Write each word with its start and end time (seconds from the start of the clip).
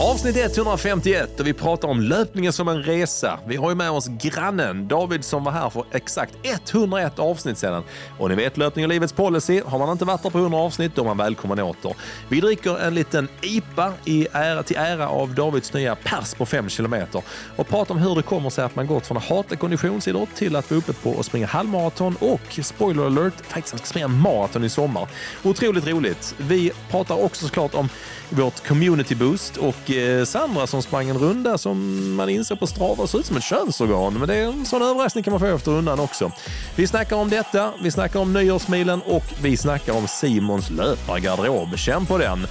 Avsnitt 0.00 0.36
151 0.58 1.40
och 1.40 1.46
vi 1.46 1.52
pratar 1.52 1.88
om 1.88 2.00
löpningen 2.00 2.52
som 2.52 2.68
en 2.68 2.82
resa. 2.82 3.38
Vi 3.46 3.56
har 3.56 3.68
ju 3.68 3.74
med 3.74 3.90
oss 3.90 4.08
grannen 4.08 4.88
David 4.88 5.24
som 5.24 5.44
var 5.44 5.52
här 5.52 5.70
för 5.70 5.84
exakt 5.92 6.34
101 6.42 7.18
avsnitt 7.18 7.58
sedan. 7.58 7.82
Och 8.18 8.28
ni 8.28 8.34
vet 8.34 8.56
löpning 8.56 8.84
och 8.84 8.88
livets 8.88 9.12
policy. 9.12 9.62
Har 9.66 9.78
man 9.78 9.92
inte 9.92 10.04
varit 10.04 10.22
där 10.22 10.30
på 10.30 10.38
100 10.38 10.58
avsnitt 10.58 10.92
då 10.94 11.02
är 11.02 11.06
man 11.06 11.16
välkommen 11.16 11.60
åter. 11.60 11.96
Vi 12.28 12.40
dricker 12.40 12.78
en 12.78 12.94
liten 12.94 13.28
IPA 13.40 13.92
i 14.04 14.26
ära, 14.32 14.62
till 14.62 14.76
ära 14.76 15.08
av 15.08 15.34
Davids 15.34 15.72
nya 15.72 15.96
pers 15.96 16.34
på 16.34 16.46
5 16.46 16.68
kilometer 16.68 17.22
och 17.56 17.68
pratar 17.68 17.94
om 17.94 18.00
hur 18.00 18.14
det 18.14 18.22
kommer 18.22 18.50
sig 18.50 18.64
att 18.64 18.76
man 18.76 18.86
gått 18.86 19.06
från 19.06 19.16
att 19.16 19.28
hata 19.28 19.56
konditionsidrott 19.56 20.34
till 20.34 20.56
att 20.56 20.70
vara 20.70 20.78
uppe 20.78 20.92
på 20.92 21.20
att 21.20 21.26
springa 21.26 21.46
halvmaraton 21.46 22.16
och, 22.20 22.58
spoiler 22.62 23.06
alert, 23.06 23.40
faktiskt 23.40 23.74
att 23.74 23.86
springa 23.86 24.08
maraton 24.08 24.64
i 24.64 24.68
sommar. 24.68 25.08
Otroligt 25.42 25.86
roligt. 25.86 26.34
Vi 26.38 26.72
pratar 26.90 27.24
också 27.24 27.46
såklart 27.46 27.74
om 27.74 27.88
vårt 28.30 28.66
community 28.66 29.14
boost 29.14 29.56
och 29.56 29.90
eh, 29.90 30.24
Sandra 30.24 30.66
som 30.66 30.82
sprang 30.82 31.08
en 31.08 31.18
runda 31.18 31.58
som 31.58 32.14
man 32.14 32.28
inser 32.28 32.56
på 32.56 32.66
Strava 32.66 33.06
ser 33.06 33.18
ut 33.18 33.26
som 33.26 33.36
ett 33.36 33.44
könsorgan. 33.44 34.14
Men 34.14 34.28
det 34.28 34.34
är 34.34 34.44
en 34.44 34.64
sån 34.64 34.82
överraskning 34.82 35.24
kan 35.24 35.30
man 35.30 35.40
få 35.40 35.46
efter 35.46 35.70
rundan 35.70 36.00
också. 36.00 36.32
Vi 36.76 36.86
snackar 36.86 37.16
om 37.16 37.30
detta, 37.30 37.72
vi 37.82 37.90
snackar 37.90 38.20
om 38.20 38.32
nyårsmilen 38.32 39.02
och 39.02 39.24
vi 39.42 39.56
snackar 39.56 39.92
om 39.92 40.08
Simons 40.08 40.70
löpargarderob. 40.70 41.78
Känn 41.78 42.06
på 42.06 42.18
den! 42.18 42.46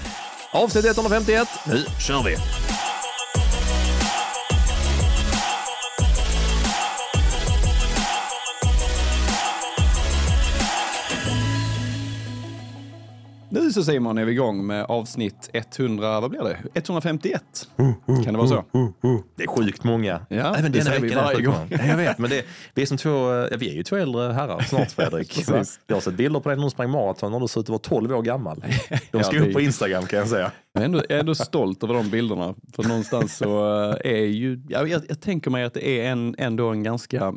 Avsnitt 0.52 0.86
151, 0.86 1.48
nu 1.66 1.86
kör 2.00 2.24
vi! 2.24 2.38
Nu 13.62 13.72
så 13.72 13.84
Simon 13.84 14.18
är 14.18 14.26
vi 14.26 14.32
igång 14.32 14.66
med 14.68 14.84
avsnitt 14.86 15.50
100, 15.54 16.20
vad 16.20 16.30
blir 16.32 16.42
det? 16.44 16.58
151? 16.74 17.42
Kan 18.24 18.24
det 18.24 18.32
vara 18.38 18.48
så? 18.48 18.64
Det 19.36 19.44
är 19.44 19.48
sjukt 19.48 19.84
många. 19.84 20.26
Ja, 20.30 20.56
Även 20.56 20.72
det 20.72 20.80
denna 20.80 20.92
veckan 20.92 21.12
är 21.18 21.24
varje 21.24 21.36
sjukt 21.38 21.48
gång. 21.48 21.56
många. 21.56 21.84
Ja, 21.84 21.90
Jag 21.90 21.98
vet, 21.98 22.18
men 22.18 22.30
det, 22.30 22.46
vi 22.74 22.82
är 22.82 22.86
som 22.86 22.98
två, 22.98 23.10
ja, 23.52 23.58
vi 23.60 23.70
är 23.70 23.74
ju 23.74 23.84
två 23.84 23.96
äldre 23.96 24.34
herrar 24.34 24.60
snart 24.62 24.92
Fredrik. 24.92 25.48
Jag 25.88 25.96
har 25.96 26.02
sett 26.02 26.14
bilder 26.14 26.40
på 26.40 26.50
dig 26.50 26.58
när 26.58 26.64
du 26.64 26.70
sprang 26.70 26.90
maraton 26.90 27.32
när 27.32 27.40
du 27.40 27.48
ser 27.48 27.60
ut 27.62 27.66
att 27.66 27.70
vara 27.70 27.80
12 27.80 28.12
år 28.16 28.22
gammal. 28.22 28.64
De 28.90 28.98
Ja, 29.12 29.24
ska 29.24 29.38
är- 29.38 29.48
upp 29.48 29.54
på 29.54 29.62
Instagram 29.62 30.06
kan 30.06 30.20
jag 30.20 30.28
säga. 30.28 30.52
Jag 30.74 30.82
är, 30.82 30.86
ändå, 30.86 30.98
jag 31.10 31.16
är 31.16 31.20
ändå 31.20 31.36
stolt 31.36 31.84
över 31.84 31.94
de 31.94 32.10
bilderna. 32.10 32.56
För 32.76 32.84
någonstans 32.84 33.38
så 33.38 33.82
eh, 34.04 34.12
är 34.12 34.26
ju, 34.26 34.62
ja, 34.70 34.86
jag, 34.88 35.02
jag 35.10 35.22
tänker 35.22 35.52
mig 35.52 35.64
att 35.64 35.74
det 35.74 35.88
är 36.02 36.12
en, 36.12 36.36
ändå 36.38 36.70
en 36.70 36.84
ganska, 36.84 37.34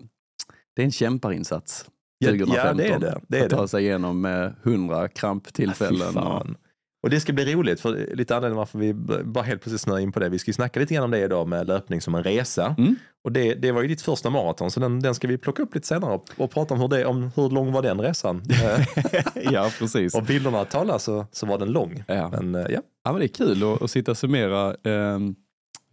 det 0.77 0.83
är 0.83 0.87
en 0.87 0.93
kämparinsats. 0.93 1.85
Ja, 2.23 2.31
2015. 2.31 2.67
ja, 2.67 2.75
det 2.75 2.89
är 2.89 2.99
det. 2.99 3.21
Det 3.29 3.39
är 3.39 3.45
att 3.45 3.51
ta 3.51 3.69
sig 3.69 3.85
igenom 3.85 4.21
med 4.21 4.55
100 4.63 5.09
kramptillfällen. 5.09 6.13
Fy 6.13 6.55
och, 7.03 7.11
det 7.11 7.21
ska 7.21 7.33
bli 7.33 7.55
roligt, 7.55 7.81
för 7.81 8.15
lite 8.15 8.37
anledning 8.37 8.57
varför 8.59 8.79
vi 8.79 8.95
bara 9.25 9.45
helt 9.45 9.63
plötsligt 9.63 9.81
snöar 9.81 9.99
in 9.99 10.13
på 10.13 10.21
det. 10.21 10.29
Vi 10.29 10.39
ska 10.39 10.49
ju 10.49 10.53
snacka 10.53 10.81
lite 10.81 10.95
grann 10.95 11.05
om 11.05 11.11
det 11.11 11.19
idag 11.19 11.49
med 11.49 11.67
löpning 11.67 12.01
som 12.01 12.15
en 12.15 12.23
resa. 12.23 12.75
Mm. 12.79 12.97
Och 13.25 13.33
det, 13.33 13.55
det 13.55 13.73
var 13.73 13.83
ju 13.83 13.89
ditt 13.89 14.03
första 14.03 14.31
maraton, 14.31 14.71
så 14.71 14.81
den, 14.81 15.01
den 15.01 15.15
ska 15.15 15.29
vi 15.29 15.39
plocka 15.39 15.63
upp 15.63 15.75
lite 15.75 15.87
senare 15.87 16.15
och, 16.15 16.31
och 16.37 16.51
prata 16.51 16.75
om 16.75 16.81
hur, 16.81 16.89
det, 16.89 17.05
om 17.05 17.31
hur 17.37 17.51
lång 17.51 17.73
var 17.73 17.83
den 17.83 18.01
resan. 18.01 18.43
Eh, 18.51 18.87
ja, 19.53 19.71
precis. 19.79 20.15
och 20.15 20.23
bilderna 20.23 20.65
talar 20.65 20.99
så, 20.99 21.27
så 21.33 21.47
var 21.47 21.59
den 21.59 21.73
lång. 21.73 22.05
Ja. 22.07 22.29
Men 22.29 22.55
eh, 22.55 22.67
ja, 22.71 22.81
Ja, 23.05 23.13
men 23.13 23.19
det 23.21 23.27
är 23.27 23.29
kul 23.29 23.63
att, 23.73 23.83
att 23.83 23.91
sitta 23.91 24.11
och 24.11 24.17
summera 24.17 24.69
eh, 24.69 25.19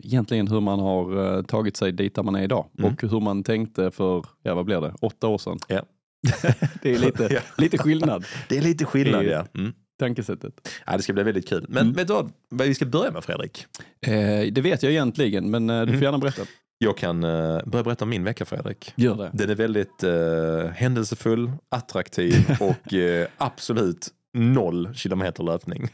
egentligen 0.04 0.48
hur 0.48 0.62
man 0.62 0.80
har 0.80 1.36
eh, 1.38 1.42
tagit 1.44 1.78
sig 1.78 1.92
dit 1.92 2.16
där 2.16 2.24
man 2.24 2.36
är 2.36 2.44
idag 2.44 2.66
Mm. 2.80 2.92
och 2.94 3.02
hur 3.12 3.20
man 3.20 3.44
tänkte 3.44 3.92
för, 3.92 4.26
ja 4.44 4.56
vad 4.56 4.66
blir 4.66 4.82
det, 4.82 4.94
åtta 5.02 5.28
år 5.28 5.38
sedan. 5.38 5.58
Ja. 5.68 5.82
det 6.82 6.96
är 6.96 7.00
lite, 7.00 7.28
Ja. 7.32 7.40
lite 7.58 7.78
skillnad, 7.78 8.26
det 8.50 8.58
är 8.58 8.62
lite 8.62 8.86
skillnad. 8.86 9.26
Det- 9.26 9.32
Ja. 9.32 9.46
Mm. 9.58 9.74
tankesättet. 10.00 10.54
Ja, 10.86 10.98
det 10.98 11.04
ska 11.04 11.14
bli 11.14 11.24
väldigt 11.24 11.50
kul. 11.50 11.66
Men 11.70 11.82
Mm. 11.84 11.94
vet 11.94 12.08
du 12.08 12.14
vad, 12.14 12.32
vad 12.50 12.68
vi 12.68 12.76
ska 12.76 12.86
börja 12.86 13.12
med 13.12 13.24
Fredrik? 13.24 13.66
Eh, 14.02 14.12
det 14.54 14.62
vet 14.62 14.84
jag 14.84 14.92
egentligen, 14.92 15.52
men 15.52 15.70
eh, 15.70 15.80
du 15.80 15.86
får 15.86 15.92
Mm. 15.94 16.04
gärna 16.04 16.18
berätta. 16.18 16.42
Jag 16.78 16.98
kan 16.98 17.24
eh, 17.24 17.60
börja 17.66 17.84
berätta 17.84 18.06
om 18.06 18.10
min 18.10 18.24
vecka 18.24 18.46
Fredrik. 18.46 18.94
Gör 18.96 19.16
det. 19.16 19.30
Den 19.34 19.50
är 19.50 19.56
väldigt 19.56 20.04
eh, 20.04 20.72
händelsefull, 20.76 21.52
attraktiv 21.72 22.36
och 22.60 22.94
eh, 22.94 23.28
absolut 23.38 24.08
noll 24.34 24.90
kilometer 24.96 25.44
löpning. 25.44 25.88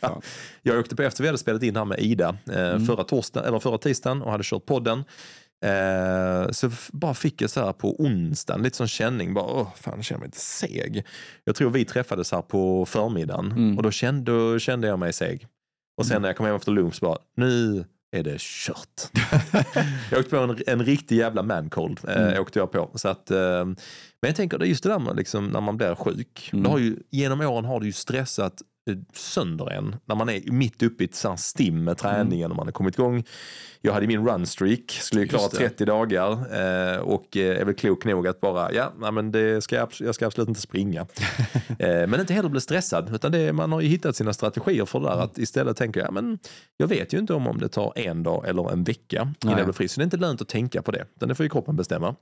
Fan. 0.00 0.20
Jag 0.62 0.78
åkte 0.78 0.96
på 0.96 1.02
efter 1.02 1.22
vi 1.22 1.28
hade 1.28 1.38
spelat 1.38 1.62
in 1.62 1.76
här 1.76 1.84
med 1.84 1.98
Ida 2.00 2.36
eh, 2.52 2.58
Mm. 2.68 2.86
förra, 2.86 3.04
torsdag, 3.04 3.46
eller 3.46 3.58
förra 3.58 3.78
tisdagen 3.78 4.22
och 4.22 4.30
hade 4.30 4.44
kört 4.44 4.66
podden. 4.66 5.04
Eh, 5.64 6.50
så 6.50 6.70
bara 6.92 7.14
fick 7.14 7.42
jag 7.42 7.50
så 7.50 7.64
här 7.64 7.72
på 7.72 8.00
onsdagen 8.00 8.62
lite 8.62 8.76
sån 8.76 8.88
känning, 8.88 9.34
bara 9.34 9.44
åh 9.44 9.68
fan 9.76 9.94
jag 9.96 10.04
känner 10.04 10.18
mig 10.18 10.26
inte 10.26 10.40
seg. 10.40 11.04
Jag 11.44 11.56
tror 11.56 11.70
vi 11.70 11.84
träffades 11.84 12.32
här 12.32 12.42
på 12.42 12.86
förmiddagen 12.86 13.52
Mm. 13.52 13.76
och 13.76 13.82
då 13.82 13.90
kände, 13.90 14.32
då 14.32 14.58
kände 14.58 14.88
jag 14.88 14.98
mig 14.98 15.12
seg. 15.12 15.46
Och 15.98 16.06
sen 16.06 16.22
när 16.22 16.28
jag 16.28 16.36
kom 16.36 16.46
hem 16.46 16.56
efter 16.56 16.72
lunch 16.72 16.98
bara, 17.00 17.18
nu 17.36 17.84
är 18.16 18.22
det 18.22 18.36
kört. 18.40 19.02
jag 20.10 20.18
åkte 20.20 20.30
på 20.30 20.36
en, 20.36 20.58
en 20.66 20.84
riktig 20.84 21.16
jävla 21.16 21.42
mancold. 21.42 22.00
Eh, 22.08 22.22
Mm. 22.22 22.40
åkte 22.42 22.58
jag 22.58 22.72
på. 22.72 22.90
Så 22.94 23.08
att, 23.08 23.30
eh, 23.30 23.64
men 23.64 23.76
jag 24.20 24.36
tänker, 24.36 24.64
just 24.64 24.82
det 24.82 24.88
där 24.88 24.98
med 24.98 25.16
liksom, 25.16 25.46
när 25.46 25.60
man 25.60 25.76
blir 25.76 25.94
sjuk. 25.94 26.50
Mm. 26.52 26.64
Har 26.70 26.78
ju, 26.78 26.96
genom 27.10 27.40
åren 27.40 27.64
har 27.64 27.80
det 27.80 27.86
ju 27.86 27.92
stressat 27.92 28.62
sönder 29.12 29.70
en 29.70 29.96
när 30.04 30.14
man 30.14 30.28
är 30.28 30.52
mitt 30.52 30.82
uppe 30.82 31.04
i 31.04 31.06
ett 31.06 31.14
sånt 31.14 31.40
stim 31.40 31.84
med 31.84 31.98
träningen 31.98 32.50
och 32.50 32.56
man 32.56 32.66
har 32.66 32.72
kommit 32.72 32.94
igång. 32.94 33.24
Jag 33.80 33.92
hade 33.92 34.06
min 34.06 34.26
runstreak, 34.28 34.90
skulle 34.90 35.22
ju 35.22 35.28
klara 35.28 35.42
Just 35.42 35.52
det. 35.52 35.68
30 35.68 35.84
dagar 35.84 36.30
eh, 36.32 36.98
och 36.98 37.36
eh, 37.36 37.60
är 37.60 37.64
väl 37.64 37.74
klok 37.74 38.04
nog 38.04 38.28
att 38.28 38.40
bara, 38.40 38.72
ja, 38.72 38.92
men 39.12 39.32
det 39.32 39.64
ska 39.64 39.76
jag, 39.76 39.88
jag 40.00 40.14
ska 40.14 40.26
absolut 40.26 40.48
inte 40.48 40.60
springa. 40.60 41.00
eh, 41.78 42.06
men 42.06 42.20
inte 42.20 42.34
heller 42.34 42.48
bli 42.48 42.60
stressad, 42.60 43.14
utan 43.14 43.32
det, 43.32 43.52
man 43.52 43.72
har 43.72 43.80
ju 43.80 43.88
hittat 43.88 44.16
sina 44.16 44.32
strategier 44.32 44.84
för 44.84 45.00
det 45.00 45.06
Mm. 45.06 45.18
där. 45.18 45.24
Att 45.24 45.38
istället 45.38 45.76
tänka, 45.76 46.00
ja 46.00 46.10
men 46.10 46.38
jag 46.76 46.86
vet 46.86 47.14
ju 47.14 47.18
inte 47.18 47.34
om, 47.34 47.46
om 47.46 47.58
det 47.58 47.68
tar 47.68 47.92
en 47.96 48.22
dag 48.22 48.48
eller 48.48 48.72
en 48.72 48.84
vecka 48.84 49.16
innan 49.20 49.34
Nej. 49.44 49.54
jag 49.56 49.66
blir 49.66 49.72
frisk. 49.72 49.94
Så 49.94 50.00
det 50.00 50.02
är 50.02 50.04
inte 50.06 50.16
lönt 50.16 50.42
att 50.42 50.48
tänka 50.48 50.82
på 50.82 50.90
det, 50.92 51.04
utan 51.16 51.28
det 51.28 51.34
får 51.34 51.44
ju 51.44 51.50
kroppen 51.50 51.76
bestämma. 51.76 52.14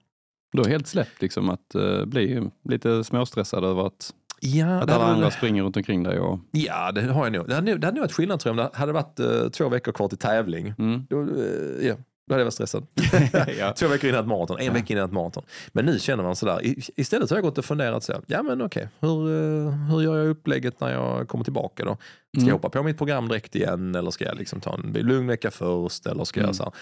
Du 0.53 0.63
har 0.63 0.69
helt 0.69 0.87
släppt 0.87 1.23
liksom 1.23 1.51
att 1.51 1.75
eh, 1.75 2.05
bli 2.05 2.51
lite 2.69 3.05
småstressad 3.05 3.65
över 3.65 3.87
att, 3.87 4.15
Ja, 4.45 4.67
att 4.81 4.91
alla 4.91 5.05
andra 5.05 5.31
springer 5.31 5.63
runt 5.63 5.77
omkring 5.77 6.03
dig. 6.03 6.19
Och, 6.19 6.39
Ja, 6.51 6.93
det 6.93 7.03
har 7.03 7.25
jag 7.27 7.33
nog. 7.33 7.49
Det 7.49 7.55
hade, 7.55 7.71
nog- 7.71 7.81
det 7.81 7.87
hade 7.87 7.95
nog 7.97 8.03
varit 8.03 8.13
skillnad 8.13 8.41
tror 8.41 8.57
jag 8.57 8.65
om 8.65 8.71
det 8.73 8.79
hade 8.79 8.93
varit 8.93 9.21
eh, 9.21 9.49
två 9.49 9.69
veckor 9.69 9.93
kvar 9.93 10.09
till 10.09 10.19
tävling. 10.19 10.75
mm. 10.79 11.07
Då, 11.11 11.21
eh, 11.21 11.87
ja, 11.87 11.95
då 12.29 12.35
hade 12.35 12.41
jag 12.41 12.45
varit 12.45 12.55
stressad. 12.55 12.87
ja. 13.59 13.73
Två 13.73 13.89
veckor 13.89 14.11
innan 14.11 14.21
ett 14.21 14.27
maraton, 14.27 14.59
en 14.59 14.67
Ja. 14.67 14.73
vecka 14.73 14.93
innan 14.95 15.05
ett 15.07 15.13
maraton. 15.13 15.43
Men 15.73 15.85
nu 15.85 15.99
känner 15.99 16.25
man 16.25 16.37
sådär, 16.37 16.61
istället 17.01 17.31
har 17.31 17.37
jag 17.37 17.45
gått 17.45 17.59
och 17.59 17.65
funderat 17.65 18.05
så 18.05 18.13
ja 18.27 18.43
men 18.43 18.63
okej, 18.63 18.89
hur, 19.01 19.11
eh, 19.29 19.73
hur 19.91 20.01
gör 20.03 20.19
jag 20.19 20.29
upplägget 20.29 20.81
när 20.81 20.93
jag 20.93 21.29
kommer 21.29 21.45
tillbaka 21.45 21.85
då? 21.85 21.91
Ska 21.95 22.01
jag 22.33 22.43
Mm. 22.43 22.53
hoppa 22.53 22.69
på 22.69 22.83
mitt 22.83 22.99
program 22.99 23.29
direkt 23.29 23.57
igen 23.57 23.95
eller 23.95 24.11
ska 24.11 24.25
jag 24.25 24.37
liksom 24.39 24.61
ta 24.61 24.75
en 24.75 24.93
lugn 24.93 25.27
vecka 25.27 25.51
först? 25.51 26.07
Eller 26.07 26.25
ska 26.25 26.41
Mm. 26.41 26.49
jag 26.49 26.57
så 26.57 26.63
här, 26.63 26.73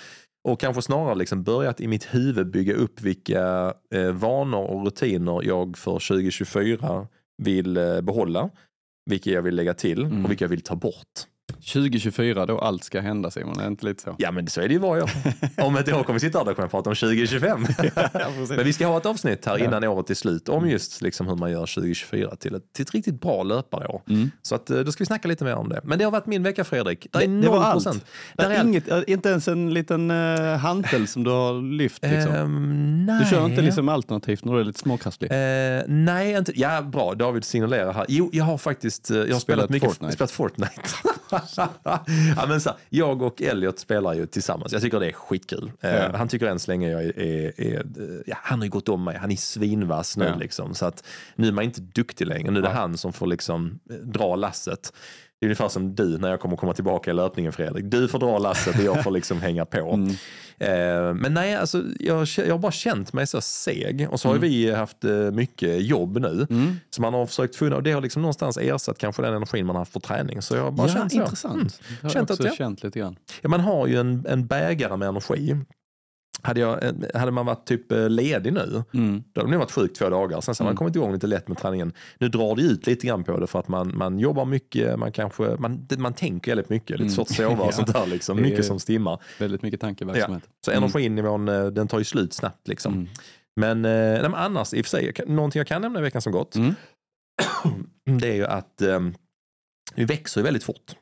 och 0.49 0.61
kanske 0.61 0.83
snarare 0.83 1.15
liksom 1.15 1.43
börjat 1.43 1.81
i 1.81 1.89
mitt 1.89 2.05
huvud 2.15 2.51
bygga 2.51 2.75
upp 2.75 3.01
vilka 3.01 3.75
eh, 3.95 4.11
vanor 4.13 4.65
och 4.65 4.85
rutiner 4.85 5.41
jag 5.45 5.77
för 5.79 5.99
2024 5.99 7.07
vill 7.41 7.77
eh, 7.77 8.01
behålla, 8.01 8.51
vilka 9.11 9.31
jag 9.31 9.43
vill 9.43 9.55
lägga 9.55 9.75
till 9.75 10.03
Mm. 10.05 10.25
och 10.25 10.31
vilka 10.31 10.45
jag 10.45 10.51
vill 10.51 10.61
ta 10.63 10.77
bort. 10.77 11.27
2024 11.53 12.47
då 12.47 12.59
allt 12.59 12.85
ska 12.85 13.01
hända 13.01 13.31
Simon, 13.31 13.59
är 13.59 13.63
det 13.63 13.69
inte 13.69 13.87
lite 13.87 14.03
så? 14.03 14.15
Ja 14.19 14.31
men 14.31 14.47
så 14.47 14.61
är 14.61 14.69
det 14.69 14.75
ju 14.75 14.81
varje 14.81 15.03
år. 15.03 15.11
Om 15.63 15.77
ett 15.77 15.89
år 15.93 16.03
kommer 16.03 16.15
vi 16.15 16.21
sitta 16.21 16.39
här 16.39 16.49
och 16.49 16.57
kommer 16.57 16.69
prata 16.69 16.91
om 16.91 16.97
2025. 16.97 17.67
Men 18.49 18.65
vi 18.65 18.73
ska 18.73 18.87
ha 18.87 18.97
ett 18.99 19.07
avsnitt 19.07 19.47
här 19.47 19.59
Ja. 19.59 19.65
innan 19.65 19.85
året 19.85 20.11
är 20.11 20.15
slut 20.15 20.49
om 20.49 20.69
just 20.69 21.03
liksom 21.03 21.27
hur 21.27 21.37
man 21.37 21.51
gör 21.51 21.67
2024 21.67 22.37
till 22.37 22.55
ett, 22.55 22.73
till 22.73 22.83
ett 22.83 22.91
riktigt 22.95 23.21
bra 23.21 23.43
löparår. 23.43 24.03
Mm. 24.09 24.31
Så 24.43 24.55
att, 24.55 24.71
eh, 24.71 24.79
då 24.79 24.93
ska 24.93 25.03
vi 25.03 25.07
snacka 25.07 25.29
lite 25.29 25.45
mer 25.45 25.55
om 25.55 25.69
det. 25.69 25.81
Men 25.85 25.99
det 25.99 26.05
har 26.05 26.13
varit 26.13 26.27
min 26.27 26.43
vecka 26.43 26.65
Fredrik. 26.65 27.07
Det 27.13 27.19
är 27.19 27.29
Det- 27.29 27.41
det 27.41 27.49
var 27.49 27.59
0 27.59 27.65
allt. 27.65 28.05
Det 28.37 28.43
är 28.45 28.65
inget, 28.65 28.89
äh, 28.91 29.01
inte 29.07 29.29
ens 29.29 29.49
en 29.49 29.75
liten 29.75 30.11
uh, 30.11 30.57
hantel 30.57 31.07
som 31.07 31.25
du 31.25 31.31
har 31.31 31.63
lyft 31.77 32.03
liksom. 32.03 33.07
Nej. 33.07 33.25
Du 33.25 33.31
kör 33.31 33.47
inte 33.47 33.63
liksom 33.63 33.89
alternativt 33.89 34.45
när 34.45 34.53
du 34.55 34.61
är 34.61 34.65
lite 34.65 34.79
småkrasslig? 34.79 35.31
Eh, 35.33 35.83
nej, 35.89 36.33
inte. 36.37 36.61
Ja, 36.61 36.83
bra. 36.83 37.15
David 37.15 37.45
signalerar 37.45 37.93
här. 37.93 38.07
Jo, 38.09 38.31
jag 38.33 38.45
har 38.45 38.59
faktiskt 38.59 39.11
eh, 39.11 39.17
jag 39.17 39.23
har 39.23 39.27
spelat, 39.27 39.41
Spelat 39.43 39.71
mycket 39.71 39.89
Fortnite. 39.89 40.13
spelat 40.15 40.31
Fortnite. 40.31 40.73
ja, 42.37 42.45
men 42.49 42.61
så, 42.61 42.71
jag 42.89 43.23
och 43.23 43.43
Elliot 43.43 43.79
spelar 43.79 44.15
ju 44.15 44.27
tillsammans. 44.27 44.73
Jag 44.73 44.83
tycker 44.83 45.01
det 45.01 45.09
är 45.09 45.13
skitkul. 45.13 45.73
Eh, 45.81 45.91
Ja. 45.95 46.17
Han 46.17 46.29
tycker 46.29 46.47
än 46.47 46.59
så 46.59 46.71
länge 46.71 46.91
jag 46.91 47.05
är, 47.05 47.19
är, 47.19 47.61
är 47.61 47.85
ja, 48.27 48.37
han 48.43 48.59
har 48.59 48.65
ju 48.67 48.71
gått 48.71 48.89
om 48.89 49.05
mig. 49.05 49.17
Han 49.17 49.31
är 49.33 49.37
svinvass 49.37 50.17
nu 50.17 50.25
Ja. 50.25 50.37
liksom. 50.37 50.75
Så 50.75 50.87
att 50.87 51.05
nu 51.37 51.49
är 51.49 51.53
man 51.53 51.65
inte 51.65 51.81
duktig 51.81 52.27
längre. 52.27 52.51
Nu 52.51 52.59
är 52.59 52.63
det 52.63 52.69
han 52.69 52.97
som 52.99 53.13
får 53.13 53.27
liksom 53.27 53.81
eh, 53.91 53.97
dra 53.97 54.37
lasset. 54.37 54.93
Det 55.41 55.47
är 55.47 55.49
ungefär 55.49 55.69
som 55.69 55.95
du 55.95 56.19
när 56.19 56.29
jag 56.31 56.41
kommer 56.41 56.57
komma 56.57 56.73
tillbaka 56.75 57.11
i 57.11 57.15
löpningen 57.15 57.53
Fredrik. 57.53 57.85
Du 57.85 58.09
får 58.09 58.19
dra 58.19 58.39
lasset 58.39 58.79
och 58.79 58.85
jag 58.85 59.05
får 59.05 59.11
liksom 59.11 59.41
hänga 59.43 59.65
på. 59.65 59.79
Mm. 60.61 60.69
Eh, 61.09 61.15
men 61.15 61.35
nej, 61.35 61.55
alltså, 61.57 61.83
jag, 62.01 62.27
jag 62.37 62.51
har 62.55 62.59
bara 62.59 62.73
känt 62.73 63.13
mig 63.13 63.27
så 63.27 63.41
seg. 63.41 64.09
Och 64.11 64.21
så 64.21 64.29
har 64.29 64.35
ju 64.35 64.41
vi 64.41 64.71
haft 64.75 65.05
eh, 65.05 65.11
mycket 65.13 65.83
jobb 65.85 66.19
nu. 66.21 66.47
Mm. 66.51 66.77
Så 66.91 67.03
man 67.03 67.15
har 67.15 67.27
försökt 67.27 67.57
finna, 67.57 67.77
och 67.77 67.83
det 67.83 67.93
har 67.93 68.01
liksom 68.01 68.23
någonstans 68.23 68.57
ersatt 68.59 68.99
kanske 68.99 69.23
den 69.23 69.35
energin 69.35 69.67
man 69.67 69.77
har 69.77 69.81
haft 69.81 69.93
för 69.93 70.01
träning. 70.01 70.43
Så 70.43 70.57
jag 70.57 70.63
har 70.65 70.71
bara 70.71 70.89
Ja, 70.89 70.95
känt 70.95 71.13
så. 71.13 71.19
intressant. 71.23 71.55
Mm. 71.57 71.69
Det 72.01 72.07
har 72.07 72.11
Känt 72.11 72.15
jag 72.15 72.23
att 72.23 72.31
också 72.31 72.45
jag- 72.49 72.57
känt 72.57 72.83
lite 72.83 72.99
grann. 72.99 73.17
Ja, 73.43 73.49
man 73.49 73.61
har 73.61 73.87
ju 73.87 73.97
en, 74.01 74.27
en 74.29 74.47
bägare 74.47 74.97
med 74.97 75.09
energi. 75.09 75.57
Hade, 76.43 76.61
jag, 76.61 76.85
eh, 76.85 76.93
hade 77.15 77.31
man 77.33 77.47
varit 77.47 77.67
typ 77.67 77.93
eh, 77.93 78.09
ledig 78.11 78.53
nu, 78.53 78.83
Mm. 78.95 79.23
då 79.33 79.41
hade 79.41 79.51
man 79.51 79.59
varit 79.59 79.71
sjuk 79.71 79.93
två 79.99 80.09
dagar. 80.09 80.41
Sen 80.41 80.55
så 80.55 80.63
man 80.63 80.69
Mm. 80.71 80.77
kommit 80.77 80.97
igång 80.97 81.13
lite 81.13 81.27
lätt 81.27 81.49
med 81.49 81.59
träningen. 81.59 81.93
Nu 82.19 82.29
drar 82.29 82.57
det 82.57 82.63
ut 82.63 82.87
lite 82.87 83.07
grann 83.07 83.25
på 83.25 83.39
det 83.41 83.47
för 83.47 83.59
att 83.59 83.69
man, 83.69 83.93
man 83.99 84.19
jobbar 84.19 84.45
mycket, 84.45 84.99
man 84.99 85.13
kanske, 85.13 85.57
man, 85.59 85.87
man 85.99 86.13
tänker 86.15 86.51
väldigt 86.51 86.69
mycket, 86.69 86.91
lite 86.91 87.03
Mm. 87.03 87.11
svårt 87.15 87.31
att 87.31 87.37
sova 87.37 87.51
och 87.65 87.67
Ja. 87.69 87.73
sånt 87.73 87.93
där 87.93 88.07
liksom. 88.07 88.43
Mycket 88.43 88.65
som 88.65 88.79
stimmar. 88.81 89.23
Väldigt 89.39 89.63
mycket 89.63 89.81
tankeverksamhet. 89.81 90.43
Så 90.65 90.71
Mm. 90.71 90.83
energinivån, 90.83 91.49
eh, 91.49 91.67
den 91.67 91.89
tar 91.89 91.99
ju 91.99 92.05
slut 92.05 92.33
snabbt 92.33 92.69
liksom. 92.69 92.93
Mm. 92.95 93.09
Men, 93.57 93.83
nej, 93.83 94.23
men 94.23 94.35
annars, 94.35 94.75
i 94.75 94.81
och 94.81 94.87
för 94.87 94.91
sig, 94.91 95.13
någonting 95.27 95.61
jag 95.61 95.67
kan 95.67 95.83
nämna 95.83 95.99
i 95.99 96.03
veckan 96.03 96.23
som 96.23 96.33
gått, 96.33 96.55
Mm. 96.57 96.75
det 98.21 98.29
är 98.29 98.35
ju 98.35 98.47
att 98.47 98.83
eh, 98.83 99.01
vi 99.95 100.05
växer 100.05 100.43
väldigt 100.43 100.65
fort. 100.65 100.95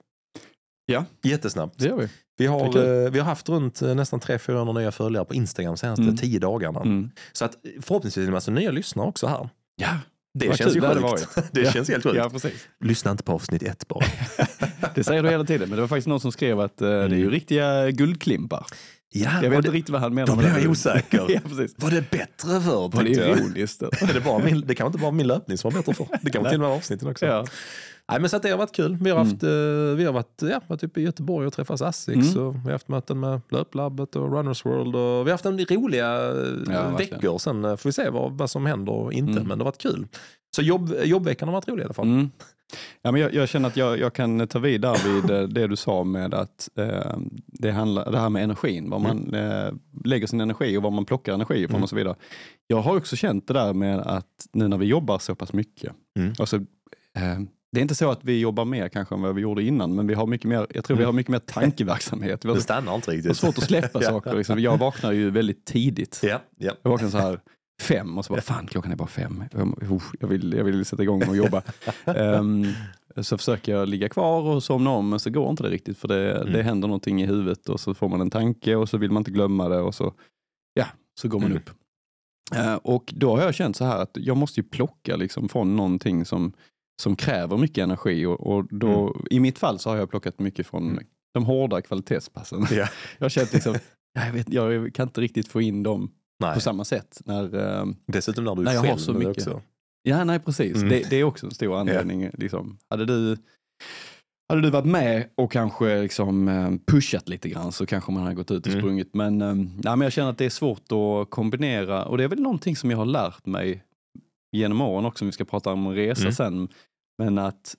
Ja. 0.90 1.04
Jättesnabbt. 1.22 1.74
Det 1.78 1.86
gör 1.88 1.96
vi. 1.96 2.08
Vi 2.38 2.46
har, 2.46 2.72
Det 2.72 3.04
eh, 3.04 3.10
vi 3.10 3.18
har 3.18 3.26
haft 3.26 3.48
runt 3.48 3.82
eh, 3.82 3.94
nästan 3.94 4.20
300-400 4.20 4.78
nya 4.80 4.92
följare 4.92 5.24
på 5.24 5.34
Instagram 5.34 5.72
de 5.74 5.78
senaste 5.78 6.02
Mm. 6.02 6.16
tio 6.16 6.38
dagarna. 6.38 6.80
Mm. 6.80 7.10
Så 7.32 7.44
att 7.44 7.54
eh, 7.54 7.70
förhoppningsvis 7.82 8.16
är 8.16 8.20
det 8.22 8.26
en 8.28 8.32
massa 8.32 8.50
nya 8.50 8.70
lyssnare 8.70 9.06
också 9.08 9.26
här. 9.26 9.48
Ja, 9.76 9.88
Det 10.34 10.48
Vad 10.48 10.56
känns 10.56 10.76
ju 10.76 10.80
det 10.80 10.88
sjukt. 10.88 11.02
varit. 11.02 11.28
det 11.52 11.60
Ja. 11.60 11.70
känns 11.72 11.88
helt 11.88 12.04
sjukt. 12.04 12.16
ja, 12.16 12.30
precis. 12.30 12.68
Lyssna 12.84 13.10
inte 13.10 13.22
på 13.22 13.32
avsnitt 13.32 13.62
ett 13.62 13.88
bara. 13.88 14.04
Det 14.94 15.04
säger 15.04 15.22
du 15.22 15.28
hela 15.30 15.44
tiden, 15.44 15.68
men 15.68 15.76
det 15.76 15.80
var 15.82 15.88
faktiskt 15.88 16.08
någon 16.08 16.20
som 16.20 16.32
skrev 16.32 16.60
att 16.60 16.80
eh, 16.80 16.88
det 16.88 16.94
är 16.94 17.08
ju 17.08 17.16
Mm. 17.20 17.30
riktiga 17.30 17.90
guldklimpar. 17.90 18.66
Ja, 19.12 19.30
Jag 19.34 19.42
var 19.42 19.48
vet 19.48 19.56
inte 19.56 19.68
det, 19.70 19.76
riktigt 19.76 19.92
vad 19.92 20.00
han 20.00 20.14
menar 20.14 20.26
då 20.26 20.36
blir 20.36 20.48
det. 20.50 20.60
jag 20.60 20.70
osäker. 20.70 21.26
ja, 21.28 21.40
precis. 21.44 21.74
var 21.78 21.90
det 21.90 22.10
bättre 22.10 22.60
förr? 22.60 22.88
Var 22.88 23.02
det 23.02 23.10
ironiskt? 23.10 23.82
det, 24.14 24.20
bara 24.24 24.38
min, 24.44 24.60
det 24.66 24.74
kan 24.74 24.86
inte 24.86 24.98
bara 24.98 25.10
min 25.10 25.26
löpning 25.26 25.58
som 25.58 25.70
var 25.70 25.80
bättre 25.80 25.94
för. 25.94 26.06
Det 26.22 26.30
kan 26.30 26.42
vara 26.42 26.50
till 26.52 26.62
och 26.62 26.68
med 26.68 26.76
avsnitten 26.76 27.08
också. 27.08 27.26
ja. 27.26 27.46
Nej, 28.10 28.20
men 28.20 28.30
så 28.30 28.36
att 28.36 28.42
det 28.42 28.50
har 28.50 28.58
varit 28.58 28.72
kul. 28.72 28.96
Vi 29.00 29.10
har, 29.10 29.16
Mm. 29.20 29.28
haft, 29.28 29.42
eh, 29.42 29.96
vi 29.96 30.04
har 30.04 30.12
varit, 30.12 30.42
ja, 30.42 30.60
varit 30.66 30.82
uppe 30.82 31.00
i 31.00 31.04
Göteborg 31.04 31.46
och 31.46 31.52
träffat 31.52 31.80
Asics. 31.82 32.34
Mm. 32.34 32.46
Och 32.46 32.54
vi 32.54 32.58
har 32.60 32.72
haft 32.72 32.88
möten 32.88 33.20
med 33.20 33.40
Löplabbet 33.50 34.16
och 34.16 34.32
Runners 34.32 34.64
World. 34.66 34.96
Och 34.96 35.26
vi 35.26 35.30
har 35.30 35.32
haft 35.32 35.46
en 35.46 35.58
roliga 35.58 36.28
eh, 36.28 36.34
verkligen. 36.34 36.96
veckor. 36.96 37.38
Sen 37.38 37.64
eh, 37.64 37.76
får 37.76 37.88
vi 37.88 37.92
se 37.92 38.10
vad, 38.10 38.32
vad 38.32 38.50
som 38.50 38.66
händer 38.66 38.92
och 38.92 39.12
inte. 39.12 39.32
Mm. 39.32 39.48
Men 39.48 39.58
det 39.58 39.62
har 39.64 39.70
varit 39.70 39.78
kul. 39.82 40.06
Så 40.56 40.62
jobb, 40.62 40.94
jobbveckan 41.04 41.48
har 41.48 41.52
varit 41.52 41.68
rolig 41.68 41.82
i 41.82 41.84
alla 41.84 41.94
fall. 41.94 42.06
Mm. 42.06 42.30
Ja, 43.02 43.12
men 43.12 43.20
jag, 43.20 43.34
jag 43.34 43.48
känner 43.48 43.68
att 43.68 43.76
jag, 43.76 43.98
jag 43.98 44.12
kan 44.12 44.48
ta 44.48 44.58
vid 44.58 44.80
där 44.80 44.96
vid 45.04 45.50
det 45.54 45.66
du 45.66 45.76
sa 45.76 46.04
med 46.04 46.34
att 46.34 46.68
eh, 46.78 47.16
det, 47.46 47.70
handlar, 47.70 48.12
det 48.12 48.18
här 48.18 48.28
med 48.30 48.44
energin, 48.44 48.90
var 48.90 48.98
man 48.98 49.34
eh, 49.34 49.72
lägger 50.04 50.26
sin 50.26 50.40
energi 50.40 50.76
och 50.76 50.82
var 50.82 50.90
man 50.90 51.04
plockar 51.04 51.32
energi 51.34 51.54
ifrån 51.54 51.70
Mm. 51.74 51.82
och 51.82 51.88
så 51.88 51.96
vidare. 51.96 52.14
Jag 52.66 52.80
har 52.80 52.96
också 52.96 53.16
känt 53.16 53.46
det 53.48 53.54
där 53.54 53.72
med 53.74 53.98
att 54.00 54.46
nu 54.52 54.68
när 54.68 54.78
vi 54.78 54.86
jobbar 54.86 55.18
så 55.18 55.34
pass 55.34 55.52
mycket, 55.52 55.92
Mm. 56.18 56.32
alltså, 56.38 56.56
eh, 57.16 57.38
det 57.72 57.80
är 57.80 57.82
inte 57.82 57.94
så 57.94 58.10
att 58.10 58.24
vi 58.24 58.40
jobbar 58.40 58.64
mer 58.64 58.88
kanske 58.88 59.14
än 59.14 59.22
vad 59.22 59.34
vi 59.34 59.40
gjorde 59.42 59.62
innan, 59.62 59.94
men 59.94 60.06
vi 60.06 60.14
har 60.14 60.26
mycket 60.26 60.48
mer, 60.48 60.66
jag 60.70 60.84
tror 60.84 60.96
vi 60.96 61.02
Mm. 61.02 61.06
har 61.06 61.12
mycket 61.12 61.30
mer 61.30 61.38
tankeverksamhet. 61.38 62.44
Vi 62.44 62.48
har 62.48 62.56
Det 62.56 62.62
stannar 62.62 62.94
inte 62.94 63.10
det 63.10 63.14
är 63.14 63.16
riktigt. 63.16 63.36
svårt 63.36 63.58
att 63.58 63.64
släppa 63.64 63.98
Ja. 64.02 64.08
saker. 64.08 64.36
Liksom. 64.36 64.58
Jag 64.60 64.78
vaknar 64.78 65.12
ju 65.12 65.30
väldigt 65.30 65.64
tidigt. 65.64 66.20
Ja, 66.22 66.40
ja. 66.58 66.72
Jag 66.82 66.90
vaknar 66.90 67.08
så 67.08 67.18
här 67.18 67.40
fem 67.82 68.18
och 68.18 68.24
så 68.24 68.32
bara, 68.32 68.40
fan 68.42 68.66
klockan 68.66 68.92
är 68.92 68.96
bara 68.96 69.08
fem. 69.08 69.44
Jag, 70.20 70.28
vill, 70.28 70.52
jag 70.52 70.64
vill 70.64 70.84
sätta 70.84 71.02
igång 71.02 71.22
och 71.28 71.36
jobba. 71.36 71.62
Ehm, 72.04 72.64
så 73.16 73.38
försöker 73.38 73.72
jag 73.72 73.88
ligga 73.88 74.08
kvar 74.08 74.42
och 74.42 74.62
somna 74.62 74.90
om, 74.90 75.08
men 75.10 75.18
så 75.20 75.30
går 75.30 75.50
inte 75.50 75.62
det 75.62 75.68
riktigt 75.70 75.98
för 75.98 76.08
det, 76.08 76.36
Mm. 76.36 76.52
det 76.52 76.62
händer 76.62 76.88
någonting 76.88 77.22
i 77.22 77.26
huvudet 77.26 77.68
och 77.68 77.80
så 77.80 77.94
får 77.94 78.08
man 78.08 78.20
en 78.20 78.30
tanke 78.30 78.74
och 78.76 78.88
så 78.88 78.98
vill 78.98 79.10
man 79.10 79.20
inte 79.20 79.30
glömma 79.30 79.68
det 79.68 79.80
och 79.80 79.94
så, 79.94 80.12
ja, 80.74 80.84
så 81.20 81.28
går 81.28 81.40
man 81.40 81.50
Mm. 81.50 81.62
upp. 81.62 81.70
Eh, 82.56 82.74
och 82.74 83.12
då 83.16 83.36
har 83.36 83.42
jag 83.42 83.54
känt 83.54 83.76
så 83.76 83.84
här 83.84 83.98
att 84.02 84.10
jag 84.14 84.36
måste 84.36 84.60
ju 84.60 84.64
plocka 84.68 85.16
liksom 85.16 85.48
från 85.48 85.76
någonting 85.76 86.24
som, 86.24 86.52
som 87.02 87.16
kräver 87.16 87.56
mycket 87.56 87.82
energi 87.82 88.26
och, 88.26 88.40
och 88.56 88.64
då, 88.70 89.16
i 89.30 89.40
mitt 89.40 89.58
fall 89.58 89.78
så 89.78 89.90
har 89.90 89.96
jag 89.96 90.10
plockat 90.10 90.38
mycket 90.38 90.66
från 90.66 90.90
Mm. 90.90 91.04
de 91.34 91.44
hårda 91.44 91.82
kvalitetspassen. 91.82 92.66
Ja. 92.70 92.88
Jag 93.18 93.24
har 93.24 93.28
känt 93.28 93.52
liksom, 93.52 93.74
ja, 94.14 94.26
jag, 94.26 94.32
vet, 94.32 94.52
jag 94.52 94.94
kan 94.94 95.08
inte 95.08 95.20
riktigt 95.20 95.48
få 95.48 95.60
in 95.62 95.82
dem 95.82 96.10
Nej. 96.40 96.54
på 96.54 96.60
samma 96.60 96.84
sätt. 96.84 97.20
När, 97.24 97.78
eh, 97.80 97.86
Dessutom 98.06 98.44
när 98.44 98.54
du 98.54 98.60
är 98.60 98.64
Nej, 98.64 98.74
jag 98.74 98.82
har 98.82 98.96
så 98.96 99.12
mycket. 99.12 99.28
också. 99.38 99.62
ja, 100.02 100.24
nej 100.24 100.38
precis. 100.40 100.76
Mm. 100.76 100.88
Det, 100.88 101.10
det 101.10 101.16
är 101.16 101.24
också 101.24 101.46
en 101.46 101.52
stor 101.54 101.76
anledning. 101.78 102.30
Liksom. 102.32 102.78
Hade, 102.90 103.04
du, 103.06 103.36
hade 104.48 104.60
du 104.62 104.70
varit 104.70 104.84
med 104.86 105.28
och 105.34 105.52
kanske 105.52 106.02
liksom, 106.02 106.48
eh, 106.48 106.70
pushat 106.86 107.28
lite 107.28 107.48
grann 107.48 107.72
så 107.72 107.86
kanske 107.86 108.12
man 108.12 108.22
hade 108.22 108.34
gått 108.34 108.50
ut 108.50 108.66
och 108.66 108.72
Mm. 108.72 108.80
sprungit. 108.82 109.14
Men, 109.14 109.42
eh, 109.42 109.54
nej, 109.54 109.68
men 109.84 110.00
jag 110.00 110.12
känner 110.12 110.30
att 110.30 110.38
det 110.38 110.44
är 110.44 110.50
svårt 110.50 110.92
att 110.92 111.30
kombinera 111.30 112.04
och 112.04 112.18
det 112.18 112.24
är 112.24 112.28
väl 112.28 112.40
någonting 112.40 112.76
som 112.76 112.90
jag 112.90 112.98
har 112.98 113.06
lärt 113.06 113.46
mig 113.46 113.84
genom 114.56 114.80
åren 114.80 115.04
också, 115.04 115.24
om 115.24 115.26
vi 115.26 115.32
ska 115.32 115.44
prata 115.44 115.72
om 115.72 115.88
resa 115.88 116.20
Mm. 116.22 116.32
sen. 116.32 116.68
Men 117.18 117.38
att 117.38 117.74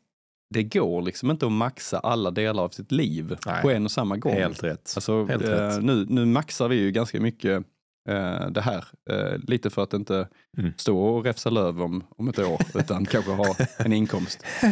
det 0.54 0.64
går 0.64 1.02
liksom 1.02 1.32
inte 1.32 1.46
att 1.46 1.52
maxa 1.52 2.00
alla 2.00 2.32
delar 2.32 2.64
av 2.64 2.70
sitt 2.70 2.92
liv 2.92 3.38
Nej. 3.46 3.62
på 3.62 3.70
en 3.72 3.86
och 3.86 3.92
samma 3.92 4.18
gång. 4.18 4.34
Helt 4.34 4.64
rätt. 4.64 4.94
Alltså, 4.96 5.26
Helt 5.26 5.44
eh, 5.44 5.50
rätt. 5.50 5.84
nu, 5.84 6.06
nu 6.10 6.26
maxar 6.26 6.68
vi 6.68 6.76
ju 6.76 6.92
ganska 6.92 7.20
mycket 7.22 7.64
eh, 8.10 8.48
det 8.52 8.62
här. 8.62 8.86
Eh, 9.10 9.38
lite 9.48 9.70
för 9.70 9.84
att 9.84 9.94
inte 9.94 10.28
Mm. 10.58 10.72
stå 10.78 11.00
och 11.04 11.24
räfsa 11.26 11.50
löv 11.50 11.82
om, 11.82 12.04
om 12.18 12.28
ett 12.28 12.40
år, 12.40 12.62
utan 12.80 13.06
kanske 13.06 13.32
ha 13.32 13.56
en 13.78 13.94
inkomst. 13.94 14.44
Ehm, 14.62 14.72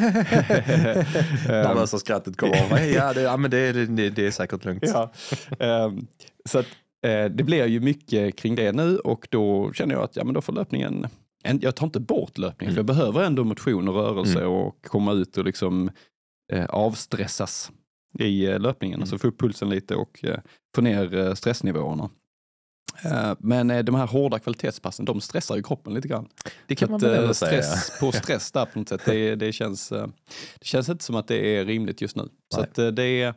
Nervösa 1.48 1.98
skrattet 1.98 2.38
kommer. 2.38 2.84
Ja, 2.96 3.14
det, 3.14 3.22
ja 3.22 3.38
men 3.38 3.52
det, 3.52 3.72
det, 3.86 4.10
det 4.10 4.28
är 4.28 4.32
säkert 4.32 4.66
lugnt. 4.66 4.84
ja. 4.88 5.12
Ehm, 5.60 6.08
så 6.46 6.60
att, 6.60 6.66
eh, 7.06 7.26
det 7.26 7.44
blir 7.44 7.66
ju 7.66 7.80
mycket 7.80 8.36
kring 8.36 8.56
det 8.56 8.72
nu 8.72 8.98
och 8.98 9.28
då 9.32 9.72
känner 9.74 9.96
jag 9.96 10.04
att 10.04 10.16
ja, 10.16 10.24
men 10.24 10.34
då 10.34 10.42
får 10.42 10.54
löpningen 10.54 10.94
en, 11.04 11.08
jag 11.62 11.76
tar 11.76 11.86
inte 11.86 12.00
bort 12.00 12.38
löpningen, 12.38 12.74
för 12.74 12.80
jag 12.80 12.86
behöver 12.86 13.24
ändå 13.24 13.44
motion 13.44 13.88
och 13.88 13.96
rörelse 13.96 14.40
Mm. 14.40 14.52
och 14.52 14.82
komma 14.86 15.14
ut 15.14 15.38
och 15.38 15.46
liksom 15.46 15.92
eh, 16.54 16.66
avstressas 16.66 17.72
i 18.20 18.46
eh, 18.46 18.60
löpningen. 18.60 18.96
Mm. 18.96 19.04
Alltså 19.04 19.18
få 19.18 19.28
upp 19.28 19.40
pulsen 19.40 19.70
lite 19.70 19.96
och 19.96 20.24
eh, 20.24 20.40
få 20.76 20.82
ner 20.82 21.16
eh, 21.16 21.34
stressnivåerna. 21.34 22.10
Eh, 23.06 23.34
men 23.40 23.72
eh, 23.72 23.84
de 23.84 23.96
här 23.96 24.08
hårda 24.08 24.40
kvalitetspassen, 24.40 25.06
de 25.06 25.22
stressar 25.22 25.56
ju 25.56 25.64
kroppen 25.64 25.94
lite 25.94 26.08
grann. 26.08 26.28
Det 26.68 26.76
kan 26.76 26.88
Så 26.88 26.92
man 26.92 27.00
väl 27.00 27.22
ändå 27.22 27.34
säga. 27.34 27.64
stress 27.64 28.00
på 28.00 28.12
stress 28.12 28.52
där 28.52 28.66
på 28.66 28.80
något 28.80 28.90
sätt, 28.90 29.02
det, 29.06 29.36
det, 29.36 29.52
känns, 29.54 29.90
det 29.90 30.66
känns 30.66 30.90
inte 30.90 31.04
som 31.04 31.16
att 31.16 31.28
det 31.28 31.58
är 31.58 31.66
rimligt 31.66 32.02
just 32.02 32.16
nu. 32.16 32.30
Så 32.56 32.66
Nej. 32.78 32.88
eh, 32.88 32.94
det 32.94 33.04
är, 33.04 33.34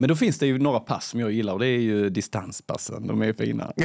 men 0.00 0.08
då 0.08 0.14
finns 0.14 0.38
det 0.38 0.46
ju 0.46 0.58
några 0.58 0.80
pass 0.80 1.06
som 1.08 1.20
jag 1.20 1.32
gillar 1.32 1.52
och 1.52 1.58
det 1.58 1.66
är 1.66 1.78
ju 1.80 2.10
distanspassen, 2.10 3.06
de 3.06 3.22
är 3.22 3.32
fina. 3.32 3.72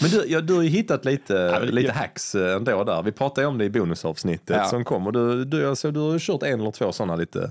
Men 0.00 0.10
du, 0.10 0.24
ja, 0.26 0.40
du 0.40 0.54
har 0.54 0.62
ju 0.62 0.68
hittat 0.68 1.04
lite, 1.04 1.32
Ja, 1.34 1.58
lite 1.58 1.88
ja. 1.88 1.94
hacks 1.94 2.34
eh, 2.34 2.56
ändå 2.56 2.84
där. 2.84 3.02
Vi 3.02 3.12
pratade 3.12 3.46
om 3.46 3.58
det 3.58 3.64
i 3.64 3.70
bonusavsnittet 3.70 4.56
Ja. 4.56 4.64
som 4.64 4.84
kom. 4.84 5.06
Och 5.06 5.12
du, 5.12 5.44
du, 5.44 5.68
alltså, 5.68 5.90
du 5.90 6.00
har 6.00 6.18
kört 6.18 6.42
en 6.42 6.60
eller 6.60 6.70
två 6.70 6.92
sådana 6.92 7.16
lite 7.16 7.50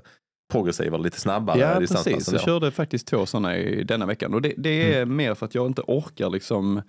progressiva, 0.52 0.98
lite 0.98 1.20
snabbare 1.20 1.60
Ja, 1.60 1.80
distanspass 1.80 2.14
precis. 2.14 2.28
ändå. 2.28 2.38
Jag 2.40 2.46
körde 2.46 2.72
faktiskt 2.72 3.08
två 3.08 3.26
sådana 3.26 3.58
i 3.58 3.84
denna 3.84 4.06
veckan 4.06 4.34
och 4.34 4.42
det, 4.42 4.54
det 4.58 4.94
är 4.96 5.06
mer 5.06 5.36
för 5.36 5.46
att 5.46 5.56
jag 5.56 5.68
inte 5.68 5.82
orkar 5.88 6.30
liksom 6.30 6.82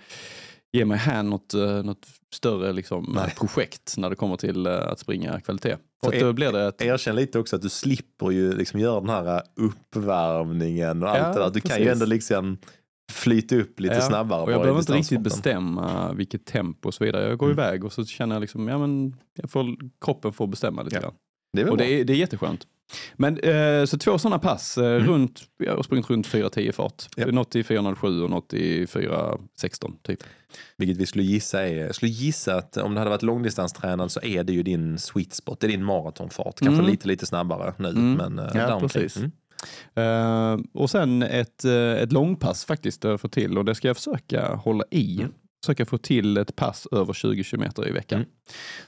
ge 0.72 0.84
mig 0.84 0.98
hän 0.98 1.30
något, 1.30 1.54
eh, 1.54 1.82
något 1.82 2.06
större 2.34 2.72
liksom, 2.72 3.12
Nej. 3.14 3.34
projekt 3.38 3.94
när 3.98 4.10
det 4.10 4.16
kommer 4.16 4.36
till 4.36 4.66
eh, 4.66 4.72
att 4.78 4.98
springa 4.98 5.40
kvalitet. 5.40 5.76
Så 6.04 6.10
då 6.10 6.32
blir 6.32 6.52
det 6.52 6.66
ett, 6.66 6.82
Erkänn 6.82 7.16
lite 7.16 7.38
också 7.38 7.56
att 7.56 7.62
du 7.62 7.68
slipper 7.68 8.30
ju 8.30 8.52
liksom 8.52 8.80
göra 8.80 9.00
den 9.00 9.08
här 9.10 9.42
uppvärmningen 9.60 11.02
och 11.02 11.08
allt 11.08 11.18
Ja, 11.18 11.28
det 11.32 11.38
där. 11.38 11.50
Du 11.50 11.60
kan 11.60 11.68
precis. 11.68 11.86
ju 11.86 11.90
ändå 11.90 12.06
liksom 12.06 12.58
flyta 13.12 13.56
upp 13.56 13.80
lite 13.80 13.94
Ja, 13.94 14.00
snabbare. 14.00 14.42
och 14.42 14.52
jag 14.52 14.60
behöver 14.60 14.80
inte 14.80 14.92
riktigt 14.92 15.20
bestämma 15.20 16.12
vilket 16.12 16.46
tempo 16.46 16.88
och 16.88 16.94
så 16.94 17.04
vidare. 17.04 17.28
Jag 17.28 17.38
går 17.38 17.46
Mm. 17.46 17.58
iväg 17.58 17.84
och 17.84 17.92
så 17.92 18.04
känner 18.04 18.34
jag 18.34 18.40
liksom, 18.40 18.68
ja 18.68 18.78
men 18.78 19.16
jag 19.34 19.50
får, 19.50 19.76
kroppen 20.04 20.32
får 20.32 20.46
bestämma 20.46 20.82
lite 20.82 20.96
Ja. 20.96 21.02
grann. 21.02 21.14
Det 21.52 21.60
är 21.62 21.70
Och 21.70 21.76
det 21.76 21.86
är, 21.92 22.04
det 22.04 22.12
är 22.12 22.16
jätteskönt. 22.16 22.66
Men 23.16 23.38
eh, 23.38 23.84
så 23.84 23.98
två 23.98 24.18
sådana 24.18 24.38
pass, 24.38 24.78
eh, 24.78 24.84
Mm. 24.96 25.06
runt, 25.08 25.42
jag 25.58 25.76
har 25.76 25.82
sprungit 25.82 26.10
runt 26.10 26.26
4.10 26.26 26.72
fart. 26.72 27.02
Ja. 27.16 27.26
Något 27.26 27.56
i 27.56 27.62
4.07 27.62 28.22
och 28.24 28.30
något 28.30 28.52
i 28.54 28.86
4.16 28.86 29.92
typ. 30.02 30.22
Vilket 30.76 30.96
vi 30.96 31.06
skulle 31.06 31.24
gissa 31.24 31.68
är, 31.68 31.92
skulle 31.92 32.10
gissa 32.10 32.54
att 32.56 32.76
om 32.76 32.94
det 32.94 33.00
hade 33.00 33.10
varit 33.10 33.22
långdistanstränad 33.22 34.12
så 34.12 34.20
är 34.22 34.44
det 34.44 34.52
ju 34.52 34.62
din 34.62 34.98
sweet 34.98 35.32
spot, 35.34 35.60
det 35.60 35.66
är 35.66 35.68
din 35.68 35.84
maratonfart. 35.84 36.58
Kanske 36.58 36.78
Mm. 36.80 36.90
lite, 36.90 37.08
lite 37.08 37.26
snabbare 37.26 37.74
nu. 37.78 37.88
Mm. 37.88 38.12
Men, 38.14 38.38
eh, 38.38 38.50
Ja, 38.54 38.80
precis. 38.80 39.16
Mm. 39.16 39.30
Eh, 39.94 40.58
och 40.74 40.90
sen 40.90 41.22
ett, 41.22 41.64
eh, 41.64 41.72
ett 41.74 42.12
långpass 42.12 42.64
faktiskt 42.64 43.04
att 43.04 43.20
få 43.20 43.28
till 43.28 43.58
och 43.58 43.64
det 43.64 43.74
ska 43.74 43.88
jag 43.88 43.96
försöka 43.96 44.54
hålla 44.54 44.84
i. 44.90 45.18
Mm. 45.20 45.32
Försöka 45.64 45.86
få 45.86 45.98
till 45.98 46.36
ett 46.36 46.56
pass 46.56 46.86
över 46.92 47.12
20 47.12 47.44
kilometer 47.44 47.88
i 47.88 47.90
veckan. 47.92 48.18
Mm. 48.18 48.30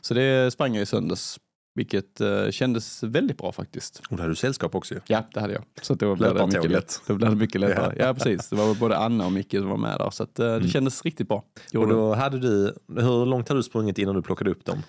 Så 0.01 0.15
det 0.15 0.53
sprang 0.53 0.75
jag 0.75 0.83
i 0.83 0.87
söndags, 0.87 1.39
vilket 1.75 2.21
eh, 2.21 2.51
kändes 2.51 3.03
väldigt 3.03 3.39
bra 3.39 3.53
faktiskt. 3.53 3.99
Och 4.11 4.17
då 4.17 4.23
hade 4.23 4.33
du 4.33 4.37
sällskap 4.37 4.75
också 4.75 4.95
ju. 4.95 5.01
Ja, 5.07 5.23
det 5.35 5.41
hade 5.41 5.53
jag. 5.53 5.63
Så 5.83 5.95
då 5.95 6.17
blev 6.17 6.35
det 6.35 6.47
mycket 6.47 6.71
lätt. 6.71 7.01
Då 7.07 7.15
blev 7.15 7.31
det 7.31 7.37
mycket 7.37 7.61
lättare. 7.61 7.95
Ja. 7.99 8.15
precis. 8.15 8.49
Det 8.49 8.57
var 8.57 8.75
både 8.75 8.97
Anna 8.99 9.27
och 9.27 9.33
Micke 9.33 9.51
som 9.51 9.69
var 9.69 9.77
med 9.77 9.99
där. 9.99 10.11
Så 10.11 10.23
att, 10.23 10.39
eh, 10.39 10.47
det 10.47 10.55
Mm. 10.57 10.69
kändes 10.69 11.03
riktigt 11.05 11.29
bra. 11.29 11.37
Och 11.37 11.75
Gjorde 11.75 11.89
det. 11.89 11.95
då 11.95 12.15
hade 12.15 12.39
du, 12.39 12.75
hur 12.97 13.27
långt 13.27 13.49
hade 13.49 13.59
du 13.59 13.63
sprungit 13.65 13.99
innan 13.99 14.15
du 14.15 14.23
plockade 14.23 14.51
upp 14.51 14.65
dem? 14.65 14.83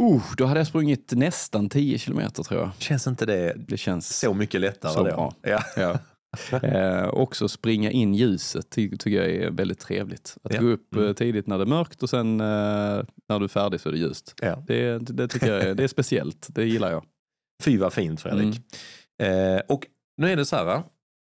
Uh, 0.00 0.22
då 0.36 0.44
hade 0.44 0.60
jag 0.60 0.66
sprungit 0.66 1.12
nästan 1.12 1.68
10 1.68 1.98
kilometer 1.98 2.42
tror 2.42 2.60
jag. 2.60 2.70
Känns 2.78 3.06
inte 3.06 3.26
det 3.26 3.54
Det 3.68 3.76
känns 3.76 4.18
så 4.18 4.34
mycket 4.34 4.60
lättare 4.60 4.92
Så 4.92 4.98
då? 4.98 5.04
bra. 5.04 5.34
Ja. 5.42 5.62
Ja. 5.76 5.98
Eh, 6.62 7.08
också 7.08 7.48
springa 7.48 7.90
in 7.90 8.14
ljuset 8.14 8.70
ty 8.70 8.96
tycker 8.96 9.22
jag 9.22 9.30
är 9.30 9.50
väldigt 9.50 9.78
trevligt. 9.78 10.36
Att 10.42 10.54
Ja. 10.54 10.60
gå 10.60 10.66
upp 10.66 10.94
eh, 10.94 11.02
Mm. 11.02 11.14
tidigt 11.14 11.46
när 11.46 11.58
det 11.58 11.64
är 11.64 11.66
mörkt 11.66 12.02
och 12.02 12.10
sen 12.10 12.40
eh, 12.40 12.46
när 13.28 13.38
du 13.38 13.44
är 13.44 13.48
färdig 13.48 13.80
så 13.80 13.88
är 13.88 13.92
det 13.92 13.98
ljust. 13.98 14.34
Ja. 14.42 14.62
Det, 14.66 14.98
det 14.98 15.28
tycker 15.28 15.52
jag 15.52 15.62
är, 15.62 15.74
det 15.74 15.84
är 15.84 15.88
speciellt, 15.88 16.48
det 16.54 16.64
gillar 16.64 16.90
jag. 16.90 17.04
Fy 17.62 17.78
vad 17.78 17.92
fint 17.92 18.20
Fredrik. 18.20 18.60
Mm. 19.22 19.56
Eh, 19.56 19.62
och 19.68 19.86
nu 20.16 20.30
är 20.32 20.36
det 20.36 20.44
så 20.46 20.56
här, 20.56 20.64
va? 20.64 20.82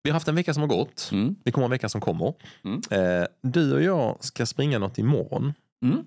Vi 0.02 0.10
har 0.10 0.14
haft 0.14 0.28
en 0.28 0.34
vecka 0.34 0.54
som 0.54 0.60
har 0.60 0.68
gått. 0.68 1.08
Mm. 1.12 1.36
Vi 1.44 1.52
kommer 1.52 1.64
en 1.64 1.70
vecka 1.70 1.88
som 1.88 2.00
kommer. 2.00 2.34
Mm. 2.64 2.80
Eh, 2.90 3.26
du 3.42 3.74
och 3.74 3.82
jag 3.82 4.24
ska 4.24 4.46
springa 4.46 4.78
något 4.78 4.98
imorgon. 4.98 5.52
Mm. 5.84 5.98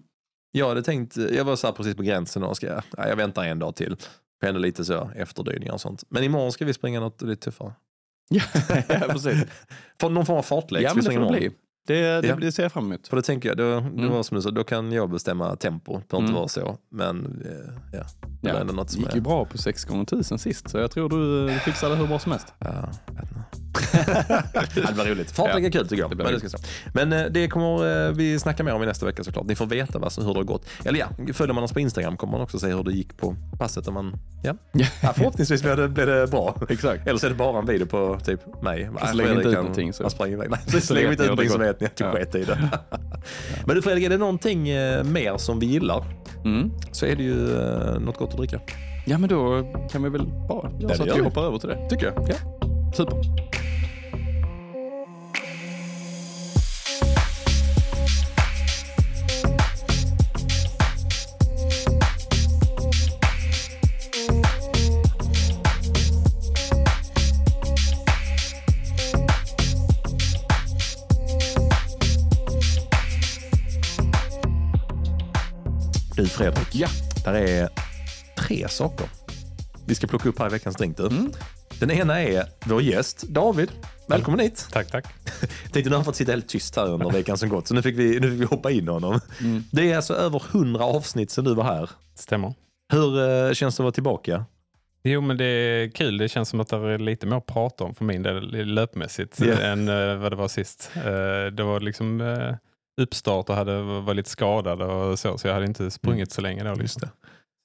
Jag 0.51 0.67
hade 0.69 0.83
tänkt, 0.83 1.17
jag 1.17 1.45
var 1.45 1.55
så 1.55 1.67
här 1.67 1.73
precis 1.73 1.95
på 1.95 2.03
gränsen 2.03 2.43
och 2.43 2.55
ska, 2.57 2.67
ja, 2.67 2.81
jag 3.07 3.15
väntar 3.15 3.43
en 3.45 3.59
dag 3.59 3.75
till. 3.75 3.95
Ändå 4.43 4.59
lite 4.59 4.85
så 4.85 5.11
efterdyningar 5.15 5.73
och 5.73 5.81
sånt. 5.81 6.03
Men 6.09 6.23
imorgon 6.23 6.51
ska 6.51 6.65
vi 6.65 6.73
springa 6.73 6.99
något 6.99 7.21
lite 7.21 7.41
tuffare. 7.45 7.73
Ja, 8.87 8.99
precis. 9.09 9.45
För 10.01 10.09
någon 10.09 10.25
form 10.25 10.37
av 10.37 10.41
fartlek 10.41 10.83
Ja, 10.83 10.93
men 10.93 11.03
det 11.03 11.13
får 11.13 11.21
det 11.21 11.39
bli. 11.39 11.51
Det, 11.87 12.21
det, 12.21 12.27
Ja. 12.27 12.35
det 12.35 12.51
ser 12.51 12.63
jag 12.63 12.71
fram 12.71 12.85
emot. 12.85 13.07
För 13.07 13.15
det 13.17 13.23
tänker 13.23 13.49
jag, 13.49 13.57
då, 13.57 13.63
det 13.69 13.77
Mm. 13.77 14.09
var 14.11 14.23
som 14.23 14.35
du 14.35 14.41
sa, 14.41 14.51
då 14.51 14.63
kan 14.63 14.91
jag 14.91 15.09
bestämma 15.09 15.55
tempo. 15.55 15.93
Det 15.97 16.07
behöver 16.07 16.27
inte 16.27 16.31
Mm. 16.31 16.33
vara 16.33 16.47
så. 16.47 16.77
Men 16.91 17.41
eh, 17.45 17.97
ja, 17.97 18.03
det 18.41 18.49
är 18.49 18.53
Ja, 18.53 18.59
ändå 18.59 18.73
något 18.73 18.87
Det 18.87 18.93
som 18.93 19.01
gick 19.01 19.11
är... 19.11 19.15
ju 19.15 19.21
bra 19.21 19.45
på 19.45 19.57
6 19.57 19.85
gånger 19.85 20.03
1000 20.03 20.39
sist, 20.39 20.69
så 20.69 20.77
jag 20.77 20.91
tror 20.91 21.09
du 21.09 21.49
eh, 21.49 21.57
fixar 21.59 21.89
det 21.89 21.95
hur 21.95 22.07
bra 22.07 22.19
som 22.19 22.31
helst. 22.31 22.53
Ja, 22.59 22.89
det 24.75 24.93
var 24.97 25.05
roligt. 25.05 25.31
Fartlek 25.31 25.65
är 25.65 25.71
kul 25.71 25.87
tycker 25.87 26.01
jag. 26.03 26.09
Det 26.11 26.15
blir 26.15 26.25
men, 26.25 26.39
det 26.39 26.49
så. 26.49 26.57
men 26.93 27.13
eh, 27.13 27.25
det 27.25 27.47
kommer 27.47 28.07
eh, 28.07 28.11
vi 28.13 28.39
snacka 28.39 28.63
mer 28.63 28.73
om 28.73 28.83
i 28.83 28.85
nästa 28.85 29.05
vecka 29.05 29.23
såklart. 29.23 29.45
Ni 29.45 29.55
får 29.55 29.65
veta 29.65 29.99
vad, 29.99 30.11
som- 30.11 30.25
hur 30.25 30.33
det 30.33 30.39
har 30.39 30.43
gått. 30.43 30.65
Eller 30.85 30.99
ja, 30.99 31.07
följer 31.33 31.53
man 31.53 31.63
oss 31.63 31.73
på 31.73 31.79
Instagram 31.79 32.17
kommer 32.17 32.31
man 32.31 32.41
också 32.41 32.59
se 32.59 32.67
hur 32.67 32.83
det 32.83 32.91
gick 32.91 33.17
på 33.17 33.35
passet. 33.59 33.87
Om 33.87 33.93
man, 33.93 34.13
ja. 34.43 34.53
Ja. 34.71 34.85
Förhoppningsvis 35.15 35.61
blir 35.61 35.75
det, 35.75 35.87
blir 35.89 36.05
det 36.05 36.27
bra. 36.31 36.55
Exakt. 36.69 37.07
Eller 37.07 37.19
så 37.19 37.25
är 37.25 37.29
det 37.29 37.35
bara 37.35 37.59
en 37.59 37.65
video 37.65 37.85
på 37.87 38.19
typ 38.25 38.61
mig. 38.63 38.89
Så 39.07 39.13
lägger 39.13 39.29
vi 39.31 39.35
inte 39.37 39.49
ut 39.49 39.55
någonting, 39.55 39.93
så- 39.93 40.03
Man 40.03 40.09
sprang 40.11 40.31
iväg. 40.31 40.49
Nej, 40.49 40.81
så 40.81 40.93
vet 40.93 41.03
inte 41.03 41.11
ut 41.13 41.17
det 41.17 41.23
någonting 41.25 41.49
så 41.49 41.57
går. 41.57 41.65
Ni 41.79 41.85
att 41.87 41.95
du 41.95 42.03
Ja. 42.03 42.11
sket 42.11 42.35
i 42.35 42.43
det. 42.43 42.57
Men 43.65 43.75
du 43.75 43.81
Fredrik, 43.81 44.05
är 44.05 44.09
det 44.09 44.17
någonting 44.17 44.69
eh, 44.69 45.03
mer 45.03 45.37
som 45.37 45.59
vi 45.59 45.65
gillar 45.65 46.03
Mm. 46.45 46.71
så 46.91 47.05
är 47.05 47.15
det 47.15 47.23
ju 47.23 47.59
eh, 47.61 47.99
något 47.99 48.17
gott 48.17 48.29
att 48.31 48.37
dricka. 48.37 48.59
Ja, 49.05 49.17
men 49.17 49.29
då 49.29 49.63
kan 49.91 50.03
vi 50.03 50.09
väl 50.09 50.25
bara 50.49 50.71
göra 50.79 50.95
så 50.95 51.03
att 51.03 51.17
vi. 51.17 51.21
hoppar 51.21 51.41
över 51.43 51.57
till 51.57 51.69
det. 51.69 51.89
Tycker 51.89 52.05
jag. 52.05 52.27
Ja, 52.29 52.35
super. 52.93 53.17
Ja. 76.73 76.87
där 77.25 77.33
är 77.33 77.69
tre 78.37 78.67
saker 78.67 79.07
vi 79.85 79.95
ska 79.95 80.07
plocka 80.07 80.29
upp 80.29 80.39
här 80.39 80.47
i 80.47 80.49
veckans 80.49 80.75
drink. 80.75 80.97
Du. 80.97 81.05
Mm. 81.07 81.31
Den 81.79 81.91
ena 81.91 82.21
är 82.21 82.45
vår 82.65 82.81
gäst 82.81 83.21
David. 83.21 83.71
Välkommen 84.07 84.39
hit. 84.39 84.67
Tack, 84.71 84.91
tack. 84.91 85.05
Jag 85.41 85.73
tänkte 85.73 85.89
nu 85.89 85.89
har 85.89 85.95
han 85.95 86.05
fått 86.05 86.15
sitta 86.15 86.31
helt 86.31 86.47
tyst 86.47 86.75
här 86.75 86.89
under 86.89 87.09
veckan 87.11 87.37
som 87.37 87.49
gått 87.49 87.67
så 87.67 87.73
nu 87.73 87.81
fick 87.81 87.97
vi, 87.99 88.19
nu 88.19 88.31
fick 88.31 88.41
vi 88.41 88.45
hoppa 88.45 88.71
in 88.71 88.87
honom. 88.87 89.19
Mm. 89.41 89.63
Det 89.71 89.91
är 89.91 89.95
alltså 89.95 90.13
över 90.13 90.43
100 90.51 90.83
avsnitt 90.83 91.31
sedan 91.31 91.43
du 91.43 91.55
var 91.55 91.63
här. 91.63 91.89
Stämmer. 92.15 92.53
Hur 92.93 93.29
eh, 93.47 93.53
känns 93.53 93.75
det 93.77 93.81
att 93.81 93.83
vara 93.83 93.91
tillbaka? 93.91 94.45
Jo, 95.03 95.21
men 95.21 95.37
det 95.37 95.45
är 95.45 95.89
kul. 95.89 96.17
Det 96.17 96.29
känns 96.29 96.49
som 96.49 96.59
att 96.59 96.67
det 96.67 96.75
är 96.75 96.97
lite 96.97 97.25
mer 97.27 97.37
att 97.37 97.45
prata 97.45 97.83
om 97.83 97.95
för 97.95 98.05
min 98.05 98.23
del 98.23 98.65
löpmässigt 98.73 99.39
Ja. 99.39 99.53
än 99.53 99.89
eh, 99.89 100.15
vad 100.15 100.31
det 100.31 100.35
var 100.35 100.47
sist. 100.47 100.91
Eh, 100.95 101.45
det 101.53 101.63
var 101.63 101.79
liksom 101.79 102.21
uh, 102.21 102.55
uppstart 103.01 103.49
och 103.49 103.55
hade, 103.55 103.81
var 103.81 104.13
lite 104.13 104.29
skadad 104.29 104.81
och 104.81 105.19
så, 105.19 105.37
så 105.37 105.47
jag 105.47 105.53
hade 105.53 105.65
inte 105.65 105.91
sprungit 105.91 106.31
så 106.31 106.41
länge 106.41 106.63
då. 106.63 106.73
Liksom. 106.73 106.99
det. 106.99 107.09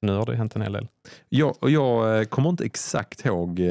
Nu 0.06 0.12
har 0.12 0.26
det 0.26 0.36
hänt 0.36 0.56
en 0.56 0.62
hel 0.62 0.72
del. 0.72 0.88
Jag, 1.28 1.56
och 1.62 1.70
jag 1.70 2.18
eh, 2.18 2.24
kommer 2.24 2.48
inte 2.50 2.64
exakt 2.64 3.24
ihåg 3.26 3.60
eh, 3.60 3.66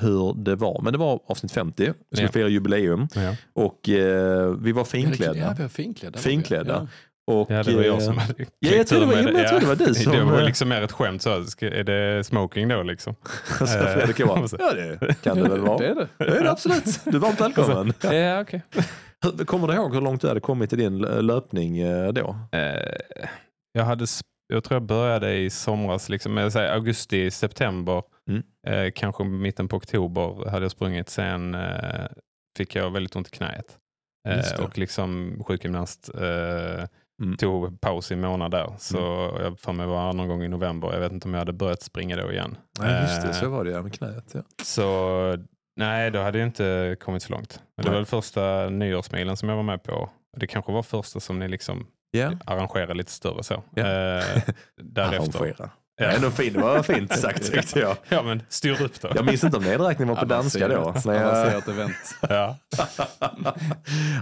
hur 0.00 0.34
det 0.44 0.56
var, 0.56 0.80
men 0.82 0.92
det 0.92 0.98
var 0.98 1.20
avsnitt 1.26 1.52
50. 1.52 1.82
Vi 2.10 2.16
skulle 2.16 2.28
Ja. 2.28 2.32
fira 2.32 2.48
jubileum 2.48 3.08
Ja, 3.14 3.34
och 3.54 3.88
eh, 3.88 4.48
vi 4.50 4.72
var 4.72 4.84
finklädda. 4.84 5.36
Ja, 5.38 5.54
vi 5.56 5.62
var 5.62 5.68
finklädda. 5.68 6.18
Finklädda. 6.18 6.88
Och, 7.26 7.50
ja 7.50 7.62
det 7.62 7.74
var 7.74 7.80
eh, 7.82 7.86
jag 7.86 8.02
som 8.02 8.18
hade 8.18 8.34
Ja, 8.58 8.70
jag 8.72 8.86
tror 8.86 9.00
det 9.00 9.06
var, 9.06 9.14
ja, 9.16 9.22
men 9.22 9.34
jag 9.36 9.48
tror 9.48 9.60
det 9.60 9.66
var 9.66 9.76
du 9.76 9.94
som... 9.94 10.12
Det 10.12 10.24
var 10.24 10.38
eh, 10.38 10.44
liksom 10.44 10.68
mer 10.68 10.82
ett 10.82 10.92
skämt. 10.92 11.22
Så, 11.22 11.30
är 11.60 11.84
det 11.84 12.24
smoking 12.24 12.68
då 12.68 12.82
liksom? 12.82 13.14
så 13.58 13.66
Fredrik 13.66 14.18
jag, 14.20 14.48
ja 14.58 14.72
det 15.00 15.22
kan 15.22 15.36
det 15.36 15.48
väl 15.48 15.60
vara. 15.60 15.78
Det 15.78 15.86
är 15.86 15.94
det. 15.94 16.08
Det 16.18 16.24
är 16.38 16.42
det 16.42 16.50
absolut. 16.50 17.00
Du 17.04 17.16
är 17.16 17.20
varmt 17.20 17.40
välkommen. 17.40 17.92
Ja, 18.02 18.40
okej. 18.40 18.62
Hur- 18.70 18.84
Kommer 19.46 19.68
du 19.68 19.74
ihåg 19.74 19.94
hur 19.94 20.00
långt 20.00 20.20
du 20.20 20.28
hade 20.28 20.40
kommit 20.40 20.72
i 20.72 20.76
din 20.76 20.98
löpning 20.98 21.78
eh, 21.78 22.12
då? 22.12 22.36
Eh, 22.52 22.94
jag, 23.72 23.84
hade, 23.84 24.06
jag 24.46 24.64
tror 24.64 24.74
jag 24.74 24.82
började 24.82 25.34
i 25.36 25.50
somras, 25.50 26.08
liksom, 26.08 26.38
augusti, 26.56 27.30
september, 27.30 28.02
Mm. 28.30 28.42
eh, 28.66 28.92
kanske 28.94 29.24
mitten 29.24 29.68
på 29.68 29.76
oktober 29.76 30.50
hade 30.50 30.64
jag 30.64 30.70
sprungit. 30.70 31.08
Sen 31.08 31.56
fick 32.58 32.74
jag 32.74 32.90
väldigt 32.90 33.16
ont 33.16 33.28
i 33.28 33.30
det. 34.24 34.64
och 34.64 34.78
liksom 34.78 35.38
sjukgymnast 35.46 36.10
Mm. 37.22 37.36
tog 37.36 37.80
paus 37.80 38.10
i 38.10 38.14
en 38.14 38.20
månad 38.20 38.50
där. 38.50 38.74
Så 38.78 38.96
jag 39.42 39.58
för 39.60 39.72
mig 39.72 39.86
var 39.86 40.12
någon 40.12 40.28
gång 40.28 40.42
i 40.42 40.48
november. 40.48 40.92
Jag 40.92 41.00
vet 41.00 41.12
inte 41.12 41.28
om 41.28 41.34
jag 41.34 41.38
hade 41.38 41.52
börjat 41.52 41.82
springa 41.82 42.16
då 42.16 42.32
igen. 42.32 42.56
Nej, 42.80 43.02
just 43.02 43.22
det. 43.22 43.34
Så 43.34 43.48
var 43.48 43.64
det 43.64 43.70
ja, 43.70 43.82
med 43.82 43.92
knät. 43.94 44.30
Ja. 44.34 44.40
så 44.64 45.36
nej, 45.76 46.10
då 46.10 46.22
hade 46.22 46.38
jag 46.38 46.48
inte 46.48 46.96
kommit 47.00 47.22
så 47.22 47.32
långt. 47.32 47.60
Men 47.76 47.84
det 47.84 47.90
Nej. 47.90 47.90
var 47.90 47.98
väl 47.98 48.06
första 48.06 48.68
nyårsmilen 48.68 49.36
som 49.36 49.48
jag 49.48 49.56
var 49.56 49.62
med 49.62 49.82
på. 49.82 50.10
Det 50.36 50.46
kanske 50.46 50.72
var 50.72 50.82
första 50.82 51.20
som 51.20 51.38
ni 51.38 51.48
liksom 51.48 51.86
Ja. 52.10 52.32
arrangerade 52.44 52.94
lite 52.94 53.10
större 53.12 53.42
så. 53.42 53.62
Ja. 53.74 53.82
Eh, 53.82 54.42
därefter. 54.82 55.38
Arrangera. 55.40 55.70
Ja. 55.98 56.06
Ändå 56.06 56.30
fin, 56.30 56.52
det 56.52 56.58
var 56.60 56.82
fint 56.82 57.18
sagt 57.18 57.52
tyckte 57.52 57.78
jag. 57.80 57.96
Ja 58.08 58.22
men 58.22 58.42
styr 58.48 58.82
upp 58.82 59.00
då. 59.00 59.08
Jag 59.14 59.24
minns 59.24 59.44
inte 59.44 59.56
om 59.56 59.64
nedräkningen 59.64 60.14
var 60.14 60.20
på 60.22 60.28
danska 60.28 60.68
då. 60.68 60.94
När 61.04 61.14
jag, 61.14 61.68
event. 61.68 61.94
Ja. 62.28 62.56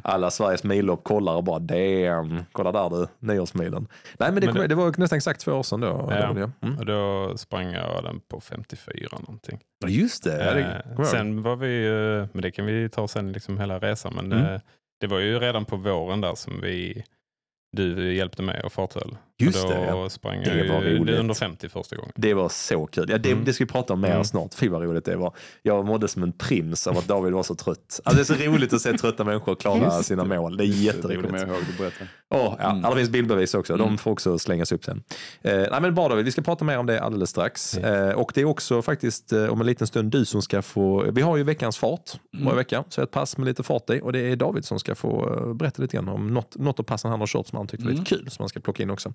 alla 0.02 0.30
Sveriges 0.30 0.64
millopp 0.64 1.04
kollar 1.04 1.34
och 1.34 1.44
bara 1.44 1.58
damn, 1.58 2.44
kolla 2.52 2.72
där 2.72 2.90
du, 2.90 3.06
nyårsmilen. 3.18 3.88
Nej 4.18 4.32
men 4.32 4.40
det, 4.40 4.46
Men 4.46 4.54
kom, 4.54 4.62
det- 4.62 4.68
det 4.68 4.74
var 4.74 4.94
nästan 4.98 5.16
exakt 5.16 5.40
två 5.40 5.52
år 5.52 5.62
sedan 5.62 5.80
då. 5.80 6.08
Ja. 6.10 6.24
Mm. 6.62 6.78
Och 6.78 6.86
då 6.86 7.32
sprang 7.38 7.72
jag 7.72 8.04
den 8.04 8.20
på 8.20 8.40
54 8.40 9.08
någonting. 9.20 9.58
Just 9.86 10.24
det. 10.24 10.44
Ja, 10.44 10.54
det 10.54 10.82
Eh, 10.98 11.04
sen 11.04 11.42
var 11.42 11.56
vi, 11.56 11.88
men 12.32 12.42
det 12.42 12.50
kan 12.50 12.66
vi 12.66 12.88
ta 12.88 13.08
sen 13.08 13.32
liksom 13.32 13.58
hela 13.58 13.78
resan. 13.78 14.12
Men 14.14 14.32
Mm. 14.32 14.54
eh, 14.54 14.60
det 15.00 15.06
var 15.06 15.18
ju 15.18 15.38
redan 15.38 15.64
på 15.64 15.76
våren 15.76 16.20
där 16.20 16.34
som 16.34 16.60
vi 16.62 17.04
du 17.76 18.14
hjälpte 18.14 18.42
mig 18.42 18.60
och 18.64 18.72
farthöll. 18.72 19.16
Just 19.38 19.62
då 19.62 19.68
det, 19.68 19.86
ja. 19.86 20.08
sprang 20.10 20.42
Det 20.42 20.64
jag 20.64 20.74
var 20.74 20.82
ju 20.82 20.98
roligt. 20.98 21.18
under 21.18 21.34
50 21.34 21.68
första 21.68 21.96
gången. 21.96 22.12
Det 22.16 22.34
var 22.34 22.48
så 22.48 22.86
kul. 22.86 23.06
Ja, 23.10 23.18
det, 23.18 23.30
Mm. 23.32 23.44
det 23.44 23.52
ska 23.52 23.64
vi 23.64 23.70
prata 23.70 23.92
om 23.92 24.00
mer 24.00 24.10
Mm. 24.10 24.24
snart. 24.24 24.54
Fy 24.54 24.68
vad 24.68 24.82
roligt 24.82 25.04
det 25.04 25.16
var. 25.16 25.36
Jag 25.62 25.86
mådde 25.86 26.08
som 26.08 26.22
en 26.22 26.32
prins 26.32 26.86
av 26.86 26.98
att 26.98 27.08
David 27.08 27.32
var 27.32 27.42
så 27.42 27.54
trött. 27.54 28.00
Alltså, 28.04 28.34
det 28.34 28.34
är 28.44 28.46
så 28.46 28.50
roligt 28.52 28.72
att 28.72 28.80
se 28.80 28.98
trötta 28.98 29.24
människor 29.24 29.54
klara 29.54 29.84
Just 29.84 30.04
sina 30.04 30.24
det. 30.24 30.36
mål. 30.40 30.56
Det 30.56 30.64
är 30.64 30.66
Det 30.66 30.72
jätteroligt. 30.74 31.22
kommer 31.22 31.38
jag 31.38 31.48
ihåg 31.48 31.58
du 31.72 31.78
berättade. 31.82 32.10
Åh, 32.34 32.54
ja, 32.58 32.70
Mm. 32.70 32.84
Alla 32.84 32.96
finns 32.96 33.10
bildbevis 33.10 33.54
också. 33.54 33.76
De 33.76 33.82
Mm. 33.82 33.98
får 33.98 34.10
också 34.10 34.38
slängas 34.38 34.72
upp 34.72 34.84
sen. 34.84 35.02
Eh, 35.42 35.56
nej, 35.70 35.80
men 35.80 35.94
bra 35.94 36.08
David, 36.08 36.24
vi 36.24 36.30
ska 36.32 36.42
prata 36.42 36.64
mer 36.64 36.78
om 36.78 36.86
det 36.86 37.00
alldeles 37.00 37.30
strax. 37.30 37.78
Eh, 37.78 38.14
och 38.14 38.32
det 38.34 38.40
är 38.40 38.44
också 38.44 38.82
faktiskt 38.82 39.32
eh, 39.32 39.46
om 39.46 39.60
en 39.60 39.66
liten 39.66 39.86
stund 39.86 40.10
du 40.12 40.24
som 40.24 40.42
ska 40.42 40.62
få... 40.62 41.10
Vi 41.10 41.22
har 41.22 41.36
ju 41.36 41.42
veckans 41.42 41.78
fart 41.78 42.10
Mm. 42.34 42.44
varje 42.46 42.56
vecka. 42.56 42.84
Så 42.88 43.02
ett 43.02 43.10
pass 43.10 43.36
med 43.36 43.46
lite 43.46 43.62
fart 43.62 43.90
i. 43.90 44.00
Och 44.02 44.12
det 44.12 44.18
är 44.20 44.36
David 44.36 44.64
som 44.64 44.78
ska 44.80 44.94
få 44.94 45.34
eh, 45.48 45.54
berätta 45.54 45.82
lite 45.82 45.96
grann 45.96 46.08
om 46.08 46.26
något, 46.34 46.56
något 46.56 46.80
av 46.80 46.84
passen 46.84 47.10
han 47.10 47.20
har 47.20 47.26
kört 47.26 47.46
som 47.46 47.56
han 47.56 47.66
tyckte 47.66 47.84
var 47.86 47.92
lite 47.92 48.04
kul. 48.04 48.30
Som 48.30 48.42
han 48.42 48.48
ska 48.48 48.60
plocka 48.60 48.82
in 48.82 48.90
också. 48.90 49.12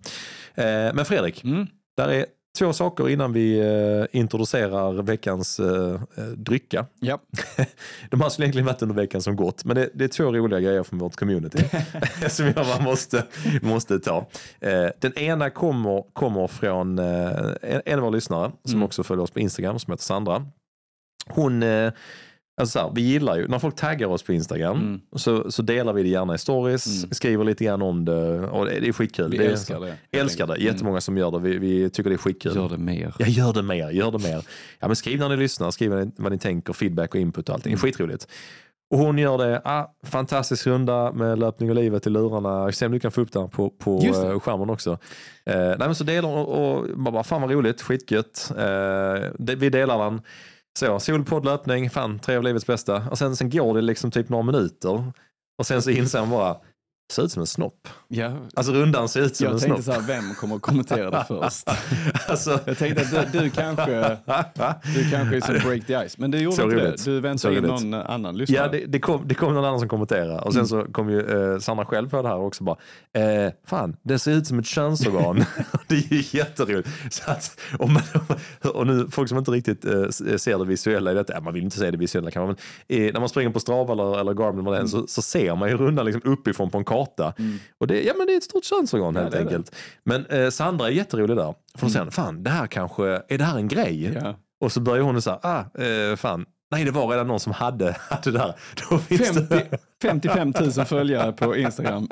Eh, 0.55 0.93
men 0.93 1.05
Fredrik, 1.05 1.43
Mm. 1.43 1.67
där 1.97 2.07
är 2.09 2.25
två 2.59 2.73
saker 2.73 3.09
innan 3.09 3.33
vi 3.33 3.59
eh, 3.59 4.19
introducerar 4.19 5.01
veckans 5.01 5.59
eh, 5.59 6.01
eh, 6.17 6.23
drycka. 6.25 6.85
Ja. 6.99 7.19
De 8.09 8.21
har 8.21 8.29
så 8.29 8.41
egentligen 8.41 8.65
varit 8.65 8.81
under 8.81 8.95
veckan 8.95 9.21
som 9.21 9.35
gått, 9.35 9.65
men 9.65 9.75
det, 9.75 9.89
det 9.93 10.03
är 10.03 10.07
två 10.07 10.23
roliga 10.31 10.59
grejer 10.59 10.83
från 10.83 10.99
vårt 10.99 11.15
community 11.15 11.63
som 12.29 12.45
jag 12.45 12.55
bara 12.55 12.81
måste, 12.81 13.23
måste 13.61 13.99
ta. 13.99 14.25
Den 14.99 15.17
ena 15.17 15.49
kommer, 15.49 16.03
kommer 16.13 16.47
från 16.47 16.99
en, 16.99 17.81
en 17.85 17.99
av 17.99 17.99
våra 17.99 18.09
lyssnare 18.09 18.51
som 18.63 18.73
Mm. 18.73 18.83
också 18.83 19.03
följer 19.03 19.23
oss 19.23 19.31
på 19.31 19.39
Instagram 19.39 19.79
som 19.79 19.91
heter 19.91 20.03
Sandra. 20.03 20.45
Hon, 21.27 21.63
alltså 22.59 22.79
så 22.79 22.85
här, 22.85 22.91
vi 22.95 23.01
gillar 23.01 23.37
ju, 23.37 23.47
när 23.47 23.59
folk 23.59 23.75
taggar 23.75 24.07
oss 24.07 24.23
på 24.23 24.33
Instagram 24.33 24.77
Mm. 24.77 25.01
så, 25.15 25.51
så 25.51 25.61
delar 25.61 25.93
vi 25.93 26.03
det 26.03 26.09
gärna 26.09 26.35
i 26.35 26.37
stories, 26.37 27.03
Mm. 27.03 27.11
skriver 27.11 27.43
lite 27.43 27.63
grann 27.63 27.81
om 27.81 28.05
det 28.05 28.39
och 28.39 28.65
det, 28.65 28.79
det 28.79 28.87
är 28.87 28.91
skitkul. 28.93 29.31
Vi 29.31 29.37
det 29.37 29.45
är, 29.45 29.49
älskar 29.49 29.79
det. 29.79 29.95
älskar 30.19 30.47
det, 30.47 30.53
enkelt. 30.53 30.71
jättemånga 30.73 31.01
som 31.01 31.17
gör 31.17 31.31
det, 31.31 31.39
vi, 31.39 31.57
vi 31.57 31.89
tycker 31.89 32.09
det 32.09 32.15
är 32.15 32.17
skitkul. 32.17 32.51
Mm. 32.51 32.63
Gör 32.63 32.69
det 32.69 32.77
mer. 32.77 33.13
Ja, 33.19 33.25
gör 33.27 33.53
det 33.53 33.61
mer, 33.63 33.89
gör 33.89 34.11
det 34.11 34.19
mer. 34.19 34.45
Ja, 34.79 34.87
men 34.87 34.95
skriv 34.95 35.19
när 35.19 35.29
ni 35.29 35.37
lyssnar, 35.37 35.71
skriv 35.71 36.11
vad 36.17 36.31
ni, 36.31 36.37
tänker, 36.37 36.73
feedback 36.73 37.13
och 37.15 37.21
input 37.21 37.49
och 37.49 37.55
allting. 37.55 37.71
Mm. 37.73 37.79
Skitroligt. 37.79 38.27
Och 38.91 38.97
hon 38.97 39.17
gör 39.17 39.37
det, 39.37 39.61
ah, 39.65 39.93
fantastisk 40.05 40.67
runda 40.67 41.11
med 41.11 41.39
löpning 41.39 41.69
och 41.69 41.75
livet 41.75 42.07
i 42.07 42.09
lurarna. 42.09 42.71
Se 42.71 42.85
om 42.85 42.91
du 42.91 42.99
kan 42.99 43.11
få 43.11 43.21
upp 43.21 43.31
det 43.31 43.39
här 43.39 43.47
på, 43.47 43.69
på 43.69 44.01
eh, 44.03 44.39
skärmen 44.39 44.69
också. 44.69 44.91
Eh, 45.45 45.55
nej, 45.57 45.75
men 45.79 45.95
så 45.95 46.03
delar 46.03 46.29
och, 46.29 46.77
och 46.79 46.99
bara, 46.99 47.23
fan 47.23 47.41
vad 47.41 47.51
roligt, 47.51 47.81
skitgött. 47.81 48.51
Eh, 48.57 49.23
det, 49.39 49.55
vi 49.55 49.69
delar 49.69 49.97
den. 50.05 50.21
Så, 50.79 50.99
solpodd 50.99 51.45
löpning, 51.45 51.89
fan 51.89 52.19
tre 52.19 52.35
av 52.35 52.43
livets 52.43 52.67
bästa. 52.67 53.09
Och 53.09 53.17
sen, 53.17 53.35
sen 53.35 53.49
går 53.49 53.75
det 53.75 53.81
liksom 53.81 54.11
typ 54.11 54.29
några 54.29 54.43
minuter. 54.43 55.11
Och 55.57 55.65
sen 55.65 55.81
så 55.81 55.89
inser 55.89 56.19
han 56.19 56.29
bara, 56.29 56.57
ser 57.11 57.23
ut 57.23 57.31
som 57.31 57.41
en 57.41 57.47
snopp. 57.47 57.87
Ja, 58.07 58.31
Alltså 58.53 58.73
rundan 58.73 59.09
ser 59.09 59.21
ut 59.21 59.35
som 59.35 59.45
jag 59.45 59.53
en 59.53 59.59
tänkte 59.59 59.83
snopp. 59.83 59.95
så 59.95 60.01
här, 60.01 60.07
vem 60.21 60.33
kommer 60.35 60.55
att 60.55 60.61
kommentera 60.61 61.09
det 61.11 61.25
först? 61.27 61.69
alltså, 62.27 62.59
Jag 62.65 62.77
tänkte 62.77 63.19
att 63.19 63.31
du, 63.31 63.39
du 63.39 63.49
kanske 63.49 64.17
du 64.95 65.09
kanske 65.11 65.35
är 65.37 65.41
som 65.41 65.55
break 65.69 65.85
the 65.87 66.09
ice, 66.09 66.17
men 66.17 66.31
du 66.31 66.37
gjorde 66.37 66.55
Så 66.55 66.63
inte 66.63 66.75
roligt. 66.75 67.05
det. 67.05 67.11
Du 67.11 67.19
väntade 67.19 67.57
in 67.57 67.63
någon 67.63 67.93
annan 67.93 68.37
lyssnare. 68.37 68.61
Ja, 68.65 68.71
det, 68.71 68.85
det, 68.85 68.99
kom, 68.99 69.21
det 69.27 69.35
kom 69.35 69.53
någon 69.53 69.65
annan 69.65 69.79
som 69.79 69.89
kommenterade 69.89 70.39
och 70.41 70.53
sen 70.53 70.67
så 70.67 70.83
kom 70.83 71.09
ju 71.09 71.53
eh, 71.53 71.59
Sandra 71.59 71.85
själv 71.85 72.09
på 72.09 72.21
det 72.21 72.27
här 72.27 72.37
också 72.39 72.63
bara, 72.63 72.77
eh, 73.13 73.51
fan, 73.67 73.95
det 74.03 74.19
ser 74.19 74.31
ut 74.31 74.47
som 74.47 74.59
ett 74.59 74.65
könsorgan. 74.65 75.43
det 75.87 75.95
är 75.95 76.13
ju 76.13 76.23
jätteroligt. 76.37 76.89
Så 77.09 77.31
att, 77.31 77.59
om 77.79 77.93
man, 77.93 78.03
och 78.73 78.87
nu, 78.87 79.07
folk 79.11 79.29
som 79.29 79.37
inte 79.37 79.51
riktigt 79.51 79.85
eh, 79.85 80.09
ser 80.37 80.57
det 80.59 80.65
visuella 80.65 81.11
i 81.11 81.13
detta, 81.13 81.33
ja, 81.33 81.41
man 81.41 81.53
vill 81.53 81.63
inte 81.63 81.77
se 81.77 81.91
det 81.91 81.97
visuella 81.97 82.31
kanske, 82.31 82.55
men 82.87 82.99
eh, 83.07 83.13
när 83.13 83.19
man 83.19 83.29
springer 83.29 83.49
på 83.49 83.59
Strava 83.59 83.93
eller, 83.93 84.19
eller 84.19 84.33
Garmin 84.33 84.67
eller 84.67 84.77
är, 84.77 84.85
så, 84.85 85.07
så 85.07 85.21
ser 85.21 85.55
man 85.55 85.69
ju 85.69 85.77
rundan 85.77 86.05
liksom 86.05 86.21
uppifrån 86.25 86.69
på 86.69 86.77
en 86.77 86.83
karta. 86.85 86.98
Och 87.77 87.87
det, 87.87 88.03
ja, 88.03 88.13
men 88.17 88.27
det 88.27 88.33
är 88.33 88.37
ett 88.37 88.43
stort 88.43 88.65
könsorgan 88.65 89.15
helt 89.15 89.33
är 89.33 89.37
det. 89.37 89.43
enkelt. 89.43 89.75
Men 90.03 90.25
eh, 90.25 90.49
Sandra 90.49 90.87
är 90.87 90.91
jätterolig 90.91 91.37
där. 91.37 91.53
För 91.75 91.85
då 91.85 91.89
säger 91.89 92.03
hon, 92.05 92.11
fan, 92.11 92.43
det 92.43 92.49
här 92.49 92.67
kanske, 92.67 93.03
är 93.27 93.37
det 93.37 93.43
här 93.43 93.57
en 93.57 93.67
grej? 93.67 94.13
Ja. 94.23 94.35
Och 94.61 94.71
så 94.71 94.79
börjar 94.79 95.03
hon 95.03 95.21
säga, 95.21 95.39
ah, 95.41 95.81
eh, 95.83 96.15
fan, 96.15 96.45
nej 96.71 96.85
det 96.85 96.91
var 96.91 97.07
redan 97.07 97.27
någon 97.27 97.39
som 97.39 97.53
hade, 97.53 97.91
hade 98.09 98.31
det 98.31 98.37
det, 99.09 99.15
50, 100.01 100.29
55 100.29 100.53
000 100.77 100.85
följare 100.85 101.31
på 101.31 101.55
Instagram. 101.55 102.07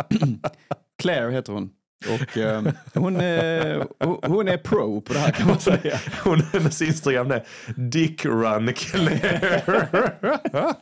Claire 0.99 1.31
heter 1.31 1.53
hon. 1.53 1.69
Och 2.05 2.37
eh, 2.37 2.63
hon, 2.93 3.15
är, 3.15 3.87
hon- 4.27 4.47
är 4.47 4.57
pro 4.57 5.01
på 5.01 5.13
det 5.13 5.19
här 5.19 5.31
kan 5.31 5.47
man 5.47 5.59
säga. 5.59 5.99
hon, 6.23 6.41
hennes 6.53 6.81
Instagram 6.81 7.31
är 7.31 7.43
Dick 7.75 8.25
Run 8.25 8.73
Claire. 8.73 9.61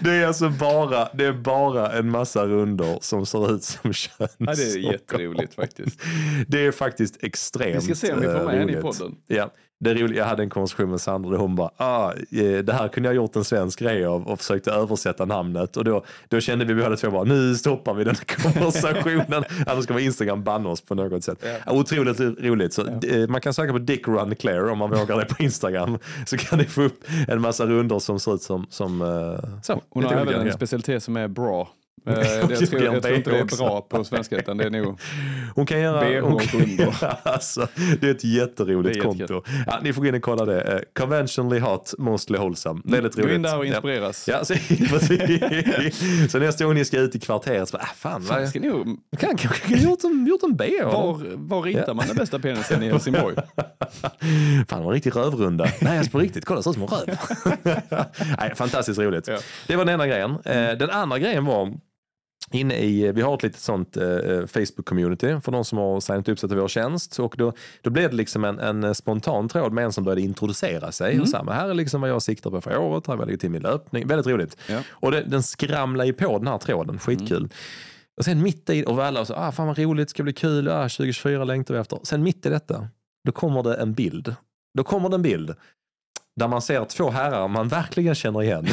det 0.00 0.10
är 0.10 0.26
alltså 0.26 0.50
bara, 0.50 1.08
det 1.14 1.24
är 1.24 1.32
bara 1.32 1.92
en 1.92 2.10
massa 2.10 2.46
rundor 2.46 2.98
som 3.00 3.26
ser 3.26 3.54
ut 3.54 3.64
som 3.64 3.92
köns. 3.92 4.36
Ja, 4.38 4.54
det 4.54 4.62
är 4.62 4.78
jätteroligt 4.92 5.54
faktiskt. 5.54 6.00
Det 6.46 6.66
är 6.66 6.72
faktiskt 6.72 7.24
extremt 7.24 7.76
Vi 7.76 7.80
ska 7.80 7.94
se 8.06 8.12
om 8.12 8.20
vi 8.20 8.26
får 8.26 8.34
eh, 8.40 8.44
med 8.44 8.54
henne 8.58 8.72
i 8.72 8.74
roligt. 8.74 8.82
podden. 8.98 9.14
Ja, 9.26 9.50
det 9.80 9.90
är 9.90 9.94
roligt. 9.94 10.16
Jag 10.16 10.24
hade 10.24 10.42
en 10.42 10.50
konversation 10.50 10.90
med 10.90 11.00
Sandra 11.00 11.30
där 11.30 11.38
hon 11.38 11.56
bara, 11.56 11.70
ah, 11.76 12.12
eh, 12.12 12.58
det 12.58 12.72
här 12.72 12.88
kunde 12.88 13.08
jag 13.08 13.16
gjort 13.16 13.36
en 13.36 13.44
svensk 13.44 13.78
grej 13.78 14.04
av 14.04 14.26
och 14.26 14.38
försökte 14.38 14.70
översätta 14.70 15.24
namnet. 15.24 15.76
Och 15.76 15.84
då, 15.84 16.04
då 16.28 16.40
kände 16.40 16.64
vi 16.64 16.74
båda 16.74 16.96
två 16.96 17.10
bara, 17.10 17.24
nu 17.24 17.54
stoppar 17.54 17.94
vi 17.94 18.04
den 18.04 18.16
här 18.16 18.52
konversationen. 18.52 19.44
Annars 19.66 19.84
ska 19.84 19.94
vi 19.94 20.04
Instagram 20.04 20.44
banna 20.44 20.68
oss 20.68 20.80
på 20.80 20.94
något 20.94 21.24
sätt. 21.24 21.44
Ja. 21.66 21.72
Otroligt 21.72 22.20
roligt. 22.20 22.72
Så, 22.72 22.86
eh, 22.86 23.28
Man 23.28 23.40
kan 23.40 23.54
söka 23.54 23.72
på 23.72 23.78
Dick 23.78 24.08
Run 24.08 24.36
Claire 24.36 24.70
om 24.70 24.78
man 24.78 24.90
vågar 24.90 25.18
det 25.18 25.24
på 25.24 25.42
Instagram. 25.42 25.98
Så 26.26 26.36
kan 26.36 26.58
ni 26.58 26.64
få 26.64 26.82
upp 26.82 27.04
en 27.28 27.40
massa 27.40 27.66
rundor 27.66 27.98
som 27.98 28.20
ser 28.20 28.34
ut 28.34 28.42
som, 28.42 28.66
som 28.70 29.02
eh, 29.02 29.60
så. 29.62 29.82
Hon 29.90 30.04
har 30.04 30.12
även 30.12 30.46
en 30.46 30.52
specialitet 30.52 31.02
som 31.02 31.16
är 31.16 31.28
bra. 31.28 31.68
Eh, 32.08 32.16
jag, 32.50 32.70
tror, 32.70 32.82
jag 32.82 33.02
tror 33.02 33.14
inte 33.16 33.30
det 33.30 33.38
är 33.38 33.56
bra 33.56 33.80
på 33.80 34.04
svenska 34.04 34.36
utan 34.36 34.56
det 34.56 34.64
är 34.64 34.70
nog 34.70 35.00
Hon 35.54 35.66
kan 35.66 35.80
göra... 35.80 36.00
BH 36.20 36.26
Hon 36.26 36.38
kan, 36.38 36.92
alltså, 37.22 37.68
det 38.00 38.06
är 38.06 38.10
ett 38.10 38.24
jätteroligt 38.24 38.94
Det 38.94 39.00
är 39.00 39.04
konto. 39.04 39.42
Ja, 39.66 39.78
ni 39.82 39.92
får 39.92 40.02
gå 40.02 40.08
in 40.08 40.14
och 40.14 40.22
kolla 40.22 40.44
det. 40.44 40.60
Eh, 40.62 40.80
conventionally 40.98 41.60
hot, 41.60 41.94
mostly 41.98 42.38
wholesome. 42.38 42.80
Väldigt 42.84 43.14
Gå 43.14 43.22
roligt. 43.22 43.34
in 43.34 43.42
där 43.42 43.58
och 43.58 43.66
inspireras. 43.66 44.28
Ja, 44.28 44.44
så, 44.44 44.54
så 46.28 46.38
nästa 46.38 46.64
gång 46.64 46.74
ni 46.74 46.84
ska 46.84 46.98
ut 47.00 47.14
i 47.14 47.18
kvarteret, 47.20 47.68
så 47.68 47.76
bara, 47.76 47.82
ah, 47.82 47.86
fan, 47.96 48.22
Fan, 48.22 48.40
vad, 48.40 48.48
ska 48.48 48.60
nog- 48.60 48.98
kan 49.18 49.36
kanske 49.36 49.74
ha 49.76 49.82
gjort 49.82 50.04
en, 50.04 50.26
gjort 50.26 50.42
en 50.42 50.56
BH. 50.56 50.84
var, 50.84 51.20
var 51.34 51.62
ritar 51.62 51.94
man 51.94 52.06
den 52.06 52.16
bästa 52.16 52.38
penisen 52.38 52.82
i 52.82 52.90
Helsingborg? 52.90 53.36
Fan, 54.68 54.82
var 54.84 54.86
en 54.90 54.94
riktig 54.94 55.16
rövrunda. 55.16 55.66
Nej, 55.80 55.98
alltså 55.98 56.12
på 56.12 56.18
riktigt, 56.18 56.44
kolla, 56.44 56.62
ser 56.62 56.70
ut 56.70 56.74
som 56.76 56.82
en 56.82 56.88
röv. 56.88 57.16
Nej, 58.38 58.52
fantastiskt 58.56 58.98
roligt. 59.00 59.28
Ja. 59.28 59.38
Det 59.66 59.76
var 59.76 59.84
den 59.84 59.94
ena 59.94 60.06
grejen. 60.06 60.30
Eh, 60.30 60.78
Den 60.78 60.90
andra 60.90 61.18
grejen 61.18 61.44
var 61.44 61.72
Inne 62.50 62.74
i, 62.74 63.12
vi 63.12 63.22
har 63.22 63.34
ett 63.34 63.42
litet 63.42 63.60
sånt 63.60 63.96
eh, 63.96 64.02
Facebook-community 64.46 65.40
för 65.40 65.52
de 65.52 65.64
som 65.64 65.78
har 65.78 66.00
signat 66.00 66.28
upp 66.28 66.38
sig 66.38 66.48
till 66.48 66.58
vår 66.58 66.68
tjänst. 66.68 67.18
Och 67.18 67.34
då, 67.38 67.52
då 67.82 67.90
blev 67.90 68.10
det 68.10 68.16
liksom 68.16 68.44
en, 68.44 68.58
en 68.58 68.94
spontan 68.94 69.48
tråd 69.48 69.72
med 69.72 69.84
en 69.84 69.92
som 69.92 70.04
började 70.04 70.20
introducera 70.20 70.92
sig. 70.92 71.20
Och 71.20 71.28
sa, 71.28 71.42
men 71.42 71.54
här 71.54 71.68
är 71.68 71.74
liksom 71.74 72.00
vad 72.00 72.10
jag 72.10 72.22
siktar 72.22 72.50
på 72.50 72.60
för 72.60 72.78
året, 72.78 73.06
här 73.06 73.14
vill 73.14 73.20
jag 73.20 73.26
lägga 73.26 73.38
till 73.38 73.50
min 73.50 73.62
löpning. 73.62 74.06
Väldigt 74.06 74.26
roligt. 74.26 74.56
Ja. 74.68 74.80
Och 74.90 75.10
det, 75.10 75.22
den 75.22 75.42
skramlar 75.42 76.04
ju 76.04 76.12
på 76.12 76.38
den 76.38 76.46
här 76.46 76.58
tråden, 76.58 76.98
skitkul. 76.98 77.48
Och 78.16 78.24
sen 78.24 78.42
mitt 78.42 78.70
i, 78.70 78.84
och 78.84 79.04
alla 79.04 79.24
så, 79.24 79.34
ah, 79.34 79.52
fan 79.52 79.66
vad 79.66 79.78
roligt, 79.78 80.10
ska 80.10 80.22
bli 80.22 80.32
kul, 80.32 80.68
ah, 80.68 80.88
2024 80.88 81.44
längtar 81.44 81.74
vi 81.74 81.80
efter. 81.80 81.98
Sen 82.02 82.22
mitt 82.22 82.46
i 82.46 82.48
detta, 82.48 82.88
då 83.24 83.32
kommer 83.32 83.62
det 83.62 83.74
en 83.74 83.92
bild. 83.92 84.34
Då 84.74 84.84
kommer 84.84 85.08
det 85.08 85.14
en 85.14 85.22
bild 85.22 85.54
där 86.38 86.48
man 86.48 86.62
ser 86.62 86.84
två 86.84 87.10
herrar 87.10 87.48
man 87.48 87.68
verkligen 87.68 88.14
känner 88.14 88.42
igen. 88.42 88.66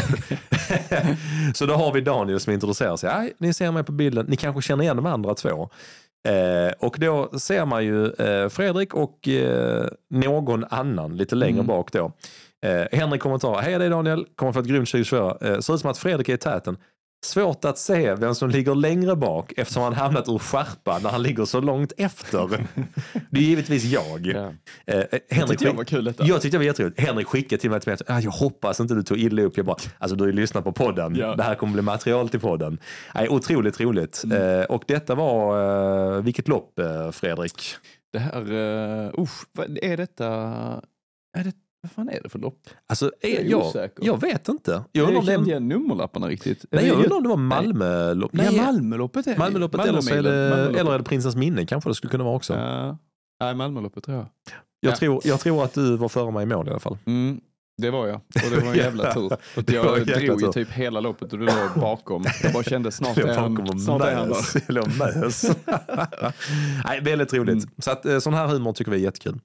så 1.55 1.65
då 1.65 1.73
har 1.73 1.91
vi 1.93 2.01
Daniel 2.01 2.39
som 2.39 2.53
introducerar 2.53 2.95
sig. 2.97 3.09
"Aj, 3.09 3.33
ni 3.37 3.53
ser 3.53 3.71
mig 3.71 3.83
på 3.83 3.91
bilden, 3.91 4.25
ni 4.29 4.35
kanske 4.35 4.61
känner 4.61 4.83
igen 4.83 4.95
de 4.95 5.05
andra 5.05 5.33
två. 5.35 5.69
Eh, 6.27 6.73
och 6.79 6.95
då 6.99 7.39
ser 7.39 7.65
man 7.65 7.85
ju 7.85 8.05
eh, 8.13 8.49
Fredrik 8.49 8.93
och 8.93 9.27
eh, 9.27 9.85
någon 10.09 10.65
annan 10.69 11.17
lite 11.17 11.35
längre 11.35 11.53
Mm. 11.53 11.65
bak 11.67 11.91
då. 11.91 12.11
Eh, 12.65 12.85
Henrik 12.99 13.21
kommentar, 13.21 13.61
hej 13.61 13.79
det 13.79 13.85
är 13.85 13.89
Daniel, 13.89 14.25
kommer 14.35 14.51
få 14.51 14.59
ett 14.59 14.65
grymt 14.65 14.89
2024. 14.89 15.37
Eh, 15.41 15.59
ser 15.59 15.73
ut 15.75 15.79
som 15.81 15.89
att 15.89 15.97
Fredrik 15.97 16.29
är 16.29 16.33
i 16.33 16.37
täten. 16.37 16.77
Svårt 17.25 17.65
att 17.65 17.77
se 17.77 18.15
vem 18.15 18.35
som 18.35 18.49
ligger 18.49 18.75
längre 18.75 19.15
bak 19.15 19.53
eftersom 19.57 19.83
han 19.83 19.93
hamnat 19.93 20.29
ur 20.29 20.37
skärpa 20.37 20.99
när 20.99 21.09
han 21.09 21.23
ligger 21.23 21.45
så 21.45 21.59
långt 21.61 21.93
efter. 21.97 22.67
Det 23.29 23.39
är 23.39 23.43
givetvis 23.43 23.83
jag. 23.83 24.25
Ja. 24.25 24.53
Eh, 24.85 25.03
Det 25.11 25.19
Henrik, 25.29 25.49
tyckte 25.49 25.65
jag 25.65 25.73
var 25.73 25.83
kul 25.83 26.03
detta. 26.03 26.25
jag 26.25 26.41
tyckte 26.41 26.55
det 26.55 26.59
var 26.59 26.65
jätteroligt. 26.65 26.99
Henrik 26.99 27.27
skickade 27.27 27.61
till 27.61 27.69
mig 27.69 27.79
att 27.87 28.01
ah, 28.07 28.19
jag 28.19 28.31
hoppas 28.31 28.79
inte 28.79 28.93
du 28.93 29.03
tog 29.03 29.17
illa 29.17 29.41
upp. 29.41 29.57
Jag 29.57 29.65
bara, 29.65 29.77
alltså 29.97 30.15
du 30.15 30.23
har 30.23 30.27
ju 30.27 30.33
lyssnat 30.33 30.63
på 30.63 30.71
podden. 30.71 31.15
Ja. 31.15 31.35
Det 31.35 31.43
här 31.43 31.55
kommer 31.55 31.73
bli 31.73 31.81
material 31.81 32.29
till 32.29 32.39
podden. 32.39 32.79
Nej, 33.15 33.29
otroligt 33.29 33.79
roligt. 33.79 34.21
Mm. 34.23 34.59
Eh, 34.59 34.65
och 34.65 34.83
detta 34.87 35.15
var, 35.15 36.15
eh, 36.17 36.21
vilket 36.21 36.47
lopp 36.47 36.79
eh, 36.79 37.11
Fredrik? 37.11 37.75
Det 38.13 38.19
här, 38.19 38.51
uh, 38.51 39.11
är 39.81 39.97
detta? 39.97 40.25
Är 41.37 41.43
det, 41.43 41.53
vad 41.85 41.91
fan 41.91 42.09
är 42.09 42.19
det 42.23 42.29
för 42.29 42.39
lopp? 42.39 42.59
Alltså, 42.87 43.11
Jag 43.21 43.31
är 43.31 43.43
jag, 43.43 43.65
osäker. 43.67 44.05
jag 44.05 44.21
vet 44.21 44.47
inte. 44.49 44.71
Jag 44.71 44.83
Jag 44.91 45.07
undrar 45.07 45.19
om 45.19 45.25
det 45.25 45.33
är, 45.33 45.47
igen 45.47 45.67
nummerlapparna 45.67 46.27
riktigt. 46.27 46.65
nej, 46.71 46.87
jag 46.87 46.97
det 46.97 47.03
undrar 47.03 47.17
om 47.17 47.23
det 47.23 47.29
var 47.29 47.37
Malmölopp. 47.37 48.33
Nej, 48.33 48.47
Nej, 48.51 48.61
Malmöloppet 48.65 49.27
är 49.27 49.31
det. 49.31 49.37
Malmöloppet 49.37 49.85
eller, 49.85 50.01
så 50.01 50.13
är 50.13 50.23
det, 50.23 50.49
Malmöloppet. 50.49 50.79
eller 50.81 50.93
är 50.93 50.97
det 50.97 51.03
Prinsens 51.03 51.35
minne 51.35 51.65
kanske 51.65 51.89
det 51.89 51.93
skulle 51.93 52.11
kunna 52.11 52.23
vara 52.23 52.35
också. 52.35 52.53
Ja. 52.53 52.97
Nej, 53.39 53.55
Malmöloppet 53.55 54.03
tror 54.03 54.17
jag. 54.17 54.25
Jag, 54.79 54.91
Ja. 54.91 54.95
tror, 54.95 55.21
jag 55.23 55.39
tror 55.39 55.63
att 55.63 55.73
du 55.73 55.97
var 55.97 56.09
före 56.09 56.31
mig 56.31 56.43
i 56.43 56.45
mål 56.45 56.67
i 56.67 56.69
alla 56.69 56.79
fall. 56.79 56.97
Mm, 57.05 57.41
det 57.77 57.89
var 57.91 58.07
jag. 58.07 58.15
Och 58.15 58.51
det 58.51 58.59
var 58.59 58.71
en 58.71 58.77
jävla 58.77 59.13
tur. 59.13 59.25
Och 59.55 59.63
jag 59.71 60.05
drog 60.07 60.41
ju 60.41 60.51
typ 60.51 60.71
hela 60.71 60.99
loppet 60.99 61.33
och 61.33 61.39
du 61.39 61.45
låg 61.45 61.55
bakom. 61.75 62.25
Jag 62.43 62.53
bara 62.53 62.63
kände 62.63 62.91
snart 62.91 63.17
är 63.17 63.37
han, 63.37 63.79
snart 63.79 64.01
är 64.01 64.15
han 64.15 64.29
där. 64.29 64.37
Jag 64.67 64.75
låg 64.75 64.87
mös. 64.97 65.45
Nej, 66.85 67.01
väldigt 67.01 67.33
roligt. 67.33 67.53
Mm. 67.63 67.69
Så 67.77 67.91
att, 67.91 68.05
eh, 68.05 68.19
sån 68.19 68.33
här 68.33 68.47
humor 68.47 68.73
tycker 68.73 68.91
vi 68.91 68.97
är 68.97 69.01
jättekul. 69.01 69.39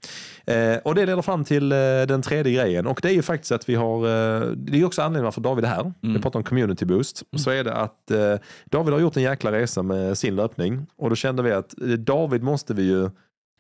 Eh, 0.47 0.77
och 0.85 0.95
det 0.95 1.07
leder 1.07 1.23
fram 1.23 1.45
till 1.45 1.73
eh, 1.73 1.77
den 2.09 2.23
tredje 2.23 2.53
grejen. 2.53 2.87
Och 2.87 2.99
det 3.03 3.09
är 3.09 3.13
ju 3.13 3.23
faktiskt 3.23 3.53
att 3.53 3.69
vi 3.69 3.75
har, 3.75 3.97
eh, 3.97 4.41
det 4.57 4.81
är 4.81 4.85
också 4.85 5.03
anledningen 5.03 5.25
varför 5.25 5.41
David 5.41 5.65
är 5.65 5.69
här. 5.69 5.93
Vi 6.01 6.09
Mm. 6.09 6.23
pratar 6.23 6.39
om 6.39 6.45
community 6.45 6.85
boost. 6.85 7.23
Så 7.37 7.51
är 7.51 7.65
det 7.65 7.75
att 7.75 8.11
David 8.71 8.93
har 8.93 9.01
gjort 9.01 9.17
en 9.17 9.23
jäkla 9.23 9.53
resa 9.53 9.83
med 9.83 10.19
sin 10.19 10.37
löpning. 10.37 10.87
Och 10.97 11.11
då 11.11 11.17
kände 11.17 11.43
vi 11.43 11.53
att 11.53 11.71
David 11.99 12.43
måste 12.43 12.75
vi 12.75 12.83
ju 12.83 13.11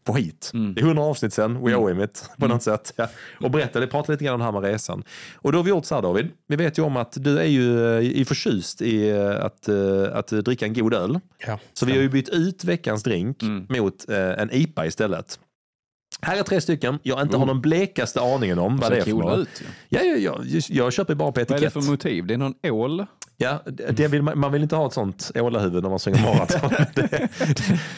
få 0.06 0.12
hit. 0.14 0.50
Mm. 0.54 0.74
Det 0.74 0.80
är 0.80 0.84
100 0.84 1.02
avsnitt 1.02 1.32
sen, 1.32 1.64
we 1.64 1.74
owe 1.76 1.92
him 1.92 2.00
it 2.02 2.30
på 2.38 2.46
något 2.48 2.62
sätt. 2.62 2.92
Ja. 2.96 3.08
Och 3.40 3.50
berätta, 3.50 3.86
prata 3.86 4.12
lite 4.12 4.24
grann 4.24 4.34
om 4.34 4.38
det 4.40 4.44
här 4.44 4.52
med 4.52 4.62
resan. 4.62 5.04
Och 5.34 5.52
då 5.52 5.58
har 5.58 5.62
vi 5.64 5.70
gjort 5.70 5.84
så 5.84 5.94
här 5.94 6.02
David, 6.02 6.28
vi 6.46 6.56
vet 6.56 6.78
ju 6.78 6.82
om 6.82 6.96
att 6.96 7.12
du 7.20 7.38
är 7.38 7.44
ju 7.44 7.96
eh, 7.98 8.02
i 8.20 8.24
förtjust 8.24 8.82
i 8.82 9.08
eh, 9.10 9.44
att, 9.44 9.68
eh, 9.68 9.76
att 10.12 10.26
dricka 10.28 10.66
en 10.66 10.74
god 10.74 10.94
öl. 10.94 11.20
Ja, 11.46 11.58
Så 11.72 11.86
vi 11.86 11.92
har 11.92 12.00
ju 12.02 12.08
bytt 12.08 12.28
ut 12.28 12.64
veckans 12.64 13.02
drink 13.02 13.42
Mm. 13.42 13.66
mot 13.68 14.08
en 14.08 14.50
IPA 14.52 14.86
istället. 14.86 15.38
Här 16.22 16.36
är 16.38 16.42
tre 16.42 16.60
stycken 16.60 16.98
jag 17.02 17.22
inte 17.22 17.36
har 17.36 17.44
Oh. 17.44 17.46
någon 17.46 17.60
blekaste 17.60 18.20
aningen 18.20 18.58
om 18.58 18.76
vad 18.76 18.90
det 18.92 18.96
är 18.96 19.02
för 19.02 19.40
ut. 19.40 19.48
ju. 19.60 19.66
Ja, 19.98 20.00
ja, 20.02 20.16
ja, 20.44 20.60
jag 20.68 20.92
köper 20.92 21.14
bara 21.14 21.32
på 21.32 21.40
Vad 21.40 21.50
är 21.50 21.54
det 21.60 21.66
etikett. 21.66 21.72
för 21.84 21.90
motiv? 21.90 22.26
Det 22.26 22.34
är 22.34 22.38
någon 22.38 22.54
ål? 22.62 23.06
Ja, 23.36 23.62
det 23.66 23.96
det 23.96 24.08
vill 24.08 24.22
man, 24.22 24.38
man 24.38 24.52
vill 24.52 24.62
inte 24.62 24.76
ha 24.76 24.86
ett 24.86 24.92
sånt 24.92 25.30
ålahuvud 25.34 25.82
när 25.82 25.90
man 25.90 25.98
springer 25.98 26.22
maraton. 26.34 26.70
Det- 26.94 27.06
det- 27.10 27.28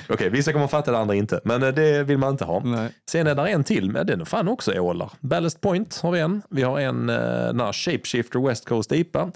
Okej, 0.08 0.30
vissa 0.30 0.52
kommer 0.52 0.66
fatta 0.66 0.90
det, 0.92 0.98
andra 0.98 1.14
inte. 1.14 1.40
Men 1.44 1.62
eh, 1.62 1.68
det 1.68 2.02
vill 2.02 2.18
man 2.18 2.30
inte 2.30 2.44
ha. 2.44 2.60
Nej. 2.64 2.88
Sen 3.10 3.26
är 3.26 3.34
där 3.34 3.46
en 3.46 3.64
till, 3.64 3.90
men 3.90 4.06
den 4.06 4.20
är 4.20 4.24
fan 4.24 4.48
också 4.48 4.72
ålar. 4.78 5.10
Ballast 5.20 5.60
Point 5.60 6.00
har 6.02 6.10
vi 6.12 6.20
en. 6.20 6.42
Vi 6.50 6.62
har 6.62 6.80
en 6.80 7.10
uh, 7.10 7.16
här 7.64 7.72
Shapeshifter 7.72 8.46
West 8.48 8.68
Coast 8.68 8.92
IPA. 8.92 9.30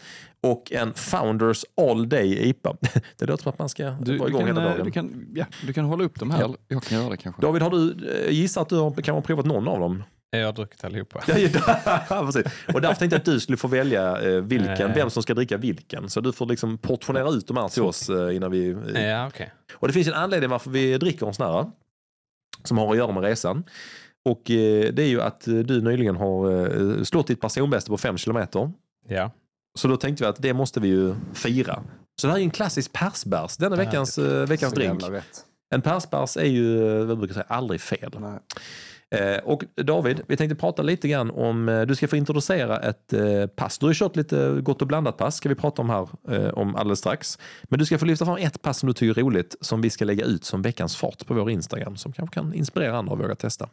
Och 0.50 0.72
en 0.72 0.94
Founders 0.94 1.64
All 1.76 2.08
Day 2.08 2.48
IPA. 2.48 2.76
Det 3.18 3.26
låter 3.26 3.42
som 3.42 3.50
att 3.52 3.58
man 3.58 3.68
ska 3.68 3.90
Du, 3.90 4.18
vara 4.18 4.28
du, 4.28 4.34
igång 4.34 4.46
kan, 4.46 4.48
hela 4.48 4.62
eh, 4.64 4.70
dagen. 4.70 4.84
du, 4.84 4.90
kan, 4.90 5.26
ja, 5.34 5.46
du 5.66 5.72
kan 5.72 5.84
hålla 5.84 6.04
upp 6.04 6.18
dem 6.20 6.30
här. 6.30 6.40
Ja. 6.40 6.54
Jag 6.68 6.82
kan 6.82 6.98
göra 6.98 7.10
det 7.10 7.16
kanske. 7.16 7.42
David, 7.42 7.62
har 7.62 7.70
du 7.70 8.10
eh, 8.10 8.30
gissat 8.30 8.62
att 8.62 8.68
du 8.68 8.76
har, 8.76 8.90
kan 9.02 9.14
ha 9.14 9.22
provat 9.22 9.46
någon 9.46 9.68
av 9.68 9.80
dem? 9.80 10.02
Jag 10.30 10.46
har 10.46 10.52
druckit 10.52 10.84
allihopa. 10.84 11.22
Ja, 11.26 11.38
ja, 12.08 12.26
precis. 12.32 12.52
Och 12.74 12.80
därför 12.80 12.94
tänkte 12.98 13.14
jag 13.14 13.18
att 13.20 13.24
du 13.24 13.40
skulle 13.40 13.56
få 13.58 13.68
välja 13.68 14.22
eh, 14.22 14.40
vilken, 14.42 14.92
vem 14.94 15.10
som 15.10 15.22
ska 15.22 15.34
dricka 15.34 15.56
vilken. 15.56 16.08
Så 16.10 16.20
du 16.20 16.32
får 16.32 16.46
liksom 16.46 16.78
portionera 16.78 17.28
ut 17.30 17.46
de 17.46 17.56
här 17.56 17.68
till 17.68 17.82
oss 17.82 18.10
innan 18.32 18.50
vi... 18.50 18.76
Ja, 18.94 19.26
okej. 19.26 19.52
Och 19.74 19.88
det 19.88 19.94
finns 19.94 20.08
en 20.08 20.14
anledning 20.14 20.50
varför 20.50 20.70
vi 20.70 20.98
dricker 20.98 21.26
en 21.26 21.34
sån 21.34 21.46
här. 21.46 21.70
Som 22.64 22.78
har 22.78 22.90
att 22.90 22.96
göra 22.96 23.12
med 23.12 23.22
resan. 23.22 23.64
Och 24.24 24.42
det 24.46 24.98
är 24.98 25.08
ju 25.08 25.22
att 25.22 25.40
du 25.40 25.80
nyligen 25.80 26.16
har 26.16 27.04
slått 27.04 27.26
ditt 27.26 27.40
personbästa 27.40 27.88
på 27.90 27.98
fem 27.98 28.18
kilometer. 28.18 28.72
Ja. 29.08 29.30
Så 29.76 29.88
då 29.88 29.96
tänkte 29.96 30.24
vi 30.24 30.28
att 30.28 30.42
det 30.42 30.52
måste 30.54 30.80
vi 30.80 30.88
ju 30.88 31.14
fira. 31.34 31.82
Så 32.20 32.26
det 32.26 32.32
här 32.32 32.40
är 32.40 32.42
en 32.44 32.50
klassisk 32.50 32.92
persbärs, 32.92 33.56
denna 33.56 33.76
veckans, 33.76 34.18
eh, 34.18 34.46
veckans 34.48 34.74
drink. 34.74 35.02
En 35.74 35.82
persbärs 35.82 36.36
är 36.36 36.44
ju, 36.44 36.98
eh, 37.00 37.06
vad 37.06 37.18
brukar 37.18 37.34
säga, 37.34 37.46
aldrig 37.48 37.80
fel. 37.80 38.10
Nej. 38.18 38.38
Eh, 39.14 39.38
och 39.44 39.64
David, 39.84 40.20
vi 40.26 40.36
tänkte 40.36 40.54
prata 40.56 40.82
lite 40.82 41.08
grann 41.08 41.30
om, 41.30 41.68
eh, 41.68 41.82
du 41.82 41.94
ska 41.94 42.08
få 42.08 42.16
introducera 42.16 42.78
ett 42.78 43.12
eh, 43.12 43.46
pass. 43.46 43.78
Du 43.78 43.86
har 43.86 43.94
kört 43.94 44.16
lite 44.16 44.60
gott 44.62 44.82
och 44.82 44.88
blandat 44.88 45.16
pass, 45.16 45.36
ska 45.36 45.48
vi 45.48 45.54
prata 45.54 45.82
om 45.82 45.90
här 45.90 46.08
om 46.58 46.76
alldeles 46.76 46.98
strax. 46.98 47.38
Men 47.64 47.78
du 47.78 47.86
ska 47.86 47.98
få 47.98 48.04
lyfta 48.04 48.24
fram 48.24 48.36
ett 48.36 48.62
pass 48.62 48.78
som 48.78 48.86
du 48.86 48.92
tycker 48.92 49.20
är 49.20 49.24
roligt, 49.24 49.56
som 49.60 49.80
vi 49.80 49.90
ska 49.90 50.04
lägga 50.04 50.24
ut 50.24 50.44
som 50.44 50.62
veckans 50.62 50.96
fart 50.96 51.26
på 51.26 51.34
vår 51.34 51.50
Instagram, 51.50 51.96
som 51.96 52.12
kanske 52.12 52.34
kan 52.34 52.54
inspirera 52.54 52.98
andra 52.98 53.12
att 53.14 53.20
våga 53.20 53.34
testa. 53.34 53.68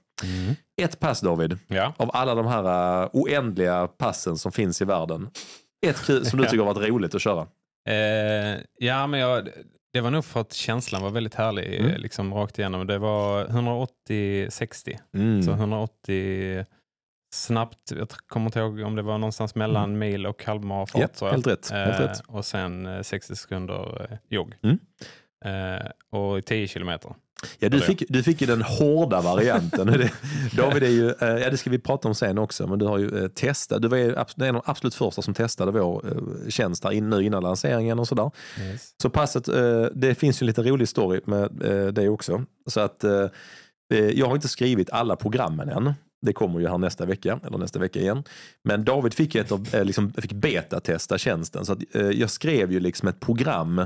Ett 0.81 0.99
pass 0.99 1.21
David, 1.21 1.57
Ja. 1.67 1.93
av 1.97 2.09
alla 2.13 2.35
de 2.35 2.47
här 2.47 3.09
oändliga 3.13 3.87
passen 3.87 4.37
som 4.37 4.51
finns 4.51 4.81
i 4.81 4.85
världen. 4.85 5.29
Ett 5.83 6.05
kul 6.05 6.25
som 6.25 6.39
du 6.39 6.45
tycker 6.45 6.63
har 6.63 6.73
varit 6.73 6.89
roligt 6.89 7.15
att 7.15 7.21
köra. 7.21 7.47
Eh, 7.89 8.59
ja, 8.77 9.07
men 9.07 9.19
jag, 9.19 9.49
det 9.93 10.01
var 10.01 10.11
nog 10.11 10.25
för 10.25 10.41
att 10.41 10.53
känslan 10.53 11.01
var 11.01 11.09
väldigt 11.09 11.35
härlig 11.35 11.79
Mm. 11.79 11.91
eh, 11.91 11.97
liksom 11.97 12.33
rakt 12.33 12.59
igenom. 12.59 12.87
Det 12.87 12.97
var 12.97 13.45
180-60. 13.45 14.99
Mm. 15.13 15.43
Så 15.43 15.51
180 15.51 16.65
snabbt, 17.35 17.91
jag 17.91 18.09
kommer 18.09 18.45
inte 18.45 18.59
ihåg 18.59 18.79
om 18.79 18.95
det 18.95 19.01
var 19.01 19.17
någonstans 19.17 19.55
mellan 19.55 19.97
mil 19.99 20.25
och 20.25 20.43
halvmarafart. 20.45 21.01
Ja, 21.21 21.27
jag. 21.27 21.31
helt 21.31 21.47
rätt, 21.47 21.69
helt 21.71 21.99
Eh, 21.99 22.07
rätt. 22.07 22.21
Och 22.27 22.45
sen 22.45 22.85
eh, 22.85 23.01
60 23.01 23.35
sekunder 23.35 24.07
eh, 24.11 24.17
jogg. 24.29 24.55
Mm. 24.63 24.79
Eh, 25.45 25.85
och 26.19 26.45
10 26.45 26.67
kilometer. 26.67 27.15
Ja, 27.59 27.69
du 27.69 27.79
fick, 27.81 28.03
du 28.09 28.23
fick 28.23 28.41
ju 28.41 28.47
den 28.47 28.61
hårda 28.61 29.21
varianten. 29.21 29.87
Det- 29.87 30.11
David 30.57 30.83
är 30.83 30.87
ju, 30.89 31.09
eh, 31.09 31.27
ja 31.43 31.49
det 31.49 31.57
ska 31.57 31.69
vi 31.69 31.79
prata 31.79 32.07
om 32.07 32.15
sen 32.15 32.37
också, 32.37 32.67
men 32.67 32.79
du 32.79 32.85
har 32.85 32.97
ju 32.97 33.23
eh, 33.23 33.27
testat. 33.27 33.81
Du 33.81 33.87
var 33.87 33.97
ju 33.97 34.09
en 34.09 34.17
av 34.17 34.25
de 34.37 34.61
absolut 34.65 34.95
första 34.95 35.21
som 35.21 35.33
testade 35.33 35.71
vår 35.71 36.05
eh, 36.07 36.49
tjänst 36.49 36.83
här 36.83 36.91
in, 36.91 37.09
nu 37.09 37.23
innan 37.23 37.43
lanseringen 37.43 37.99
och 37.99 38.07
sådär. 38.07 38.31
Yes. 38.61 38.89
Så 39.01 39.09
passet, 39.09 39.45
det 39.93 40.15
finns 40.15 40.41
ju 40.41 40.43
en 40.43 40.47
lite 40.47 40.63
rolig 40.63 40.87
story 40.89 41.21
med 41.25 41.51
det 41.93 42.09
också. 42.09 42.45
Så 42.69 42.79
att 42.79 43.03
jag 44.13 44.27
har 44.27 44.35
inte 44.35 44.47
skrivit 44.47 44.89
alla 44.89 45.15
programmen 45.15 45.69
än. 45.69 45.93
Det 46.25 46.33
kommer 46.33 46.59
ju 46.59 46.67
här 46.67 46.77
nästa 46.77 47.05
vecka, 47.05 47.39
eller 47.47 47.57
nästa 47.57 47.79
vecka 47.79 47.99
igen. 47.99 48.23
Men 48.63 48.83
David 48.85 49.13
fick, 49.13 49.35
ett 49.35 49.51
av, 49.51 49.67
liksom, 49.83 50.13
fick 50.13 50.33
betatesta 50.33 51.17
tjänsten. 51.17 51.65
Så 51.65 51.73
att, 51.73 51.79
eh, 51.95 52.01
jag 52.09 52.29
skrev 52.29 52.71
ju 52.71 52.79
liksom 52.79 53.07
ett 53.07 53.19
program 53.19 53.81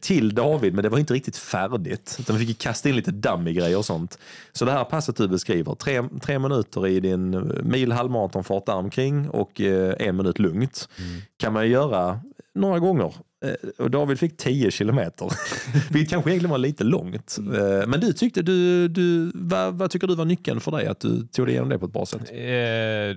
till 0.00 0.34
David, 0.34 0.74
men 0.74 0.82
det 0.82 0.88
var 0.88 0.98
inte 0.98 1.14
riktigt 1.14 1.36
färdigt. 1.36 2.16
Utan 2.20 2.36
vi 2.36 2.46
fick 2.46 2.58
kasta 2.58 2.88
in 2.88 2.96
lite 2.96 3.10
dummy-grejer 3.10 3.78
och 3.78 3.84
sånt. 3.84 4.18
Så 4.52 4.64
det 4.64 4.72
här 4.72 4.84
passet 4.84 5.16
du 5.16 5.28
beskriver, 5.28 5.74
tre, 5.74 6.02
tre 6.22 6.38
minuter 6.38 6.86
i 6.86 7.00
din 7.00 7.34
eh, 7.34 7.40
mil 7.62 7.92
halvmaratonfart 7.92 8.66
där 8.66 8.74
omkring 8.74 9.28
och 9.28 9.60
eh, 9.60 9.94
en 9.98 10.16
minut 10.16 10.38
lugnt, 10.38 10.88
kan 11.36 11.52
man 11.52 11.68
göra 11.68 12.20
några 12.54 12.78
gånger. 12.78 13.14
Eh, 13.42 13.50
Och 13.78 13.90
David 13.90 14.18
fick 14.18 14.36
10 14.36 14.70
kilometer. 14.70 15.28
Vilket 15.92 16.10
kanske 16.10 16.30
egentligen 16.30 16.50
var 16.50 16.58
lite 16.58 16.84
långt. 16.84 17.38
Eh, 17.38 17.86
Men 17.88 18.00
du 18.00 18.12
tyckte, 18.12 18.42
du, 18.42 18.88
du, 18.88 19.32
vad, 19.34 19.74
vad 19.74 19.90
tycker 19.90 20.06
du 20.06 20.14
var 20.14 20.24
nyckeln 20.24 20.60
för 20.60 20.70
dig 20.70 20.86
att 20.86 21.00
du 21.00 21.26
tog 21.26 21.46
dig 21.46 21.52
igenom 21.52 21.68
det 21.68 21.78
på 21.78 21.86
ett 21.86 21.92
bra 21.92 22.06
sätt? 22.06 22.20
Eh, 22.30 22.36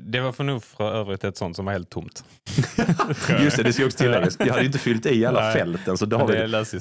det 0.06 0.20
var 0.24 0.32
för 0.32 0.44
nog 0.44 0.64
för 0.64 0.92
övrigt 0.96 1.24
ett 1.24 1.38
sånt 1.38 1.56
som 1.56 1.66
var 1.66 1.72
helt 1.74 1.90
tomt. 1.90 2.24
Just 3.44 3.58
det, 3.58 3.64
det 3.64 3.74
ska 3.74 3.86
också 3.86 3.98
tilläggas. 3.98 4.36
Jag 4.40 4.46
hade 4.48 4.60
ju 4.62 4.66
inte 4.66 4.80
fyllt 4.80 5.06
i 5.06 5.26
alla 5.26 5.42
Nej. 5.42 5.54
fälten 5.54 5.98
så 5.98 6.06
David, 6.06 6.38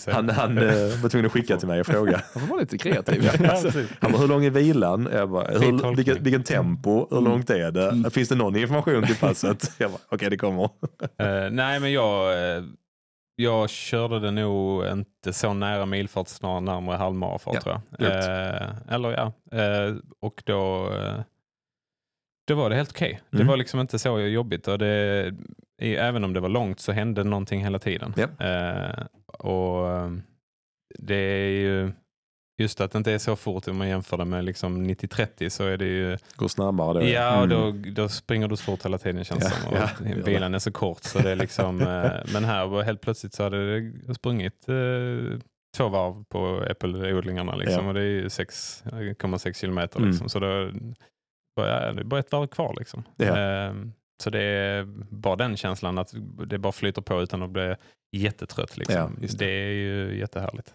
han, 0.06 0.28
han 0.30 0.54
var 0.54 1.08
tvungen 1.08 1.26
att 1.26 1.32
skicka 1.32 1.56
till 1.56 1.68
mig 1.68 1.80
och 1.80 1.86
fråga. 1.86 2.20
Får 2.32 2.40
vara 2.40 2.60
lite 2.60 2.78
kreativ. 2.78 3.28
precis. 3.30 3.74
Han 4.00 4.12
bara, 4.12 4.20
hur 4.20 4.28
lång 4.28 4.44
är 4.44 4.50
vilan? 4.50 5.08
Jag 5.12 5.30
bara, 5.30 5.46
hur, 5.58 5.96
vilken, 5.96 6.22
vilken 6.22 6.42
tempo? 6.42 7.06
Hur 7.14 7.20
långt 7.20 7.50
är 7.50 7.70
det? 7.70 8.10
Finns 8.10 8.28
det 8.28 8.34
någon 8.34 8.56
information 8.56 9.06
till 9.06 9.16
passet? 9.16 9.70
Jag 9.78 9.90
bara, 9.90 10.00
okej 10.08 10.30
det 10.30 10.36
kommer. 10.36 10.64
Eh, 10.64 11.50
nej, 11.50 11.80
men 11.80 11.92
jag, 11.92 12.32
jag 13.36 13.70
körde 13.70 14.20
det 14.20 14.30
nog 14.30 14.86
inte 14.86 15.32
så 15.32 15.54
nära 15.54 15.86
milfart, 15.86 16.28
snarare 16.28 16.60
närmare 16.60 16.96
halvmarafart 16.96 17.54
Ja, 17.54 17.60
tror 17.60 17.80
jag. 17.98 18.08
Eh, 18.08 18.68
eller 18.88 19.10
ja, 19.12 19.32
eh, 19.58 19.94
och 20.20 20.42
då, 20.46 20.92
eh, 20.92 21.20
då 22.48 22.54
var 22.54 22.70
det 22.70 22.76
helt 22.76 22.90
okej. 22.90 23.20
Det 23.30 23.36
Mm. 23.36 23.46
var 23.48 23.56
liksom 23.56 23.80
inte 23.80 23.98
så 23.98 24.20
jobbigt. 24.20 24.68
Och 24.68 24.78
det, 24.78 25.32
även 25.82 26.24
om 26.24 26.32
det 26.32 26.40
var 26.40 26.48
långt 26.48 26.80
så 26.80 26.92
hände 26.92 27.24
någonting 27.24 27.60
hela 27.64 27.78
tiden. 27.78 28.14
Ja. 28.16 28.46
Eh, 28.46 29.04
och 29.38 29.88
eh, 29.90 30.10
det 30.98 31.14
är 31.14 31.48
ju 31.50 31.92
just 32.58 32.80
att 32.80 32.92
det 32.92 32.98
inte 32.98 33.12
är 33.12 33.18
så 33.18 33.36
fort 33.36 33.68
om 33.68 33.76
man 33.76 33.88
jämför 33.88 34.16
det 34.16 34.24
med 34.24 34.44
liksom 34.44 34.86
90-30 34.90 35.48
så 35.48 35.64
är 35.64 35.76
det 35.76 35.84
ju 35.86 36.18
Går 36.36 36.48
snabbare 36.48 37.00
då. 37.00 37.06
Ja, 37.06 37.38
och 37.38 37.44
Mm. 37.44 37.82
då, 37.82 37.90
då 38.02 38.08
springer 38.08 38.48
du 38.48 38.56
så 38.56 38.62
fort 38.64 38.84
hela 38.84 38.98
tiden 38.98 39.24
känns 39.24 39.44
Ja, 39.44 39.48
det 39.50 39.54
som. 39.56 39.72
Och 39.72 39.78
ja, 40.18 40.24
bilen 40.24 40.54
är 40.54 40.58
så 40.58 40.72
kort 40.72 41.02
så 41.04 41.18
det 41.18 41.30
är 41.30 41.36
liksom, 41.36 41.80
eh, 41.80 42.10
men 42.32 42.44
här 42.44 42.82
helt 42.82 43.00
plötsligt 43.00 43.34
så 43.34 43.42
hade 43.42 43.80
det 43.80 44.14
sprungit 44.14 44.68
eh, 44.68 45.38
två 45.76 45.88
varv 45.88 46.24
på 46.24 46.64
äppelodlingarna 46.70 47.56
liksom, 47.56 47.82
Ja. 47.84 47.88
och 47.88 47.94
det 47.94 48.00
är 48.00 48.04
ju 48.04 48.28
6,6 48.28 49.60
kilometer 49.60 49.96
Mm. 49.98 50.10
liksom, 50.10 50.28
så 50.28 50.38
då 50.38 50.70
bara, 51.56 51.86
ja, 51.86 51.92
det 51.92 52.00
är 52.00 52.04
bara 52.04 52.20
ett 52.20 52.32
varv 52.32 52.46
kvar 52.46 52.74
liksom. 52.78 53.02
Ja. 53.16 53.38
Eh, 53.38 53.74
så 54.22 54.30
det 54.30 54.42
är 54.42 54.84
bara 55.10 55.36
den 55.36 55.56
känslan 55.56 55.98
att 55.98 56.14
det 56.46 56.58
bara 56.58 56.72
flyter 56.72 57.02
på 57.02 57.22
utan 57.22 57.42
att 57.42 57.50
bli 57.50 57.74
jättetrött 58.16 58.76
liksom. 58.76 58.96
Ja, 58.96 59.10
det. 59.28 59.38
det. 59.38 59.46
är 59.46 59.70
ju 59.72 60.18
jättehärligt. 60.18 60.74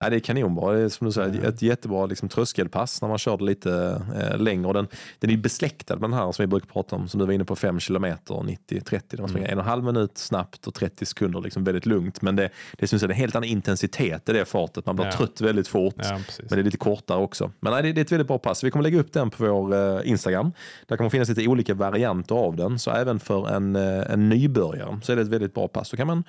Ja, 0.00 0.10
det 0.10 0.16
är 0.16 0.20
kanonbra. 0.20 0.72
Det 0.72 0.80
är 0.80 0.88
som 0.88 1.04
du 1.06 1.12
säger, 1.12 1.40
Ja. 1.42 1.48
ett 1.48 1.62
jättebra 1.62 2.06
liksom, 2.06 2.28
tröskelpass 2.28 3.02
när 3.02 3.08
man 3.08 3.18
kör 3.18 3.36
det 3.36 3.44
lite 3.44 4.02
eh, 4.20 4.38
längre. 4.38 4.72
Den, 4.72 4.88
den 5.18 5.30
är 5.30 5.36
besläktad 5.36 5.94
med 5.96 6.10
den 6.10 6.18
här 6.18 6.32
som 6.32 6.42
vi 6.42 6.46
brukar 6.46 6.66
prata 6.66 6.96
om, 6.96 7.08
som 7.08 7.20
du 7.20 7.26
var 7.26 7.32
inne 7.32 7.44
på, 7.44 7.56
5 7.56 7.80
kilometer 7.80 8.34
90-30. 8.34 9.00
Där 9.08 9.18
man 9.18 9.28
springer 9.28 9.48
Mm. 9.48 9.52
en 9.52 9.58
och 9.58 9.64
en 9.64 9.70
halv 9.70 9.84
minut 9.84 10.18
snabbt 10.18 10.66
och 10.66 10.74
30 10.74 11.06
sekunder 11.06 11.40
liksom 11.40 11.64
väldigt 11.64 11.86
lugnt. 11.86 12.22
Men 12.22 12.36
det, 12.36 12.50
det 12.78 12.86
syns 12.86 13.02
en 13.02 13.10
helt 13.10 13.36
annan 13.36 13.48
intensitet 13.48 14.28
i 14.28 14.32
det 14.32 14.44
fartet. 14.44 14.86
Man 14.86 14.96
blir 14.96 15.06
Ja. 15.06 15.12
trött 15.12 15.40
väldigt 15.40 15.68
fort. 15.68 15.94
Ja. 15.98 16.14
Men 16.38 16.48
det 16.48 16.54
är 16.58 16.62
lite 16.62 16.76
kortare 16.76 17.18
också. 17.18 17.50
Men 17.60 17.72
nej, 17.72 17.82
det, 17.82 17.92
det 17.92 18.00
är 18.00 18.04
ett 18.04 18.12
väldigt 18.12 18.28
bra 18.28 18.38
pass. 18.38 18.64
Vi 18.64 18.70
kommer 18.70 18.82
lägga 18.82 19.00
upp 19.00 19.12
den 19.12 19.30
på 19.30 19.44
vår 19.46 19.74
eh, 19.74 20.08
Instagram. 20.10 20.52
Där 20.86 20.96
kommer 20.96 21.10
finnas 21.10 21.28
lite 21.28 21.48
olika 21.48 21.74
varianter 21.74 22.34
av 22.34 22.56
den. 22.56 22.78
Så 22.78 22.90
även 22.90 23.20
för 23.20 23.48
en, 23.48 23.76
eh, 23.76 24.12
en 24.12 24.28
nybörjare 24.28 24.98
så 25.02 25.12
är 25.12 25.16
det 25.16 25.22
ett 25.22 25.28
väldigt 25.28 25.54
bra 25.54 25.68
pass. 25.68 25.88
Så 25.88 25.96
kan 25.96 26.06
man 26.06 26.24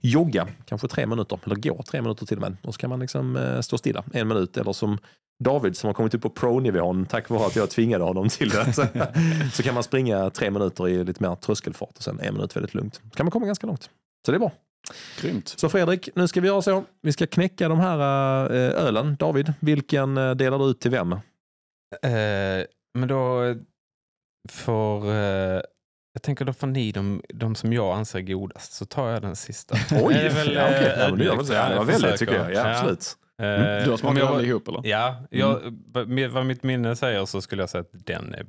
jogga 0.00 0.48
kanske 0.64 0.88
tre 0.88 1.06
minuter, 1.06 1.38
eller 1.44 1.56
gå 1.56 1.82
tre 1.82 2.02
minuter 2.02 2.26
till 2.26 2.36
och 2.36 2.42
med. 2.42 2.56
Och 2.62 2.74
så 2.74 2.80
kan 2.80 2.90
man 2.90 3.09
liksom 3.10 3.36
eh, 3.36 3.60
stå 3.60 3.78
stilla 3.78 4.04
en 4.12 4.28
minut. 4.28 4.56
Eller 4.56 4.72
som 4.72 4.98
David 5.44 5.76
som 5.76 5.88
har 5.88 5.94
kommit 5.94 6.14
upp 6.14 6.22
på 6.22 6.30
pro-nivån 6.30 7.06
tack 7.06 7.30
vare 7.30 7.46
att 7.46 7.56
jag 7.56 7.70
tvingade 7.70 8.04
honom 8.04 8.28
till 8.28 8.48
det. 8.48 8.72
Så, 8.72 8.86
så 9.52 9.62
kan 9.62 9.74
man 9.74 9.82
springa 9.82 10.30
tre 10.30 10.50
minuter 10.50 10.88
i 10.88 11.04
lite 11.04 11.22
mer 11.22 11.34
tröskelfart 11.34 11.96
och 11.96 12.02
sen 12.02 12.20
en 12.20 12.34
minut 12.34 12.56
väldigt 12.56 12.74
lugnt. 12.74 12.94
Så 12.94 13.16
kan 13.16 13.26
man 13.26 13.30
komma 13.30 13.46
ganska 13.46 13.66
långt. 13.66 13.90
Så 14.26 14.32
det 14.32 14.36
är 14.36 14.38
bra. 14.38 14.52
Grymt. 15.20 15.48
Så 15.48 15.68
Fredrik, 15.68 16.08
nu 16.14 16.28
ska 16.28 16.40
vi 16.40 16.48
göra 16.48 16.62
så. 16.62 16.84
Vi 17.02 17.12
ska 17.12 17.26
knäcka 17.26 17.68
de 17.68 17.80
här 17.80 17.98
eh, 18.52 18.84
ölen. 18.86 19.16
David, 19.18 19.52
vilken 19.60 20.16
eh, 20.16 20.34
delar 20.34 20.58
du 20.58 20.64
ut 20.64 20.80
till 20.80 20.90
vem? 20.90 21.12
Eh, 21.12 21.20
men 22.94 23.08
då 23.08 23.54
får... 24.48 25.12
Eh, 25.12 25.60
jag 26.12 26.22
tänker 26.22 26.44
då 26.44 26.52
får 26.52 26.66
ni 26.66 26.92
de, 26.92 27.22
de 27.28 27.54
som 27.54 27.72
jag 27.72 27.96
anser 27.96 28.20
godast, 28.20 28.72
så 28.72 28.84
tar 28.86 29.08
jag 29.10 29.22
den 29.22 29.36
sista. 29.36 29.76
Oj, 30.02 30.14
Det 30.14 30.20
är 30.20 30.30
väl, 30.34 30.54
ja, 30.54 30.60
eh, 30.68 30.86
ja, 31.00 31.08
men 31.08 31.18
det, 31.18 31.24
gör 31.24 31.36
väl 31.36 31.46
så. 31.46 31.52
ja, 31.52 31.62
det 31.68 31.68
var 31.68 31.76
jag 31.76 31.84
väldigt 31.84 32.16
tycker 32.18 32.34
jag. 32.34 32.54
Ja, 32.54 32.70
absolut. 32.76 33.16
Eh, 33.42 33.84
Du 33.84 33.90
har 33.90 33.96
smakat 33.96 34.18
jag- 34.18 34.28
alla 34.28 34.42
ihop 34.42 34.68
eller? 34.68 34.80
Ja, 34.86 35.16
jag, 35.30 35.60
med 36.06 36.30
vad 36.30 36.46
mitt 36.46 36.62
minne 36.62 36.96
säger 36.96 37.24
så 37.24 37.40
skulle 37.40 37.62
jag 37.62 37.70
säga 37.70 37.80
att 37.80 38.06
den 38.06 38.34
är 38.34 38.46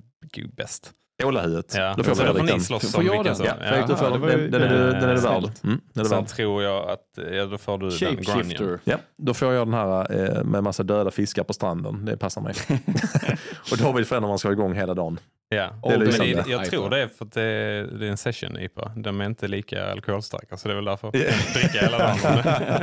bäst. 0.56 0.92
Ålahuvudet. 1.26 1.74
Ja. 1.78 1.94
Då 1.98 2.04
får 2.04 2.16
så 2.16 2.22
då 2.22 2.28
får 2.28 2.34
Fredrik 2.34 2.56
ni 2.56 2.62
slåss 2.62 2.92
Får 2.92 3.00
om 3.00 3.06
jag 3.06 3.14
vilken 3.14 3.36
som... 3.36 3.46
Ja, 3.46 3.54
Fredrik, 3.70 3.88
du 3.88 3.96
får 3.96 4.10
den. 4.10 4.22
var 4.22 4.28
Den, 4.30 4.52
den, 4.52 4.62
är 4.62 4.70
du- 4.70 4.92
den 4.92 5.10
är 5.10 5.16
du 5.16 5.22
värd. 5.22 5.44
Mm, 5.44 5.52
den 5.64 6.00
är 6.00 6.04
du 6.04 6.06
Sen 6.10 6.18
värd. 6.20 6.28
tror 6.28 6.64
jag 6.64 6.90
att 6.90 7.06
ja, 7.32 7.46
då 7.46 7.58
får 7.58 7.78
du 7.78 7.90
den 7.90 8.16
Grunion. 8.24 8.80
Ja, 8.84 8.98
då 9.18 9.34
får 9.34 9.54
jag 9.54 9.68
den 9.68 9.74
här 9.74 10.22
eh, 10.38 10.44
med 10.44 10.64
massa 10.64 10.84
döda 10.84 11.12
fiskar 11.12 11.44
på 11.44 11.54
stranden. 11.54 12.06
Det 12.06 12.18
passar 12.18 12.42
mig. 12.42 12.54
och 13.72 13.78
David 13.78 14.08
får 14.08 14.16
den 14.16 14.22
när 14.24 14.30
man 14.30 14.40
ska 14.40 14.48
vara 14.48 14.54
igång 14.54 14.74
hela 14.76 14.94
dagen. 14.94 15.20
Ja. 15.50 15.70
Det 15.84 15.90
är 15.94 15.98
Men 16.00 16.28
jag 16.28 16.48
IPA. 16.48 16.66
tror 16.66 16.90
det 16.90 17.02
är 17.02 17.08
för 17.08 17.26
att 17.26 17.32
det 17.34 17.42
är, 17.42 17.84
det 17.84 18.06
är 18.06 18.10
en 18.12 18.18
session 18.18 18.58
IPA. 18.60 18.92
De 18.96 19.22
är 19.22 19.26
inte 19.26 19.48
lika 19.48 19.92
alkoholstarka 19.92 20.58
så 20.58 20.68
det 20.68 20.74
är 20.74 20.76
väl 20.76 20.86
därför 20.86 21.10
jag 21.14 21.24
kan 21.30 21.54
dricka 21.62 21.86
hela 21.86 21.98
dagen. 21.98 22.18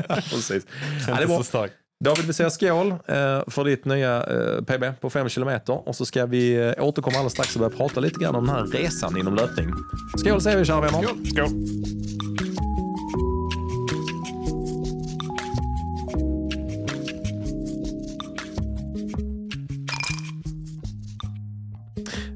Precis. 0.09 0.67
Ja, 1.09 1.15
det 1.15 1.23
är 1.23 1.27
David, 2.05 2.27
vi 2.27 2.33
säger 2.33 2.51
skål 2.51 2.91
eh, 2.91 3.43
för 3.47 3.65
ditt 3.65 3.85
nya 3.85 4.25
eh, 4.25 4.63
PB 4.63 5.01
på 5.01 5.11
5 5.11 5.29
kilometer. 5.29 5.89
Och 5.89 5.97
så 5.97 6.07
ska 6.07 6.27
vi 6.27 6.55
eh, 6.55 6.85
återkomma 6.85 7.17
alldeles 7.17 7.33
strax 7.33 7.57
och 7.57 7.61
börja 7.61 7.77
prata 7.77 8.01
lite 8.01 8.21
grann 8.21 8.35
om 8.35 8.47
den 8.47 8.55
här 8.55 8.67
resan 8.67 9.17
inom 9.17 9.35
löpning. 9.35 9.71
Skål 10.19 10.41
säger 10.41 10.59
vi 10.59 10.65
kära 10.65 10.81
vänner. 10.81 11.03
Skål. 11.03 11.49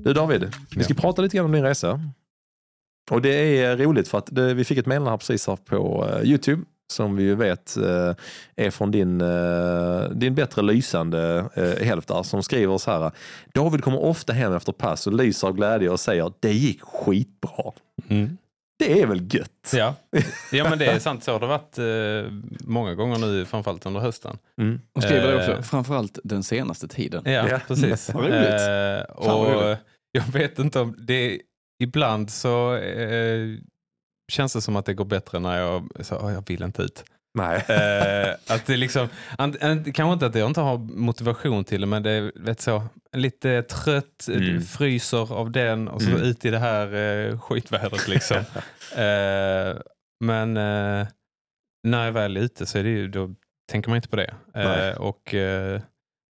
Du 0.05 0.13
David, 0.13 0.55
vi 0.77 0.85
ska 0.85 0.95
prata 0.95 1.23
lite 1.23 1.37
grann 1.37 1.47
om 1.47 1.53
din 1.53 1.65
resa. 1.65 2.01
Och 3.11 3.23
det 3.23 3.63
är 3.63 3.77
roligt 3.77 4.09
för 4.09 4.19
att 4.19 4.29
det, 4.31 4.55
vi 4.55 4.65
fick 4.65 4.79
ett 4.79 4.87
meddelande 4.87 5.19
precis 5.19 5.47
här 5.47 5.57
på 5.57 6.09
Youtube 6.23 6.63
som 6.93 7.17
vi 7.17 7.23
ju 7.23 7.35
vet 7.35 7.77
eh, 7.77 8.15
är 8.57 8.71
från 8.71 8.91
din, 8.91 9.21
eh, 9.21 10.09
din 10.11 10.35
bättre 10.35 10.63
lysande 10.63 11.45
eh, 11.55 11.87
hälft 11.87 12.09
där 12.09 12.23
som 12.23 12.43
skriver 12.43 12.79
så 12.79 12.91
här. 12.91 13.11
David 13.55 13.85
kommer 13.85 13.99
ofta 14.03 14.33
hem 14.33 14.53
efter 14.55 14.73
pass 14.73 15.07
och 15.07 15.13
lyser 15.13 15.49
av 15.49 15.55
glädje 15.55 15.91
och 15.91 16.01
säger 16.01 16.33
det 16.41 16.53
gick 16.53 16.81
skitbra. 16.83 17.73
Mm. 18.09 18.39
Det 18.79 19.01
är 19.03 19.07
väl 19.07 19.35
gött? 19.35 19.73
Ja. 19.75 19.95
ja, 20.53 20.71
men 20.71 20.79
det 20.79 20.87
är 20.87 20.99
sant. 20.99 21.25
Så 21.25 21.33
har 21.33 21.41
det 21.41 21.47
varit 21.47 21.79
många 22.61 22.95
gånger 22.95 23.19
nu, 23.19 23.45
framförallt 23.45 23.87
under 23.87 24.01
hösten. 24.01 24.39
Mm. 24.61 24.81
Och 24.95 25.03
skriver 25.03 25.29
det 25.33 25.37
också, 25.37 25.53
Eh. 25.53 25.61
framförallt 25.63 26.19
den 26.25 26.43
senaste 26.43 26.89
tiden. 26.89 27.23
Ja, 27.25 27.49
Ja. 27.49 27.61
precis. 27.69 28.11
Roligt. 28.15 28.33
Eh, 28.35 29.15
och 29.17 29.77
jag 30.13 30.33
vet 30.33 30.59
inte 30.59 30.81
om 30.81 30.95
det... 30.99 31.41
Ibland 31.83 32.31
så 32.31 32.75
eh, 32.77 33.49
känns 34.33 34.53
det 34.53 34.61
som 34.61 34.77
att 34.77 34.87
det 34.87 34.95
går 34.95 35.05
bättre 35.05 35.39
när 35.39 35.59
jag, 35.59 35.89
så, 36.01 36.17
"Åh, 36.23 36.33
jag 36.33 36.49
vill 36.49 36.63
inte 36.63 36.83
ut. 36.83 37.05
Nej. 37.39 37.57
Eh, 37.69 38.35
att 38.55 38.67
det 38.67 38.77
liksom, 38.77 39.09
an, 39.39 39.55
an, 39.61 39.85
kanske 39.93 40.13
inte 40.13 40.27
att 40.27 40.35
jag 40.35 40.51
inte 40.51 40.61
har 40.61 40.79
motivation 40.79 41.65
till 41.65 41.81
det, 41.81 41.87
men 41.87 42.03
det 42.03 42.11
är 42.11 42.33
vet 42.35 42.61
så, 42.61 42.83
lite 43.13 43.63
trött, 43.63 44.27
Mm. 44.29 44.63
fryser 44.63 45.33
av 45.33 45.51
den 45.51 45.89
och 45.89 46.03
så 46.03 46.11
Mm. 46.11 46.23
ut 46.23 46.45
i 46.45 46.51
det 46.51 46.59
här 46.59 46.95
eh, 46.95 47.39
skitvädret. 47.41 48.09
Liksom. 48.09 48.37
eh, 48.97 49.77
men 50.25 50.57
eh, 50.57 51.07
när 51.89 52.05
jag 52.05 52.13
väl 52.13 52.37
är 52.37 52.41
ute 52.41 52.67
så 52.67 52.79
är 52.79 52.83
det 52.83 52.91
ju, 52.91 53.09
då 53.09 53.35
tänker 53.71 53.89
man 53.91 53.97
inte 53.97 54.09
på 54.09 54.17
det. 54.17 54.35
Eh, 54.55 54.97
och, 55.01 55.35
eh, 55.35 55.81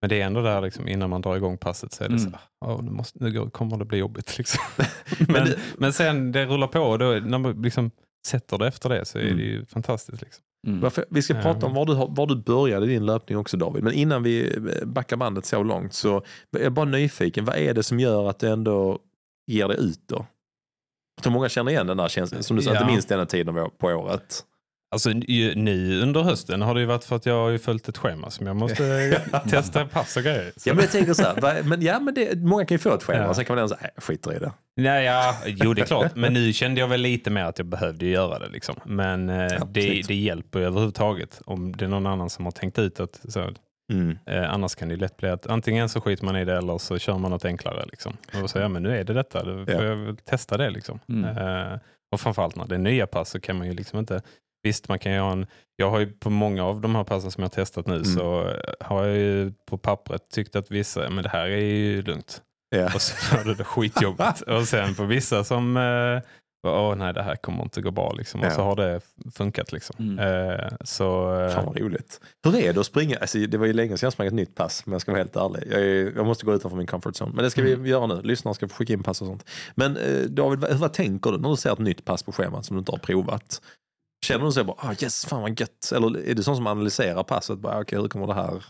men 0.03 0.09
det 0.09 0.21
är 0.21 0.25
ändå 0.25 0.41
där 0.41 0.61
liksom, 0.61 0.87
innan 0.87 1.09
man 1.09 1.21
drar 1.21 1.35
igång 1.35 1.57
passet 1.57 1.93
så 1.93 2.03
är 2.03 2.09
det 2.09 2.15
Mm. 2.15 2.31
så 2.31 2.37
"Åh, 2.65 2.83
nu, 2.83 2.91
måste, 2.91 3.23
nu 3.23 3.49
kommer 3.49 3.77
det 3.77 3.85
bli 3.85 3.97
jobbigt. 3.97 4.37
Liksom. 4.37 4.63
men, 5.27 5.45
det- 5.45 5.59
men 5.77 5.93
sen 5.93 6.31
det 6.31 6.45
rullar 6.45 6.67
på 6.67 6.79
och 6.79 6.99
då, 6.99 7.05
när 7.05 7.37
man 7.37 7.61
liksom 7.61 7.91
sätter 8.27 8.57
det 8.57 8.67
efter 8.67 8.89
det 8.89 9.05
så 9.05 9.17
är 9.17 9.23
Mm. 9.23 9.37
det 9.37 9.43
ju 9.43 9.65
fantastiskt. 9.65 10.21
Liksom. 10.21 10.43
Mm. 10.67 10.81
Varför, 10.81 11.05
vi 11.09 11.21
ska 11.21 11.33
prata 11.33 11.65
om 11.65 11.73
var 11.73 11.85
du, 11.85 11.93
var 11.93 12.27
du 12.27 12.35
började 12.35 12.85
din 12.85 13.05
löpning 13.05 13.37
också 13.37 13.57
David. 13.57 13.83
Men 13.83 13.93
innan 13.93 14.23
vi 14.23 14.55
eh, 14.55 14.85
backar 14.85 15.17
bandet 15.17 15.45
så 15.45 15.63
långt 15.63 15.93
så 15.93 16.17
är 16.57 16.63
jag 16.63 16.73
bara 16.73 16.85
nyfiken. 16.85 17.45
Vad 17.45 17.55
är 17.55 17.73
det 17.73 17.83
som 17.83 17.99
gör 17.99 18.29
att 18.29 18.39
du 18.39 18.47
ändå 18.49 18.99
ger 19.47 19.67
dig 19.67 19.77
ut 19.79 19.99
då? 20.07 20.25
Jag 21.15 21.23
tror 21.23 21.33
många 21.33 21.49
känner 21.49 21.71
igen 21.71 21.87
den 21.87 21.97
där 21.97 22.07
känslan, 22.07 22.43
som 22.43 22.55
du 22.55 22.61
sa, 22.63 22.73
Ja. 22.73 22.79
inte 22.81 22.91
minst 22.91 23.09
denna 23.09 23.25
tiden 23.25 23.55
på 23.77 23.87
året. 23.87 24.43
Alltså 24.93 25.09
nu 25.55 26.01
under 26.01 26.21
hösten 26.21 26.61
har 26.61 26.73
det 26.73 26.79
ju 26.79 26.85
varit 26.85 27.03
för 27.03 27.15
att 27.15 27.25
jag 27.25 27.33
har 27.43 27.49
ju 27.49 27.59
följt 27.59 27.89
ett 27.89 27.97
schema 27.97 28.29
som 28.29 28.47
jag 28.47 28.55
måste 28.55 29.21
testa 29.49 29.85
pass 29.85 30.17
och 30.17 30.23
grejer. 30.23 30.51
Så. 30.57 30.69
Ja 30.69 30.73
men 30.73 30.83
jag 30.83 30.91
tänker 30.91 31.13
så 31.13 31.23
här, 31.23 31.63
men, 31.63 31.81
ja, 31.81 31.99
men 31.99 32.13
det, 32.13 32.35
många 32.39 32.65
kan 32.65 32.75
ju 32.75 32.79
få 32.79 32.93
ett 32.95 33.03
schema, 33.03 33.23
Ja. 33.23 33.33
sen 33.33 33.45
kan 33.45 33.55
man 33.55 33.69
säga, 33.69 33.79
"Nej, 33.81 33.91
skiter 33.97 34.35
i 34.35 34.39
det. 34.39 34.51
Nej, 34.75 35.05
ja, 35.05 35.35
jo 35.45 35.73
det 35.73 35.81
är 35.81 35.85
klart, 35.85 36.15
men 36.15 36.33
nu 36.33 36.53
kände 36.53 36.79
jag 36.81 36.87
väl 36.87 37.01
lite 37.01 37.29
mer 37.29 37.43
att 37.43 37.57
jag 37.57 37.65
behövde 37.67 38.05
göra 38.05 38.39
det. 38.39 38.49
Liksom. 38.49 38.75
Men 38.85 39.29
eh, 39.29 39.35
det, 39.47 39.73
precis. 39.73 40.07
det 40.07 40.15
hjälper 40.15 40.59
överhuvudtaget 40.59 41.41
om 41.45 41.75
det 41.75 41.85
är 41.85 41.89
någon 41.89 42.07
annan 42.07 42.29
som 42.29 42.45
har 42.45 42.51
tänkt 42.51 42.79
ut 42.79 42.99
att 42.99 43.21
så, 43.29 43.49
Mm. 43.93 44.17
eh, 44.25 44.53
annars 44.53 44.75
kan 44.75 44.87
det 44.87 44.93
ju 44.93 44.99
lätt 44.99 45.17
bli 45.17 45.29
att 45.29 45.47
antingen 45.47 45.89
så 45.89 46.01
skiter 46.01 46.25
man 46.25 46.35
i 46.35 46.45
det 46.45 46.57
eller 46.57 46.77
så 46.77 46.97
kör 46.97 47.17
man 47.17 47.31
något 47.31 47.45
enklare. 47.45 47.85
Liksom. 47.91 48.17
Och 48.43 48.49
så, 48.49 48.59
ja 48.59 48.67
men 48.67 48.83
nu 48.83 48.97
är 48.99 49.03
det 49.03 49.13
detta, 49.13 49.43
då 49.43 49.65
får 49.65 49.73
Ja. 49.73 49.83
jag 49.83 50.25
testa 50.25 50.57
det. 50.57 50.69
Liksom. 50.69 50.99
Mm. 51.09 51.37
Eh, 51.37 51.79
och 52.11 52.19
framförallt 52.19 52.55
när 52.55 52.65
det 52.65 52.75
är 52.75 52.79
nya 52.79 53.07
pass 53.07 53.29
så 53.29 53.39
kan 53.39 53.57
man 53.57 53.67
ju 53.67 53.73
liksom 53.73 53.99
inte 53.99 54.21
Visst, 54.63 54.89
man 54.89 54.99
kan 54.99 55.13
ju 55.13 55.19
ha 55.19 55.31
en... 55.31 55.45
Jag 55.75 55.89
har 55.89 55.99
ju 55.99 56.05
på 56.11 56.29
många 56.29 56.63
av 56.65 56.81
de 56.81 56.95
här 56.95 57.03
passen 57.03 57.31
som 57.31 57.41
jag 57.43 57.49
har 57.49 57.53
testat 57.53 57.87
nu 57.87 57.93
Mm. 57.95 58.05
så 58.05 58.47
eh, 58.47 58.55
har 58.79 59.05
jag 59.05 59.17
ju 59.17 59.51
på 59.67 59.77
pappret 59.77 60.29
tyckt 60.33 60.55
att 60.55 60.71
vissa, 60.71 61.09
men 61.09 61.23
det 61.23 61.29
här 61.29 61.45
är 61.45 61.57
ju 61.57 62.01
lugnt. 62.01 62.41
Ja. 62.75 62.85
Och 62.95 63.01
så 63.01 63.35
var 63.37 63.43
det 63.43 63.55
det 63.55 63.63
skitjobbigt. 63.63 64.41
och 64.47 64.67
sen 64.67 64.95
på 64.95 65.03
vissa 65.03 65.43
som, 65.43 65.77
eh, 65.77 66.21
åh 66.67 66.95
nej 66.95 67.13
det 67.13 67.23
här 67.23 67.35
kommer 67.35 67.63
inte 67.63 67.81
gå 67.81 67.91
bra 67.91 68.13
liksom. 68.13 68.39
Och 68.41 68.45
Ja. 68.45 68.51
så 68.51 68.61
har 68.61 68.75
det 68.75 69.01
funkat 69.35 69.71
liksom. 69.71 69.95
Mm. 69.99 70.19
Eh, 70.49 70.67
så, 70.83 71.39
eh, 71.39 71.49
Fan 71.49 71.65
vad 71.65 71.79
roligt. 71.79 72.21
Hur 72.43 72.55
är 72.55 72.73
det 72.73 72.79
att 72.79 72.85
springa? 72.85 73.17
Alltså, 73.17 73.37
det 73.37 73.57
var 73.57 73.65
ju 73.65 73.73
länge 73.73 73.97
sedan 73.97 74.05
jag 74.07 74.13
sprang 74.13 74.27
ett 74.27 74.33
nytt 74.33 74.55
pass, 74.55 74.85
men 74.85 74.91
jag 74.91 75.01
ska 75.01 75.11
vara 75.11 75.19
helt 75.21 75.35
ärlig. 75.35 75.63
Jag, 75.71 75.81
är, 75.81 76.13
jag 76.15 76.25
måste 76.25 76.45
gå 76.45 76.53
utanför 76.53 76.77
min 76.77 76.87
comfort 76.87 77.15
zone. 77.21 77.31
Men 77.35 77.43
det 77.43 77.49
ska 77.51 77.61
Mm. 77.61 77.83
vi 77.83 77.89
göra 77.89 78.07
nu. 78.07 78.21
Lyssnarna 78.21 78.53
ska 78.53 78.67
få 78.67 78.75
skicka 78.75 78.93
in 78.93 79.03
pass 79.03 79.21
och 79.21 79.27
sånt. 79.27 79.49
Men 79.75 79.97
eh, 79.97 80.21
David, 80.21 80.59
vad, 80.59 80.73
vad 80.73 80.93
tänker 80.93 81.31
du 81.31 81.37
när 81.37 81.49
du 81.49 81.55
ser 81.55 81.73
ett 81.73 81.79
nytt 81.79 82.05
pass 82.05 82.23
på 82.23 82.31
schemat 82.31 82.65
som 82.65 82.75
du 82.75 82.79
inte 82.79 82.91
har 82.91 82.99
provat? 82.99 83.61
Känner 84.23 84.45
du 84.45 84.51
så 84.51 84.63
bara, 84.63 84.77
ah, 84.79 84.93
yes, 85.01 85.25
fan 85.25 85.41
vad 85.41 85.59
gött? 85.59 85.91
Eller 85.95 86.27
är 86.29 86.33
du 86.33 86.43
sån 86.43 86.55
som 86.55 86.67
analyserar 86.67 87.23
passet? 87.23 87.59
Bara, 87.59 87.81
Okej, 87.81 87.99
hur 88.01 88.07
kommer 88.07 88.27
det 88.27 88.33
här 88.33 88.63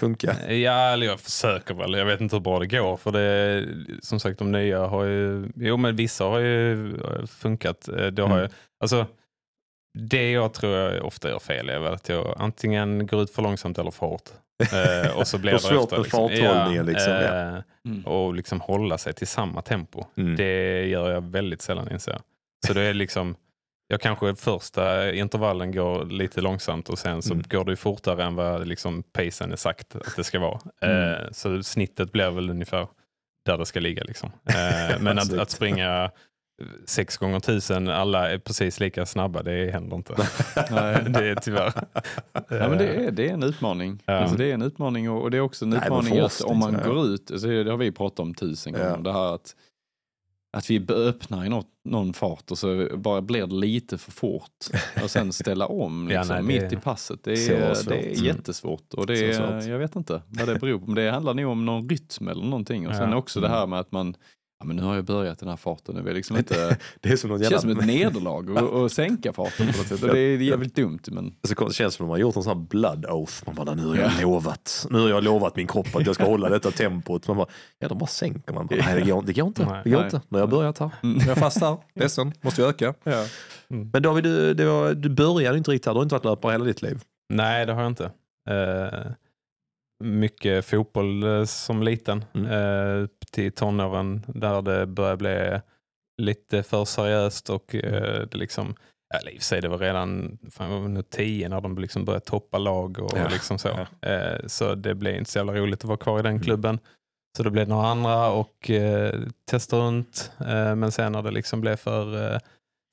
funka? 0.00 0.36
Ja, 0.54 0.72
eller 0.92 1.06
jag 1.06 1.20
försöker 1.20 1.74
väl. 1.74 1.92
Jag 1.94 2.06
vet 2.06 2.20
inte 2.20 2.36
hur 2.36 2.40
bra 2.40 2.58
det 2.58 2.66
går. 2.66 2.96
För 2.96 3.12
det, 3.12 3.64
som 4.02 4.20
sagt, 4.20 4.38
de 4.38 4.52
nya 4.52 4.86
har 4.86 5.04
ju... 5.04 5.48
Jo, 5.56 5.76
men 5.76 5.96
vissa 5.96 6.24
har 6.24 6.38
ju 6.38 6.94
funkat. 7.26 7.88
Eh, 7.88 8.06
Det, 8.06 8.22
har 8.22 8.28
Mm. 8.30 8.40
ju, 8.42 8.48
alltså, 8.80 9.06
det 9.98 10.30
jag 10.30 10.54
tror 10.54 10.72
jag 10.76 11.04
ofta 11.04 11.28
gör 11.28 11.38
fel 11.38 11.68
är 11.68 11.78
väl 11.78 11.94
att 11.94 12.08
jag 12.08 12.34
antingen 12.38 13.06
går 13.06 13.22
ut 13.22 13.30
för 13.30 13.42
långsamt 13.42 13.78
eller 13.78 13.90
för 13.90 14.06
hårt. 14.06 14.30
Eh, 14.72 15.18
och 15.18 15.26
så 15.26 15.38
blir 15.38 15.52
det 15.52 15.58
svårt 15.58 15.92
efter, 15.92 15.96
med 15.96 16.02
liksom. 16.04 16.28
farthållningen, 16.28 16.86
liksom, 16.86 17.12
ja. 17.12 17.56
eh, 17.56 17.62
Mm. 17.86 18.02
Och 18.06 18.34
liksom 18.34 18.60
hålla 18.60 18.98
sig 18.98 19.12
till 19.12 19.26
samma 19.26 19.62
tempo. 19.62 20.04
Mm. 20.16 20.36
Det 20.36 20.86
gör 20.86 21.10
jag 21.12 21.20
väldigt 21.30 21.62
sällan 21.62 21.92
inser 21.92 22.12
jag. 22.12 22.20
Så 22.66 22.72
det 22.74 22.82
är 22.82 22.94
liksom... 22.94 23.36
Jag 23.88 24.00
kanske 24.00 24.34
första 24.34 25.12
intervallen 25.12 25.72
går 25.72 26.04
lite 26.04 26.40
långsamt 26.40 26.88
och 26.88 26.98
sen 26.98 27.22
så 27.22 27.32
Mm. 27.34 27.44
går 27.48 27.64
det 27.64 27.72
ju 27.72 27.76
fortare 27.76 28.24
än 28.24 28.34
vad 28.34 28.66
liksom 28.66 29.02
pacen 29.02 29.52
är 29.52 29.56
sagt 29.56 29.96
att 29.96 30.16
det 30.16 30.24
ska 30.24 30.38
vara. 30.40 30.60
Mm. 30.80 31.12
Eh, 31.12 31.30
så 31.32 31.62
snittet 31.62 32.12
blir 32.12 32.30
väl 32.30 32.50
ungefär 32.50 32.86
där 33.46 33.58
det 33.58 33.66
ska 33.66 33.80
ligga. 33.80 34.04
Liksom. 34.04 34.30
Eh, 34.48 34.96
men 35.00 35.18
att, 35.18 35.32
att 35.38 35.50
springa 35.50 36.10
sex 36.86 37.16
gånger 37.16 37.40
tusen, 37.40 37.88
alla 37.88 38.30
är 38.30 38.38
precis 38.38 38.80
lika 38.80 39.06
snabba, 39.06 39.42
det 39.42 39.70
händer 39.72 39.96
inte. 39.96 40.14
Nej. 40.70 41.04
det 41.08 41.26
är 41.28 41.34
tyvärr. 41.34 41.72
Ja, 42.32 42.42
men 42.48 42.78
det, 42.78 42.86
är, 42.88 43.10
det 43.10 43.28
är 43.28 43.32
en 43.32 43.42
utmaning. 43.42 44.02
Ja. 44.06 44.14
Alltså, 44.14 44.36
det 44.36 44.50
är 44.50 44.54
en 44.54 44.62
utmaning 44.62 45.10
och, 45.10 45.22
och 45.22 45.30
det 45.30 45.36
är 45.36 45.40
också 45.40 45.64
en 45.64 45.70
Nej, 45.70 45.80
utmaning 45.84 46.12
att 46.18 46.32
forskning, 46.32 46.52
om 46.52 46.58
man 46.58 46.72
går 46.84 47.06
ut, 47.06 47.30
alltså, 47.30 47.48
det 47.48 47.70
har 47.70 47.76
vi 47.78 47.92
pratat 47.92 48.18
om 48.20 48.34
tusen 48.34 48.72
gånger, 48.72 48.86
Ja. 48.86 48.96
det 48.96 49.12
här 49.12 49.34
att, 49.34 49.54
att 50.56 50.70
vi 50.70 50.86
öppnar 50.88 51.44
i 51.44 51.48
något, 51.48 51.66
någon 51.84 52.12
fart 52.12 52.50
och 52.50 52.58
så 52.58 52.88
bara 52.96 53.22
blir 53.22 53.46
det 53.46 53.54
lite 53.54 53.98
för 53.98 54.12
fort 54.12 54.66
och 55.02 55.10
sen 55.10 55.32
ställa 55.32 55.66
om 55.66 56.08
Ja, 56.10 56.18
liksom, 56.20 56.44
nej, 56.46 56.58
det- 56.58 56.62
mitt 56.64 56.72
i 56.72 56.76
passet. 56.76 57.20
Det 57.24 57.32
är, 57.32 57.88
det 57.88 57.96
är 57.96 58.12
Mm. 58.12 58.24
jättesvårt 58.24 58.94
och 58.94 59.06
det 59.06 59.18
är, 59.34 59.68
jag 59.68 59.78
vet 59.78 59.96
inte 59.96 60.22
vad 60.28 60.48
det 60.48 60.54
beror 60.58 60.78
på. 60.78 60.86
Men 60.86 60.94
det 60.94 61.10
handlar 61.10 61.34
nog 61.34 61.52
om 61.52 61.64
någon 61.64 61.88
rytm 61.88 62.28
eller 62.28 62.44
någonting 62.44 62.88
och 62.88 62.94
sen 62.94 63.10
Ja. 63.10 63.16
också 63.16 63.40
det 63.40 63.48
här 63.48 63.66
med 63.66 63.80
att 63.80 63.92
man 63.92 64.14
Ja, 64.58 64.64
men 64.66 64.76
nu 64.76 64.82
har 64.82 64.94
jag 64.94 65.04
börjat 65.04 65.38
den 65.38 65.48
här 65.48 65.56
farten. 65.56 65.94
Nu 65.94 66.02
jag 66.06 66.14
liksom 66.14 66.36
inte, 66.38 66.78
Det 67.00 67.08
är 67.08 67.16
som 67.16 67.30
något 67.30 67.40
det 67.40 67.48
känns 67.48 67.60
som 67.62 67.70
jävla... 67.70 67.82
ett 67.84 67.88
nederlag 68.14 68.58
att 68.58 68.74
att 68.74 68.92
sänka 68.92 69.32
farten 69.32 69.66
på 69.72 69.78
något 69.78 69.86
sätt. 69.86 70.02
Och 70.02 70.08
det 70.08 70.18
är 70.18 70.36
jävligt 70.42 70.74
dumt. 70.74 70.98
Men 71.10 71.34
Så 71.48 71.64
det 71.64 71.74
känns 71.74 71.94
som 71.94 72.04
att 72.04 72.08
man 72.08 72.10
har 72.10 72.18
gjort 72.18 72.36
en 72.36 72.42
sån 72.42 72.58
här 72.58 72.66
blood 72.66 73.06
oath. 73.06 73.32
Man 73.46 73.54
bara, 73.54 73.74
nu 73.74 73.86
har 73.86 73.96
jag 73.96 74.12
lovat. 74.22 74.86
Nu 74.90 74.98
har 75.00 75.08
jag 75.08 75.24
lovat 75.24 75.56
min 75.56 75.66
kropp 75.66 75.96
att 75.96 76.06
jag 76.06 76.14
ska 76.14 76.24
hålla 76.24 76.48
detta 76.48 76.70
tempot. 76.70 77.28
Man 77.28 77.36
bara, 77.36 77.46
ja 77.78 77.88
då 77.88 77.94
bara 77.94 78.06
sänker 78.06 78.52
man. 78.52 78.66
Bara, 78.66 78.76
Nej 78.76 79.00
det 79.00 79.10
går, 79.10 79.22
det 79.22 79.32
går 79.32 79.46
inte. 79.46 79.64
Nej. 79.66 79.80
Det 79.84 79.90
går 79.90 79.96
Nej. 79.98 80.06
inte. 80.06 80.20
Nu 80.28 80.38
har 80.38 80.42
jag 80.42 80.50
börjat 80.50 80.78
här. 80.78 80.90
Mm. 81.02 81.16
Nu 81.18 81.24
är 81.24 81.28
jag 81.28 81.38
fast 81.38 81.60
här. 81.60 81.76
Ledsen, 81.94 82.32
måste 82.40 82.60
jag 82.60 82.68
öka. 82.70 82.94
ja. 83.04 83.26
Men 83.68 84.02
David, 84.02 84.24
du, 84.24 84.54
det 84.54 84.64
var, 84.64 84.94
du 84.94 85.08
började 85.08 85.58
inte 85.58 85.70
riktigt 85.70 85.86
här. 85.86 85.92
Du 85.92 85.98
har 85.98 86.02
inte 86.02 86.14
varit 86.14 86.24
löpare 86.24 86.52
hela 86.52 86.64
ditt 86.64 86.82
liv. 86.82 87.00
Nej, 87.28 87.66
det 87.66 87.72
har 87.72 87.82
jag 87.82 87.90
inte. 87.90 88.04
Eh, 88.50 89.10
mycket 90.04 90.64
fotboll 90.64 91.22
eh, 91.22 91.44
som 91.44 91.82
liten. 91.82 92.24
Mm. 92.34 93.08
Eh, 93.26 93.30
till 93.32 93.52
tonåren 93.52 94.24
där 94.28 94.62
det 94.62 94.86
började 94.86 95.16
bli 95.16 95.60
lite 96.22 96.62
för 96.62 96.84
seriöst 96.84 97.50
och 97.50 97.74
eh, 97.74 98.26
det 98.30 98.34
liksom 98.38 98.74
eller 99.14 99.30
i 99.30 99.34
och 99.36 99.40
för 99.40 99.44
sig, 99.44 99.60
det 99.60 99.68
var 99.68 99.78
redan 99.78 100.38
fan, 100.50 100.94
var 100.94 101.02
tio 101.02 101.48
när 101.48 101.60
de 101.60 101.78
liksom 101.78 102.04
började 102.04 102.24
toppa 102.24 102.58
lag 102.58 102.98
och 102.98 103.18
Ja. 103.18 103.28
liksom 103.28 103.58
så. 103.58 103.68
Ja. 104.02 104.08
Eh, 104.10 104.46
så 104.46 104.74
det 104.74 104.94
blev 104.94 105.16
inte 105.16 105.30
så 105.30 105.38
jävla 105.38 105.52
roligt 105.54 105.78
att 105.80 105.84
vara 105.88 105.98
kvar 105.98 106.18
i 106.18 106.22
den 106.22 106.32
Mm. 106.32 106.42
klubben. 106.42 106.78
Så 107.36 107.42
det 107.42 107.50
blev 107.50 107.68
några 107.68 107.86
andra 107.88 108.30
och 108.30 108.70
eh, 108.70 109.14
testa 109.50 109.76
runt. 109.76 110.32
Eh, 110.40 110.74
men 110.74 110.92
sen 110.92 111.12
när 111.12 111.22
det 111.22 111.30
liksom 111.30 111.60
blev 111.60 111.76
för 111.76 112.32
eh, 112.34 112.38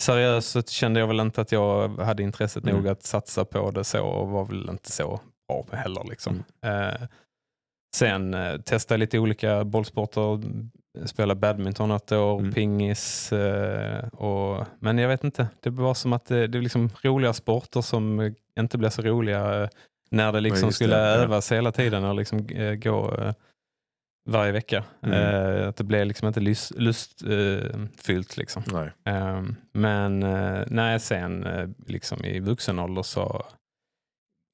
seriöst 0.04 0.50
så 0.52 0.62
kände 0.64 1.00
jag 1.00 1.08
väl 1.08 1.20
inte 1.20 1.42
att 1.42 1.52
jag 1.52 1.88
hade 1.98 2.24
intresset 2.24 2.64
Mm. 2.64 2.76
nog 2.76 2.88
att 2.88 3.04
satsa 3.04 3.46
på 3.46 3.72
det 3.72 3.84
så 3.84 4.04
och 4.06 4.30
var 4.30 4.46
väl 4.46 4.70
inte 4.70 4.92
så 4.92 5.20
bra 5.48 5.66
heller. 5.72 6.04
Liksom. 6.10 6.44
Mm. 6.62 6.96
Eh, 7.94 7.98
sen 7.98 8.34
eh, 8.34 8.58
testade 8.58 8.94
jag 8.96 9.00
lite 9.00 9.20
olika 9.20 9.64
bollsporter. 9.64 10.40
Spelade 11.06 11.40
badminton 11.40 11.92
ett 11.92 12.12
år, 12.12 12.40
Mm. 12.40 12.54
pingis. 12.54 13.32
Eh, 13.34 14.08
och, 14.08 14.66
men 14.80 14.98
jag 14.98 15.08
vet 15.08 15.24
inte, 15.24 15.48
det 15.62 15.70
var 15.70 15.94
som 15.94 16.14
att 16.14 16.26
det, 16.26 16.48
det 16.48 16.58
är 16.58 16.62
liksom 16.62 16.90
roliga 17.04 17.34
sporter 17.34 17.82
som 17.82 18.20
eh, 18.20 18.32
inte 18.60 18.78
blev 18.78 18.90
så 18.90 19.02
roliga 19.02 19.64
eh, 19.64 19.70
när 20.12 20.32
det 20.32 20.42
liksom 20.42 20.70
det, 20.70 20.74
skulle 20.74 20.96
ja. 20.96 21.06
övas 21.06 21.52
hela 21.52 21.72
tiden 21.72 22.04
och 22.04 22.16
liksom 22.16 22.48
eh, 22.50 22.74
gå 22.74 23.16
eh, 23.20 23.34
varje 24.30 24.52
vecka. 24.52 24.84
Mm. 25.02 25.20
Eh, 25.36 25.68
att 25.68 25.76
det 25.76 25.84
blev 25.84 26.06
liksom 26.06 26.28
inte 26.28 26.40
lust, 26.40 26.72
lustfyllt. 26.76 27.74
Eh, 27.76 27.80
fyllt 28.04 28.38
liksom. 28.38 28.64
Nej. 28.66 28.92
Ehm, 29.06 29.56
men 29.74 30.24
eh, 30.24 30.64
nej, 30.68 31.00
sen 31.00 31.44
eh, 31.44 31.70
liksom 31.88 32.26
i 32.26 32.40
vuxen 32.40 32.80
ålder 32.80 33.04
så 33.04 33.46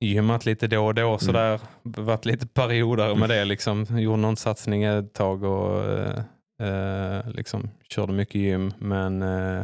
gymmat 0.01 0.45
lite 0.45 0.67
då 0.67 0.85
och 0.85 0.95
då 0.95 1.17
sådär. 1.17 1.59
Varit 1.83 2.25
lite 2.25 2.47
perioder 2.47 3.15
med 3.15 3.29
det 3.29 3.45
liksom. 3.45 3.85
Gjorde 3.99 4.21
någon 4.21 4.37
satsning 4.37 4.83
ett 4.83 5.13
tag 5.13 5.43
och 5.43 5.83
eh, 5.85 6.19
eh, 6.61 7.29
liksom 7.31 7.69
körde 7.89 8.13
mycket 8.13 8.35
gym. 8.35 8.73
Men 8.77 9.21
eh, 9.21 9.63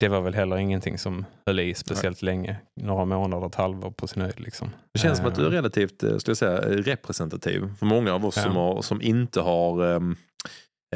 det 0.00 0.08
var 0.08 0.20
väl 0.20 0.34
heller 0.34 0.56
ingenting 0.56 0.98
som 0.98 1.24
höll 1.46 1.60
i 1.60 1.74
speciellt 1.74 2.22
länge. 2.22 2.56
Några 2.80 3.04
månader, 3.04 3.46
ett 3.46 3.54
halvår 3.54 3.90
på 3.90 4.06
sin 4.06 4.22
höjd. 4.22 4.40
Liksom. 4.40 4.70
Det 4.92 4.98
känns 5.00 5.18
som 5.18 5.26
att 5.26 5.34
du 5.34 5.42
är 5.42 5.46
Eh, 5.46 5.50
relativt 5.52 6.02
eh, 6.02 6.16
skulle 6.16 6.30
jag 6.30 6.36
säga, 6.36 6.60
representativ 6.60 7.74
för 7.78 7.86
många 7.86 8.14
av 8.14 8.26
oss 8.26 8.36
Ja. 8.36 8.42
som, 8.42 8.56
har, 8.56 8.82
som 8.82 9.02
inte 9.02 9.40
har 9.40 9.84
ehm, 9.96 10.16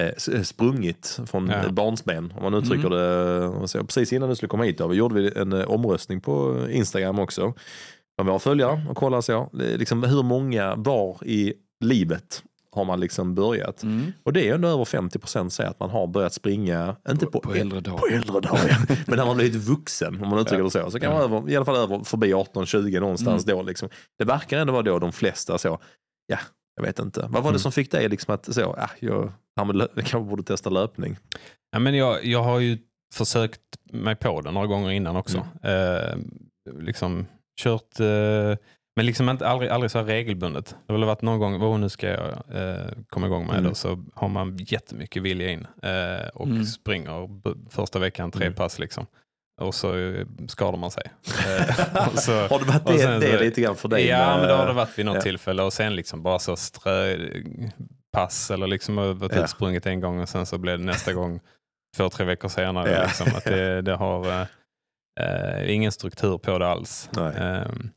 eh, 0.01 0.43
sprungit 0.43 1.21
från 1.27 1.49
Ja. 1.49 1.69
barnsben, 1.71 2.33
om 2.37 2.43
man 2.43 2.55
uttrycker 2.55 2.87
Mm. 2.87 3.61
det. 3.73 3.85
Precis 3.85 4.13
innan 4.13 4.29
du 4.29 4.37
skulle 4.37 4.49
komma 4.49 4.65
hit 4.65 4.79
då, 4.79 4.87
vi 4.89 4.97
gjorde 4.97 5.15
vi 5.15 5.33
en 5.39 5.53
omröstning 5.53 6.21
på 6.21 6.67
Instagram 6.71 7.19
också. 7.19 7.55
Med 8.19 8.27
våra 8.27 8.39
följare 8.39 8.83
och 8.91 8.97
kolla 8.97 9.23
så. 9.23 9.51
Det 9.53 9.77
Liksom, 9.77 10.03
hur 10.03 10.23
många 10.23 10.75
var 10.75 11.19
i 11.25 11.55
livet 11.85 12.43
har 12.75 12.85
man 12.85 13.01
liksom 13.01 13.35
börjat? 13.35 13.83
Mm. 13.83 14.13
Och 14.23 14.33
det 14.33 14.49
är 14.49 14.55
ändå 14.55 14.69
över 14.69 14.85
50 14.85 15.19
procent 15.19 15.53
säger 15.53 15.71
att 15.71 15.81
man 15.81 15.91
har 15.91 16.07
börjat 16.07 16.33
springa, 16.33 16.97
inte 17.09 17.27
på, 17.27 17.41
på 17.41 17.55
äldre 17.55 17.81
dagar. 17.81 17.99
på 17.99 18.07
äldre 18.07 18.41
dagar, 18.41 18.79
men 19.07 19.17
när 19.19 19.27
man 19.27 19.37
blivit 19.37 19.63
vuxen, 19.63 20.23
om 20.23 20.29
man 20.29 20.39
uttrycker 20.39 20.65
det 20.65 20.71
så. 20.71 20.91
Så 20.91 21.01
kan 21.01 21.13
man 21.13 21.23
över, 21.23 21.51
i 21.51 21.57
alla 21.57 21.65
fall 21.65 21.77
över, 21.77 22.05
förbi 22.05 22.35
18-20 22.35 23.01
någonstans 23.01 23.45
då. 23.45 23.63
Liksom. 23.63 23.89
Det 24.19 24.25
verkar 24.25 24.59
ändå 24.59 24.73
vara 24.73 24.83
då 24.83 24.99
de 24.99 25.13
flesta 25.13 25.59
så, 25.59 25.79
ja, 26.27 26.39
jag 26.77 26.83
vet 26.83 26.99
inte. 26.99 27.21
Vad 27.21 27.31
var 27.33 27.43
det 27.43 27.49
Mm. 27.49 27.59
som 27.59 27.73
fick 27.73 27.91
dig 27.91 28.09
liksom 28.09 28.35
att 28.35 28.55
så, 28.55 28.61
ja, 28.61 28.91
jag, 29.01 29.33
ja, 29.57 29.87
kanske 29.97 30.21
borde 30.21 30.43
testa 30.43 30.71
löpning? 30.71 31.17
Ja, 31.73 31.79
men 31.79 31.95
jag, 31.95 32.25
jag 32.25 32.43
har 32.43 32.59
ju 32.61 32.79
försökt 33.15 33.61
mig 33.93 34.17
på 34.17 34.41
det 34.41 34.51
några 34.51 34.67
gånger 34.67 34.91
innan 34.91 35.17
också. 35.17 35.47
Eh, 35.63 36.17
liksom 36.81 37.27
kört, 37.63 38.01
eh, 38.01 38.59
men 38.97 39.07
liksom 39.07 39.29
inte, 39.29 39.49
aldrig, 39.49 39.71
aldrig 39.71 39.91
så 39.91 39.99
här 39.99 40.05
regelbundet. 40.05 40.67
Det 40.87 40.93
har 40.93 40.99
väl 40.99 41.07
varit 41.07 41.23
någon 41.23 41.39
gång, 41.39 41.63
oh, 41.63 41.79
nu 41.79 41.89
ska 41.89 42.09
jag 42.09 42.29
eh, 42.55 42.87
komma 43.09 43.27
igång 43.27 43.47
med 43.47 43.59
Mm. 43.59 43.69
det, 43.71 43.75
så 43.75 44.05
har 44.15 44.29
man 44.29 44.57
jättemycket 44.61 45.23
vilja 45.23 45.51
in 45.51 45.67
eh, 45.83 46.29
och 46.35 46.47
Mm. 46.47 46.65
springer 46.65 47.29
första 47.71 47.99
veckan 47.99 48.31
tre 48.31 48.47
Mm. 48.47 48.55
pass. 48.57 48.79
Liksom. 48.79 49.07
Och 49.61 49.75
så 49.75 49.97
eh, 49.99 50.27
skadar 50.49 50.79
man 50.79 50.91
sig. 50.91 51.03
Eh, 51.49 52.15
så, 52.15 52.33
Har 52.33 52.59
det 52.59 52.65
varit 52.65 52.87
det, 52.87 52.99
sen 52.99 53.21
det 53.21 53.41
lite 53.41 53.61
grann 53.61 53.77
för 53.77 53.89
dig? 53.89 54.07
Ja, 54.07 54.19
med- 54.19 54.39
men 54.39 54.49
det 54.49 54.55
har 54.55 54.67
det 54.67 54.73
varit 54.73 54.99
vid 54.99 55.07
något 55.07 55.15
ja. 55.15 55.21
tillfälle 55.21 55.63
och 55.63 55.73
sen 55.73 55.97
liksom 55.97 56.23
bara 56.23 56.39
så 56.39 56.57
strö 56.57 57.17
pass 58.13 58.51
eller 58.51 58.67
liksom 58.67 58.97
varit 58.97 59.35
Ja. 59.37 59.45
utsprunget 59.45 59.87
en 59.87 60.01
gång 60.01 60.21
och 60.21 60.29
sen 60.29 60.47
så 60.47 60.59
blev 60.59 60.79
det 60.79 60.85
nästa 60.85 61.13
gång 61.13 61.41
två, 61.97 62.09
tre 62.09 62.25
veckor 62.27 62.49
senare. 62.49 62.91
Ja. 62.93 63.03
Liksom, 63.03 63.27
att 63.37 63.45
det, 63.45 63.83
det 63.83 63.95
har 63.97 64.47
eh, 65.21 65.61
eh, 65.61 65.75
ingen 65.75 65.93
struktur 65.93 66.39
på 66.39 66.59
det 66.59 66.67
alls. 66.69 67.11
Ehm, 67.37 67.91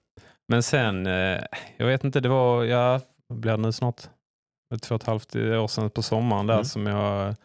men 0.47 0.63
sen, 0.63 1.07
eh, 1.07 1.41
jag 1.77 1.85
vet 1.87 2.03
inte, 2.03 2.19
det 2.19 2.29
var, 2.29 2.63
ja, 2.63 3.01
blir 3.33 3.51
det 3.51 3.57
nu 3.57 3.71
snart? 3.71 4.01
Två 4.81 4.95
och 4.95 5.01
ett 5.01 5.07
halvt 5.07 5.35
år 5.35 5.67
sedan 5.67 5.89
på 5.89 6.01
sommaren 6.01 6.47
där 6.47 6.53
Mm. 6.53 6.65
som 6.65 6.87
jag 6.87 7.35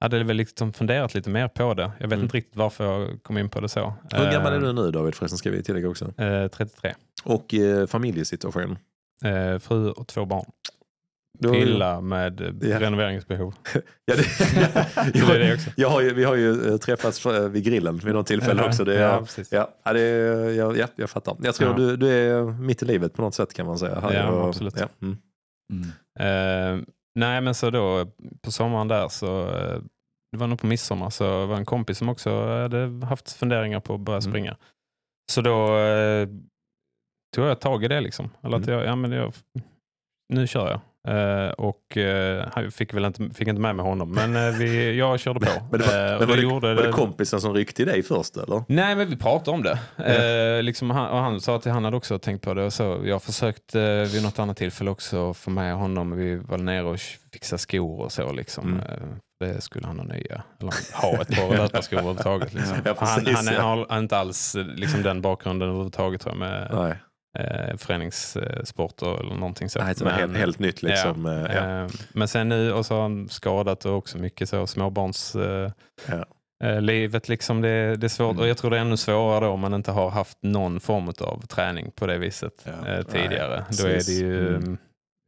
hade 0.00 0.24
väl 0.24 0.36
liksom 0.36 0.72
funderat 0.72 1.14
lite 1.14 1.30
mer 1.30 1.48
på 1.48 1.74
det. 1.74 1.82
Jag 1.82 2.08
vet 2.08 2.12
Mm. 2.12 2.22
inte 2.24 2.36
riktigt 2.36 2.56
varför 2.56 2.84
jag 2.84 3.22
kom 3.22 3.38
in 3.38 3.48
på 3.48 3.60
det 3.60 3.68
så. 3.68 3.94
Hur 4.12 4.32
gammal 4.32 4.52
är 4.52 4.56
Ehm, 4.56 4.62
du 4.62 4.72
nu 4.72 4.90
David 4.90 5.14
förresten, 5.14 5.38
ska 5.38 5.50
vi 5.50 5.62
tillägga 5.62 5.88
också? 5.88 6.04
Eh, 6.22 6.48
33. 6.48 6.94
Och 7.24 7.54
eh, 7.54 7.86
familjesituation? 7.86 8.78
Eh, 9.24 9.58
fru 9.58 9.90
och 9.90 10.06
två 10.08 10.24
barn. 10.24 10.44
Pilla 11.42 12.00
med 12.00 12.58
Ja. 12.62 12.80
renoveringsbehov. 12.80 13.54
Ja, 14.04 14.14
det, 14.16 14.22
Det 15.12 15.18
är 15.34 15.38
det 15.38 15.54
också. 15.54 15.70
jag 15.76 15.88
har 15.88 16.00
ju, 16.00 16.14
vi 16.14 16.24
har 16.24 16.34
ju 16.34 16.68
eh, 16.72 16.76
träffats 16.76 17.26
eh, 17.26 17.48
vid 17.48 17.64
grillen 17.64 17.96
vid 17.98 18.14
något 18.14 18.26
tillfälle 18.26 18.62
också. 18.66 18.84
Det, 18.84 18.94
ja, 18.94 19.00
ja, 19.00 19.20
precis. 19.20 19.52
ja, 19.52 19.70
ja, 19.84 19.92
det, 19.92 20.00
ja, 20.54 20.74
ja, 20.76 20.86
jag 20.96 21.10
fattar. 21.10 21.36
Jag 21.42 21.54
tror 21.54 21.70
Ja. 21.70 21.76
du, 21.76 21.96
du 21.96 22.08
är 22.08 22.42
mitt 22.44 22.82
i 22.82 22.84
livet 22.86 23.14
på 23.14 23.22
något 23.22 23.34
sätt 23.34 23.54
kan 23.54 23.66
man 23.66 23.78
säga. 23.78 24.00
Här 24.00 24.12
Ja, 24.14 24.28
och- 24.30 24.48
absolut. 24.48 24.74
Ja, 24.80 24.88
mm. 25.02 25.16
Mm. 25.72 26.78
Eh, 26.78 26.84
nej, 27.14 27.40
men 27.40 27.54
så 27.54 27.70
då 27.70 28.06
på 28.42 28.50
sommaren 28.52 28.88
där 28.88 29.08
så, 29.08 29.46
eh, 29.48 29.80
det 30.32 30.38
var 30.38 30.46
nog 30.46 30.60
på 30.60 30.66
midsommar, 30.66 31.10
så 31.10 31.46
var 31.46 31.56
en 31.56 31.64
kompis 31.64 31.98
som 31.98 32.08
också 32.08 32.46
hade 32.46 33.06
haft 33.06 33.32
funderingar 33.32 33.80
på 33.80 33.94
att 33.94 34.00
börja 34.00 34.18
Mm. 34.18 34.30
springa. 34.30 34.56
Så 35.32 35.40
då 35.40 35.76
eh, 35.78 36.28
tog 37.36 37.44
jag 37.46 37.60
tag 37.60 37.84
i 37.84 37.88
det 37.88 38.00
liksom. 38.00 38.30
Eller 38.42 38.56
att 38.56 38.66
Mm. 38.68 38.78
jag, 38.78 38.86
ja, 38.88 38.96
men 38.96 39.12
jag, 39.12 39.32
nu 40.34 40.46
kör 40.46 40.70
jag. 40.70 40.80
Eh, 41.08 41.48
och 41.50 41.96
jag 41.96 42.72
fick 42.72 42.94
väl 42.94 43.04
inte, 43.04 43.30
fick 43.34 43.48
inte 43.48 43.60
med 43.60 43.76
mig 43.76 43.84
honom, 43.84 44.10
men 44.12 44.36
eh, 44.36 44.54
vi, 44.58 44.98
jag 44.98 45.20
körde 45.20 45.40
på. 45.40 45.46
Men 45.70 45.80
det 45.80 45.86
var- 45.86 46.18
Men 46.18 46.28
var, 46.28 46.36
det 46.36 46.42
gjorde 46.42 46.74
var 46.74 46.82
det 46.82 46.92
kompisen 46.92 47.40
som 47.40 47.54
ryckte 47.54 47.82
i 47.82 47.84
dig 47.84 48.02
först 48.02 48.36
eller? 48.36 48.62
Nej, 48.68 48.96
men 48.96 49.08
vi 49.10 49.16
pratade 49.16 49.50
om 49.56 49.62
det. 49.62 49.78
Eh, 50.56 50.62
liksom 50.62 50.90
han, 50.90 51.08
och 51.10 51.18
han 51.18 51.40
sa 51.40 51.56
att 51.56 51.64
han 51.64 51.84
hade 51.84 51.96
också 51.96 52.18
tänkt 52.18 52.42
på 52.44 52.54
det. 52.54 52.64
Och 52.64 52.72
så, 52.72 53.00
jag 53.04 53.22
försökte 53.22 54.04
vid 54.04 54.22
något 54.22 54.38
annat 54.38 54.56
tillfälle 54.56 54.90
också 54.90 55.34
få 55.34 55.50
med 55.50 55.74
honom. 55.74 56.16
Vi 56.16 56.36
var 56.36 56.58
nere 56.58 56.84
och 56.84 56.98
fixade 57.32 57.58
skor 57.58 58.00
och 58.00 58.12
så. 58.12 58.32
Liksom. 58.32 58.68
Mm. 58.72 58.82
Det 59.40 59.60
skulle 59.60 59.86
han 59.86 59.98
ha 59.98 60.06
nya. 60.06 60.42
Eller 60.60 60.72
ha 61.02 61.22
ett 61.22 61.28
par 61.36 61.56
löparskor 61.56 61.98
överhuvudtaget. 61.98 62.54
Liksom. 62.54 62.76
Ja, 62.84 62.94
han 62.98 63.24
precis, 63.24 63.36
han 63.36 63.48
är, 63.48 63.52
ja. 63.52 63.62
har 63.88 63.98
inte 63.98 64.16
alls 64.18 64.56
liksom, 64.74 65.02
den 65.02 65.22
bakgrunden 65.22 65.68
överhuvudtaget 65.68 66.20
tror 66.20 66.32
jag, 66.34 66.38
med 66.38 66.70
Nej, 66.74 66.94
eh, 67.38 67.76
föreningssporter 67.76 69.20
eller 69.20 69.34
någonting 69.34 69.68
så. 69.70 69.78
Nej 69.78 69.94
det 69.98 70.04
var 70.04 70.10
helt, 70.10 70.36
helt 70.36 70.58
nytt 70.58 70.82
liksom. 70.82 71.26
eh, 71.26 71.32
Ja. 71.32 71.82
Eh, 71.84 71.90
Men 72.12 72.28
sen 72.28 72.48
nu, 72.48 72.72
och 72.72 72.86
så 72.86 72.94
har 72.94 73.02
han 73.02 73.28
skadat 73.28 73.84
och 73.84 73.96
också 73.96 74.18
mycket 74.18 74.48
så 74.48 74.66
småbarns... 74.66 75.34
Eh, 75.34 75.70
Ja. 76.08 76.24
livet 76.80 77.28
liksom, 77.28 77.60
det, 77.60 77.96
det 77.96 78.06
är 78.06 78.08
svårt. 78.08 78.30
Mm. 78.30 78.42
Och 78.42 78.48
jag 78.48 78.56
tror 78.58 78.70
det 78.70 78.76
är 78.76 78.80
ännu 78.80 78.96
svårare 78.96 79.40
då 79.44 79.50
om 79.50 79.60
man 79.60 79.74
inte 79.74 79.90
har 79.90 80.10
haft 80.10 80.38
någon 80.42 80.80
form 80.80 81.08
av 81.08 81.46
träning 81.46 81.90
på 81.90 82.06
det 82.06 82.18
viset 82.18 82.52
Ja. 82.64 82.88
eh, 82.88 83.02
tidigare. 83.02 83.64
Nej, 83.70 83.78
då 83.82 83.88
är 83.88 83.94
det 84.06 84.12
ju, 84.12 84.56
Mm. 84.56 84.78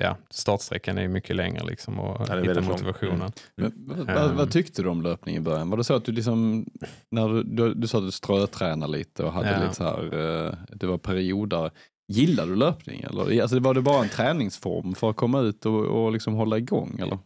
ja, 0.03 0.16
startsträckan 0.31 0.99
är 0.99 1.03
ju 1.03 1.09
mycket 1.09 1.37
längre 1.37 1.64
liksom 1.64 2.01
och 2.01 2.31
är 2.31 2.42
hitta 2.42 2.61
motivationen. 2.61 3.33
Men, 3.57 3.73
vad, 3.77 4.01
Mm. 4.01 4.14
vad, 4.14 4.31
vad 4.31 4.51
tyckte 4.51 4.83
du 4.83 4.88
om 4.88 5.03
löpning 5.03 5.37
i 5.37 5.40
början? 5.40 5.70
Var 5.70 5.77
det 5.77 5.85
så 5.85 5.94
att 5.94 6.05
du 6.05 6.12
liksom, 6.12 6.66
när 7.11 7.29
du, 7.29 7.42
du, 7.42 7.75
du 7.75 7.87
sa 7.88 7.99
att 7.99 8.05
du 8.05 8.11
strötränade 8.11 8.92
lite 8.92 9.25
och 9.25 9.33
hade 9.33 9.51
Ja. 9.53 9.61
lite 9.62 9.75
så 9.75 9.85
här, 9.85 10.57
det 10.68 10.87
var 10.87 10.99
perioder. 10.99 11.70
Gillade 12.12 12.51
du 12.51 12.57
löpning 12.57 13.01
eller? 13.11 13.42
Alltså, 13.42 13.59
var 13.61 13.75
det 13.75 13.81
bara 13.83 14.03
en 14.03 14.09
träningsform 14.09 14.94
för 14.94 15.11
att 15.11 15.16
komma 15.16 15.40
ut 15.40 15.66
och, 15.66 15.85
och 16.05 16.12
liksom 16.12 16.35
hålla 16.35 16.59
igång 16.59 17.01
eller? 17.03 17.18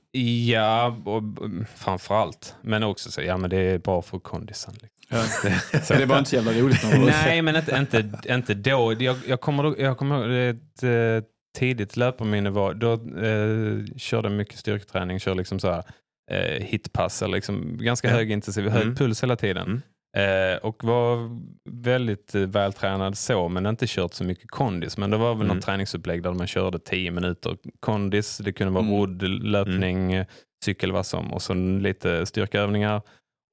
Ja, 0.53 0.97
och, 1.05 1.18
mm, 1.18 1.64
framförallt. 1.77 2.55
Men 2.62 2.83
också 2.83 3.11
så, 3.11 3.23
ja 3.23 3.37
men 3.37 3.51
det 3.51 3.57
är 3.57 3.79
bra 3.79 4.03
för 4.03 4.18
kondisen. 4.18 4.75
Liksom. 4.83 4.90
Så 5.85 5.94
det 5.99 6.07
var 6.07 6.18
inte 6.18 6.31
så 6.31 6.37
jävla 6.37 6.53
roligt 6.53 6.85
Nej, 7.07 7.42
men 7.42 7.57
inte, 7.57 7.77
inte, 7.77 8.35
inte 8.35 8.55
då. 8.55 8.94
Jag, 8.99 9.16
jag 9.29 9.40
kommer, 9.40 9.81
jag 9.81 9.99
kommer 9.99 10.18
ihåg 10.49 10.57
ett 10.57 10.83
eh, 10.83 11.29
tidigt 11.59 11.97
löparminne 11.97 12.51
var, 12.51 12.75
då 12.75 12.92
eh, 12.92 13.97
körde 13.97 14.29
jag 14.29 14.37
mycket 14.37 14.59
styrketräning, 14.59 15.20
kör 15.20 15.35
liksom 15.35 15.61
så 15.61 15.70
här 15.70 15.83
eh, 16.31 16.62
hitpass, 16.64 17.23
eller 17.23 17.35
liksom 17.35 17.79
ganska 17.81 18.09
Ja. 18.09 18.14
hög 18.14 18.31
intensiv, 18.31 18.68
hög 18.68 18.83
Mm. 18.83 18.94
puls 18.97 19.23
hela 19.23 19.37
tiden. 19.37 19.66
Mm. 19.66 19.83
Eh, 20.16 20.57
och 20.62 20.85
var 20.85 21.40
väldigt 21.70 22.35
eh, 22.35 22.42
vältränad 22.42 23.18
så, 23.18 23.48
men 23.48 23.66
inte 23.66 23.85
kört 23.88 24.14
så 24.14 24.24
mycket 24.24 24.50
kondis. 24.50 24.98
Men 24.98 25.11
det 25.11 25.16
var 25.16 25.35
väl 25.35 25.44
Mm. 25.46 25.57
något 25.57 25.64
träningsupplägg 25.66 26.22
där 26.22 26.33
man 26.33 26.46
körde 26.46 26.79
10 26.79 27.11
minuter 27.11 27.57
kondis. 27.81 28.38
Det 28.38 28.53
kunde 28.53 28.72
vara 28.72 28.85
Mm. 28.85 28.94
rodd, 28.96 29.22
löpning, 29.22 30.12
eh, 30.12 30.27
cykel, 30.64 30.92
vad 30.92 31.07
som. 31.07 31.33
Och 31.33 31.42
så 31.42 31.55
lite 31.55 32.27
styrkeövningar. 32.27 33.03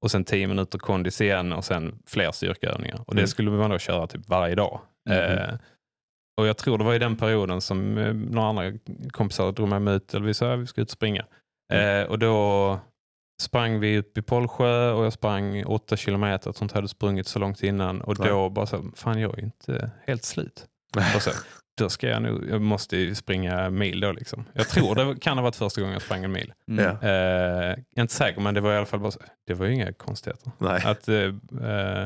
Och 0.03 0.11
sen 0.11 0.23
10 0.23 0.47
minuter 0.47 0.79
kondis 0.79 1.21
igen 1.21 1.53
och 1.53 1.65
sen 1.65 1.99
fler 2.07 2.31
styrkeövningar. 2.31 2.99
Och 3.07 3.15
det 3.15 3.21
Mm. 3.21 3.27
skulle 3.27 3.51
man 3.51 3.69
då 3.69 3.79
köra 3.79 4.07
typ 4.07 4.29
varje 4.29 4.55
dag. 4.55 4.79
Mhm. 5.09 5.17
Eh, 5.17 5.53
och 6.41 6.47
jag 6.47 6.57
tror 6.57 6.77
det 6.77 6.83
var 6.83 6.93
i 6.93 6.99
den 6.99 7.17
perioden 7.17 7.61
som 7.61 7.93
några 8.31 8.47
andra 8.49 8.71
kompisar 9.11 9.51
drog 9.51 9.69
med 9.69 9.81
mig 9.81 9.95
ut, 9.95 10.13
eller 10.13 10.25
vi 10.25 10.33
sa 10.33 10.53
att 10.53 10.59
vi 10.59 10.65
ska 10.67 10.81
ut 10.81 10.87
och 10.87 10.91
springa. 10.91 11.25
Mm. 11.73 12.01
Eh, 12.03 12.09
och 12.09 12.19
då 12.19 12.79
sprang 13.41 13.79
vi 13.79 13.97
upp 13.97 14.17
i 14.17 14.21
Polsjö 14.21 14.91
och 14.91 15.05
jag 15.05 15.13
sprang 15.13 15.65
åtta 15.65 15.97
kilometer. 15.97 16.53
Jag 16.55 16.63
inte 16.65 16.75
hade 16.75 16.87
sprungit 16.87 17.27
så 17.27 17.39
långt 17.39 17.63
innan. 17.63 18.01
Och 18.01 18.19
Nej. 18.19 18.29
då 18.29 18.49
bara 18.49 18.65
så, 18.65 18.83
fan 18.95 19.19
jag 19.19 19.33
är 19.33 19.37
ju 19.37 19.43
inte 19.43 19.91
helt 20.07 20.23
slut. 20.23 20.65
Och 21.15 21.21
så, 21.21 21.31
då 21.77 21.89
ska 21.89 22.07
jag 22.07 22.21
nog, 22.21 22.49
jag 22.49 22.61
måste 22.61 22.97
ju 22.97 23.15
springa 23.15 23.69
mil 23.69 23.99
då 23.99 24.11
liksom. 24.11 24.45
Jag 24.53 24.67
tror 24.67 24.95
det 24.95 25.19
kan 25.19 25.37
ha 25.37 25.43
varit 25.43 25.55
första 25.55 25.81
gången 25.81 25.93
jag 25.93 26.01
sprang 26.01 26.23
en 26.23 26.31
mil. 26.31 26.53
Mm. 26.69 26.85
Ja. 26.85 27.07
Eh, 27.07 27.09
jag 27.67 27.77
är 27.95 28.01
inte 28.01 28.13
säker 28.13 28.41
men 28.41 28.53
det 28.53 28.61
var 28.61 28.73
i 28.73 28.77
alla 28.77 28.85
fall 28.85 28.99
bara 28.99 29.11
så, 29.11 29.19
det 29.47 29.53
var 29.53 29.65
ju 29.65 29.73
inga 29.73 29.93
konstigheter. 29.93 30.51
Nej. 30.57 30.81
Att, 30.85 31.07
eh, 31.07 32.05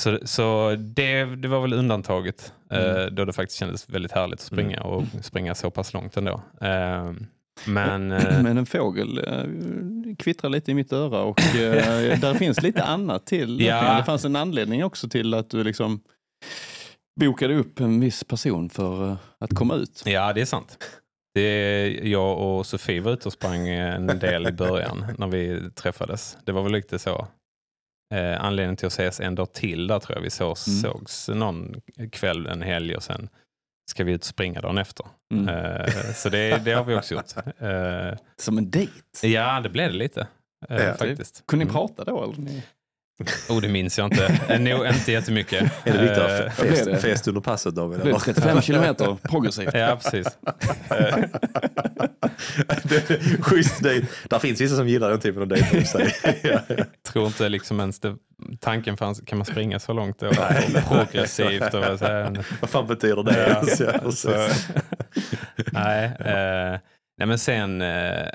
så 0.00 0.18
så 0.24 0.76
det, 0.78 1.24
det 1.24 1.48
var 1.48 1.60
väl 1.60 1.72
undantaget 1.72 2.52
eh, 2.70 2.90
Mm. 2.90 3.14
då 3.14 3.24
det 3.24 3.32
faktiskt 3.32 3.58
kändes 3.58 3.88
väldigt 3.88 4.12
härligt 4.12 4.40
att 4.40 4.46
springa 4.46 4.76
Mm. 4.76 4.88
och 4.88 5.04
springa 5.22 5.54
så 5.54 5.70
pass 5.70 5.92
långt 5.94 6.16
ändå. 6.16 6.42
Eh, 6.60 7.12
men 7.66 8.12
eh, 8.12 8.42
Men 8.42 8.58
en 8.58 8.66
fågel 8.66 9.18
eh, 9.18 9.44
kvittrar 10.18 10.50
lite 10.50 10.70
i 10.70 10.74
mitt 10.74 10.92
öra 10.92 11.20
och 11.22 11.40
eh, 11.40 12.18
där 12.20 12.34
finns 12.34 12.62
lite 12.62 12.82
annat 12.84 13.26
till. 13.26 13.60
Ja. 13.60 13.96
Det 13.96 14.04
fanns 14.04 14.24
en 14.24 14.36
anledning 14.36 14.84
också 14.84 15.08
till 15.08 15.34
att 15.34 15.50
du 15.50 15.64
liksom 15.64 16.00
bokade 17.20 17.54
upp 17.54 17.80
en 17.80 18.00
viss 18.00 18.24
person 18.24 18.70
för 18.70 19.16
att 19.38 19.54
komma 19.54 19.74
ut. 19.74 20.02
ja, 20.06 20.32
det 20.32 20.40
är 20.40 20.44
sant. 20.44 20.84
Det, 21.34 21.88
jag 22.02 22.38
och 22.38 22.66
Sofie 22.66 23.00
var 23.00 23.12
ute 23.12 23.28
och 23.28 23.32
sprang 23.32 23.68
en 23.68 24.06
del 24.06 24.46
i 24.46 24.52
början 24.52 25.04
när 25.18 25.26
vi 25.26 25.70
träffades. 25.74 26.36
Det 26.44 26.52
var 26.52 26.62
väl 26.62 26.72
lite 26.72 26.98
så. 26.98 27.26
Eh, 28.14 28.44
anledningen 28.44 28.76
till 28.76 28.86
att 28.86 28.92
ses 28.92 29.20
en 29.20 29.34
dag 29.34 29.52
till 29.52 29.86
där 29.86 29.98
tror 29.98 30.16
jag 30.16 30.22
vi 30.22 30.30
så, 30.30 30.44
Mm. 30.44 30.54
sågs 30.56 31.28
någon 31.28 31.74
kväll, 32.12 32.46
en 32.46 32.62
helg 32.62 32.96
och 32.96 33.02
sen 33.02 33.28
ska 33.90 34.04
vi 34.04 34.12
ut 34.12 34.20
och 34.20 34.26
springa 34.26 34.60
dagen 34.60 34.78
efter. 34.78 35.06
Mm. 35.34 35.48
Eh, 35.48 35.86
så 36.14 36.28
det, 36.28 36.60
det 36.64 36.72
har 36.72 36.84
vi 36.84 36.94
också 36.94 37.14
gjort. 37.14 37.24
Eh, 37.60 38.18
Som 38.36 38.58
en 38.58 38.70
dejt. 38.70 38.92
ja, 39.22 39.60
det 39.60 39.68
blev 39.68 39.92
det 39.92 39.98
lite. 39.98 40.26
Eh, 40.68 40.84
Ja. 40.84 40.94
faktiskt. 40.94 41.42
Kunde 41.46 41.64
ni 41.64 41.70
Mm. 41.70 41.80
prata 41.88 42.04
då? 42.04 42.24
Eller? 42.24 42.34
Ni- 42.36 42.62
Oh, 43.48 43.60
det 43.60 43.68
minns 43.68 43.98
jag 43.98 44.06
inte. 44.06 44.58
Nog 44.58 44.86
inte 44.86 45.12
jättemycket. 45.12 45.62
Är 45.86 45.92
det 45.92 45.98
viktigt 45.98 46.18
att 46.18 46.54
fest, 46.54 47.02
fest 47.02 47.28
under 47.28 47.40
passet 47.40 47.74
David? 47.74 47.98
Det 47.98 48.02
blev 48.02 48.14
eller? 48.14 48.24
35 48.24 48.62
kilometer 48.62 49.16
progressivt. 49.22 49.74
Ja, 49.74 49.98
precis. 50.02 50.26
schysst 53.40 53.82
dejt. 53.82 54.06
Där 54.28 54.38
finns 54.38 54.60
vissa 54.60 54.76
som 54.76 54.88
gillar 54.88 55.10
den 55.10 55.20
typen 55.20 55.42
av 55.42 55.48
dejt. 55.48 55.78
i 55.78 55.84
sig. 55.84 56.14
tror 57.08 57.26
inte 57.26 57.48
liksom 57.48 57.80
ens 57.80 58.00
det, 58.00 58.16
tanken 58.60 58.96
fanns, 58.96 59.20
kan 59.26 59.38
man 59.38 59.44
springa 59.44 59.78
så 59.78 59.92
långt 59.92 60.18
då? 60.18 60.28
Och 60.28 60.34
progressivt 60.88 61.74
och 61.74 61.98
så 61.98 62.04
här. 62.04 62.44
Vad 62.60 62.70
fan 62.70 62.86
betyder 62.86 63.22
det? 63.22 63.48
Ja, 63.48 63.64
Ja, 64.04 64.10
så, 64.12 64.30
nej, 65.72 66.04
eh, 66.04 66.80
nej, 67.18 67.26
men 67.26 67.38
sen 67.38 67.82
eh, 67.82 68.28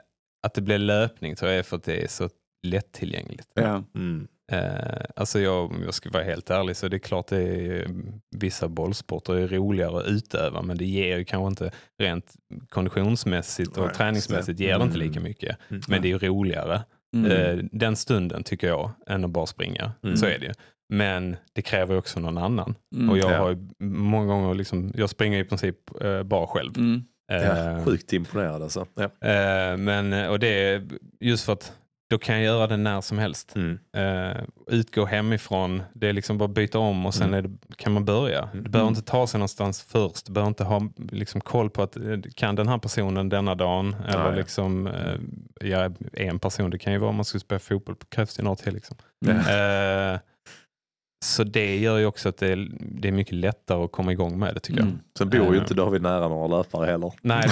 att 0.47 0.54
det 0.54 0.62
blir 0.62 0.78
löpning 0.78 1.36
tror 1.36 1.52
jag 1.52 1.60
är 1.60 1.64
för 1.64 1.78
att 1.78 1.84
det 1.84 2.04
är 2.04 2.08
så 2.08 2.30
lättillgängligt. 2.64 3.47
Ja. 3.54 3.84
Mm. 3.95 4.28
Eh, 4.52 5.02
alltså 5.16 5.39
jag, 5.39 5.66
om 5.72 5.82
jag 5.86 5.93
ska 5.93 6.10
vara 6.10 6.24
helt 6.24 6.50
ärlig 6.50 6.76
så 6.76 6.88
det 6.88 6.97
är 6.97 7.00
klart 7.00 7.28
det 7.28 7.38
är, 7.43 7.88
vissa 8.36 8.68
bollsporter 8.68 9.34
är 9.34 9.47
roligare 9.47 9.97
att 10.00 10.08
utöva 10.08 10.62
men 10.62 10.78
det 10.78 10.86
ger 10.86 11.18
ju 11.18 11.26
kanske 11.26 11.47
inte 11.47 11.72
rent 12.00 12.34
konditionsmässigt 12.70 13.78
och 13.78 13.86
Nej, 13.86 13.95
träningsmässigt 13.95 14.60
ger 14.60 14.78
det 14.80 14.84
inte 14.84 14.97
lika 14.97 15.20
mycket. 15.20 15.58
Mm. 15.70 15.82
Men 15.88 16.02
det 16.02 16.08
är 16.08 16.10
ju 16.10 16.18
roligare. 16.18 16.82
Mm. 17.16 17.32
Eh, 17.32 17.66
den 17.72 17.95
stunden 17.95 18.43
tycker 18.43 18.68
jag 18.68 18.91
än 19.08 19.24
att 19.26 19.30
bara 19.32 19.45
springa. 19.45 19.91
Mm. 20.04 20.18
Så 20.18 20.26
är 20.26 20.39
det 20.39 20.45
ju. 20.45 20.54
Men 20.93 21.36
det 21.54 21.62
kräver 21.62 21.97
också 21.97 22.20
någon 22.20 22.38
annan. 22.38 22.76
Mm. 22.95 23.10
Och 23.10 23.18
jag 23.18 23.32
Ja. 23.32 23.38
har 23.38 23.50
ju 23.50 23.58
många 23.88 24.26
gånger, 24.34 24.54
liksom, 24.54 24.91
jag 24.95 25.10
springer 25.10 25.39
i 25.39 25.43
princip 25.43 25.76
eh, 26.02 26.24
bara 26.24 26.47
själv. 26.47 26.78
Mm. 26.78 27.04
Ja, 27.32 27.36
Eh, 27.36 27.86
sjukt 27.86 28.14
imponerad 28.14 28.64
alltså. 28.64 28.86
Ja. 28.95 29.04
eh, 29.04 29.78
men, 29.78 30.30
och 30.30 30.39
det 30.39 30.47
är 30.47 30.88
just 31.20 31.45
för 31.45 31.54
att 31.54 31.74
då 32.10 32.18
kan 32.18 32.36
jag 32.36 32.43
göra 32.43 32.68
det 32.68 32.78
när 32.78 33.01
som 33.01 33.18
helst. 33.18 33.55
Mm. 33.55 33.80
Eh, 33.93 34.38
utgå 34.68 35.05
hemifrån, 35.05 35.84
det 35.93 36.07
är 36.10 36.14
liksom 36.14 36.38
bara 36.38 36.47
byta 36.49 36.80
om 36.80 37.05
och 37.05 37.14
sen 37.14 37.34
Mm. 37.34 37.57
det, 37.68 37.76
kan 37.76 37.93
man 37.93 38.05
börja. 38.05 38.49
Du 38.53 38.70
behöver 38.70 38.89
inte 38.89 39.01
ta 39.01 39.28
sig 39.28 39.38
någonstans 39.38 39.82
först. 39.82 40.26
Du 40.26 40.32
behöver 40.32 40.47
inte 40.47 40.64
ha 40.64 40.89
liksom, 41.12 41.41
koll 41.41 41.70
på 41.70 41.84
att 41.84 41.97
eh, 41.97 42.03
kan 42.36 42.55
den 42.55 42.68
här 42.68 42.78
personen 42.78 43.30
denna 43.30 43.55
dagen. 43.55 43.95
Eller 44.07 44.26
Ja, 44.30 44.32
liksom, 44.32 44.88
eh, 44.88 45.16
ja, 45.70 45.89
en 46.14 46.39
person, 46.39 46.70
det 46.70 46.78
kan 46.80 46.93
ju 46.93 46.99
vara 46.99 47.10
om 47.10 47.16
man 47.16 47.26
skulle 47.26 47.41
spela 47.41 47.60
fotboll, 47.60 47.95
krävs 48.10 48.36
det 48.38 48.55
till. 48.55 48.74
Liksom. 48.74 48.97
Mm. 49.26 50.14
Eh, 50.14 50.20
så 51.26 51.43
det 51.43 51.78
gör 51.78 51.97
ju 51.97 52.05
också 52.05 52.30
att 52.30 52.38
det 52.38 52.47
är, 52.47 52.68
det 52.80 53.07
är 53.07 53.12
mycket 53.12 53.34
lättare 53.34 53.84
att 53.84 53.91
komma 53.91 54.12
igång 54.12 54.39
med 54.39 54.53
det 54.55 54.60
tycker 54.60 54.80
jag. 54.80 54.88
Mm. 54.88 54.99
Sen 55.18 55.30
bor 55.30 55.53
ju 55.53 55.60
inte 55.60 55.74
David 55.74 56.01
nära 56.01 56.28
några 56.28 56.57
löpare 56.57 56.86
heller. 56.91 57.14
Nej. 57.22 57.49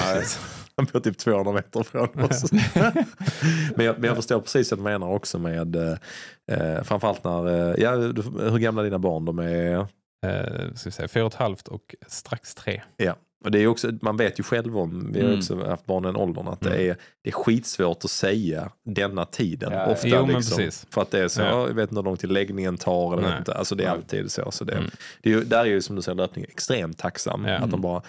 Han 0.77 0.87
bor 0.93 0.99
typ 0.99 1.17
200 1.17 1.51
meter 1.51 1.83
från 1.83 2.23
oss. 2.23 2.51
men, 3.75 3.85
jag, 3.85 3.99
men 3.99 4.03
jag 4.03 4.15
förstår 4.15 4.39
precis 4.39 4.71
vad 4.71 4.79
du 4.79 4.83
menar 4.83 5.07
också 5.07 5.39
med 5.39 5.75
eh, 5.75 5.97
eh, 6.51 6.83
framförallt 6.83 7.23
när, 7.23 7.47
eh, 7.47 7.83
ja, 7.83 7.95
hur 7.95 8.57
gamla 8.57 8.81
är 8.81 8.85
dina 8.85 8.99
barn? 8.99 9.25
De 9.25 9.39
är, 9.39 9.87
Eh, 10.25 10.73
ska 10.73 10.89
vi 10.89 10.91
säga, 10.91 11.07
fyra 11.07 11.25
och 11.25 11.33
ett 11.33 11.39
halvt 11.39 11.67
och 11.67 11.95
strax 12.07 12.55
tre. 12.55 12.81
ja. 12.97 13.15
Och 13.45 13.51
det 13.51 13.59
är 13.59 13.67
också, 13.67 13.91
man 14.01 14.17
vet 14.17 14.39
ju 14.39 14.43
själv 14.43 14.77
om, 14.77 15.11
vi 15.13 15.19
har 15.19 15.27
Mm. 15.27 15.39
också 15.39 15.65
haft 15.65 15.85
barn 15.85 16.03
i 16.03 16.07
den 16.07 16.15
åldern, 16.15 16.47
att 16.47 16.61
det, 16.61 16.69
Mm. 16.69 16.89
är, 16.91 16.97
det 17.23 17.29
är 17.29 17.33
skitsvårt 17.33 18.03
att 18.05 18.11
säga 18.11 18.71
denna 18.85 19.25
tiden. 19.25 19.71
Ja, 19.73 19.85
ofta 19.87 20.07
jo, 20.07 20.25
liksom. 20.25 20.69
För 20.93 21.01
att 21.01 21.11
det 21.11 21.19
är 21.19 21.27
så, 21.27 21.41
Ja. 21.41 21.67
jag 21.67 21.73
vet 21.73 21.89
inte 21.89 21.95
hur 21.99 22.03
lång 22.03 22.17
tid 22.17 22.31
läggningen 22.31 22.77
tar. 22.77 23.13
Eller 23.13 23.29
Nej. 23.29 23.37
inte. 23.37 23.53
Alltså 23.53 23.75
det 23.75 23.83
är 23.83 23.89
alltid 23.89 24.31
så. 24.31 24.51
så 24.51 24.63
det, 24.63 24.73
Mm. 24.73 24.89
det 25.21 25.29
är 25.29 25.33
ju, 25.33 25.43
där 25.43 25.59
är 25.59 25.65
ju 25.65 25.81
som 25.81 25.95
du 25.95 26.01
säger 26.01 26.15
löpning 26.15 26.45
extremt 26.49 26.97
tacksam. 26.97 27.45
Ja. 27.45 27.57
Att 27.57 27.71
de 27.71 27.81
bara, 27.81 28.01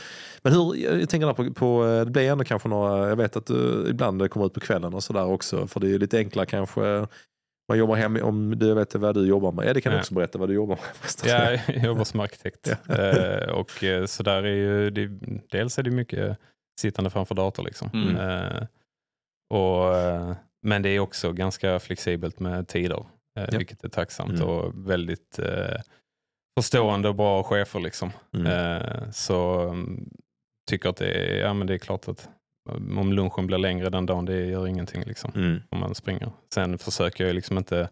men 0.43 0.53
hur, 0.53 0.75
jag 1.01 1.09
tänker 1.09 1.33
på, 1.33 1.55
på, 1.55 2.03
det 2.05 2.11
blir 2.11 2.31
ändå 2.31 2.45
kanske 2.45 2.69
några, 2.69 3.09
jag 3.09 3.17
vet 3.17 3.37
att 3.37 3.47
du 3.47 3.87
ibland 3.91 4.19
det 4.23 4.29
kommer 4.29 4.47
ut 4.47 4.55
på 4.55 4.61
kvällen 4.61 4.95
och 4.95 5.03
sådär 5.05 5.25
också. 5.27 5.67
För 5.67 5.81
det 5.81 5.87
är 5.87 5.91
ju 5.91 5.99
lite 5.99 6.19
enklare 6.19 6.47
kanske. 6.47 7.07
Man 7.69 7.79
jobbar 7.79 7.97
hem, 7.97 8.17
om 8.23 8.59
du 8.59 8.75
vet 8.75 8.95
vad 8.95 9.15
du 9.15 9.27
jobbar 9.27 9.53
med. 9.53 9.67
Ja, 9.67 9.73
det 9.73 9.81
kan 9.81 9.93
du 9.93 9.99
också 9.99 10.15
berätta 10.15 10.39
vad 10.39 10.49
du 10.49 10.55
jobbar 10.55 10.77
med. 10.77 10.85
Ja, 11.25 11.73
jag 11.75 11.85
jobbar 11.85 12.05
som 12.05 12.21
arkitekt. 12.21 12.69
Eh, 12.89 13.49
och 13.51 13.85
eh, 13.85 14.07
så 14.07 14.23
där 14.23 14.43
är 14.43 14.55
ju, 14.55 14.91
det, 14.91 15.07
dels 15.51 15.79
är 15.79 15.83
det 15.83 15.91
mycket 15.91 16.39
sittande 16.81 17.11
framför 17.11 17.35
dator. 17.35 17.63
Liksom. 17.65 17.91
Mm. 17.95 18.17
Eh, 18.17 18.63
och, 19.55 19.97
eh, 19.97 20.33
men 20.63 20.83
det 20.83 20.89
är 20.89 21.01
också 21.01 21.33
ganska 21.33 21.79
flexibelt 21.79 22.41
med 22.41 22.69
tider, 22.69 23.07
eh, 23.39 23.49
Ja. 23.53 23.59
vilket 23.59 23.85
är 23.85 23.89
tacksamt 23.89 24.31
Mm. 24.31 24.49
och 24.49 24.91
väldigt 24.91 25.41
förstående 26.61 27.09
och 27.09 27.15
bra 27.15 27.43
chefer. 27.43 27.81
Liksom. 27.81 28.11
Mm. 28.35 29.13
Så 29.13 29.61
mm, 29.69 30.11
tycker 30.71 30.89
att 30.89 30.97
det 30.97 31.09
är, 31.11 31.41
ja, 31.41 31.55
men 31.55 31.67
det 31.67 31.75
är 31.75 31.79
klart 31.79 32.09
att 32.09 32.29
om 32.99 33.13
lunchen 33.13 33.47
blir 33.47 33.59
längre 33.59 33.91
den 33.91 34.07
dagen, 34.07 34.25
det 34.25 34.47
gör 34.47 34.67
ingenting. 34.67 35.03
Liksom 35.07 35.33
Mm. 35.35 35.63
om 35.69 35.81
man 35.81 35.95
springer. 35.95 36.31
Sen 36.55 36.79
försöker 36.79 37.27
jag 37.27 37.35
liksom 37.35 37.59
inte 37.59 37.89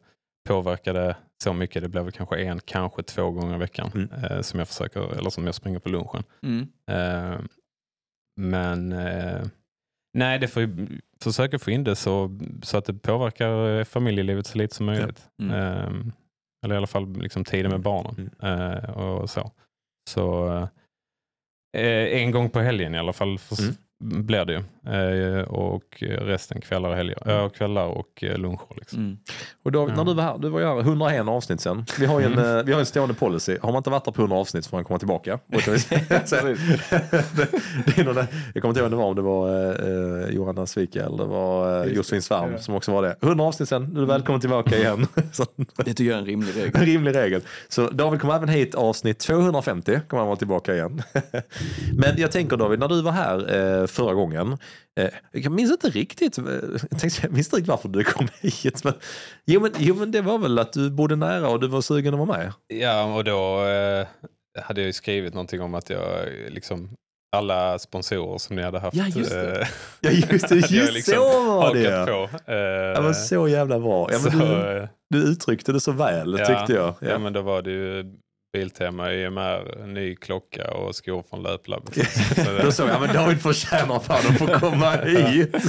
påverka 0.49 0.93
det 0.93 1.17
så 1.45 1.53
mycket. 1.53 1.83
Det 1.83 1.89
blir 1.89 2.03
väl 2.03 2.13
kanske 2.13 2.37
en, 2.43 2.61
kanske 2.61 3.03
två 3.03 3.31
gånger 3.31 3.55
i 3.55 3.59
veckan 3.59 3.91
Mm. 3.95 4.25
eh, 4.25 4.41
som 4.41 4.59
jag 4.59 4.69
försöker, 4.69 5.19
eller 5.19 5.31
som 5.31 5.47
jag 5.47 5.55
springer 5.55 5.79
på 5.79 5.89
lunchen. 5.89 6.23
Mm. 6.43 6.69
Eh, 6.91 7.41
men 8.41 8.93
eh, 8.93 9.43
nej, 10.19 10.39
det 10.39 10.49
får 10.49 10.63
ju 10.63 10.89
försöka 11.23 11.59
få 11.59 11.71
in 11.71 11.85
det 11.85 11.97
så, 11.97 12.39
så 12.63 12.79
att 12.79 12.85
det 12.85 12.95
påverkar 12.95 13.79
eh, 13.79 13.85
familjelivet 13.85 14.47
så 14.47 14.59
lite 14.59 14.75
som 14.75 14.87
möjligt. 14.87 15.29
Mm. 15.43 15.51
Eh, 15.55 16.13
eller 16.65 16.75
i 16.75 16.79
alla 16.79 16.87
fall 16.87 17.13
liksom 17.13 17.45
tiden 17.45 17.71
med 17.71 17.81
barnen. 17.81 18.31
Eh, 18.43 18.91
och 18.91 19.31
så. 19.31 19.51
Så 20.11 20.49
eh, 21.77 22.21
en 22.23 22.31
gång 22.31 22.51
på 22.51 22.61
helgen 22.61 22.95
i 22.95 22.99
alla 22.99 23.13
fall 23.13 23.39
förs- 23.39 23.77
Blir 24.01 24.45
det 24.45 24.53
ju. 24.53 24.63
Eh, 25.39 25.43
och 25.43 25.83
resten 26.01 26.61
kvällar 26.61 26.89
och 26.91 26.97
helger. 26.97 27.19
Ja, 27.27 27.49
kvällar 27.49 27.87
och 27.87 28.25
eh, 28.25 28.39
luncher. 28.39 28.75
Liksom. 28.77 28.99
Mm. 28.99 29.17
Och 29.65 29.73
David, 29.73 29.93
Ja. 29.93 29.97
när 29.97 30.05
du 30.05 30.15
var 30.15 30.23
här, 30.23 30.39
du 30.39 30.49
var 30.49 30.61
ju 30.61 30.67
här 30.67 30.81
101 30.81 31.29
avsnitt 31.29 31.61
sen. 31.61 31.85
Vi 31.99 32.07
har 32.07 32.21
ju 32.21 32.27
en, 32.27 32.33
Mm. 32.39 32.67
vi 32.67 32.73
har 32.73 32.81
en 32.81 32.87
stående 32.87 33.15
policy. 33.15 33.57
Har 33.63 33.73
man 33.73 33.79
inte 33.79 33.91
varit 33.91 34.05
där 34.05 34.13
på 34.13 34.23
100 34.23 34.37
avsnitt 34.37 34.65
så 34.65 34.69
får 34.71 34.77
man 34.77 34.85
komma 34.85 34.99
tillbaka. 34.99 35.39
Det, 37.97 38.03
det. 38.03 38.27
Jag 38.55 38.63
kommer 38.63 38.69
inte 38.69 38.81
ihåg 38.81 38.85
om 38.85 38.91
det 38.91 38.97
var, 38.97 39.05
om 39.05 39.17
det 39.17 39.23
var 39.23 40.25
eh, 40.25 40.35
Johanna 40.35 40.67
Svika 40.67 41.05
eller 41.05 41.17
det 41.19 41.25
var 41.25 41.85
eh, 41.87 41.93
Josefin 41.93 42.23
Svärm 42.23 42.53
Ja. 42.53 42.59
som 42.59 42.75
också 42.75 42.93
var 42.93 43.03
det. 43.03 43.17
100 43.23 43.45
avsnitt 43.45 43.69
sen, 43.69 43.83
nu 43.85 43.97
är 43.97 44.01
du 44.01 44.07
välkommen 44.07 44.41
tillbaka 44.41 44.77
igen. 44.79 45.07
så, 45.33 45.45
Det 45.77 45.85
tycker 45.85 46.05
jag 46.05 46.15
är 46.15 46.19
en 46.19 46.27
rimlig 46.27 46.57
regel. 46.57 46.71
en 46.75 46.87
rimlig 46.87 47.15
regel. 47.17 47.41
Så 47.69 47.89
David 47.91 48.21
kommer 48.21 48.35
även 48.37 48.49
hit 48.49 48.75
avsnitt 48.75 49.19
250, 49.19 50.01
kommer 50.09 50.19
han 50.21 50.27
vara 50.29 50.37
tillbaka 50.39 50.75
igen. 50.75 51.03
Men 51.93 52.15
jag 52.17 52.33
tänker 52.33 52.57
David, 52.57 52.79
när 52.79 52.89
du 52.89 53.03
var 53.03 53.13
här 53.13 53.57
eh, 53.81 53.86
förra 53.87 54.15
gången, 54.15 54.59
eh, 55.01 55.09
jag 55.33 55.53
minns 55.53 55.71
inte 55.71 55.89
riktigt, 55.91 56.39
eh, 56.39 56.45
jag 56.45 57.33
minns 57.33 57.47
inte 57.47 57.57
riktigt 57.57 57.67
varför 57.67 57.89
du 57.89 58.05
kom 58.05 58.29
hit. 58.41 58.85
Men, 58.85 58.95
jo, 59.47 59.61
men, 59.61 59.73
jo 59.79 59.95
men 59.95 60.11
det 60.11 60.21
var 60.21 60.39
väl 60.39 60.59
att 60.59 60.73
du 60.73 60.91
bodde 60.91 61.17
nära 61.17 61.49
och 61.49 61.61
du 61.61 61.67
var 61.69 61.81
sugen 61.81 62.15
att 62.15 62.27
vara 62.29 62.39
med. 62.39 62.53
Ja, 62.69 63.15
och 63.17 63.25
då 63.25 63.65
eh, 63.65 64.07
hade 64.63 64.81
jag 64.81 64.87
ju 64.87 64.93
skrivit 64.93 65.35
någonting 65.35 65.61
om 65.61 65.75
att 65.75 65.91
jag 65.91 66.09
liksom 66.49 66.91
alla 67.37 67.79
sponsorer 67.79 68.39
som 68.39 68.57
ni 68.57 68.63
hade 68.63 68.79
haft. 68.79 68.97
Ja, 68.97 69.07
just 69.07 69.31
det. 69.31 69.61
eh, 69.61 69.69
Ja 70.01 70.11
just 70.11 70.49
det, 70.49 70.55
just 70.71 70.93
liksom 70.95 71.15
så 71.15 71.43
var 71.59 71.75
det. 71.75 72.07
på. 72.07 72.29
Ja, 72.97 73.03
men 73.03 73.15
så 73.15 73.49
jävla 73.49 73.79
bra. 73.79 74.09
Ja, 74.13 74.19
men 74.23 74.33
så, 74.33 74.39
du, 74.39 74.89
du 75.11 75.19
uttryckte 75.19 75.73
det 75.73 75.81
så 75.81 75.93
väl 75.93 76.37
Ja. 76.39 76.47
tyckte 76.47 76.73
jag. 76.73 76.95
ja. 77.01 77.19
men 77.19 77.33
då 77.33 77.43
var 77.43 77.63
det 77.63 77.71
ju 77.71 78.05
Biltema, 78.61 79.13
EMR, 79.13 79.87
ny 79.87 80.17
klocka 80.17 80.71
och 80.71 80.95
skor 80.97 81.25
från 81.31 81.43
Löplab. 81.43 81.83
Så 82.37 82.51
det- 82.51 82.63
Då 82.63 82.73
såg 82.73 82.89
jag, 82.89 83.01
men 83.01 83.15
David 83.15 83.41
förtjänar 83.43 83.99
fan 84.01 84.17
att 84.29 84.39
få 84.39 84.47
komma 84.47 84.91
hit. 85.05 85.55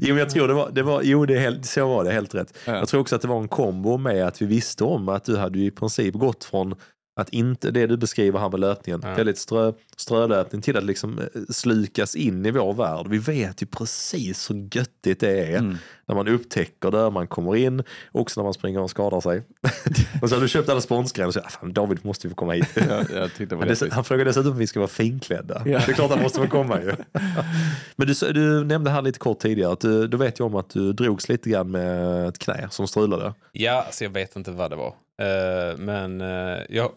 jo, 0.00 0.08
men 0.08 0.16
jag 0.16 0.30
tror 0.30 0.48
det 0.48 0.54
var, 0.54 0.70
det 0.70 0.82
var 0.82 1.02
jo, 1.02 1.26
det 1.26 1.34
är 1.36 1.40
helt, 1.40 1.66
så 1.66 1.88
var 1.88 2.04
det, 2.04 2.12
helt 2.12 2.34
rätt. 2.34 2.58
Ja. 2.66 2.76
Jag 2.76 2.88
tror 2.88 3.00
också 3.00 3.16
att 3.16 3.22
det 3.22 3.28
var 3.28 3.40
en 3.40 3.48
kombo 3.48 3.96
med 3.96 4.26
att 4.26 4.42
vi 4.42 4.46
visste 4.46 4.84
om 4.84 5.08
att 5.08 5.24
du 5.24 5.36
hade 5.36 5.58
ju 5.58 5.64
i 5.66 5.70
princip 5.70 6.14
gått 6.14 6.44
från 6.44 6.74
att 7.20 7.28
inte, 7.28 7.70
det 7.70 7.86
du 7.86 7.96
beskriver 7.96 8.38
här 8.38 8.48
med 8.50 8.60
löpningen, 8.60 9.00
Ja. 9.04 9.14
väldigt 9.14 9.38
strö, 9.38 9.72
strölöpning 9.96 10.62
till 10.62 10.76
att 10.76 10.84
liksom 10.84 11.18
eh, 11.18 11.24
slukas 11.50 12.14
in 12.14 12.46
i 12.46 12.50
vår 12.50 12.72
värld. 12.74 13.06
Vi 13.08 13.18
vet 13.18 13.62
ju 13.62 13.66
precis 13.66 14.50
hur 14.50 14.68
göttigt 14.76 15.20
det 15.20 15.44
är 15.52 15.58
Mm. 15.58 15.76
när 16.06 16.14
man 16.14 16.28
upptäcker 16.28 16.90
det, 16.90 17.10
man 17.10 17.26
kommer 17.26 17.56
in, 17.56 17.82
också 18.12 18.40
när 18.40 18.44
man 18.44 18.54
springer 18.54 18.80
och 18.80 18.90
skadar 18.90 19.20
sig. 19.20 19.42
och 20.22 20.28
så 20.28 20.34
har 20.36 20.42
du 20.42 20.48
köpt 20.48 20.68
alla 20.68 20.80
sponsgrejer 20.80 21.26
och 21.28 21.34
så, 21.34 21.40
ah, 21.40 21.48
fan, 21.48 21.72
David 21.72 21.98
måste 22.04 22.26
ju 22.26 22.30
få 22.30 22.34
komma 22.36 22.52
hit. 22.52 22.68
Ja, 22.74 23.28
det 23.38 23.92
Han, 23.92 24.04
frågar 24.04 24.24
dessutom 24.24 24.52
om 24.52 24.58
vi 24.58 24.66
ska 24.66 24.80
vara 24.80 24.88
finklädda. 24.88 25.62
Ja. 25.66 25.78
Det 25.86 25.92
är 25.92 25.94
klart 25.94 26.10
han 26.10 26.22
måste 26.22 26.38
få 26.40 26.46
komma 26.46 26.80
ju. 26.80 26.92
Men 27.96 28.06
du, 28.06 28.32
du 28.32 28.64
nämnde 28.64 28.90
här 28.90 29.02
lite 29.02 29.18
kort 29.18 29.38
tidigare 29.38 29.72
att 29.72 29.80
du, 29.80 30.06
då 30.08 30.16
vet 30.16 30.38
jag 30.38 30.46
om 30.46 30.54
att 30.54 30.70
du 30.70 30.92
drogs 30.92 31.28
lite 31.28 31.50
grann 31.50 31.70
med 31.70 32.28
ett 32.28 32.38
knä 32.38 32.68
som 32.70 32.88
strulade. 32.88 33.34
Ja, 33.52 33.82
alltså 33.86 34.04
jag 34.04 34.10
vet 34.10 34.36
inte 34.36 34.50
vad 34.50 34.70
det 34.70 34.76
var. 34.76 34.94
Eh, 35.20 35.76
men 35.78 36.20
uh, 36.20 36.62
jag, 36.68 36.90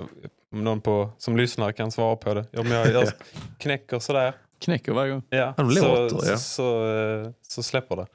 om 0.52 0.64
någon 0.64 0.80
på, 0.80 1.10
som 1.18 1.36
lyssnar 1.36 1.72
kan 1.72 1.90
svara 1.90 2.16
på 2.16 2.34
det. 2.34 2.46
Om 2.58 2.66
jag, 2.66 2.92
jag 2.92 3.08
knäcker 3.58 3.98
sådär, 3.98 4.32
Knäcker 4.60 4.92
varje 4.92 5.12
gång. 5.12 5.22
ja, 5.30 5.36
Ja, 5.38 5.54
de 5.56 5.70
så, 5.70 5.88
låter, 5.88 6.16
ja. 6.30 6.36
så, 6.36 6.38
så, 6.38 6.86
eh, 6.96 7.30
så 7.42 7.62
släpper 7.62 7.96
det. 7.96 8.06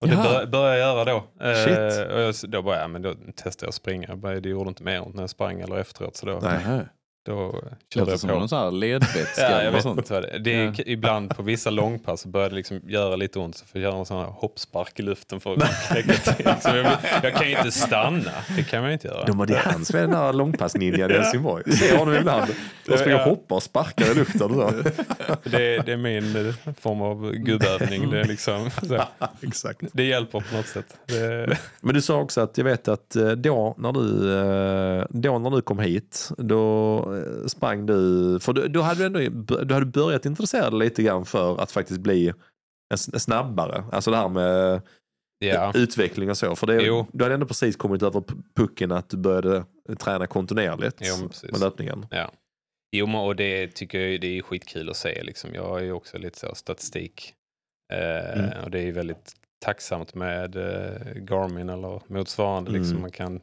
Och 0.00 0.08
det 0.08 0.14
Jaha. 0.14 0.22
bör, 0.24 0.46
börjar 0.46 0.76
jag 0.76 0.78
göra 0.78 1.04
då. 1.04 1.24
Shit. 1.54 2.12
och 2.12 2.20
jag, 2.20 2.34
då 2.50 2.62
bara, 2.62 2.80
ja, 2.80 2.88
men 2.88 3.02
då 3.02 3.14
testar 3.36 3.66
jag 3.66 3.68
att 3.68 3.74
springa. 3.74 4.08
Jag 4.08 4.18
bara, 4.18 4.40
Det 4.40 4.48
gjorde 4.48 4.68
inte 4.68 4.82
mer 4.82 5.06
ont 5.06 5.14
när 5.14 5.22
jag 5.22 5.30
sprang 5.30 5.60
eller 5.60 5.76
efteråt. 5.76 6.16
Så 6.16 6.26
då, 6.26 6.38
Nej. 6.42 6.82
Då 7.26 7.52
Det 7.60 7.94
körde 7.94 8.10
jag 8.10 8.20
som 8.20 8.30
på. 8.30 8.38
någon 8.38 8.48
sån 8.48 8.58
här 8.58 8.70
ledvätska. 8.70 9.50
Ja, 9.50 9.62
jag 9.62 9.72
vet 9.72 9.82
sånt. 9.82 9.98
inte 9.98 10.12
vad 10.12 10.22
det 10.22 10.28
är. 10.28 10.38
Det 10.38 10.54
är 10.54 10.64
Ja. 10.64 10.72
Ibland 10.86 11.36
på 11.36 11.42
vissa 11.42 11.70
långpass 11.70 12.20
så 12.20 12.28
börjar 12.28 12.48
det 12.50 12.54
liksom 12.56 12.80
göra 12.86 13.16
lite 13.16 13.38
ont. 13.38 13.56
Så 13.56 13.66
får 13.66 13.80
jag 13.80 13.90
göra 13.90 13.98
en 14.00 14.06
sån 14.06 14.18
här 14.18 14.26
hoppspark 14.26 15.00
i 15.00 15.02
luften 15.02 15.40
för 15.40 15.52
att 15.52 15.88
knäcka 15.88 16.12
till. 16.12 16.46
Så 16.60 16.76
jag, 16.76 16.86
jag 17.22 17.34
kan 17.34 17.50
ju 17.50 17.56
inte 17.56 17.70
stanna. 17.72 18.30
Det 18.56 18.62
kan 18.62 18.80
man 18.80 18.90
ju 18.90 18.92
inte 18.92 19.08
göra. 19.08 19.24
De, 19.24 19.40
är 19.40 19.54
han 19.56 19.84
som 19.84 19.98
är 19.98 20.02
den 20.02 20.10
där 20.10 20.32
långpassninjan 20.32 21.10
i 21.10 21.14
Helsingborg. 21.14 21.62
Jag 21.66 21.74
ser 21.74 21.98
honom 21.98 22.14
ibland. 22.20 22.52
De 22.86 22.98
springer 22.98 23.18
och 23.20 23.24
hoppar 23.30 23.56
och 23.56 23.62
sparkar 23.62 24.10
i 24.12 24.14
luften. 24.14 24.38
Så. 24.38 24.70
Det, 25.44 25.78
det 25.86 25.92
är 25.92 25.96
min 25.96 26.48
eh, 26.48 26.54
form 26.80 27.02
av 27.02 27.32
gubbövning. 27.32 28.10
Det, 28.10 28.20
är 28.20 28.24
liksom. 28.24 28.70
Exakt. 29.42 29.80
det 29.92 30.04
hjälper 30.04 30.40
på 30.40 30.56
något 30.56 30.66
sätt. 30.66 30.96
Det, 31.06 31.58
Men 31.80 31.94
du 31.94 32.02
sa 32.02 32.16
också 32.20 32.40
att 32.40 32.58
jag 32.58 32.64
vet 32.64 32.88
att 32.88 33.16
eh, 33.16 33.28
då 33.30 33.74
när 33.78 33.92
du, 33.92 34.34
eh, 35.00 35.06
då 35.10 35.38
när 35.38 35.50
du 35.50 35.62
kom 35.62 35.78
hit, 35.78 36.28
då 36.38 37.09
sprang 37.48 37.86
du, 37.86 38.38
för 38.40 38.52
du, 38.52 38.68
då 38.68 38.80
hade 38.80 39.08
du 39.08 39.20
ändå 39.20 39.40
du 39.64 39.74
hade 39.74 39.86
börjat 39.86 40.26
intressera 40.26 40.70
dig 40.70 40.78
lite 40.78 41.02
grann 41.02 41.24
för 41.24 41.62
att 41.62 41.72
faktiskt 41.72 42.00
bli 42.00 42.32
snabbare. 42.96 43.84
Alltså 43.92 44.10
det 44.10 44.16
här 44.16 44.28
med 44.28 44.82
ja. 45.38 45.72
utveckling 45.74 46.30
och 46.30 46.36
så. 46.36 46.56
För 46.56 46.66
det, 46.66 46.82
Jo. 46.82 47.06
du 47.12 47.24
hade 47.24 47.34
ändå 47.34 47.46
precis 47.46 47.76
kommit 47.76 48.02
över 48.02 48.22
pucken 48.56 48.92
att 48.92 49.08
du 49.08 49.16
började 49.16 49.64
träna 49.98 50.26
kontinuerligt 50.26 50.96
Jo, 51.00 51.16
men 51.18 51.50
med 51.50 51.60
löpningen. 51.60 52.06
Ja. 52.10 52.32
Jo, 52.96 53.16
och 53.16 53.36
det 53.36 53.68
tycker 53.68 54.00
jag 54.00 54.20
det 54.20 54.38
är 54.38 54.42
skitkul 54.42 54.90
att 54.90 54.96
se. 54.96 55.22
Liksom. 55.22 55.54
Jag 55.54 55.78
är 55.78 55.84
ju 55.84 55.92
också 55.92 56.18
lite 56.18 56.38
så 56.38 56.54
statistik. 56.54 57.34
Eh, 57.92 58.40
Mm. 58.40 58.64
Och 58.64 58.70
det 58.70 58.78
är 58.78 58.82
ju 58.82 58.92
väldigt 58.92 59.32
tacksamt 59.64 60.14
med 60.14 60.56
eh, 60.56 61.14
Garmin 61.14 61.68
eller 61.68 62.02
motsvarande. 62.06 62.70
Liksom. 62.70 62.90
Mm. 62.90 63.00
Man 63.00 63.10
kan 63.10 63.40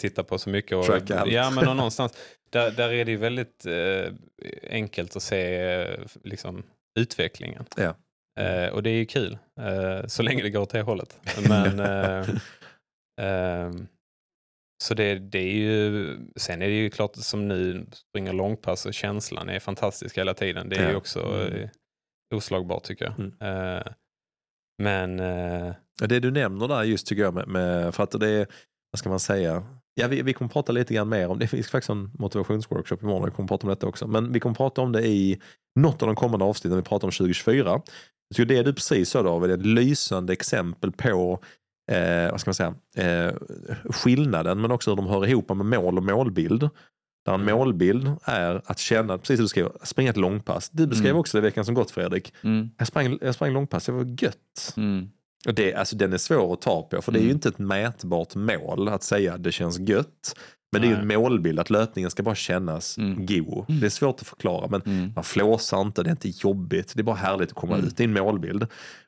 titta 0.00 0.24
på 0.24 0.38
så 0.38 0.50
mycket. 0.50 0.78
Och, 0.78 0.84
Tracka 0.84 1.20
allt. 1.20 1.32
Ja, 1.32 1.50
men 1.50 1.76
någonstans. 1.76 2.12
Där, 2.52 2.70
där 2.70 2.92
är 2.92 3.04
det 3.04 3.10
ju 3.10 3.16
väldigt 3.16 3.66
eh, 3.66 4.12
enkelt 4.70 5.16
att 5.16 5.22
se 5.22 5.56
eh, 5.56 6.00
liksom, 6.24 6.62
utvecklingen. 6.98 7.64
Ja. 7.76 7.94
Eh, 8.40 8.68
och 8.72 8.82
det 8.82 8.90
är 8.90 8.94
ju 8.98 9.06
kul. 9.06 9.38
Eh, 9.60 10.06
så 10.06 10.22
länge 10.22 10.42
det 10.42 10.50
går 10.50 10.60
åt 10.60 10.70
det 10.70 10.82
hållet. 10.82 11.18
Men, 11.48 11.80
eh, 11.80 12.28
ehm, 13.20 13.86
så 14.84 14.94
det, 14.94 15.14
det 15.18 15.38
är 15.38 15.52
ju, 15.54 16.18
sen 16.36 16.62
är 16.62 16.66
det 16.66 16.74
ju 16.74 16.90
klart 16.90 17.16
som 17.16 17.48
nu 17.48 17.86
springer 17.92 18.32
långpass 18.32 18.86
och 18.86 18.94
känslan 18.94 19.48
är 19.48 19.58
fantastisk 19.58 20.18
hela 20.18 20.34
tiden. 20.34 20.68
Det 20.68 20.76
är 20.76 20.84
ju 20.86 20.90
Ja. 20.90 20.96
också 20.96 21.20
Mm. 21.20 21.68
oslagbart 22.34 22.82
tycker 22.82 23.04
jag. 23.04 23.18
Mm. 23.18 23.84
Men 24.82 25.16
Det 26.08 26.20
du 26.20 26.30
nämner 26.30 26.68
där 26.68 26.82
just 26.84 27.06
tycker 27.06 27.22
jag 27.22 27.34
med, 27.34 27.48
med 27.48 27.94
för 27.94 28.02
att 28.02 28.20
det 28.20 28.28
är, 28.28 28.46
vad 28.90 28.98
ska 28.98 29.08
man 29.08 29.20
säga, 29.20 29.79
ja, 29.94 30.08
vi, 30.08 30.22
vi 30.22 30.32
kommer 30.32 30.48
prata 30.48 30.72
lite 30.72 30.94
grann 30.94 31.08
mer 31.08 31.28
om 31.28 31.38
det. 31.38 31.46
finns 31.46 31.68
faktiskt 31.70 31.90
en 31.90 32.10
motivationsworkshop 32.18 33.02
imorgon, 33.02 33.24
vi 33.24 33.30
kommer 33.30 33.48
prata 33.48 33.66
om 33.66 33.70
detta 33.70 33.86
också. 33.86 34.06
Men 34.06 34.32
vi 34.32 34.40
kommer 34.40 34.54
prata 34.54 34.80
om 34.80 34.92
det 34.92 35.06
i 35.06 35.40
något 35.80 36.02
av 36.02 36.06
de 36.06 36.16
kommande 36.16 36.44
avsnitten, 36.44 36.76
vi 36.76 36.82
pratar 36.82 37.06
om 37.08 37.12
2024. 37.12 37.70
Jag 38.28 38.36
tycker 38.36 38.54
det 38.54 38.62
du 38.62 38.72
precis 38.72 39.10
sa 39.10 39.22
David 39.22 39.50
är 39.50 39.54
ett 39.54 39.66
lysande 39.66 40.32
exempel 40.32 40.92
på 40.92 41.38
eh, 41.92 42.30
vad 42.30 42.40
ska 42.40 42.48
man 42.48 42.54
säga, 42.54 42.74
eh, 42.96 43.34
skillnaden 43.90 44.60
men 44.60 44.70
också 44.70 44.90
hur 44.90 44.96
de 44.96 45.06
hör 45.06 45.26
ihop 45.26 45.48
med 45.48 45.66
mål 45.66 45.96
och 45.98 46.04
målbild. 46.04 46.68
Där 47.26 47.34
en 47.34 47.40
Mm. 47.42 47.56
målbild 47.56 48.10
är 48.24 48.62
att 48.64 48.78
känna, 48.78 49.18
precis 49.18 49.36
som 49.36 49.44
du 49.44 49.48
skrev, 49.48 49.68
springa 49.82 50.10
ett 50.10 50.16
långpass. 50.16 50.70
Du 50.70 50.86
beskrev 50.86 51.08
Mm. 51.10 51.20
också 51.20 51.38
det 51.38 51.42
veckan 51.42 51.64
som 51.64 51.74
gått 51.74 51.90
Fredrik. 51.90 52.32
Mm. 52.42 52.70
Jag 52.78 52.86
sprang, 52.86 53.18
jag 53.20 53.34
sprang 53.34 53.52
långpass, 53.52 53.86
det 53.86 53.92
var 53.92 54.22
gött. 54.22 54.74
Mm. 54.76 55.10
Och 55.48 55.54
det, 55.54 55.74
alltså, 55.74 55.96
den 55.96 56.12
är 56.12 56.18
svår 56.18 56.52
att 56.52 56.62
ta 56.62 56.82
på 56.82 57.02
för 57.02 57.12
det 57.12 57.18
är 57.18 57.20
ju 57.20 57.26
Mm. 57.26 57.36
inte 57.36 57.48
ett 57.48 57.58
mätbart 57.58 58.34
mål 58.34 58.88
att 58.88 59.02
säga 59.02 59.34
att 59.34 59.42
det 59.42 59.52
känns 59.52 59.78
gött. 59.78 60.34
Men 60.72 60.82
det 60.82 60.88
är 60.88 60.90
ju 60.90 60.96
en 60.96 61.08
Nej. 61.08 61.16
målbild 61.16 61.60
att 61.60 61.70
löpningen 61.70 62.10
ska 62.10 62.22
bara 62.22 62.34
kännas 62.34 62.98
Mm. 62.98 63.26
go. 63.26 63.64
Mm. 63.68 63.80
Det 63.80 63.86
är 63.86 63.90
svårt 63.90 64.20
att 64.20 64.26
förklara 64.26 64.68
men 64.68 64.82
Mm. 64.86 65.12
man 65.14 65.24
flåsar 65.24 65.80
inte, 65.80 66.02
det 66.02 66.08
är 66.08 66.12
inte 66.12 66.28
jobbigt. 66.28 66.92
Det 66.94 67.00
är 67.00 67.04
bara 67.04 67.16
härligt 67.16 67.48
att 67.48 67.54
komma 67.54 67.74
Mm. 67.74 67.86
ut. 67.86 67.96
Det 67.96 68.02
är 68.02 68.08
en 68.08 68.12
målbild. 68.14 68.66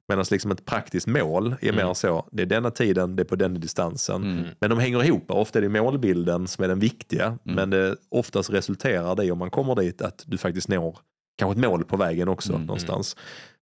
Medan 0.08 0.24
liksom 0.30 0.50
ett 0.50 0.64
praktiskt 0.64 1.06
mål 1.06 1.54
är 1.60 1.68
Mm. 1.72 1.86
mer 1.86 1.94
så, 1.94 2.28
det 2.32 2.42
är 2.42 2.46
denna 2.46 2.70
tiden, 2.70 3.16
det 3.16 3.22
är 3.22 3.24
på 3.24 3.36
den 3.36 3.60
distansen. 3.60 4.22
Mm. 4.22 4.44
Men 4.60 4.70
de 4.70 4.78
hänger 4.78 5.04
ihop. 5.04 5.30
Ofta 5.30 5.58
är 5.58 5.62
det 5.62 5.68
målbilden 5.68 6.48
som 6.48 6.64
är 6.64 6.68
den 6.68 6.78
viktiga. 6.78 7.24
Mm. 7.26 7.38
Men 7.44 7.70
det, 7.70 7.96
oftast 8.10 8.50
resulterar 8.50 9.16
det 9.16 9.30
om 9.32 9.38
man 9.38 9.50
kommer 9.50 9.74
dit 9.74 10.02
att 10.02 10.24
du 10.26 10.38
faktiskt 10.38 10.68
når 10.68 10.98
kanske 11.38 11.60
ett 11.60 11.66
mål 11.70 11.84
på 11.84 11.96
vägen 11.96 12.28
också 12.28 12.52
Mm. 12.52 12.66
någonstans. 12.66 13.16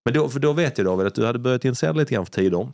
Men 0.04 0.14
då, 0.14 0.28
för 0.28 0.40
då 0.40 0.52
vet 0.52 0.78
jag 0.78 0.86
David 0.86 1.06
att 1.06 1.14
du 1.14 1.26
hade 1.26 1.38
börjat 1.38 1.64
intressera 1.64 1.92
dig 1.92 2.00
lite 2.00 2.14
grann 2.14 2.26
för 2.26 2.32
tider. 2.32 2.68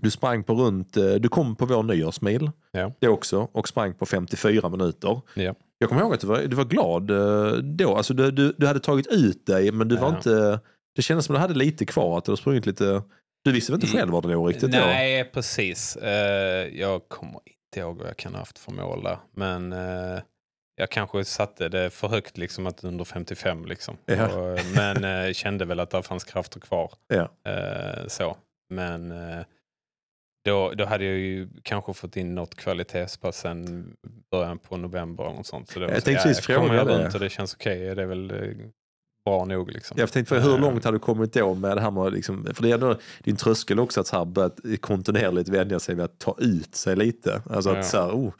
Du 0.00 0.10
sprang 0.10 0.44
på 0.44 0.54
runt, 0.54 0.96
eh, 0.96 1.04
du 1.14 1.28
kom 1.28 1.56
på 1.56 1.66
vår 1.66 1.82
nyårsmil 1.82 2.50
Ja. 2.72 2.92
det 3.00 3.08
också 3.08 3.48
och 3.52 3.68
sprang 3.68 3.94
på 3.94 4.06
54 4.06 4.68
minuter. 4.68 5.20
Ja. 5.34 5.54
Jag 5.78 5.88
kommer 5.88 6.02
ihåg 6.02 6.14
att 6.14 6.20
du 6.20 6.26
var, 6.26 6.38
du 6.42 6.56
var 6.56 6.64
glad 6.64 7.10
eh, 7.10 7.52
då. 7.62 7.96
Alltså 7.96 8.14
du, 8.14 8.30
du, 8.30 8.54
du 8.58 8.66
hade 8.66 8.80
tagit 8.80 9.06
ut 9.06 9.46
dig 9.46 9.72
men 9.72 9.88
du 9.88 9.96
var 9.96 10.08
Ja. 10.08 10.16
inte, 10.16 10.60
det 10.96 11.02
kändes 11.02 11.26
som 11.26 11.34
att 11.34 11.38
du 11.38 11.40
hade 11.40 11.54
lite 11.54 11.86
kvar. 11.86 12.18
Att 12.18 12.24
du 12.24 12.30
hade 12.32 12.40
sprungit 12.40 12.66
lite, 12.66 13.02
du 13.44 13.52
visste 13.52 13.72
väl 13.72 13.76
inte 13.82 13.86
Mm. 13.86 13.98
själv 13.98 14.12
var 14.12 14.22
det 14.22 14.28
låg 14.28 14.48
riktigt 14.50 14.72
då? 14.72 14.78
Nej, 14.78 15.24
precis. 15.24 15.96
Eh, 15.96 16.66
jag 16.80 17.08
kommer 17.08 17.40
inte 17.46 17.80
ihåg 17.80 17.98
vad 17.98 18.06
jag 18.08 18.16
kan 18.16 18.32
ha 18.32 18.38
haft 18.38 18.58
för 18.58 18.72
mål 18.72 19.02
där. 19.02 19.18
Men 19.34 19.72
jag 20.76 20.90
kanske 20.90 21.24
satte 21.24 21.68
det 21.68 21.90
för 21.90 22.08
högt, 22.08 22.38
liksom 22.38 22.66
att 22.66 22.84
under 22.84 23.04
55. 23.04 23.64
Liksom. 23.64 23.96
Ja. 24.06 24.36
Och, 24.36 24.58
men 24.74 25.04
eh, 25.04 25.32
kände 25.32 25.64
väl 25.64 25.80
att 25.80 25.90
det 25.90 26.02
fanns 26.02 26.24
krafter 26.24 26.60
kvar. 26.60 26.92
Ja. 27.08 27.50
Eh, 27.50 28.06
så. 28.06 28.36
Men 28.74 29.10
eh, 29.10 29.44
då, 30.44 30.72
då 30.72 30.84
hade 30.84 31.04
jag 31.04 31.14
ju 31.16 31.48
kanske 31.62 31.92
fått 31.94 32.16
in 32.16 32.34
något 32.34 32.54
kvalitetspass 32.54 33.36
sen 33.38 33.86
början 34.30 34.58
på 34.58 34.76
november 34.76 35.24
eller 35.24 35.34
något 35.36 35.46
sånt. 35.46 35.68
Så 35.68 35.78
det 35.80 35.86
var 35.86 35.92
Jag 35.92 36.02
så, 36.02 36.04
tänkte 36.06 36.28
precis 36.28 36.46
kommer 36.46 36.58
fråga 36.60 36.74
jag 36.76 36.88
runt 36.88 37.14
och 37.14 37.20
det 37.20 37.30
känns 37.30 37.54
okej, 37.54 37.94
det 37.94 38.02
är 38.02 38.06
väl 38.06 38.30
eh, 38.30 38.56
bra 39.24 39.44
nog. 39.44 39.70
Liksom. 39.70 39.96
Jag 40.00 40.12
tänkte 40.12 40.34
för 40.34 40.42
hur 40.42 40.54
Eh, 40.54 40.60
långt 40.60 40.84
hade 40.84 40.96
du 40.96 41.00
kommit 41.00 41.32
då 41.32 41.54
med 41.54 41.76
det 41.76 41.80
här 41.80 41.90
med 41.90 42.12
liksom, 42.12 42.48
för 42.54 42.62
det 42.62 42.70
är 42.70 42.74
ändå 42.74 42.98
din 43.24 43.36
tröskel 43.36 43.78
också 43.80 44.00
att 44.00 44.06
så 44.06 44.16
här 44.16 44.24
börja 44.24 44.50
kontinuerligt 44.80 45.48
vänja 45.48 45.80
sig 45.80 45.94
vid 45.94 46.04
att 46.04 46.18
ta 46.18 46.36
ut 46.38 46.74
sig 46.74 46.96
lite. 46.96 47.42
Alltså 47.50 47.70
att 47.70 47.76
Ja. 47.76 47.82
så 47.82 47.96
här, 48.00 48.10
oh, 48.10 48.32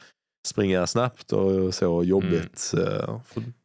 springa 0.47 0.87
snabbt 0.87 1.31
och 1.33 1.73
så 1.75 2.03
jobbigt. 2.03 2.71
Mm. 2.73 2.87
eh, 2.87 3.19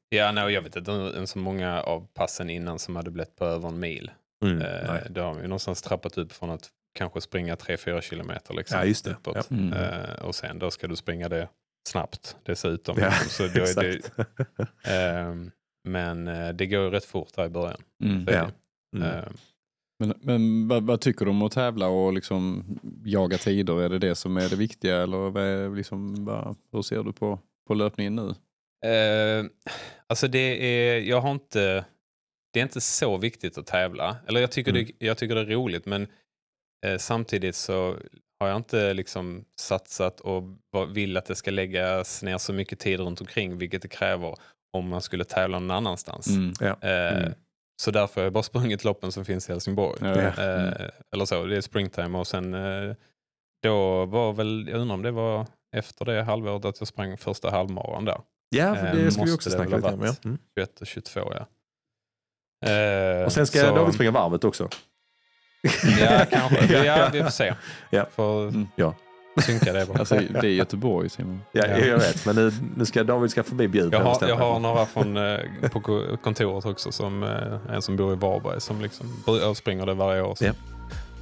Ja, 0.09 0.33
nej, 0.33 0.53
jag 0.55 0.63
vet 0.63 0.77
inte 0.77 1.27
så 1.27 1.39
många 1.39 1.81
av 1.83 2.07
passen 2.15 2.51
innan 2.51 2.79
som 2.79 2.97
hade 2.97 3.11
blivit 3.11 3.37
på 3.37 3.45
över 3.45 3.69
en 3.69 3.81
mil. 3.81 4.11
Mm, 4.45 4.63
Eh, 4.63 4.95
då 5.11 5.21
har 5.21 5.35
vi 5.35 5.43
någonstans 5.43 5.83
trappat 5.83 6.19
upp 6.19 6.33
från 6.33 6.51
att 6.51 6.71
kanske 6.95 7.21
springa 7.21 7.55
3-4 7.55 8.01
kilometer. 8.01 8.55
Liksom, 8.55 8.79
Ja, 8.79 8.85
just 8.85 9.05
det. 9.05 9.17
Ja. 9.25 9.43
Mm. 9.51 9.73
Eh, 9.73 10.13
och 10.23 10.35
sen 10.35 10.59
då 10.59 10.71
ska 10.71 10.87
du 10.89 10.97
springa 10.97 11.29
det 11.29 11.49
snabbt 11.89 12.37
dessutom. 12.43 12.99
Ja, 12.99 13.09
liksom. 13.09 13.29
Så 13.29 13.59
då 13.59 13.65
är 13.65 13.75
det, 13.83 14.01
ehm, 14.93 15.51
men 15.89 16.29
eh, 16.29 16.49
det 16.49 16.67
går 16.67 16.91
rätt 16.91 17.05
fort 17.05 17.35
där 17.35 17.45
i 17.45 17.49
början. 17.49 17.83
Mm. 18.05 18.25
Ja. 18.35 18.51
Mm. 18.97 19.25
Men, 20.07 20.15
men 20.21 20.69
vad, 20.69 20.83
vad 20.83 21.01
tycker 21.01 21.25
du 21.25 21.31
om 21.31 21.43
att 21.43 21.53
tävla 21.53 21.89
och 21.89 22.13
liksom 22.13 22.65
jaga 23.05 23.39
tider? 23.39 23.81
Är 23.83 23.89
det 23.89 23.99
det 23.99 24.15
som 24.15 24.37
är 24.37 24.49
det 24.49 24.57
viktiga 24.57 24.97
eller 25.03 25.17
vad 25.17 25.43
är, 25.43 25.77
liksom, 25.77 26.25
vad, 26.25 26.57
hur 26.73 26.83
ser 26.83 27.03
du 27.03 27.13
på, 27.13 27.39
på 27.67 27.75
löpningen 27.75 28.17
nu? 28.17 28.29
Eh, 28.91 29.45
alltså 30.07 30.29
det 30.29 30.39
är, 30.67 31.01
jag 31.01 31.21
har 31.21 31.31
inte, 31.31 31.85
det 32.53 32.59
är 32.61 32.63
inte 32.63 32.81
så 32.81 33.17
viktigt 33.19 33.59
att 33.59 33.67
tävla. 33.67 34.17
Eller 34.27 34.41
jag 34.41 34.51
tycker, 34.51 34.71
Mm. 34.71 34.85
det, 34.99 35.07
jag 35.07 35.19
tycker 35.19 35.35
det 35.35 35.41
är 35.41 35.47
roligt 35.47 35.87
men 35.87 36.07
eh, 36.87 36.99
samtidigt 36.99 37.57
så 37.57 37.97
har 38.41 38.49
jag 38.49 38.57
inte 38.57 38.95
liksom 38.95 39.45
satsat 39.57 40.21
och 40.21 40.43
vill 40.95 41.17
att 41.17 41.27
det 41.27 41.35
ska 41.35 41.51
läggas 41.51 42.23
ner 42.23 42.39
så 42.39 42.53
mycket 42.53 42.79
tid 42.79 43.01
runt 43.01 43.21
omkring 43.21 43.59
vilket 43.59 43.83
det 43.83 43.89
kräver 43.89 44.35
om 44.73 44.89
man 44.89 45.01
skulle 45.03 45.25
tävla 45.25 45.59
någon 45.59 45.71
annanstans. 45.71 46.27
Mm. 46.29 46.53
Ja. 46.61 46.77
Eh, 46.89 47.19
Mm. 47.19 47.33
Så 47.83 47.91
därför 47.91 48.21
har 48.21 48.25
jag 48.25 48.33
bara 48.33 48.43
sprungit 48.43 48.85
loppen 48.85 49.13
som 49.13 49.25
finns 49.25 49.49
i 49.49 49.53
Helsingborg. 49.53 49.99
Ja. 50.01 50.23
Ja. 50.23 50.43
Eh, 50.43 50.63
Mm. 50.63 50.75
Eller 51.13 51.25
så, 51.25 51.45
det 51.45 51.57
är 51.57 51.61
springtime 51.61 52.19
och 52.19 52.27
sen 52.27 52.55
eh, 52.55 52.95
då 53.63 54.05
var 54.05 54.33
väl, 54.33 54.69
jag 54.71 54.81
undrar 54.81 54.95
om 54.95 55.03
det 55.03 55.11
var 55.11 55.47
efter 55.77 56.05
det 56.05 56.23
halvåret 56.23 56.65
att 56.65 56.81
jag 56.81 56.89
sprang 56.89 57.17
första 57.19 57.51
halvmaran 57.51 58.05
där. 58.05 58.21
Ja, 58.49 58.75
för 58.75 58.87
Eh, 58.87 58.95
det 58.95 59.11
ska 59.11 59.21
vi 59.23 59.31
måste 59.31 59.35
också 59.35 59.51
snacka 59.51 59.77
lite 59.77 59.89
om. 59.89 60.03
Ja. 60.05 60.15
Mm. 60.25 60.39
21 60.59 60.81
och 60.81 60.87
22 60.87 61.21
ja. 61.35 61.47
Eh, 62.71 63.25
Och 63.25 63.33
sen 63.33 63.47
ska 63.47 63.59
så- 63.61 63.75
David 63.75 63.95
springa 63.95 64.11
varvet 64.11 64.45
också. 64.45 64.69
Ja, 66.01 66.25
kanske. 66.31 66.85
Ja, 66.85 67.09
vi 67.13 67.23
får 67.23 67.31
se. 67.31 67.55
Ja. 67.91 68.07
Får 68.15 68.43
Mm. 68.49 68.69
Ja. 68.77 68.95
Synka 69.41 69.73
det 69.73 69.87
bara. 69.89 69.99
Alltså, 69.99 70.15
det 70.15 70.39
är 70.39 70.51
Göteborg 70.51 71.09
Simon. 71.11 71.41
Ja, 71.53 71.65
Ja. 71.67 71.79
jag 71.79 71.99
vet, 71.99 72.27
men 72.27 72.37
nu, 72.37 72.53
nu 72.77 72.85
ska 72.87 73.05
David 73.05 73.31
ska 73.31 73.43
förbi 73.43 73.69
Bjuv. 73.69 73.93
Jag 73.93 74.01
har, 74.01 74.29
jag 74.29 74.37
har 74.37 74.59
några 74.61 74.87
från, 74.87 75.17
eh, 75.17 75.39
på 75.73 75.81
ko- 75.81 76.17
kontoret 76.23 76.67
också, 76.67 76.93
som 76.93 77.23
eh, 77.23 77.75
en 77.75 77.83
som 77.83 77.97
bor 77.97 78.13
i 78.13 78.17
Varberg 78.17 78.61
som 78.61 78.81
liksom 78.81 79.07
springer 79.55 79.87
det 79.87 79.95
varje 79.95 80.23
år. 80.23 80.35
Så 80.35 80.45
Ja. 80.45 80.53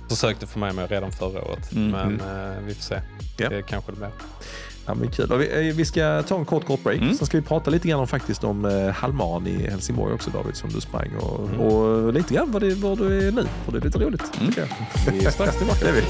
Försökte 0.09 0.47
få 0.47 0.59
med 0.59 0.75
mig 0.75 0.87
redan 0.87 1.13
förra 1.13 1.45
året, 1.45 1.73
Mm. 1.73 1.91
men 1.91 2.21
eh, 2.21 2.59
vi 2.67 2.75
får 2.75 2.83
se. 2.83 3.01
Ja. 3.39 3.49
Det 3.49 3.63
kanske 3.63 3.93
det 3.93 3.97
blir. 3.97 4.11
Ja, 4.87 4.95
men 4.95 5.09
kul. 5.11 5.39
Vi, 5.39 5.73
vi 5.73 5.85
ska 5.85 6.23
ta 6.23 6.37
en 6.39 6.45
kort, 6.45 6.67
kort 6.67 6.83
break. 6.83 6.99
Mm. 7.01 7.15
Sen 7.15 7.27
ska 7.27 7.37
vi 7.39 7.43
prata 7.45 7.71
lite 7.71 7.89
grann 7.89 8.01
om, 8.01 8.07
faktiskt 8.07 8.45
om 8.45 8.65
eh, 8.65 8.89
halvmaran 8.89 9.47
i 9.47 9.71
Helsingborg 9.71 10.15
också 10.15 10.31
David, 10.31 10.57
som 10.57 10.71
du 10.71 10.81
sprang. 10.81 11.11
Och, 11.21 11.49
Mm. 11.49 11.61
och 11.61 12.13
lite 12.13 12.35
grann 12.35 12.53
var, 12.53 12.61
det, 12.61 12.75
var 12.75 12.97
du 12.97 13.29
är 13.29 13.33
nu. 13.33 13.47
För 13.65 13.73
det 13.73 13.79
är 13.79 13.83
lite 13.83 13.99
roligt. 13.99 14.23
Mm. 14.41 14.53
Vi 15.13 15.25
är 15.25 15.31
strax 15.31 15.57
tillbaka. 15.57 15.79
Det 15.85 15.89
är 15.91 15.95
vi. 15.95 16.03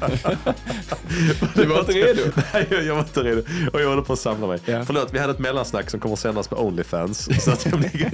Du 1.54 1.66
var 1.66 1.80
inte 1.80 1.92
redo? 1.92 2.20
Nej, 2.54 2.66
jag- 2.86 2.94
var 2.94 3.00
inte 3.02 3.22
redo. 3.22 3.42
Och 3.72 3.80
jag 3.80 3.88
håller 3.88 4.02
på 4.02 4.12
att 4.12 4.18
samla 4.18 4.46
mig. 4.46 4.58
Ja. 4.64 4.84
Förlåt, 4.84 5.08
vi 5.14 5.18
hade 5.18 5.32
ett 5.32 5.38
mellansnack 5.38 5.90
som 5.90 6.00
kommer 6.00 6.12
att 6.12 6.18
sändas 6.18 6.48
på 6.48 6.56
Onlyfans. 6.56 7.44
Så 7.44 7.50
att 7.50 7.72
om 7.72 7.80
ni 7.80 8.08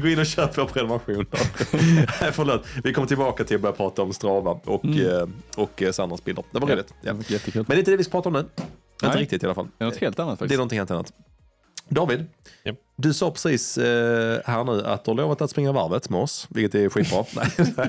går 0.00 0.08
in, 0.10 0.18
och 0.18 0.26
köp 0.26 0.58
vår 0.58 0.64
prenumeration. 0.64 1.26
Nej, 2.20 2.30
förlåt. 2.32 2.64
Vi 2.84 2.92
kommer 2.92 3.08
tillbaka 3.08 3.44
till 3.44 3.56
att 3.56 3.62
börja 3.62 3.72
prata 3.74 4.02
om 4.02 4.12
Strava 4.12 4.50
och, 4.64 4.84
eh, 4.84 5.28
och 5.56 5.82
eh, 5.82 5.92
Sandras 5.92 6.24
bilder. 6.24 6.44
Det 6.50 6.58
var 6.60 6.68
roligt. 6.68 6.94
Ja. 7.02 7.12
Jättekul. 7.28 7.64
Men 7.68 7.74
det 7.74 7.74
är 7.74 7.78
inte 7.78 7.90
det 7.90 7.96
vi 7.96 8.04
ska 8.04 8.10
prata 8.10 8.28
om 8.28 8.32
nu. 8.32 8.38
Inte 8.38 8.56
Nej. 9.02 9.16
riktigt 9.16 9.42
i 9.42 9.46
alla 9.46 9.54
fall. 9.54 9.68
Det 9.78 9.84
är 9.84 9.88
något 9.88 9.96
helt 9.96 10.18
annat 10.18 10.38
Det 10.38 10.42
är 10.42 10.44
faktiskt. 10.44 10.58
någonting 10.58 10.78
helt 10.78 10.90
annat. 10.90 11.12
David, 11.88 12.24
Japp. 12.64 12.76
du 12.96 13.14
sa 13.14 13.30
precis 13.30 13.78
eh, 13.78 14.40
här 14.44 14.64
nu 14.64 14.82
att 14.86 15.04
du 15.04 15.10
har 15.10 15.16
lovat 15.16 15.40
att 15.42 15.50
springa 15.50 15.72
varvet 15.72 16.10
med 16.10 16.20
oss, 16.20 16.46
vilket 16.50 16.74
är 16.74 16.88
skitbra. 16.88 17.24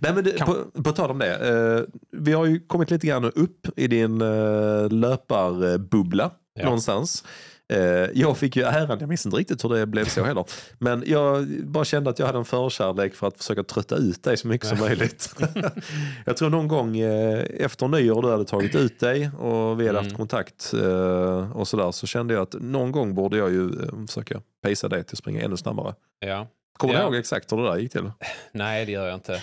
Nej, 0.00 0.14
men 0.14 0.24
det, 0.24 0.32
på, 0.46 0.82
på 0.82 0.92
tal 0.92 1.10
om 1.10 1.18
det. 1.18 1.34
Eh, 1.36 1.82
vi 2.10 2.32
har 2.32 2.44
ju 2.46 2.60
kommit 2.60 2.90
lite 2.90 3.06
grann 3.06 3.24
upp 3.24 3.66
i 3.76 3.86
din 3.86 4.20
eh, 4.22 4.88
löparbubbla 4.90 6.30
Ja. 6.58 6.64
någonstans. 6.64 7.24
Eh, 7.72 7.78
jag 8.14 8.38
fick 8.38 8.56
ju 8.56 8.62
äran, 8.62 8.98
jag 9.00 9.08
minns 9.08 9.26
inte 9.26 9.38
riktigt 9.38 9.64
hur 9.64 9.68
det 9.68 9.86
blev 9.86 10.04
så 10.04 10.24
heller. 10.24 10.44
Men 10.78 11.02
jag 11.06 11.46
bara 11.64 11.84
kände 11.84 12.10
att 12.10 12.18
jag 12.18 12.26
hade 12.26 12.38
en 12.38 12.44
förkärlek 12.44 13.14
för 13.14 13.26
att 13.28 13.36
försöka 13.36 13.62
trötta 13.62 13.96
ut 13.96 14.22
dig 14.22 14.36
så 14.36 14.48
mycket 14.48 14.68
som 14.68 14.78
möjligt. 14.78 15.34
jag 16.26 16.36
tror 16.36 16.50
någon 16.50 16.68
gång 16.68 16.98
eh, 16.98 17.44
efter 17.58 17.88
nyår 17.88 18.22
du 18.22 18.30
hade 18.30 18.44
tagit 18.44 18.74
ut 18.74 19.00
dig 19.00 19.30
och 19.38 19.80
vi 19.80 19.86
hade 19.86 19.98
haft 19.98 20.06
Mm. 20.10 20.16
kontakt 20.16 20.72
eh, 20.74 21.56
och 21.56 21.68
sådär 21.68 21.90
så 21.92 22.06
kände 22.06 22.34
jag 22.34 22.42
att 22.42 22.54
någon 22.60 22.92
gång 22.92 23.14
borde 23.14 23.36
jag 23.36 23.52
ju 23.52 23.70
försöka 24.06 24.40
pacea 24.62 24.88
dig 24.88 25.04
till 25.04 25.14
att 25.14 25.18
springa 25.18 25.42
ännu 25.42 25.56
snabbare. 25.56 25.94
Ja. 26.20 26.46
Kommer 26.78 26.94
du 26.94 27.00
Ja. 27.00 27.04
ihåg 27.06 27.14
exakt 27.16 27.52
hur 27.52 27.56
det 27.56 27.64
där 27.70 27.76
gick 27.78 27.92
till? 27.92 28.10
Nej, 28.52 28.86
det 28.86 28.92
gör 28.92 29.06
jag 29.06 29.14
inte. 29.14 29.42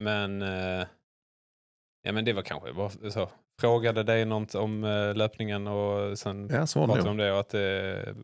Men, 0.00 0.40
ja, 2.02 2.12
men 2.12 2.24
det 2.24 2.32
var 2.32 2.42
kanske 2.42 2.72
bara 2.72 2.90
så. 3.10 3.30
Frågade 3.60 4.02
dig 4.02 4.24
något 4.24 4.54
om 4.54 4.84
eh, 4.84 5.14
löpningen 5.14 5.66
och 5.66 6.18
sen 6.18 6.48
Ja, 6.52 6.60
det 6.60 6.66
pratade 6.86 7.02
vi 7.04 7.10
om 7.10 7.16
det 7.16 7.32
och 7.32 7.40
att 7.40 7.54
eh, 7.54 8.14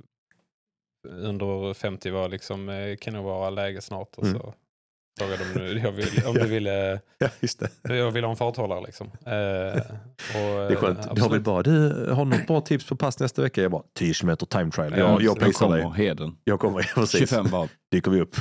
under 1.08 1.74
50 1.74 2.10
var 2.10 2.28
liksom, 2.28 2.68
eh, 2.68 2.96
kan 2.96 3.14
nog 3.14 3.24
vara 3.24 3.50
läge 3.50 3.80
snart. 3.80 4.14
Och 4.16 4.24
Mm. 4.24 4.40
så 4.40 4.54
frågade 5.18 5.42
om, 5.44 5.58
du- 5.74 5.78
jag 5.80 5.92
vill, 5.92 6.26
om 6.26 6.34
du 6.34 6.46
ville, 6.46 7.00
Ja, 7.18 7.28
just 7.40 7.62
det. 7.82 7.96
jag 7.96 8.10
ville 8.10 8.26
ha 8.26 8.30
en 8.32 8.36
farthållare 8.36 8.80
liksom. 8.86 9.06
Eh, 9.06 9.32
och, 9.32 10.68
Det 10.68 10.72
är 10.72 10.76
skönt. 10.76 11.06
eh, 11.06 11.14
David 11.14 11.42
bara, 11.42 11.62
du 11.62 12.06
har 12.12 12.24
något 12.24 12.46
bra 12.46 12.60
tips 12.60 12.84
på 12.86 12.96
pass 12.96 13.20
nästa 13.20 13.42
vecka? 13.42 13.62
Jag 13.62 13.70
bara, 13.70 13.82
10 13.98 14.14
km 14.14 14.36
time 14.36 14.70
trial. 14.70 14.98
Jag, 14.98 15.10
jag 15.10 15.22
jag 15.22 15.34
pacear 15.38 15.52
kommer, 15.52 15.76
dig. 15.76 16.06
heden. 16.06 16.36
Jag 16.44 16.60
kommer, 16.60 16.82
precis. 16.94 17.20
25 17.20 17.46
varv. 17.46 17.68
dyker 17.92 18.10
vi 18.10 18.20
upp. 18.20 18.36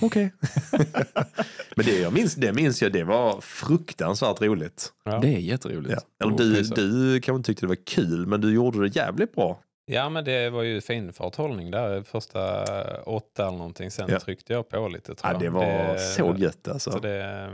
Okej. 0.00 0.32
Men 1.76 1.86
det 1.86 1.98
jag 2.00 2.12
minns, 2.12 2.34
det 2.34 2.52
minns 2.52 2.82
jag, 2.82 2.92
det 2.92 3.04
var 3.04 3.40
fruktansvärt 3.40 4.40
roligt. 4.42 4.92
Ja. 5.04 5.18
Det 5.18 5.28
är 5.28 5.38
jätteroligt. 5.38 5.94
Ja. 6.18 6.26
Eller 6.26 6.36
du, 6.38 6.62
du 6.62 7.20
kanske 7.20 7.36
inte 7.36 7.46
tyckte 7.46 7.62
det 7.66 7.68
var 7.68 7.84
kul, 7.86 8.26
men 8.26 8.40
du 8.40 8.54
gjorde 8.54 8.80
det 8.88 8.96
jävligt 8.96 9.34
bra. 9.34 9.60
Ja, 9.86 10.08
men 10.08 10.24
det 10.24 10.50
var 10.50 10.62
ju 10.62 10.80
fin 10.80 11.12
farthållning 11.12 11.70
där. 11.70 12.02
Första 12.02 12.64
åtta 13.02 13.46
eller 13.46 13.58
någonting. 13.58 13.90
Sen 13.90 14.08
Ja. 14.10 14.20
tryckte 14.20 14.52
jag 14.52 14.68
på 14.68 14.88
lite 14.88 15.14
tror 15.14 15.32
Ja, 15.32 15.38
det 15.38 15.48
var 15.50 15.96
så 15.96 16.34
gött 16.38 16.68
alltså. 16.68 16.90
Så 16.90 16.98
det, 16.98 17.48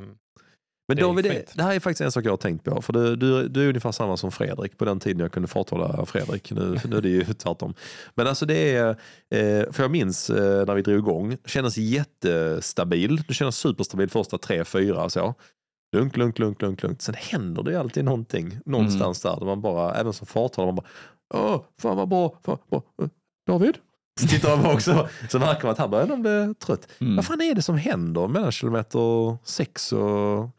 Men 0.88 0.96
det 0.96 1.02
David, 1.02 1.24
det, 1.24 1.52
det 1.54 1.62
här 1.62 1.74
är 1.74 1.80
faktiskt 1.80 2.00
en 2.00 2.12
sak 2.12 2.24
jag 2.24 2.32
har 2.32 2.36
tänkt 2.36 2.64
på. 2.64 2.82
För 2.82 2.92
du, 2.92 3.16
du, 3.16 3.48
du 3.48 3.64
är 3.64 3.68
ungefär 3.68 3.92
samma 3.92 4.16
som 4.16 4.32
Fredrik 4.32 4.78
på 4.78 4.84
den 4.84 5.00
tiden 5.00 5.20
jag 5.20 5.32
kunde 5.32 5.48
farthålla 5.48 6.06
Fredrik. 6.06 6.52
Nu, 6.52 6.78
nu 6.84 6.96
är 6.96 7.00
det 7.00 7.08
ju 7.08 7.24
tvärtom. 7.24 7.74
Men 8.14 8.26
alltså 8.26 8.46
det 8.46 8.74
är, 8.76 8.88
eh, 9.34 9.72
för 9.72 9.82
jag 9.82 9.90
minns 9.90 10.30
eh, 10.30 10.66
när 10.66 10.74
vi 10.74 10.82
drog 10.82 10.98
igång, 10.98 11.36
kändes 11.44 11.76
jättestabil. 11.78 13.22
Du 13.28 13.34
kändes 13.34 13.56
superstabil 13.56 14.10
första 14.10 14.38
tre, 14.38 14.64
fyra 14.64 15.08
så. 15.10 15.34
Lugnt, 15.96 16.16
lugnt, 16.16 16.38
lugnt, 16.38 16.62
lugnt, 16.62 16.82
lugnt. 16.82 17.02
Sen 17.02 17.14
händer 17.18 17.62
det 17.62 17.70
ju 17.70 17.76
alltid 17.76 18.04
någonting 18.04 18.58
någonstans 18.64 19.22
där. 19.22 19.36
där 19.40 19.46
man 19.46 19.60
bara, 19.60 19.94
även 19.94 20.12
som 20.12 20.26
farthållare, 20.26 20.72
man 20.72 20.74
bara, 20.74 20.86
åh, 21.34 21.62
fan 21.80 21.96
vad 21.96 22.08
bra, 22.08 22.38
fan, 22.44 22.58
bra. 22.70 22.82
Eh, 23.02 23.08
David? 23.46 23.78
Så 24.20 24.26
tittar 24.28 24.56
man 24.56 24.74
också, 24.74 25.08
så 25.30 25.38
märker 25.38 25.62
man 25.62 25.72
att 25.72 25.78
han 25.78 25.90
börjar 25.90 26.16
bli 26.16 26.54
trött. 26.54 26.88
Mm. 27.00 27.16
Vad 27.16 27.24
fan 27.26 27.40
är 27.40 27.54
det 27.54 27.62
som 27.62 27.76
händer 27.78 28.28
mellan 28.28 28.52
kilometer 28.52 29.36
6 29.44 29.92
och 29.92 30.50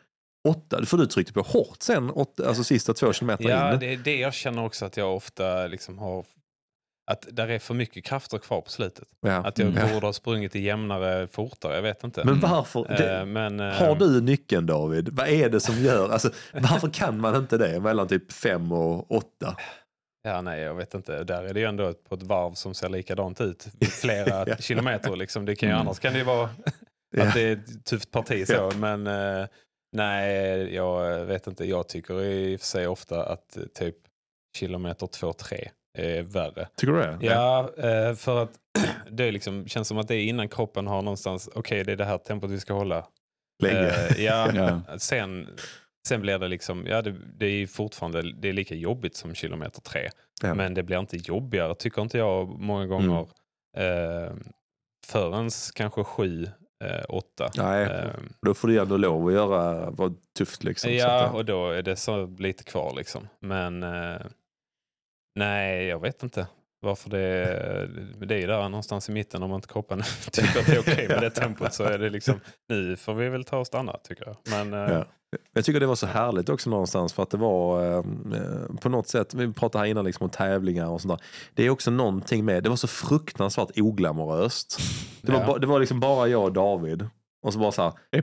8? 0.48 0.86
För 0.86 0.98
du 0.98 1.06
tryckte 1.06 1.34
på 1.34 1.42
hårt 1.42 1.78
sen, 1.82 2.10
åtta, 2.10 2.48
alltså 2.48 2.64
sista 2.64 2.94
två 2.94 3.14
kilometer 3.14 3.50
ja, 3.50 3.74
in. 3.74 3.80
det 3.80 3.94
är 3.94 3.98
det 3.98 4.18
jag 4.18 4.34
känner 4.34 4.66
också 4.66 4.86
att 4.86 4.98
jag 4.98 5.16
ofta 5.16 5.68
liksom 5.68 5.98
har... 6.00 6.26
Att 7.12 7.28
där 7.32 7.48
är 7.48 7.60
för 7.60 7.74
mycket 7.74 8.06
krafter 8.06 8.38
kvar 8.38 8.62
på 8.62 8.70
slutet. 8.70 9.08
Ja. 9.22 9.32
Att 9.36 9.58
jag 9.58 9.68
Mm. 9.68 9.94
borde 9.94 10.06
ha 10.06 10.14
sprungit 10.14 10.56
i 10.56 10.60
jämnare, 10.62 11.28
fortare. 11.28 11.76
Jag 11.76 11.82
vet 11.82 12.04
inte. 12.04 12.24
Men 12.26 12.40
varför? 12.40 12.86
Det, 12.98 13.20
Eh, 13.20 13.26
men, 13.26 13.60
eh, 13.60 13.74
har 13.74 13.96
du 13.96 14.22
nyckeln 14.22 14.66
David? 14.66 15.10
Vad 15.14 15.28
är 15.28 15.50
det 15.50 15.60
som 15.60 15.76
gör, 15.76 16.10
alltså, 16.10 16.30
varför 16.54 16.90
kan 16.90 17.20
man 17.20 17.36
inte 17.36 17.58
det 17.58 17.80
mellan 17.80 18.08
typ 18.08 18.32
5 18.32 18.72
och 18.72 19.12
8? 19.12 19.56
Ja, 20.24 20.42
nej, 20.42 20.62
jag 20.62 20.76
vet 20.76 20.94
inte. 20.94 21.24
Där 21.24 21.44
är 21.44 21.54
det 21.54 21.60
ju 21.60 21.66
ändå 21.66 21.94
på 21.94 22.16
ett 22.16 22.24
varv 22.24 22.54
som 22.54 22.74
ser 22.74 22.90
likadant 22.90 23.42
ut. 23.42 23.68
Flera 24.02 24.44
Ja. 24.48 24.56
kilometer 24.56 25.16
liksom. 25.16 25.46
Det 25.46 25.56
kan 25.56 25.70
ju, 25.70 25.76
Mm. 25.76 25.88
Annars 25.88 26.00
kan 26.00 26.14
det 26.14 26.20
ju 26.20 26.26
vara 26.26 26.50
att 27.18 27.34
det 27.34 27.42
är 27.42 27.54
ett 27.54 27.86
tufft 27.86 28.12
parti 28.12 28.48
så. 28.48 28.54
Ja. 28.54 28.72
Men 28.78 29.08
eh, 29.08 29.48
nej, 29.96 30.76
jag 30.76 31.26
vet 31.26 31.48
inte. 31.48 31.66
Jag 31.66 31.88
tycker 31.90 32.22
i 32.24 32.56
och 32.56 32.60
för 32.60 32.68
sig 32.68 32.88
ofta 32.88 33.26
att 33.26 33.58
eh, 33.58 33.64
typ 33.64 33.96
kilometer 34.58 35.06
2-3 35.08 35.68
är 35.98 36.22
värre. 36.22 36.68
Tycker 36.78 36.94
du 36.94 37.00
det? 37.00 37.18
Ja, 37.22 37.70
eh, 37.78 38.16
för 38.16 38.44
att 38.44 38.52
det 39.10 39.32
liksom, 39.32 39.68
känns 39.68 39.88
som 39.88 39.98
att 39.98 40.08
det 40.08 40.16
är 40.16 40.24
innan 40.24 40.50
kroppen 40.50 40.88
har 40.88 41.02
någonstans, 41.02 41.50
okej 41.56 41.84
det 41.84 41.92
är 41.92 41.96
det 41.96 42.06
här 42.06 42.18
tempot 42.18 42.50
vi 42.52 42.60
ska 42.60 42.74
hålla. 42.74 43.06
Länge. 43.64 43.80
Eh, 44.08 44.24
ja, 44.26 44.52
Ja. 44.88 44.98
sen, 45.00 45.48
sen 46.08 46.22
blir 46.22 46.40
det 46.40 46.48
liksom, 46.48 46.86
ja 46.88 47.02
det, 47.02 47.16
det 47.40 47.46
är 47.46 47.68
fortfarande 47.68 48.34
det 48.34 48.50
är 48.50 48.54
lika 48.54 48.76
jobbigt 48.76 49.16
som 49.16 49.36
kilometer 49.36 49.82
tre. 49.82 50.10
Ja. 50.42 50.54
Men 50.54 50.74
det 50.74 50.84
blir 50.84 51.00
inte 51.00 51.18
jobbigare 51.18 51.76
tycker 51.76 52.02
inte 52.02 52.18
jag 52.18 52.60
många 52.60 52.86
gånger 52.86 53.28
eh, 53.78 54.34
förrän 55.08 55.50
kanske 55.76 56.04
sju, 56.04 56.48
eh, 56.84 57.06
åtta. 57.10 57.52
Nej, 57.58 57.84
Eh, 57.84 58.10
då 58.42 58.54
får 58.54 58.68
du 58.68 58.80
ändå 58.80 58.98
lov 58.98 59.28
att 59.28 59.34
göra, 59.34 59.90
vara 59.90 60.14
tufft 60.38 60.64
liksom. 60.64 60.94
Ja, 60.94 61.26
att, 61.26 61.34
och 61.34 61.46
då 61.46 61.70
är 61.70 61.82
det 61.82 61.96
så 61.96 62.26
lite 62.26 62.64
kvar 62.64 62.94
liksom. 62.98 63.28
Men 63.40 63.84
eh, 63.84 64.22
nej, 65.36 65.86
jag 65.86 66.02
vet 66.02 66.24
inte. 66.24 66.48
Varför 66.82 67.10
det, 67.10 68.26
det 68.26 68.44
är 68.44 68.48
där 68.48 68.70
någonstans 68.70 69.10
i 69.10 69.12
mitten 69.12 69.44
om 69.44 69.54
inte 69.54 69.68
kroppen 69.68 70.02
tycker 70.32 70.60
att 70.60 70.66
det 70.66 70.76
är 70.76 70.80
okej 70.80 71.08
med 71.08 71.22
det 71.22 71.30
tempot 71.42 71.74
så 71.74 71.84
är 71.84 71.98
det 71.98 72.10
liksom 72.10 72.40
nu 72.70 72.96
får 72.96 73.14
vi 73.14 73.30
väl 73.30 73.44
ta 73.44 73.58
och 73.58 73.68
stanna 73.68 73.98
tycker 74.04 74.26
jag. 74.26 74.38
Men 74.50 74.74
eh, 74.74 74.94
Ja. 74.94 75.06
Jag 75.54 75.66
tycker 75.66 75.80
det 75.80 75.86
var 75.86 75.96
så 75.96 76.06
härligt 76.08 76.50
också 76.50 76.70
någonstans 76.70 77.14
för 77.14 77.24
att 77.24 77.30
det 77.30 77.38
var 77.38 77.84
eh, 77.84 77.98
eh, 77.98 78.76
på 78.82 78.90
något 78.90 79.08
sätt, 79.08 79.34
vi 79.34 79.54
pratade 79.54 79.84
här 79.84 79.92
innan 79.92 80.06
liksom 80.06 80.24
om 80.24 80.30
tävlingar 80.30 80.88
och 80.88 81.02
sånt 81.02 81.20
där. 81.20 81.28
Det 81.54 81.66
är 81.66 81.70
också 81.70 81.92
någonting 81.92 82.46
med, 82.46 82.64
det 82.64 82.70
var 82.70 82.76
så 82.76 82.88
fruktansvärt 82.88 83.80
oglamoröst. 83.80 84.80
Det 85.22 85.32
var, 85.32 85.40
Ja. 85.48 85.58
det 85.58 85.68
var 85.68 85.80
liksom 85.80 86.00
bara 86.00 86.28
jag 86.28 86.44
och 86.44 86.54
David. 86.54 87.08
Och 87.42 87.54
så 87.54 87.60
bara 87.60 87.72
så 87.72 87.82
här. 87.82 87.92
Ja 88.12 88.22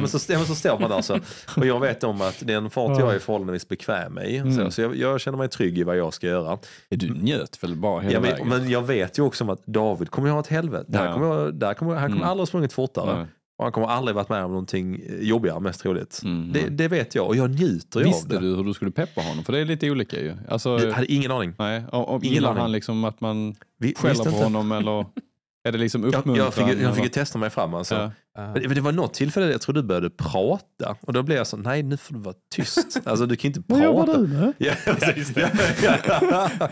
men 0.00 0.08
så, 0.08 0.32
ja, 0.32 0.38
men 0.38 0.46
så 0.46 0.54
står 0.54 0.78
man 0.78 0.90
där 0.90 1.00
så. 1.02 1.18
Och 1.56 1.66
jag 1.66 1.80
vet 1.80 2.04
om 2.04 2.20
att 2.20 2.42
det 2.46 2.52
är 2.52 2.56
en 2.56 2.70
fart 2.70 2.98
jag 2.98 3.14
är 3.14 3.18
förhållandevis 3.18 3.68
bekväm 3.68 4.18
i. 4.18 4.38
Så, 4.40 4.46
Mm. 4.46 4.70
så 4.70 4.80
jag, 4.82 4.96
jag 4.96 5.20
känner 5.20 5.38
mig 5.38 5.48
trygg 5.48 5.78
i 5.78 5.82
vad 5.82 5.96
jag 5.96 6.14
ska 6.14 6.26
göra. 6.26 6.58
Du 6.88 7.14
njöt 7.14 7.62
väl 7.62 7.76
bara 7.76 8.00
hela 8.00 8.14
Ja, 8.14 8.20
men, 8.20 8.30
vägen? 8.30 8.48
men 8.48 8.70
jag 8.70 8.82
vet 8.82 9.18
ju 9.18 9.22
också 9.22 9.44
om 9.44 9.50
att 9.50 9.66
David 9.66 10.10
kommer 10.10 10.28
jag 10.28 10.32
ha 10.34 10.40
ett 10.40 10.46
helvete. 10.46 10.84
Där 10.88 11.06
Ja. 11.06 11.12
kommer 11.12 11.26
jag, 11.26 11.54
där 11.54 11.74
kommer, 11.74 11.94
han 11.94 12.02
kommer 12.02 12.16
Mm. 12.16 12.28
aldrig 12.28 12.42
ha 12.42 12.46
sprungit 12.46 12.72
fortare. 12.72 13.16
Nej. 13.16 13.26
Och 13.58 13.64
han 13.64 13.72
kommer 13.72 13.86
aldrig 13.88 14.14
varit 14.14 14.28
med 14.28 14.44
om 14.44 14.50
någonting 14.50 15.00
jobbigare 15.20 15.60
mest 15.60 15.80
troligt. 15.80 16.20
Mm. 16.24 16.52
Det, 16.52 16.68
det 16.68 16.88
vet 16.88 17.14
jag 17.14 17.26
och 17.26 17.36
jag 17.36 17.50
njuter 17.50 18.00
ju 18.00 18.06
av 18.06 18.12
Visste 18.12 18.28
det. 18.28 18.40
du 18.40 18.56
hur 18.56 18.64
du 18.64 18.74
skulle 18.74 18.90
peppa 18.90 19.20
honom? 19.20 19.44
För 19.44 19.52
det 19.52 19.58
är 19.58 19.64
lite 19.64 19.90
olika 19.90 20.20
ju. 20.20 20.34
Alltså, 20.48 20.78
Jag 20.78 20.92
hade 20.92 21.12
ingen 21.12 21.30
aning. 21.30 21.52
nej, 21.58 21.84
om, 21.92 22.04
om 22.04 22.20
ingen 22.22 22.34
gillar 22.34 22.50
aning. 22.50 22.60
han 22.62 22.72
liksom 22.72 23.04
att 23.04 23.20
man 23.20 23.54
Vi, 23.78 23.94
skäller 23.94 24.14
visste 24.14 24.30
på 24.30 24.36
honom 24.36 24.72
eller 24.72 25.06
är 25.64 25.72
det 25.72 25.78
liksom 25.78 26.02
Jag, 26.02 26.14
uppmuntran? 26.14 26.44
jag, 26.44 26.54
fick, 26.54 26.62
jag 26.82 26.94
fick 26.94 27.04
ju 27.04 27.08
eller? 27.08 27.08
testa 27.08 27.38
mig 27.38 27.50
fram 27.50 27.74
alltså. 27.74 27.94
Ja. 27.94 28.10
Men 28.36 28.74
Det 28.74 28.80
var 28.80 28.92
något 28.92 29.14
tillfälle 29.14 29.52
jag 29.52 29.60
tror 29.60 29.74
du 29.74 29.82
började 29.82 30.10
prata 30.10 30.96
och 31.00 31.12
då 31.12 31.22
blev 31.22 31.38
jag 31.38 31.46
så, 31.46 31.56
nej 31.56 31.82
nu 31.82 31.96
får 31.96 32.14
du 32.14 32.20
vara 32.20 32.34
tyst. 32.54 33.00
Alltså 33.04 33.26
du 33.26 33.36
kan 33.36 33.48
inte 33.48 33.62
prata. 33.62 34.18
med? 34.18 34.52
Ja, 34.58 34.72
just 35.16 35.34
det. 35.34 35.50
Ja. 35.82 36.50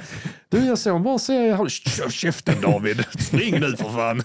Du, 0.49 0.59
jag 0.67 0.79
såg 0.79 0.97
en 0.97 1.03
bra 1.03 1.19
serie. 1.19 1.53
Håll 1.55 1.69
käften 2.11 2.61
David, 2.61 3.05
spring 3.19 3.61
nu 3.61 3.77
för 3.77 3.85
fan. 3.85 4.23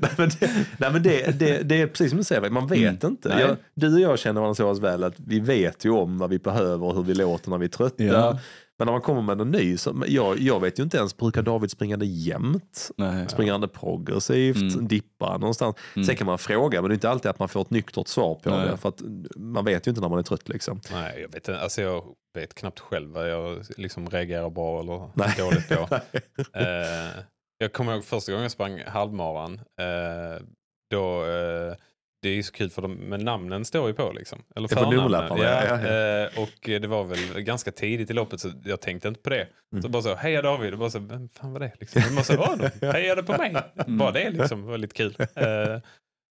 nej, 0.00 0.10
men, 0.16 0.28
det, 0.40 0.50
nej, 0.76 0.92
men 0.92 1.02
det, 1.02 1.38
det, 1.38 1.62
det 1.62 1.80
är 1.80 1.86
precis 1.86 2.08
som 2.10 2.18
du 2.18 2.24
säger, 2.24 2.50
man 2.50 2.66
vet 2.66 3.04
inte. 3.04 3.28
Nej. 3.28 3.40
Jag, 3.40 3.56
du 3.74 3.94
och 3.94 4.00
jag 4.00 4.18
känner 4.18 4.40
varandra 4.40 4.54
så 4.54 4.68
pass 4.68 4.78
väl 4.80 5.04
att 5.04 5.14
vi 5.18 5.40
vet 5.40 5.84
ju 5.84 5.90
om 5.90 6.18
vad 6.18 6.30
vi 6.30 6.38
behöver 6.38 6.86
och 6.86 6.94
hur 6.94 7.02
vi 7.02 7.14
låter 7.14 7.50
när 7.50 7.58
vi 7.58 7.64
är 7.64 7.68
trötta. 7.70 8.04
Ja. 8.04 8.38
Men 8.78 8.86
när 8.86 8.92
man 8.92 9.00
kommer 9.00 9.22
med 9.22 9.38
någon 9.38 9.50
ny, 9.50 9.76
så, 9.76 10.02
jag, 10.06 10.38
jag 10.38 10.60
vet 10.60 10.78
ju 10.78 10.82
inte 10.82 10.96
ens, 10.96 11.16
brukar 11.16 11.42
David 11.42 11.70
springa 11.70 11.96
det 11.96 12.06
jämnt? 12.06 12.90
Nej. 12.96 13.28
Springer 13.28 13.52
han 13.52 13.60
det 13.60 13.68
progressivt? 13.68 14.74
Mm. 14.74 14.88
Dippar 14.88 15.30
han 15.30 15.40
någonstans? 15.40 15.76
Mm. 15.94 16.06
Sen 16.06 16.16
kan 16.16 16.26
man 16.26 16.38
fråga, 16.38 16.82
men 16.82 16.88
det 16.88 16.92
är 16.92 16.94
inte 16.94 17.10
alltid 17.10 17.30
att 17.30 17.38
man 17.38 17.48
får 17.48 17.60
ett 17.60 17.70
nyktert 17.70 18.08
svar 18.08 18.34
på 18.34 18.50
Nej. 18.50 18.68
det. 18.68 18.76
För 18.76 18.88
att 18.88 19.02
man 19.36 19.64
vet 19.64 19.86
ju 19.86 19.90
inte 19.90 20.00
när 20.00 20.08
man 20.08 20.18
är 20.18 20.22
trött 20.22 20.48
liksom. 20.48 20.80
Nej, 20.92 21.20
jag 21.20 21.32
vet, 21.32 21.48
alltså, 21.48 21.82
jag 21.82 22.04
vet 22.34 22.54
knappt 22.54 22.80
själv 22.80 23.10
vad 23.10 23.30
jag 23.30 23.64
liksom 23.76 24.10
reagerar 24.10 24.50
bra 24.50 24.80
eller 24.80 25.10
Nej. 25.14 25.34
dåligt 25.38 25.68
på. 25.68 25.88
Eh, 26.58 27.22
jag 27.58 27.72
kommer 27.72 27.94
ihåg 27.94 28.04
första 28.04 28.32
gången 28.32 28.42
jag 28.42 28.52
sprang 28.52 28.82
halvmaran. 28.86 29.54
Eh, 29.54 30.42
då, 30.90 31.24
eh, 31.24 31.74
det 32.22 32.28
är 32.28 32.34
ju 32.34 32.42
så 32.42 32.52
kul 32.52 32.70
för 32.70 32.82
de, 32.82 32.92
men 32.94 33.20
namnen 33.24 33.64
står 33.64 33.88
ju 33.88 33.94
på 33.94 34.12
liksom. 34.12 34.42
Eller 34.56 34.68
förnamnen. 34.68 35.10
Ja, 35.28 35.38
ja, 35.38 35.64
ja. 35.82 36.22
eh, 36.26 36.42
Och 36.42 36.50
det 36.82 36.86
var 36.86 37.04
väl 37.04 37.40
ganska 37.42 37.72
tidigt 37.72 38.10
i 38.10 38.12
loppet 38.12 38.40
så 38.40 38.50
jag 38.64 38.80
tänkte 38.80 39.08
inte 39.08 39.20
på 39.20 39.30
det. 39.30 39.46
Mm. 39.72 39.82
Så 39.82 39.88
bara 39.88 40.02
så, 40.02 40.14
heja 40.14 40.42
David. 40.42 40.72
Och 40.72 40.78
bara 40.78 40.90
så, 40.90 40.98
vem 40.98 41.28
fan 41.28 41.52
var 41.52 41.60
det? 41.60 41.72
Liksom. 41.80 42.02
Och 42.08 42.14
bara 42.14 42.24
så, 42.24 42.56
de 42.80 42.86
hejade 42.92 43.22
på 43.22 43.32
mig. 43.32 43.56
Bara 43.86 44.10
det 44.10 44.30
liksom 44.30 44.64
var 44.64 44.78
lite 44.78 44.94
kul. 44.94 45.16
Eh, 45.18 45.80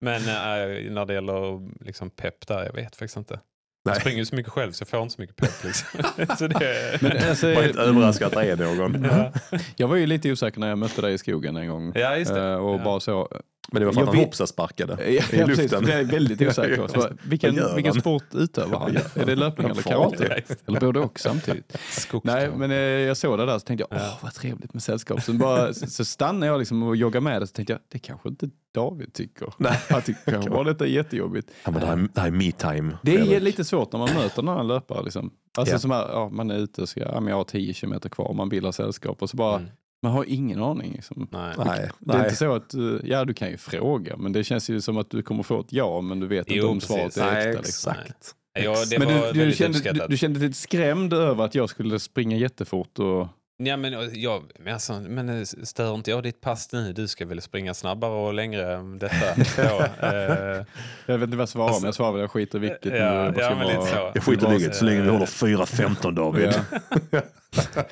Men 0.01 0.21
eh, 0.21 0.91
när 0.93 1.05
det 1.07 1.15
gäller 1.15 1.69
liksom 1.85 2.11
pepp 2.11 2.47
där, 2.47 2.65
jag 2.65 2.73
vet 2.73 2.97
faktiskt 2.97 3.17
inte. 3.17 3.41
Jag 3.85 3.93
Nej. 3.93 4.01
springer 4.01 4.19
ju 4.19 4.25
så 4.27 4.35
mycket 4.37 4.53
själv 4.53 4.73
så 4.73 4.83
jag 4.83 4.89
får 4.89 5.03
inte 5.03 5.15
så 5.15 5.21
mycket 5.21 5.37
pepp. 5.37 5.65
Liksom. 5.65 6.03
så 6.39 6.47
det, 6.47 6.99
Men, 7.03 7.29
alltså, 7.29 7.49
Jag 7.49 7.57
var 7.57 7.69
inte 7.69 7.81
överraskad 7.81 8.27
att 8.27 8.33
det 8.45 8.51
är 8.53 8.77
någon. 8.77 9.05
ja. 9.11 9.33
jag 9.77 9.89
var 9.89 9.97
ju 9.97 10.07
lite 10.07 10.33
osäker 10.33 10.61
när 10.61 10.69
jag 10.69 10.79
mötte 10.79 11.01
dig 11.03 11.15
i 11.15 11.19
skogen 11.19 11.57
en 11.57 11.69
gång. 11.69 11.93
ja, 11.95 12.17
just 12.17 12.35
det. 12.35 12.41
Eh, 12.51 12.55
och 12.55 12.81
Ja. 12.81 12.85
bara 12.85 13.01
så, 13.01 13.29
Men 13.73 13.81
det 13.81 13.87
var 13.87 13.93
för 13.93 14.01
att 14.01 14.07
han 14.07 14.17
vet- 14.17 14.25
hoppsasparkade 14.25 14.97
Ja, 15.13 15.23
i 15.33 15.47
luften. 15.47 15.87
Jag 15.89 16.01
är 16.01 16.05
väldigt 16.05 16.43
osäker. 16.43 16.89
Så, 16.95 17.09
vilken 17.23 17.75
vilken 17.75 17.95
sport 17.95 18.25
utövar 18.35 18.79
han? 18.81 18.97
Är 19.15 19.27
det 19.27 19.35
löpning 19.37 19.71
eller 19.71 19.83
karate? 19.83 20.17
Det. 20.49 20.57
Eller 20.69 20.81
både 20.81 21.01
och 21.01 21.21
samtidigt? 21.21 21.77
Nej, 22.25 22.51
men 22.57 22.71
eh, 22.71 22.77
jag 22.79 23.17
såg 23.17 23.39
det 23.39 23.47
där 23.47 23.59
så 23.59 23.65
tänkte 23.65 23.87
jag, 23.91 24.01
åh 24.01 24.19
vad 24.23 24.35
trevligt 24.35 24.75
med 24.75 24.83
sällskap. 24.83 25.23
Så, 25.23 25.33
bara, 25.33 25.73
så, 25.75 26.05
stannade 26.05 26.47
jag 26.47 26.59
liksom 26.59 26.83
och 26.83 26.97
joggade 26.97 27.25
med 27.25 27.43
det 27.43 27.47
så 27.47 27.53
tänkte 27.53 27.73
jag, 27.73 27.81
det 27.89 27.99
kanske 27.99 28.29
inte 28.29 28.49
David 28.75 29.13
tycker. 29.13 29.53
Nej. 29.57 29.81
Han 29.91 30.03
tycker 30.03 30.33
kanske 30.33 30.51
bara 30.51 30.65
detta 30.65 30.85
är 30.85 30.89
jättejobbigt. 30.89 31.51
Ja, 31.65 31.71
men 31.71 31.81
det, 31.81 31.87
här, 31.87 32.09
det 32.15 32.21
här 32.21 32.27
är 32.29 32.33
me 32.33 32.53
time. 32.53 32.97
Det 33.03 33.15
är 33.15 33.19
Fredrik. 33.25 33.43
lite 33.43 33.65
svårt 33.65 33.93
när 33.93 33.99
man 33.99 34.15
möter 34.15 34.43
en 34.43 34.49
annan 34.49 34.69
löpare. 34.69 35.03
Liksom. 35.05 35.31
Alltså 35.59 35.75
Ja. 35.75 35.79
som 35.79 35.91
här, 35.91 36.09
ja, 36.09 36.29
man 36.29 36.51
är 36.51 36.59
ute 36.59 36.83
och 36.83 36.89
ska, 36.89 37.01
ja, 37.01 37.21
men 37.21 37.27
jag 37.31 37.37
har 37.37 37.45
10 37.45 37.75
kilometer 37.75 38.09
kvar, 38.09 38.33
man 38.35 38.49
bildar 38.49 38.73
sällskap 38.73 39.23
och 39.23 39.31
så 39.31 39.37
bara, 39.37 39.57
Mm. 39.57 39.71
Man 40.03 40.13
har 40.13 40.25
ingen 40.29 40.63
aning. 40.63 40.93
Liksom. 40.93 41.29
Nej. 41.33 41.55
Nej, 41.59 41.67
Det 41.99 42.13
är 42.13 42.17
nej. 42.19 42.25
inte 42.25 42.37
så 42.37 42.55
att, 42.55 42.75
ja 43.05 43.25
du 43.25 43.35
kan 43.35 43.51
ju 43.51 43.57
fråga, 43.57 44.17
men 44.17 44.33
det 44.33 44.45
känns 44.45 44.71
ju 44.71 44.81
som 44.81 44.97
att 44.99 45.11
du 45.11 45.23
kommer 45.23 45.43
få 45.43 45.61
ett 45.61 45.73
ja, 45.73 46.01
men 46.01 46.21
du 46.21 46.27
vet 46.27 46.47
Jo, 46.49 46.55
inte 46.55 46.67
om 46.67 46.75
precis. 46.99 47.15
svaret 47.15 47.17
är 47.17 47.35
nej 47.35 47.49
äkta. 47.49 47.61
Liksom. 47.63 47.93
exakt. 47.93 48.35
Ja, 48.53 48.77
det 48.91 48.99
Men 48.99 49.21
var 49.21 49.33
du, 49.33 49.45
du, 49.47 49.53
kände, 49.53 50.07
du, 50.09 50.17
kände 50.17 50.39
dig 50.39 50.49
lite 50.49 50.61
skrämd 50.61 51.13
över 51.13 51.45
att 51.45 51.55
jag 51.55 51.69
skulle 51.69 51.99
springa 51.99 52.37
jättefort 52.37 52.99
och 52.99 53.29
Ja, 53.63 53.77
men, 53.77 54.11
jag, 54.13 54.43
men, 54.59 54.75
alltså, 54.75 54.93
men 55.01 55.29
eh, 55.29 55.45
stör 55.45 55.95
inte 55.95 56.11
jag 56.11 56.23
ditt 56.23 56.41
pass 56.41 56.73
nu? 56.73 56.93
Du 56.93 57.09
ska 57.09 57.27
väl 57.27 57.41
springa 57.43 57.75
snabbare 57.75 58.11
och 58.13 58.35
längre 58.35 58.75
än 58.75 58.99
detta? 58.99 59.35
då, 59.57 60.07
eh, 60.07 60.65
jag 61.07 61.19
vet 61.19 61.23
inte 61.27 61.37
vad 61.37 61.43
jag 61.43 61.49
svarar, 61.49 61.67
Alltså- 61.67 61.81
men 61.81 61.87
jag 61.89 61.95
svarar 61.95 62.13
väl 62.13 62.21
jag 62.21 62.31
skiter 62.31 62.59
vilket. 62.59 62.85
Ja, 62.85 63.33
ja, 63.37 63.55
men 63.55 63.67
lite 63.67 63.87
så. 63.87 64.11
Jag 64.15 64.23
skiter 64.25 64.49
i 64.51 64.57
vilket 64.57 64.77
så 64.77 64.85
länge 64.85 65.03
vi 65.03 65.09
håller 65.09 65.27
4.15 65.27 66.15
David. 66.15 66.53
Ja. 67.11 67.21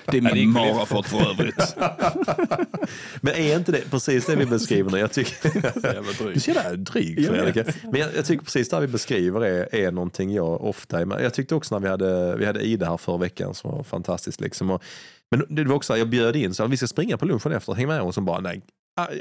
Det 0.06 0.18
är 0.18 0.22
Ja, 0.22 0.34
min 0.34 0.50
marafart 0.50 1.06
för 1.06 1.30
övrigt. 1.30 1.76
Men 3.20 3.34
är 3.34 3.56
inte 3.56 3.72
det 3.72 3.90
precis 3.90 4.26
det 4.26 4.36
vi 4.36 4.46
beskriver 4.46 4.90
nu? 4.90 4.98
Jag 4.98 5.12
tycker... 5.12 5.54
Jävla 5.84 6.12
Du 6.18 6.24
dryg. 6.24 6.42
ser 6.42 6.54
där 6.54 6.76
dryg 6.76 7.20
Jag 7.20 7.32
vet. 7.32 7.54
Fredrik. 7.54 7.76
Men 7.82 8.00
jag, 8.00 8.10
jag 8.16 8.24
tycker 8.24 8.44
precis 8.44 8.68
det 8.68 8.80
vi 8.80 8.86
beskriver 8.86 9.44
är, 9.44 9.74
är 9.74 9.90
någonting 9.90 10.32
jag 10.34 10.64
ofta 10.64 11.00
är 11.00 11.04
med. 11.04 11.24
Jag 11.24 11.34
tyckte 11.34 11.54
också 11.54 11.74
när 11.74 11.80
vi 11.80 11.88
hade, 11.88 12.36
vi 12.36 12.46
hade 12.46 12.60
Ida 12.66 12.86
här 12.90 12.96
förra 12.96 13.16
veckan 13.16 13.54
som 13.54 13.70
var 13.70 13.82
fantastiskt. 13.82 14.40
Liksom. 14.40 14.70
Och, 14.70 14.82
men 15.30 15.44
det 15.48 15.64
var 15.64 15.74
också, 15.76 15.96
jag 15.96 16.08
bjöd 16.08 16.36
in 16.36 16.54
så 16.54 16.64
att 16.64 16.70
vi 16.70 16.76
ska 16.76 16.86
springa 16.86 17.16
på 17.18 17.24
lunchen 17.24 17.52
efter, 17.52 17.72
häng 17.74 17.86
med. 17.86 18.00
Och 18.02 18.14
så 18.14 18.20
bara, 18.20 18.40
nej, 18.40 18.62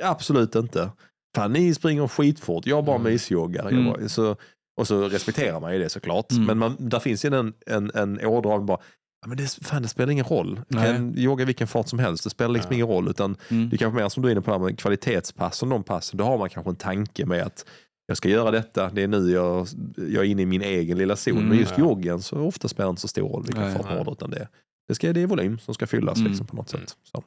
absolut 0.03 0.55
inte. 0.55 0.89
Fan, 1.35 1.53
ni 1.53 1.73
springer 1.73 2.07
skitfort, 2.07 2.65
jag 2.65 2.85
bara 2.85 2.95
Mm. 2.95 3.11
mysjoggar. 3.11 3.63
Jag 3.63 3.73
Mm. 3.73 3.85
bara, 3.85 4.09
så, 4.09 4.35
och 4.79 4.87
så 4.87 5.09
respekterar 5.09 5.59
man 5.59 5.73
ju 5.73 5.79
det 5.79 5.89
såklart. 5.89 6.31
Mm. 6.31 6.45
Men 6.45 6.57
man, 6.57 6.75
där 6.79 6.99
finns 6.99 7.25
ju 7.25 7.35
en, 7.35 7.53
en, 7.65 7.91
en 7.95 8.25
ådra 8.25 8.49
av 8.49 8.65
bara, 8.65 8.77
ja, 9.21 9.27
men 9.27 9.37
det, 9.37 9.47
fan, 9.61 9.81
det 9.81 9.87
spelar 9.87 10.11
ingen 10.11 10.25
roll. 10.25 10.61
Du 10.69 10.77
Nej. 10.77 10.85
kan 10.93 11.13
jogga 11.17 11.45
vilken 11.45 11.67
fart 11.67 11.87
som 11.87 11.99
helst, 11.99 12.23
det 12.23 12.29
spelar 12.29 12.49
liksom 12.53 12.69
Ja. 12.71 12.75
ingen 12.75 12.87
roll. 12.87 13.09
Utan 13.09 13.35
Mm. 13.49 13.69
det 13.69 13.75
är 13.75 13.77
kanske 13.77 14.01
mer 14.01 14.09
som 14.09 14.23
du 14.23 14.29
är 14.29 14.31
inne 14.31 14.41
på, 14.41 14.51
det 14.51 14.57
här 14.57 14.65
med 14.65 14.79
kvalitetspass 14.79 15.61
och 15.63 15.67
de 15.69 15.83
passen. 15.83 16.17
Då 16.17 16.23
har 16.23 16.37
man 16.37 16.49
kanske 16.49 16.69
en 16.69 16.75
tanke 16.75 17.25
med 17.25 17.41
att 17.43 17.65
jag 18.07 18.17
ska 18.17 18.29
göra 18.29 18.51
detta, 18.51 18.89
det 18.89 19.03
är 19.03 19.07
nu 19.07 19.31
jag, 19.31 19.67
jag 19.95 20.25
är 20.25 20.29
inne 20.29 20.41
i 20.41 20.45
min 20.45 20.61
egen 20.61 20.97
lilla 20.97 21.15
zon. 21.15 21.37
Mm, 21.37 21.49
Men 21.49 21.57
just 21.57 21.73
ja. 21.77 21.83
joggen 21.83 22.21
så 22.21 22.37
ofta 22.39 22.67
spelar 22.67 22.89
inte 22.89 23.01
så 23.01 23.07
stor 23.07 23.29
roll 23.29 23.43
vilken 23.43 23.63
Nej, 23.63 23.73
fart 23.75 23.85
man 23.85 23.95
nej. 23.95 24.03
har. 24.05 24.11
Utan 24.11 24.29
det, 24.29 24.47
det, 24.87 24.95
ska, 24.95 25.13
det 25.13 25.21
är 25.21 25.27
volym 25.27 25.59
som 25.59 25.73
ska 25.73 25.87
fyllas 25.87 26.17
Mm. 26.17 26.27
liksom, 26.29 26.47
på 26.47 26.55
något 26.55 26.73
Mm. 26.73 26.87
sätt. 26.87 26.97
Så. 27.03 27.23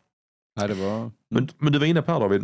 Nej, 0.58 0.68
det 0.68 0.74
var... 0.74 1.10
Men, 1.30 1.48
men 1.58 1.72
du 1.72 1.78
var 1.78 1.86
inne 1.86 2.02
på 2.02 2.12
här 2.12 2.20
David, 2.20 2.42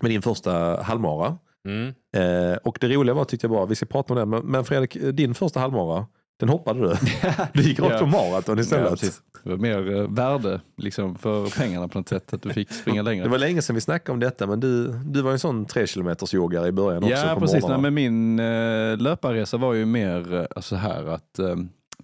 med 0.00 0.10
din 0.10 0.22
första 0.22 0.82
halvmara. 0.82 1.38
mm. 1.68 1.94
Eh, 2.16 2.56
och 2.56 2.78
det 2.80 2.88
roliga 2.88 3.14
var 3.14 3.24
tyckte 3.24 3.44
jag 3.46 3.50
bara, 3.52 3.66
vi 3.66 3.74
ska 3.74 3.86
prata 3.86 4.14
om 4.14 4.18
det, 4.20 4.26
men, 4.26 4.42
men 4.46 4.64
Fredrik, 4.64 4.96
din 5.12 5.34
första 5.34 5.60
halvmara, 5.60 6.06
den 6.40 6.48
hoppade 6.48 6.80
du. 6.80 6.94
Du 7.54 7.62
gick 7.62 7.80
rakt 7.80 7.92
Ja. 7.92 7.98
på 7.98 8.06
maraton 8.06 8.56
Ja, 8.56 8.62
istället. 8.62 8.90
precis. 8.90 9.22
det 9.42 9.50
var 9.50 9.56
mer 9.56 9.96
eh, 9.96 10.08
värde 10.10 10.60
liksom, 10.76 11.14
för 11.14 11.58
pengarna 11.58 11.88
på 11.88 11.98
något 11.98 12.08
sätt, 12.08 12.32
att 12.32 12.42
du 12.42 12.50
fick 12.50 12.72
springa 12.72 13.02
längre. 13.08 13.24
det 13.24 13.30
var 13.30 13.38
länge 13.38 13.62
sedan 13.62 13.74
vi 13.74 13.80
snackade 13.80 14.12
om 14.12 14.20
detta, 14.20 14.46
men 14.46 14.60
du, 14.60 14.92
du 14.92 15.22
var 15.22 15.30
ju 15.30 15.32
en 15.32 15.38
sån 15.38 15.64
tre 15.64 15.86
kilometers 15.86 16.34
joggare 16.34 16.68
i 16.68 16.72
början 16.72 17.04
också 17.04 17.16
Ja, 17.16 17.34
på 17.34 17.40
precis. 17.40 17.64
Nej, 17.68 17.78
men 17.78 17.94
min 17.94 18.38
eh, 18.38 18.96
löparresa 18.98 19.56
var 19.56 19.74
ju 19.74 19.86
mer 19.86 20.34
eh, 20.34 20.46
alltså 20.56 20.76
här 20.76 21.06
att 21.06 21.38
eh, 21.38 21.56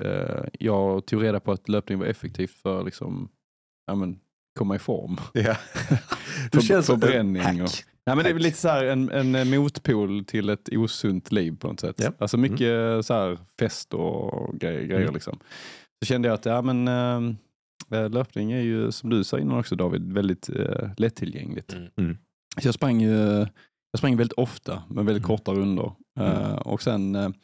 eh, 0.04 0.44
jag 0.60 1.06
tog 1.06 1.22
reda 1.22 1.40
på 1.40 1.52
att 1.52 1.68
löpning 1.68 1.98
var 1.98 2.06
effektivt 2.06 2.50
för 2.50 2.84
liksom, 2.84 3.28
ja, 3.86 3.94
men, 3.94 4.18
komma 4.58 4.76
i 4.76 4.78
form. 4.78 5.16
För- 5.34 5.56
Du 6.52 6.60
känns 6.60 6.86
som 6.86 6.94
en 6.94 7.00
förbränning 7.00 7.42
hack. 7.42 7.60
och- 7.62 7.84
Ja, 8.04 8.14
men 8.14 8.24
det 8.24 8.30
är 8.30 8.34
väl 8.34 8.42
lite 8.42 8.56
så 8.58 8.68
här 8.68 8.84
en, 8.84 9.10
en 9.10 9.34
eh, 9.34 9.44
motpol 9.44 10.24
till 10.24 10.50
ett 10.50 10.68
osunt 10.72 11.32
liv 11.32 11.56
på 11.58 11.68
något 11.68 11.80
sätt. 11.80 11.96
Ja. 11.98 12.12
Alltså 12.18 12.36
mycket 12.36 13.04
så 13.06 13.14
här 13.14 13.38
fest 13.58 13.94
och 13.94 14.54
grejer. 14.60 14.82
grejer 14.82 15.02
Mm. 15.02 15.14
liksom. 15.14 15.38
Så 16.02 16.06
kände 16.06 16.28
jag 16.28 16.34
att 16.34 16.44
ja, 16.44 16.62
men, 16.62 16.88
eh, 17.90 18.10
löpning 18.10 18.52
är 18.52 18.60
ju, 18.60 18.92
som 18.92 19.10
du 19.10 19.24
sa 19.24 19.38
innan 19.38 19.58
också 19.58 19.76
David, 19.76 20.12
väldigt 20.12 20.48
eh, 20.48 20.90
lättillgängligt. 20.96 21.72
Mm. 21.72 21.88
Mm. 21.96 22.16
Så 22.62 22.68
jag 22.68 22.74
sprang 22.74 23.00
ju 23.00 23.46
jag 23.90 23.98
sprang 23.98 24.16
väldigt 24.16 24.38
ofta 24.38 24.82
med 24.88 25.04
väldigt 25.04 25.24
Mm. 25.24 25.36
korta 25.36 25.52
rundor. 25.52 25.94
Mm. 26.20 26.32
Eh, 26.32 26.52
och 26.54 26.82
sen, 26.82 27.34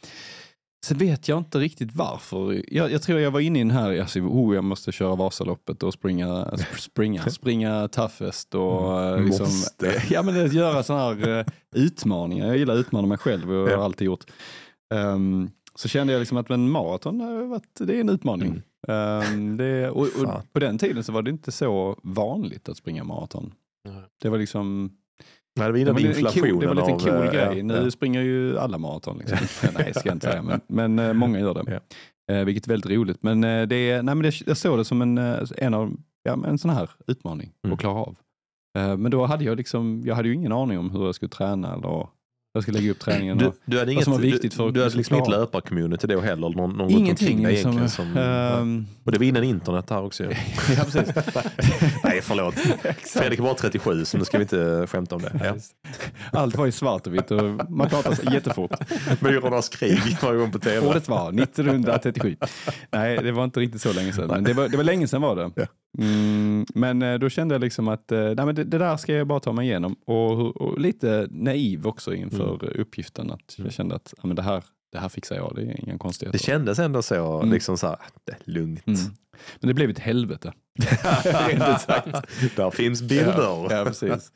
sen 0.85 0.99
vet 0.99 1.29
jag 1.29 1.39
inte 1.39 1.59
riktigt 1.59 1.95
varför. 1.95 2.63
Jag, 2.75 2.93
jag 2.93 3.03
tror 3.03 3.21
jag 3.21 3.31
var 3.31 3.41
inne 3.41 3.59
i 3.59 3.63
den 3.63 3.71
här, 3.71 4.01
alltså, 4.01 4.21
oh, 4.21 4.55
jag 4.55 4.65
måste 4.65 4.93
köra 4.93 5.15
Vasaloppet 5.15 5.83
och 5.83 5.93
springa, 5.93 6.27
sp- 6.45 6.79
springa, 6.79 7.23
springa 7.31 7.89
toughest 7.89 8.55
och 8.55 9.03
eh, 9.03 9.25
liksom, 9.25 9.45
Måste. 9.47 10.03
ja, 10.11 10.23
men 10.23 10.35
det, 10.35 10.47
göra 10.47 10.83
sådana 10.83 11.03
här 11.15 11.39
eh, 11.39 11.47
utmaningar. 11.75 12.47
Jag 12.47 12.57
gillar 12.57 12.75
att 12.75 12.81
utmana 12.81 13.07
mig 13.09 13.19
själv 13.19 13.51
och 13.53 13.71
Ja. 13.71 13.77
har 13.77 13.85
alltid 13.85 14.07
gjort. 14.07 14.25
Ehm, 14.95 15.51
så 15.75 15.89
kände 15.89 16.13
jag 16.13 16.21
liksom 16.21 16.39
att 16.39 16.51
en 16.51 16.71
maraton 16.71 17.19
det 17.81 17.97
är 17.97 18.01
en 18.01 18.09
utmaning. 18.09 18.63
Ehm, 18.89 19.57
det, 19.57 19.91
och, 19.91 20.03
och 20.07 20.53
på 20.53 20.59
den 20.61 20.79
tiden 20.79 21.05
så 21.05 21.13
var 21.13 21.23
det 21.23 21.31
inte 21.31 21.53
så 21.53 21.99
vanligt 22.03 22.69
att 22.69 22.77
springa 22.77 23.05
maraton. 23.05 23.55
Nej. 23.85 24.03
Det 24.23 24.29
var 24.29 24.39
liksom 24.39 24.93
Nej, 25.59 25.67
det 25.67 25.73
var 25.73 25.73
det 25.73 25.81
innan 25.81 25.95
var, 25.95 26.01
en 26.01 26.07
cool, 26.07 26.25
inflationen 26.25 26.61
det 26.61 26.67
var 26.67 26.75
lite 26.75 26.89
en 26.91 26.95
av, 26.95 26.99
cool 27.01 27.27
eh, 27.27 27.33
grej. 27.33 27.59
ja, 27.59 27.63
Nu 27.63 27.75
ja. 27.85 27.91
springer 27.91 28.21
ju 28.23 28.59
alla 28.59 28.79
maraton. 28.79 29.19
Liksom. 29.19 29.39
nej, 29.79 29.95
ska 29.95 30.09
jag 30.09 30.15
inte 30.17 30.27
säga, 30.31 30.43
men, 30.43 30.61
men 30.67 30.99
eh, 30.99 31.13
många 31.13 31.41
gör 31.41 31.55
det. 31.55 31.81
Eh, 32.35 32.45
vilket 32.45 32.67
är 32.67 32.69
väldigt 32.71 32.91
roligt. 32.93 33.23
Men, 33.23 33.45
eh, 33.45 33.63
det, 33.67 34.03
nej, 34.03 34.15
men 34.15 34.23
det, 34.23 34.47
jag 34.47 34.57
såg 34.57 34.79
det 34.79 34.85
som 34.85 35.03
en, 35.03 35.19
eh, 35.19 35.39
en, 35.57 35.75
av, 35.75 35.93
ja, 36.23 36.39
en 36.47 36.59
sån 36.59 36.71
här 36.71 36.91
utmaning 37.07 37.53
Mm. 37.65 37.75
att 37.75 37.81
klara 37.81 37.95
av. 37.99 38.17
Eh, 38.79 38.97
men 38.97 39.11
då 39.11 39.27
hade 39.27 39.45
jag, 39.45 39.57
liksom, 39.57 40.03
jag 40.07 40.15
hade 40.15 40.29
ju 40.29 40.35
ingen 40.35 40.53
aning 40.53 40.79
om 40.79 40.91
hur 40.91 41.07
jag 41.07 41.15
skulle 41.15 41.29
träna 41.29 41.75
eller 41.75 42.09
jag 42.53 42.63
skulle 42.63 42.79
lägga 42.79 42.91
upp 42.91 42.99
träningen. 42.99 43.39
Du, 43.39 43.53
du 43.65 43.79
hade 43.79 43.93
inget, 43.93 44.05
som 44.05 44.13
var 44.13 44.21
viktigt 44.21 44.55
för 44.55 44.71
du, 44.71 44.83
hade 44.83 44.97
liksom 44.97 45.17
inget 45.17 45.31
löparcommunity 45.31 46.07
då 46.07 46.21
heller? 46.21 46.47
eller 46.47 46.57
Någon, 46.57 46.77
någon 46.77 46.91
ingenting. 46.91 47.47
Liksom, 47.47 47.89
som, 47.89 48.17
ehm, 48.17 48.87
och 49.05 49.13
det 49.13 49.19
var 49.19 49.25
innan 49.25 49.45
internet 49.45 49.91
här 49.91 50.03
också. 50.03 50.25
ju. 50.25 50.31
ja, 50.77 50.85
precis. 50.85 51.15
Nej, 52.05 52.21
förlåt. 52.23 52.55
Fredrik 52.99 53.41
bara 53.41 53.55
37 53.55 54.05
så 54.05 54.19
nu 54.19 54.25
ska 54.25 54.39
vi 54.39 54.43
inte 54.43 54.87
skämta 54.87 55.15
om 55.15 55.23
det. 55.23 55.41
Ja. 55.45 55.55
Allt 56.39 56.57
var 56.57 56.67
i 56.67 56.73
svart 56.73 57.07
och 57.07 57.15
vitt 57.15 57.31
och 57.31 57.71
man 57.71 57.89
pratade 57.89 58.35
jättefort. 58.35 58.71
Myrornas 59.21 59.69
krig 59.69 60.19
varje 60.23 60.39
gång 60.39 60.53
på 60.53 60.59
tv. 60.59 60.87
Året 60.87 61.09
var 61.09 61.43
1937. 61.43 62.37
Nej, 62.91 63.19
det 63.23 63.33
var 63.33 63.45
inte 63.45 63.61
riktigt 63.61 63.83
så 63.83 63.93
länge 63.93 64.13
sedan. 64.13 64.27
Men 64.27 64.45
det 64.45 64.53
var, 64.53 64.69
det 64.69 64.77
var 64.77 64.85
länge 64.85 65.09
sedan 65.09 65.23
var 65.23 65.37
det. 65.37 65.51
Ja. 65.55 65.67
Mm, 65.99 66.67
men 66.75 67.03
eh, 67.03 67.19
då 67.19 67.29
kände 67.29 67.55
jag 67.55 67.61
liksom 67.61 67.89
att 67.89 68.13
eh, 68.13 68.19
nej, 68.21 68.47
men 68.47 68.55
det, 68.55 68.65
det 68.65 68.79
där 68.79 68.97
ska 68.97 69.13
jag 69.15 69.27
bara 69.27 69.41
ta 69.41 69.53
mig 69.53 69.67
igenom. 69.67 69.97
Och, 70.07 70.57
och 70.57 70.81
lite 70.81 71.29
naiv 71.31 71.87
också 71.87 72.15
inför 72.15 72.65
Mm. 72.65 72.81
uppgiften. 72.81 73.31
Att 73.31 73.55
jag 73.59 73.73
kände 73.73 73.95
att 73.95 74.15
ja, 74.17 74.27
men 74.27 74.37
det, 74.37 74.43
här, 74.43 74.65
det 74.93 74.99
här 74.99 75.09
fixar 75.09 75.37
jag, 75.37 75.53
det 75.55 75.63
är 75.63 75.81
inga 75.81 75.99
konstigheter. 75.99 76.39
Det 76.39 76.45
kändes 76.45 76.79
ändå 76.79 77.03
så, 77.03 77.39
Mm. 77.39 77.53
liksom 77.53 77.79
så 77.79 77.87
här, 77.87 77.97
är 78.27 78.37
lugnt. 78.45 78.87
Mm. 78.87 79.01
Men 79.61 79.69
det 79.69 79.75
blev 79.75 79.91
ett 79.91 79.99
helvete. 79.99 80.53
Rent. 81.25 81.87
Där 82.57 82.71
finns 82.71 83.03
bilder. 83.03 83.35
Ja, 83.39 83.67
ja 83.71 83.85
precis. 83.85 84.33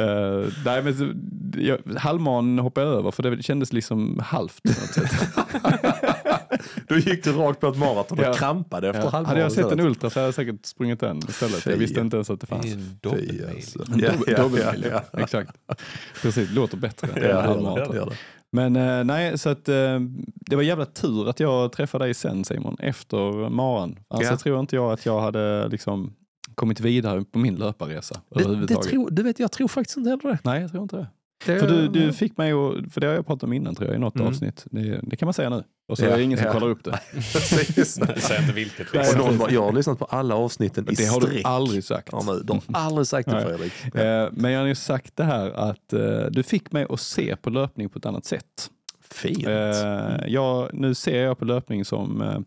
Uh, 0.00 0.46
nej, 0.64 0.82
men 0.82 1.22
jag, 1.56 1.78
halvman 1.98 2.58
hoppade 2.58 2.86
jag 2.86 2.96
över 2.96 3.10
för 3.10 3.22
det 3.22 3.42
kändes 3.42 3.72
liksom 3.72 4.18
halvt. 4.24 4.60
Då 6.88 6.96
gick 6.98 7.24
du 7.24 7.32
rakt 7.32 7.60
på 7.60 7.68
ett 7.68 7.76
maraton 7.78 8.18
och 8.18 8.24
Ja. 8.24 8.34
krampade 8.34 8.88
efter 8.88 9.02
Ja. 9.02 9.08
halvmaran 9.08 9.26
Hade 9.26 9.40
jag 9.40 9.52
sett 9.52 9.72
en 9.72 9.80
ultra 9.80 10.10
så 10.10 10.18
hade 10.20 10.26
jag 10.26 10.34
säkert 10.34 10.66
sprungit 10.66 11.00
den 11.00 11.18
istället. 11.28 11.62
Fy. 11.62 11.70
Jag 11.70 11.78
visste 11.78 12.00
inte 12.00 12.16
ens 12.16 12.30
att 12.30 12.40
det 12.40 12.46
Det 12.46 12.54
fanns. 12.54 12.66
är 12.66 12.72
en 12.72 12.98
dobbelmail. 13.00 13.46
alltså. 13.56 13.78
En 13.92 13.98
Ja, 14.00 14.10
ja, 14.26 14.50
ja, 14.82 15.02
ja. 15.12 15.20
Exakt. 15.22 15.50
Precis, 16.22 16.50
låter 16.50 16.76
bättre. 16.76 17.08
Ja, 17.14 17.20
än 17.20 17.28
det 17.28 17.34
halvmaraton. 17.42 18.10
Men 18.52 18.76
eh, 18.76 19.04
nej, 19.04 19.38
så 19.38 19.48
att 19.48 19.68
eh, 19.68 20.00
det 20.24 20.56
var 20.56 20.62
jävla 20.62 20.84
tur 20.86 21.28
att 21.28 21.40
jag 21.40 21.72
träffade 21.72 22.04
dig 22.04 22.14
sen 22.14 22.44
Simon, 22.44 22.76
efter 22.78 23.50
maran. 23.50 23.98
Alltså 24.08 24.32
Ja. 24.32 24.36
tror 24.36 24.60
inte 24.60 24.76
jag 24.76 24.92
att 24.92 25.06
jag 25.06 25.20
hade 25.20 25.68
liksom 25.68 26.14
kommit 26.54 26.80
vidare 26.80 27.24
på 27.24 27.38
min 27.38 27.54
löparresa 27.54 28.20
Det, 28.34 28.66
det 28.66 28.74
tror, 28.82 29.10
du 29.10 29.22
vet, 29.22 29.38
jag 29.40 29.52
tror 29.52 29.68
faktiskt 29.68 29.96
inte 29.96 30.10
heller 30.10 30.28
det. 30.30 30.38
Nej, 30.44 30.60
jag 30.60 30.70
tror 30.70 30.82
inte 30.82 30.96
det. 30.96 31.06
Det, 31.46 31.58
För 31.58 31.68
du, 31.68 31.88
du 31.88 32.12
fick 32.12 32.36
mig 32.36 32.52
att, 32.52 32.92
för 32.92 33.00
det 33.00 33.06
har 33.06 33.14
jag 33.14 33.26
pratat 33.26 33.42
om 33.42 33.52
innan 33.52 33.74
tror 33.74 33.88
jag 33.88 33.96
i 33.96 33.98
något 34.00 34.14
Mm. 34.14 34.26
avsnitt. 34.28 34.64
Det, 34.70 35.00
det 35.02 35.16
kan 35.16 35.26
man 35.26 35.34
säga 35.34 35.50
nu. 35.50 35.64
Och 35.88 35.98
så 35.98 36.04
Ja, 36.04 36.08
är 36.10 36.16
det 36.16 36.22
ingen 36.22 36.38
som 36.38 36.46
ja. 36.46 36.52
kollar 36.52 36.68
upp 36.68 36.84
det. 36.84 37.00
Säger 37.84 38.40
inte 38.40 38.52
vilket. 38.54 38.78
Nej, 38.94 39.00
Och 39.00 39.04
Liksom. 39.06 39.18
någon 39.18 39.38
bara, 39.38 39.50
jag 39.50 39.62
har 39.62 39.72
lyssnat 39.72 39.98
på 39.98 40.04
alla 40.04 40.34
avsnitten 40.34 40.88
i 40.90 40.94
Det 40.94 41.04
har 41.06 41.20
du 41.20 41.42
aldrig 41.44 41.84
sagt. 41.84 42.08
Ja, 42.12 42.22
nu, 42.26 42.40
du 42.44 42.52
har 42.52 42.62
aldrig 42.72 43.06
sagt 43.06 43.28
det. 43.30 43.42
Fredrik. 43.42 43.94
Eh, 43.94 44.28
Men 44.32 44.52
jag 44.52 44.60
har 44.60 44.66
ju 44.66 44.74
sagt 44.74 45.16
det 45.16 45.24
här 45.24 45.50
att 45.50 45.92
eh, 45.92 46.00
du 46.30 46.42
fick 46.42 46.72
mig 46.72 46.86
att 46.90 47.00
se 47.00 47.36
på 47.36 47.50
löpning 47.50 47.88
på 47.88 47.98
ett 47.98 48.06
annat 48.06 48.24
sätt. 48.24 48.70
Fint. 49.10 49.46
Eh, 49.46 50.26
jag, 50.26 50.70
nu 50.74 50.94
ser 50.94 51.22
jag 51.24 51.38
på 51.38 51.44
löpning 51.44 51.84
som, 51.84 52.22
eh, 52.22 52.38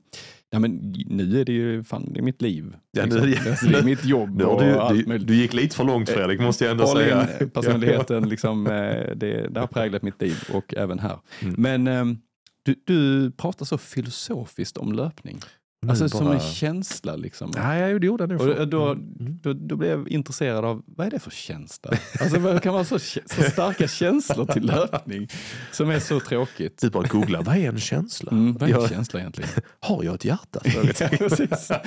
ja, 0.52 0.60
men 0.60 0.94
nu 1.08 1.42
är 1.42 1.46
det 1.46 1.52
ju 1.54 1.84
fan, 1.84 2.14
det 2.14 2.20
är 2.20 2.24
mitt 2.24 2.42
liv. 2.42 2.76
Ja, 2.92 3.04
liksom. 3.06 3.22
det- 3.32 3.38
Alltså, 3.50 3.66
det 3.66 3.78
är 3.80 3.84
mitt 3.84 4.06
jobb 4.06 4.42
och 4.42 4.62
du, 4.62 4.72
allt 4.78 5.08
möjligt. 5.08 5.28
du 5.28 5.36
gick 5.36 5.54
lite 5.54 5.76
för 5.76 5.84
långt 5.84 6.10
Fredrik, 6.10 6.40
måste 6.40 6.64
jag 6.64 6.72
ändå 6.72 6.84
All 6.84 6.98
säga. 6.98 7.28
in 7.42 7.50
personligheten, 7.50 8.30
liksom, 8.30 8.68
eh, 8.68 8.72
det, 9.16 9.48
det 9.50 9.60
har 9.60 9.68
präglat 9.68 10.02
mitt 10.02 10.22
liv 10.22 10.36
och 10.54 10.74
även 10.78 11.00
här. 11.00 11.20
Mm. 11.42 11.56
Men 11.58 11.88
eh, 11.88 12.18
du, 12.64 12.76
du 12.86 13.32
pratar 13.32 13.66
så 13.66 13.78
filosofiskt 13.78 14.78
om 14.78 14.94
löpning. 14.94 15.40
Nu 15.84 15.90
Alltså 15.90 16.10
som 16.10 16.26
bara- 16.26 16.34
en 16.34 16.40
känsla. 16.40 17.16
Liksom. 17.16 17.52
Ja, 17.56 17.78
jag 17.78 18.04
gjorde 18.04 18.28
det. 18.28 18.36
Och 18.36 18.68
då, 18.68 18.88
Mm. 18.88 19.40
då, 19.42 19.54
då 19.54 19.76
blev 19.76 19.92
jag 19.92 20.08
intresserad 20.10 20.66
av, 20.66 20.84
vad 20.86 21.08
är 21.08 21.12
det 21.12 21.20
för 21.20 21.32
känsla? 21.32 21.92
Alltså 22.22 22.40
vad 22.40 22.62
kan 22.64 22.72
man 22.74 22.80
ha 22.80 22.86
så, 22.86 23.00
så 23.00 23.42
starka 23.52 23.88
känslor 23.88 24.46
till 24.46 24.66
löpning 24.66 25.28
som 25.72 25.90
är 25.90 26.00
så 26.00 26.20
tråkigt? 26.20 26.78
Du 26.82 26.90
bara 26.90 27.08
googla, 27.08 27.42
vad 27.42 27.58
är 27.58 27.70
en 27.70 27.80
känsla? 27.80 28.32
Mm, 28.32 28.54
vad 28.54 28.62
är 28.70 28.74
en 28.76 28.82
jag, 28.82 28.90
känsla 28.90 29.20
egentligen? 29.20 29.50
har 29.80 30.04
jag 30.04 30.16
ett 30.16 30.26
hjärta? 30.26 30.60
Ja. 31.70 31.82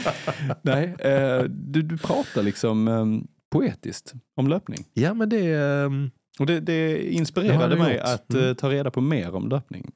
Nej, 0.62 0.95
eh, 0.99 1.42
du, 1.49 1.82
du 1.82 1.99
pratar 1.99 2.42
liksom 2.42 2.88
eh, 2.88 3.07
poetiskt 3.53 4.12
om 4.36 4.49
löpning. 4.49 4.84
ja, 4.95 5.14
men 5.14 5.28
det, 5.28 5.47
ehm, 5.55 6.11
Och 6.38 6.47
det, 6.47 6.61
det 6.61 6.61
Det 6.61 7.12
inspirerade 7.12 7.74
jag 7.76 7.78
mig 7.84 7.95
gjort. 7.97 8.05
att 8.05 8.34
eh, 8.34 8.42
Mm. 8.42 8.55
ta 8.57 8.70
reda 8.70 8.90
på 8.90 9.01
mer 9.01 9.34
om 9.34 9.49
löpning. 9.49 9.90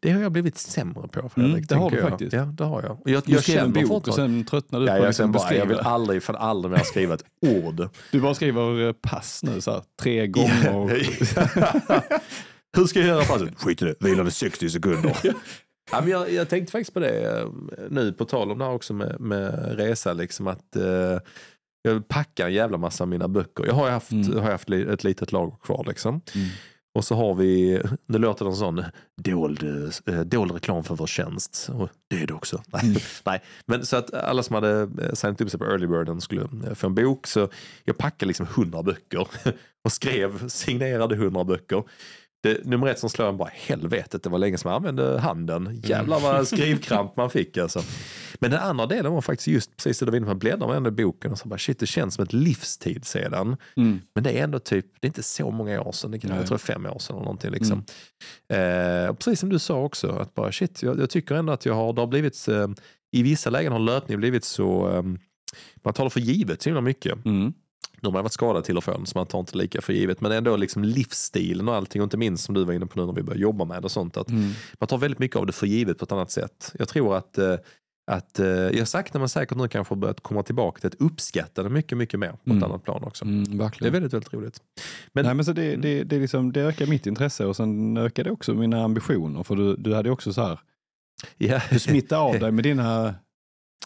Det 0.00 0.10
har 0.10 0.22
jag 0.22 0.32
blivit 0.32 0.58
sämre 0.58 1.08
på 1.08 1.28
Fredrik. 1.28 1.54
Mm, 1.54 1.64
det 1.68 1.74
har 1.74 1.90
du 1.90 1.96
jag. 1.96 2.08
faktiskt. 2.08 2.32
Ja, 2.32 2.44
det 2.44 2.64
har 2.64 2.82
jag. 2.82 2.92
Och 2.92 3.10
jag, 3.10 3.22
Du 3.26 3.32
jag 3.32 3.42
skrev 3.42 3.64
en 3.64 3.72
bok 3.88 4.08
och 4.08 4.14
sen 4.14 4.44
tröttnade 4.44 4.84
du 4.84 4.88
Ja, 4.90 4.96
på 4.96 5.02
jag, 5.02 5.08
liksom 5.08 5.32
bara, 5.32 5.54
jag 5.54 5.66
vill 5.66 5.78
aldrig, 5.78 6.22
fan 6.22 6.36
aldrig 6.36 6.72
mer 6.72 6.78
skriva 6.84 7.14
ett 7.14 7.24
ord. 7.46 7.88
Du 8.12 8.20
bara 8.20 8.34
skriver 8.34 8.86
eh, 8.86 8.92
pass 8.92 9.40
nu 9.42 9.60
så 9.60 9.70
här, 9.70 9.82
tre 10.02 10.26
gånger. 10.26 10.90
Hur 12.76 12.84
ska 12.86 12.98
jag 12.98 13.08
göra 13.08 13.24
passet? 13.24 13.54
Skit 13.62 13.82
i 13.82 13.84
det, 13.84 13.94
vilade 14.00 14.30
60 14.30 14.70
sekunder. 14.70 15.16
ja, 15.92 16.00
men 16.00 16.08
jag, 16.10 16.32
jag 16.32 16.48
tänkte 16.48 16.72
faktiskt 16.72 16.94
på 16.94 17.00
det 17.00 17.38
eh, 17.40 17.46
nu, 17.90 18.12
på 18.12 18.24
tal 18.24 18.50
om 18.52 18.58
det 18.58 18.64
här 18.64 18.72
också 18.72 18.94
med, 18.94 19.20
med 19.20 19.76
resa, 19.78 20.12
liksom 20.12 20.46
att 20.46 20.76
eh, 20.76 21.18
jag 21.82 22.08
packar 22.08 22.46
en 22.46 22.52
jävla 22.54 22.78
massa 22.78 23.04
av 23.04 23.08
mina 23.08 23.28
böcker. 23.28 23.66
Jag 23.66 23.74
har 23.74 23.90
haft, 23.90 24.10
Mm. 24.12 24.38
har 24.38 24.50
haft 24.50 24.70
ett 24.70 25.04
litet 25.04 25.32
lager 25.32 25.56
kvar 25.62 25.84
liksom. 25.88 26.20
Mm. 26.34 26.48
Och 26.96 27.04
så 27.04 27.14
har 27.14 27.34
vi, 27.34 27.82
det 28.06 28.18
låter 28.18 28.44
någon 28.44 28.56
sån 28.56 28.84
dold, 29.22 29.90
eh, 30.06 30.20
dold 30.20 30.52
reklam 30.52 30.84
för 30.84 30.94
vår 30.94 31.06
tjänst. 31.06 31.70
Och 31.72 31.88
det 32.10 32.22
är 32.22 32.26
det 32.26 32.34
också. 32.34 32.62
Nej, 32.72 32.82
Mm. 32.84 32.96
Nej. 33.24 33.42
Men 33.66 33.86
så 33.86 33.96
att 33.96 34.14
alla 34.14 34.42
som 34.42 34.54
hade 34.54 34.80
eh, 35.02 35.12
signat 35.12 35.40
upp 35.40 35.50
sig 35.50 35.60
på 35.60 35.64
Early 35.64 35.86
Birden 35.86 36.20
skulle 36.20 36.42
eh, 36.42 36.74
få 36.74 36.86
en 36.86 36.94
bok. 36.94 37.26
Så 37.26 37.48
jag 37.84 37.98
packade 37.98 38.26
liksom 38.26 38.46
100 38.46 38.82
böcker 38.82 39.28
och 39.84 39.92
skrev, 39.92 40.48
signerade 40.48 41.14
100 41.14 41.44
böcker. 41.44 41.84
Det, 42.46 42.64
nummer 42.64 42.86
ett 42.86 42.98
som 42.98 43.10
slår 43.10 43.28
en 43.28 43.36
bara, 43.36 43.50
helvetet 43.52 44.22
det 44.22 44.28
var 44.28 44.38
länge 44.38 44.58
som 44.58 44.68
jag 44.68 44.76
använde 44.76 45.18
handen. 45.18 45.80
Jävlar 45.84 46.20
vad 46.20 46.48
skrivkramp 46.48 47.16
man 47.16 47.30
fick 47.30 47.56
alltså. 47.56 47.82
Men 48.40 48.50
den 48.50 48.60
andra 48.60 48.86
delen 48.86 49.12
var 49.12 49.20
faktiskt 49.20 49.48
just 49.48 49.76
precis 49.76 49.98
det 49.98 50.06
du 50.06 50.10
var 50.10 50.16
inne 50.16 50.26
på, 50.26 50.34
bläddrar 50.34 50.66
med 50.66 50.76
den 50.76 50.86
i 50.86 50.90
boken 50.90 51.32
och 51.32 51.38
så 51.38 51.48
bara 51.48 51.58
shit 51.58 51.78
det 51.78 51.86
känns 51.86 52.14
som 52.14 52.24
ett 52.24 52.32
livstid 52.32 53.04
sedan. 53.04 53.56
Mm. 53.76 54.00
Men 54.14 54.24
det 54.24 54.38
är 54.38 54.44
ändå 54.44 54.58
typ, 54.58 54.86
det 55.00 55.06
är 55.06 55.08
inte 55.08 55.22
så 55.22 55.50
många 55.50 55.82
år 55.82 55.92
sedan, 55.92 56.10
det 56.10 56.18
kan, 56.18 56.36
jag 56.36 56.46
tror 56.46 56.58
fem 56.58 56.86
år 56.86 56.98
sedan 56.98 57.16
eller 57.16 57.24
någonting. 57.24 57.50
Liksom. 57.50 57.84
Eh, 58.48 59.10
och 59.10 59.18
precis 59.18 59.40
som 59.40 59.48
du 59.48 59.58
sa 59.58 59.82
också, 59.82 60.08
att 60.08 60.34
bara 60.34 60.52
shit, 60.52 60.82
jag, 60.82 61.00
jag 61.00 61.10
tycker 61.10 61.34
ändå 61.34 61.52
att 61.52 61.66
jag 61.66 61.74
har, 61.74 61.92
det 61.92 62.00
har 62.00 62.06
blivit, 62.06 62.48
eh, 62.48 62.68
i 63.12 63.22
vissa 63.22 63.50
lägen 63.50 63.72
har 63.72 63.78
löpning 63.78 64.18
blivit 64.18 64.44
så, 64.44 64.88
eh, 64.88 65.02
man 65.82 65.94
det 65.96 66.10
för 66.10 66.20
givet 66.20 66.62
så 66.62 66.68
himla 66.68 66.80
mycket. 66.80 67.24
Mm. 67.24 67.52
Nu 68.00 68.06
har 68.08 68.12
man 68.12 68.22
varit 68.22 68.32
skadad 68.32 68.64
till 68.64 68.76
och 68.76 68.84
från 68.84 69.06
så 69.06 69.18
man 69.18 69.26
tar 69.26 69.38
inte 69.40 69.58
lika 69.58 69.80
för 69.80 69.92
givet. 69.92 70.20
Men 70.20 70.32
ändå 70.32 70.56
liksom 70.56 70.84
livsstilen 70.84 71.68
och 71.68 71.74
allting 71.74 72.02
och 72.02 72.06
inte 72.06 72.16
minst 72.16 72.44
som 72.44 72.54
du 72.54 72.64
var 72.64 72.72
inne 72.72 72.86
på 72.86 73.00
nu 73.00 73.06
när 73.06 73.12
vi 73.12 73.22
började 73.22 73.42
jobba 73.42 73.64
med 73.64 73.84
och 73.84 73.90
sånt. 73.90 74.16
Att 74.16 74.30
Mm. 74.30 74.50
man 74.80 74.86
tar 74.86 74.98
väldigt 74.98 75.18
mycket 75.18 75.36
av 75.36 75.46
det 75.46 75.52
för 75.52 75.66
givet 75.66 75.98
på 75.98 76.04
ett 76.04 76.12
annat 76.12 76.30
sätt. 76.30 76.72
Jag 76.78 76.88
tror 76.88 77.16
att, 77.16 77.38
eh, 77.38 77.54
att 78.10 78.38
eh, 78.38 78.46
jag 78.46 78.88
sakta 78.88 79.18
men 79.18 79.28
säkert 79.28 79.58
nu 79.58 79.68
kanske 79.68 79.96
börjat 79.96 80.20
komma 80.20 80.42
tillbaka 80.42 80.80
till 80.80 80.86
att 80.88 80.94
uppskatta 81.10 81.62
det 81.62 81.68
mycket, 81.70 81.98
mycket 81.98 82.20
mer 82.20 82.30
på 82.30 82.38
Mm. 82.50 82.58
ett 82.58 82.64
annat 82.64 82.84
plan 82.84 83.04
också. 83.04 83.24
Mm, 83.24 83.58
Det 83.58 83.64
är 83.64 83.90
väldigt, 83.90 84.12
väldigt 84.14 84.32
roligt. 84.34 84.60
Men- 85.12 85.24
Nej, 85.24 85.34
men 85.34 85.44
så 85.44 85.52
det, 85.52 85.76
det, 85.76 86.04
det, 86.04 86.18
liksom, 86.18 86.52
det 86.52 86.60
ökar 86.60 86.86
mitt 86.86 87.06
intresse 87.06 87.46
och 87.46 87.56
sen 87.56 87.96
ökar 87.96 88.24
det 88.24 88.30
också 88.30 88.54
mina 88.54 88.84
ambitioner. 88.84 89.42
För 89.42 89.56
du, 89.56 89.76
du 89.76 89.94
hade 89.94 90.10
också 90.10 90.32
så 90.32 90.42
här, 90.42 90.58
Ja, 91.38 91.60
du 91.70 91.78
smittar 91.78 92.16
av 92.18 92.38
dig 92.38 92.52
med 92.52 92.64
dina 92.64 93.14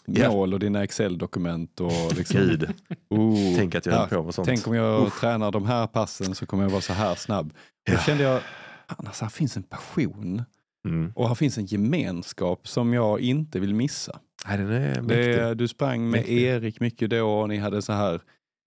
Ja. 0.05 0.29
mål 0.31 0.53
och 0.53 0.59
dina 0.59 0.83
Excel-dokument. 0.83 1.79
Och 1.79 1.91
liksom, 2.17 2.39
gud. 2.39 2.69
oh, 3.09 3.55
Tänk 3.57 3.75
att 3.75 3.85
jag 3.85 3.93
höll 3.93 4.07
på 4.09 4.23
med 4.23 4.33
sånt. 4.33 4.47
Tänk 4.47 4.67
om 4.67 4.73
jag 4.75 5.11
tränar 5.13 5.51
de 5.51 5.65
här 5.65 5.87
passen 5.87 6.35
så 6.35 6.45
kommer 6.45 6.63
jag 6.63 6.69
vara 6.69 6.81
så 6.81 6.93
här 6.93 7.15
snabb. 7.15 7.53
Då 7.87 7.93
Ja. 7.93 7.99
kände 7.99 8.23
jag, 8.23 8.41
alltså, 8.87 9.25
här 9.25 9.29
finns 9.29 9.57
en 9.57 9.63
passion 9.63 10.43
Mm. 10.87 11.11
och 11.15 11.27
här 11.27 11.35
finns 11.35 11.57
en 11.57 11.65
gemenskap 11.65 12.67
som 12.67 12.93
jag 12.93 13.19
inte 13.19 13.59
vill 13.59 13.73
missa. 13.75 14.19
Nej, 14.47 14.57
den 14.57 14.71
är 14.71 15.01
Det, 15.01 15.53
du 15.55 15.67
sprang 15.67 16.01
med 16.01 16.11
Mäktig. 16.19 16.41
Erik 16.43 16.79
mycket 16.79 17.09
då 17.09 17.27
och 17.41 17.49
ni 17.49 17.57
hade 17.57 17.81
så 17.81 17.93
här, 17.93 18.21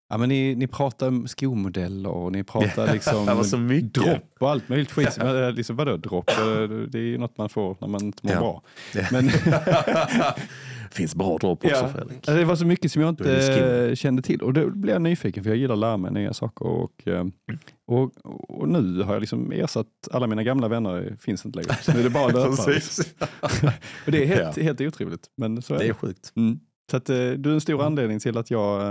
ja, 0.10 0.18
men 0.18 0.30
ni, 0.30 0.56
ni 0.56 0.68
pratade 0.68 1.28
skomodeller 1.28 2.10
och 2.10 2.32
ni 2.32 2.44
pratade 2.44 2.94
liksom 2.94 3.26
Det 3.26 3.34
var 3.34 3.44
så 3.44 3.58
mycket. 3.58 3.94
dropp 3.94 4.36
och 4.40 4.50
allt 4.52 4.70
möjligt 4.70 4.92
skit. 4.92 5.18
Men, 5.18 5.44
eh, 5.44 5.52
liksom, 5.52 5.76
vadå 5.76 5.98
dropp? 5.98 6.26
Det 6.90 6.98
är 6.98 7.02
ju 7.04 7.18
något 7.18 7.38
man 7.38 7.50
får 7.50 7.78
när 7.82 7.88
man 7.88 8.02
inte 8.04 8.26
mår 8.28 8.34
Ja. 8.34 8.40
bra. 8.40 8.62
Ja. 8.94 9.04
Men 9.12 9.30
finns 10.94 11.16
bra 11.16 11.38
dropp 11.38 11.66
också 11.66 11.76
Ja. 11.78 11.88
Fredrik. 11.88 12.16
alltså, 12.18 12.34
det 12.36 12.46
var 12.46 12.56
så 12.56 12.66
mycket 12.66 12.92
som 12.92 13.02
jag 13.02 13.16
det 13.16 13.36
inte 13.36 13.88
eh, 13.90 13.96
kände 13.96 14.22
till. 14.22 14.42
Och 14.42 14.54
då 14.54 14.70
blev 14.70 14.94
jag 14.96 15.02
nyfiken 15.02 15.44
för 15.44 15.50
jag 15.50 15.58
gillar 15.58 15.74
att 15.74 15.80
lära 15.80 15.98
mig 15.98 16.12
nya 16.12 16.34
saker. 16.34 16.66
Och, 16.68 17.08
eh, 17.08 17.14
Mm. 17.20 17.32
och, 17.88 18.12
och 18.60 18.70
nu 18.70 19.02
har 19.02 19.14
jag 19.14 19.20
liksom 19.22 19.52
ersatt 19.52 19.88
alla 20.12 20.28
mina 20.28 20.44
gamla 20.44 20.68
vänner, 20.68 21.02
det 21.02 21.18
finns 21.22 21.46
inte 21.46 21.58
längre. 21.60 21.76
Så 21.82 21.94
nu 21.94 22.00
är 22.00 22.04
det 22.04 22.10
bara 22.10 22.28
löpare. 22.28 22.80
Och 24.06 24.12
det 24.12 24.24
är 24.24 24.28
helt, 24.28 24.58
helt 24.58 24.82
otroligt. 24.82 25.28
Men 25.38 25.62
så 25.62 25.74
är 25.74 25.78
Det 25.78 25.84
det. 25.84 25.90
är 25.90 25.94
sjukt. 25.94 26.32
Mm. 26.36 26.60
Så 26.92 26.98
att, 26.98 27.10
eh, 27.10 27.16
du 27.16 27.50
är 27.50 27.54
en 27.54 27.62
stor 27.62 27.84
anledning 27.84 28.20
till 28.20 28.38
att 28.38 28.52
jag 28.52 28.82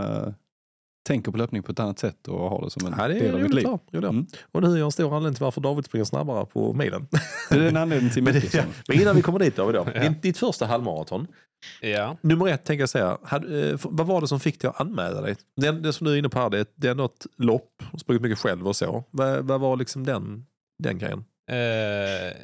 tänker 1.02 1.32
på 1.32 1.38
löpning 1.38 1.62
på 1.62 1.72
ett 1.72 1.80
annat 1.80 1.98
sätt 1.98 2.28
och 2.28 2.38
har 2.50 2.64
det 2.64 2.70
som 2.70 2.86
en 2.86 2.94
Ja, 2.98 3.08
det 3.08 3.14
del 3.14 3.34
av 3.34 3.40
mitt 3.40 3.54
liv. 3.54 3.64
Ja, 3.66 3.78
jo, 3.90 4.00
det. 4.00 4.08
Mm. 4.08 4.26
Och 4.52 4.62
nu 4.62 4.68
är 4.72 4.76
jag 4.76 4.84
en 4.84 4.92
stor 4.92 5.16
anledning 5.16 5.34
till 5.34 5.44
varför 5.44 5.60
David 5.60 5.84
springer 5.84 6.04
snabbare 6.04 6.46
på 6.46 6.72
milen. 6.72 7.06
Det 7.50 7.54
är 7.56 7.68
en 7.68 7.76
anledning 7.76 8.10
till 8.10 8.22
Men, 8.24 8.34
mycket. 8.34 8.50
som- 8.52 8.72
Men 8.88 9.00
innan 9.00 9.16
vi 9.16 9.22
kommer 9.22 9.38
dit 9.38 9.56
David, 9.56 9.74
då. 9.74 9.86
Ja. 9.94 10.00
Din, 10.02 10.14
ditt 10.22 10.38
första 10.38 10.66
halvmaraton. 10.66 11.26
Ja. 11.80 12.16
Nummer 12.20 12.48
ett 12.48 12.64
tänker 12.64 12.82
jag 12.82 12.88
säga, 12.88 13.18
hade, 13.24 13.70
eh, 13.70 13.78
vad 13.82 14.06
var 14.06 14.20
det 14.20 14.28
som 14.28 14.40
fick 14.40 14.60
dig 14.60 14.68
att 14.70 14.80
anmäla 14.80 15.20
dig? 15.20 15.36
Det, 15.56 15.70
det 15.72 15.92
som 15.92 16.04
du 16.06 16.12
är 16.12 16.16
inne 16.18 16.28
på 16.28 16.38
här, 16.38 16.50
det, 16.50 16.72
det 16.74 16.88
är 16.88 16.94
något 16.94 17.26
lopp, 17.36 17.82
sprungit 17.98 18.22
mycket 18.22 18.38
själv 18.38 18.68
och 18.68 18.76
så. 18.76 19.04
Vad, 19.10 19.44
vad 19.44 19.60
var 19.60 19.76
liksom 19.76 20.06
den, 20.06 20.46
den 20.82 20.98
grejen? 20.98 21.24
Eh, 21.50 22.36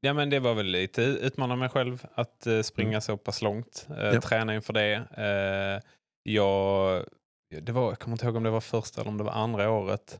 ja 0.00 0.12
men 0.14 0.30
det 0.30 0.40
var 0.40 0.54
väl 0.54 0.66
lite 0.66 1.02
utmana 1.02 1.56
mig 1.56 1.68
själv 1.68 2.02
att 2.14 2.46
eh, 2.46 2.60
springa 2.60 3.00
så 3.00 3.16
pass 3.16 3.42
långt. 3.42 3.86
Eh, 3.98 4.04
Ja. 4.14 4.20
Träna 4.20 4.54
inför 4.54 4.72
det. 4.72 4.94
Eh, 5.16 5.88
jag, 6.22 7.02
det 7.60 7.72
var, 7.72 7.88
jag 7.88 7.98
kommer 7.98 8.14
inte 8.14 8.26
ihåg 8.26 8.36
om 8.36 8.42
det 8.42 8.50
var 8.50 8.60
första 8.60 9.00
eller 9.00 9.10
om 9.10 9.18
det 9.18 9.24
var 9.24 9.32
andra 9.32 9.70
året 9.70 10.18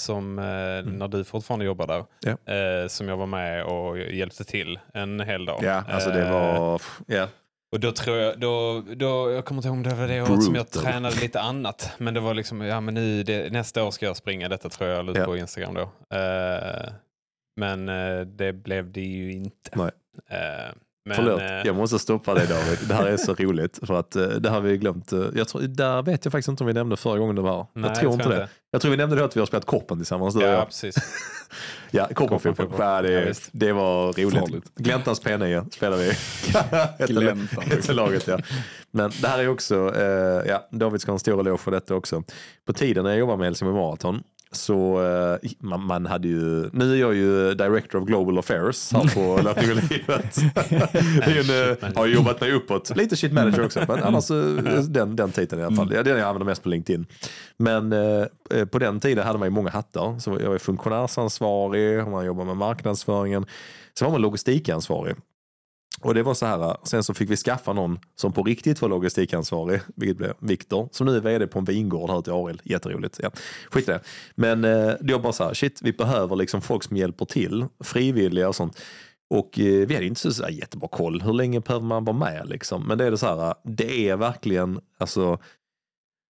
som 0.00 0.38
eh, 0.38 0.44
när 0.92 1.08
du 1.08 1.24
fortfarande 1.24 1.64
jobbade 1.64 1.92
där. 1.92 2.04
Ja. 2.46 2.52
Eh, 2.54 2.88
som 2.88 3.08
jag 3.08 3.16
var 3.16 3.26
med 3.26 3.64
och 3.64 3.98
hjälpte 3.98 4.44
till 4.44 4.78
en 4.94 5.20
hel 5.20 5.44
dag. 5.44 5.60
Ja, 5.62 5.84
alltså 5.88 6.10
det 6.10 6.22
Eh, 6.22 6.32
var... 6.32 6.82
Ja. 7.06 7.28
och 7.72 7.80
då 7.80 7.92
tror 7.92 8.16
jag, 8.16 8.40
då, 8.40 8.82
då, 8.94 9.30
jag 9.32 9.44
kommer 9.44 9.58
inte 9.58 9.68
ihåg 9.68 9.76
om 9.76 9.82
det 9.82 9.94
var 9.94 10.08
det 10.08 10.22
året 10.22 10.42
som 10.42 10.54
jag 10.54 10.70
tränade 10.70 11.16
lite 11.20 11.40
annat. 11.40 11.90
Men 11.98 12.14
det 12.14 12.20
var 12.20 12.34
liksom, 12.34 12.60
ja 12.60 12.80
men 12.80 12.94
nu, 12.94 13.22
det, 13.22 13.52
nästa 13.52 13.84
år 13.84 13.90
ska 13.90 14.06
jag 14.06 14.16
springa 14.16 14.48
detta 14.48 14.68
tror 14.68 14.90
jag 14.90 15.10
ut 15.10 15.16
Ja. 15.16 15.24
på 15.24 15.36
Instagram 15.36 15.74
då. 15.74 16.16
Eh, 16.16 16.92
men 17.56 17.88
eh, 17.88 18.20
det 18.20 18.52
blev 18.52 18.92
det 18.92 19.00
ju 19.00 19.32
inte. 19.32 19.70
Nej. 19.72 19.90
Men, 21.06 21.16
Förlåt, 21.16 21.40
eh, 21.40 21.46
jag 21.64 21.76
måste 21.76 21.98
stoppa 21.98 22.34
dig 22.34 22.46
David. 22.46 22.78
Det 22.88 22.94
här 22.94 23.06
är 23.06 23.16
så 23.16 23.34
roligt. 23.34 23.78
För 23.82 23.94
att 23.94 24.16
eh, 24.16 24.26
det 24.26 24.48
har 24.50 24.60
vi 24.60 24.76
glömt. 24.78 25.12
eh, 25.12 25.24
Jag 25.34 25.48
tror, 25.48 25.62
där 25.62 26.02
vet 26.02 26.24
jag 26.24 26.32
faktiskt 26.32 26.48
inte 26.48 26.62
om 26.62 26.66
vi 26.66 26.72
nämnde 26.72 26.96
förra 26.96 27.18
gången 27.18 27.36
det 27.36 27.42
var. 27.42 27.66
nej, 27.72 27.84
jag 27.90 28.00
tror 28.00 28.12
inte 28.12 28.28
det. 28.28 28.48
Jag 28.70 28.80
tror 28.80 28.90
vi 28.90 28.96
nämnde 28.96 29.16
det 29.16 29.24
att 29.24 29.36
vi 29.36 29.40
har 29.40 29.46
spelat 29.46 29.64
Korpen 29.64 29.98
tillsammans. 29.98 30.34
du 30.34 30.40
Ja, 30.40 30.46
jag. 30.48 30.66
precis. 30.66 30.94
Ja, 31.90 32.08
Korpenfotboll. 32.14 32.68
Ja, 32.78 32.96
Ja, 32.96 33.02
det, 33.02 33.24
visst. 33.24 33.48
det 33.52 33.72
var 33.72 34.06
roligt. 34.12 34.38
Farligt. 34.38 34.74
Gläntans 34.74 35.22
P9 35.22 35.70
spelar 35.70 35.96
vi. 35.96 36.12
Gläntan. 37.14 37.96
laget, 37.96 38.26
ja. 38.26 38.38
Men 38.90 39.10
det 39.20 39.28
här 39.28 39.38
är 39.38 39.48
också, 39.48 39.94
eh, 39.96 40.48
ja, 40.50 40.68
David 40.70 41.00
ska 41.00 41.10
ha 41.10 41.14
en 41.14 41.18
stor 41.20 41.40
eloge 41.40 41.58
för 41.58 41.70
detta 41.70 41.94
också. 41.94 42.22
På 42.66 42.72
tiden 42.72 43.04
när 43.04 43.10
jag 43.10 43.18
jobbade 43.18 43.38
med 43.38 43.44
Helsingborg 43.46 43.76
Marathon 43.80 44.22
så 44.56 45.02
eh, 45.42 45.50
man, 45.58 45.86
man 45.86 46.06
hade 46.06 46.28
ju, 46.28 46.70
nu 46.72 46.92
är 46.92 46.96
jag 46.96 47.14
ju 47.14 47.54
Director 47.54 48.00
of 48.00 48.06
Global 48.06 48.38
Affairs 48.38 48.92
här 48.92 49.14
på 49.14 49.42
Löpning 49.42 49.70
och 49.70 49.76
livet. 49.76 50.36
en, 51.22 51.88
eh, 51.88 51.96
har 51.96 52.06
jobbat 52.06 52.40
mig 52.40 52.52
uppåt, 52.52 52.96
lite 52.96 53.16
shit 53.16 53.32
manager 53.32 53.64
också, 53.64 53.84
men 53.88 54.02
annars 54.02 54.30
eh, 54.30 54.36
den, 54.88 55.16
den 55.16 55.32
titeln 55.32 55.62
i 55.62 55.64
alla 55.64 55.76
fall. 55.76 55.88
Det 55.88 55.98
är 55.98 56.04
den 56.04 56.18
jag 56.18 56.28
använder 56.28 56.46
mest 56.46 56.62
på 56.62 56.68
LinkedIn. 56.68 57.06
Men 57.56 57.92
eh, 57.92 58.64
på 58.70 58.78
den 58.78 59.00
tiden 59.00 59.26
hade 59.26 59.38
man 59.38 59.46
ju 59.46 59.52
många 59.52 59.70
hattar. 59.70 60.18
Så 60.18 60.38
jag 60.42 60.50
var 60.50 60.58
funktionärsansvarig, 60.58 62.08
man 62.08 62.26
jobbar 62.26 62.44
med 62.44 62.56
marknadsföringen. 62.56 63.46
Sen 63.98 64.06
var 64.06 64.12
man 64.12 64.20
logistikansvarig. 64.20 65.16
Och 66.04 66.14
det 66.14 66.22
var 66.22 66.34
så 66.34 66.46
här, 66.46 66.76
sen 66.82 67.04
så 67.04 67.14
fick 67.14 67.30
vi 67.30 67.36
skaffa 67.36 67.72
någon 67.72 67.98
som 68.16 68.32
på 68.32 68.42
riktigt 68.42 68.82
var 68.82 68.88
logistikansvarig, 68.88 69.80
vilket 69.96 70.16
blev 70.16 70.32
Viktor, 70.38 70.88
som 70.92 71.06
nu 71.06 71.16
är 71.16 71.20
vd 71.20 71.46
på 71.46 71.58
en 71.58 71.64
vingård 71.64 72.10
här 72.10 72.18
ute 72.18 72.30
i 72.30 72.34
Arild. 72.34 72.60
Jätteroligt. 72.64 73.20
Ja, 73.22 73.30
skit 73.70 73.88
i 73.88 73.92
det. 73.92 74.00
Men 74.34 74.64
eh, 74.64 74.92
det 75.00 75.12
var 75.12 75.20
bara 75.20 75.32
så 75.32 75.44
här, 75.44 75.54
shit, 75.54 75.80
vi 75.82 75.92
behöver 75.92 76.36
liksom 76.36 76.62
folk 76.62 76.82
som 76.82 76.96
hjälper 76.96 77.24
till, 77.24 77.66
frivilliga 77.84 78.48
och 78.48 78.56
sånt. 78.56 78.80
Och 79.30 79.58
eh, 79.58 79.86
vi 79.86 79.94
hade 79.94 80.06
inte 80.06 80.32
så 80.34 80.42
här 80.42 80.50
jättebra 80.50 80.88
koll, 80.88 81.22
hur 81.22 81.32
länge 81.32 81.60
behöver 81.60 81.86
man 81.86 82.04
vara 82.04 82.16
med 82.16 82.48
liksom? 82.48 82.86
Men 82.88 82.98
det 82.98 83.04
är 83.04 83.10
det 83.10 83.18
så 83.18 83.26
här, 83.26 83.54
det 83.64 84.08
är 84.08 84.16
verkligen, 84.16 84.80
alltså, 84.98 85.38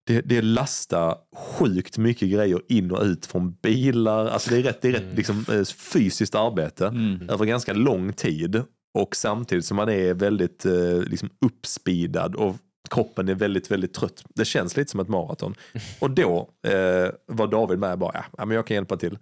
det, 0.07 0.21
det 0.21 0.41
lastar 0.41 1.17
sjukt 1.35 1.97
mycket 1.97 2.29
grejer 2.29 2.61
in 2.69 2.91
och 2.91 3.03
ut 3.03 3.25
från 3.25 3.51
bilar. 3.51 4.25
Alltså 4.27 4.49
det 4.49 4.57
är 4.57 4.63
rätt, 4.63 4.81
det 4.81 4.87
är 4.87 4.91
rätt 4.91 5.01
Mm. 5.03 5.15
liksom, 5.15 5.45
eh, 5.51 5.63
fysiskt 5.63 6.35
arbete 6.35 6.87
Mm. 6.87 7.29
över 7.29 7.45
ganska 7.45 7.73
lång 7.73 8.13
tid. 8.13 8.63
Och 8.97 9.15
samtidigt 9.15 9.65
som 9.65 9.77
man 9.77 9.89
är 9.89 10.13
väldigt 10.13 10.65
eh, 10.65 10.99
liksom 11.07 11.29
uppspeedad 11.45 12.35
och 12.35 12.55
kroppen 12.89 13.29
är 13.29 13.35
väldigt, 13.35 13.71
väldigt 13.71 13.93
trött. 13.93 14.23
Det 14.35 14.45
känns 14.45 14.77
lite 14.77 14.91
som 14.91 14.99
ett 14.99 15.07
maraton. 15.07 15.55
Och 15.99 16.11
då 16.11 16.49
eh, 16.67 17.09
var 17.25 17.47
David 17.47 17.79
med 17.79 17.99
bara, 17.99 18.11
ja, 18.13 18.23
ja, 18.37 18.45
men 18.45 18.55
jag 18.55 18.67
kan 18.67 18.75
hjälpa 18.75 18.97
till. 18.97 19.19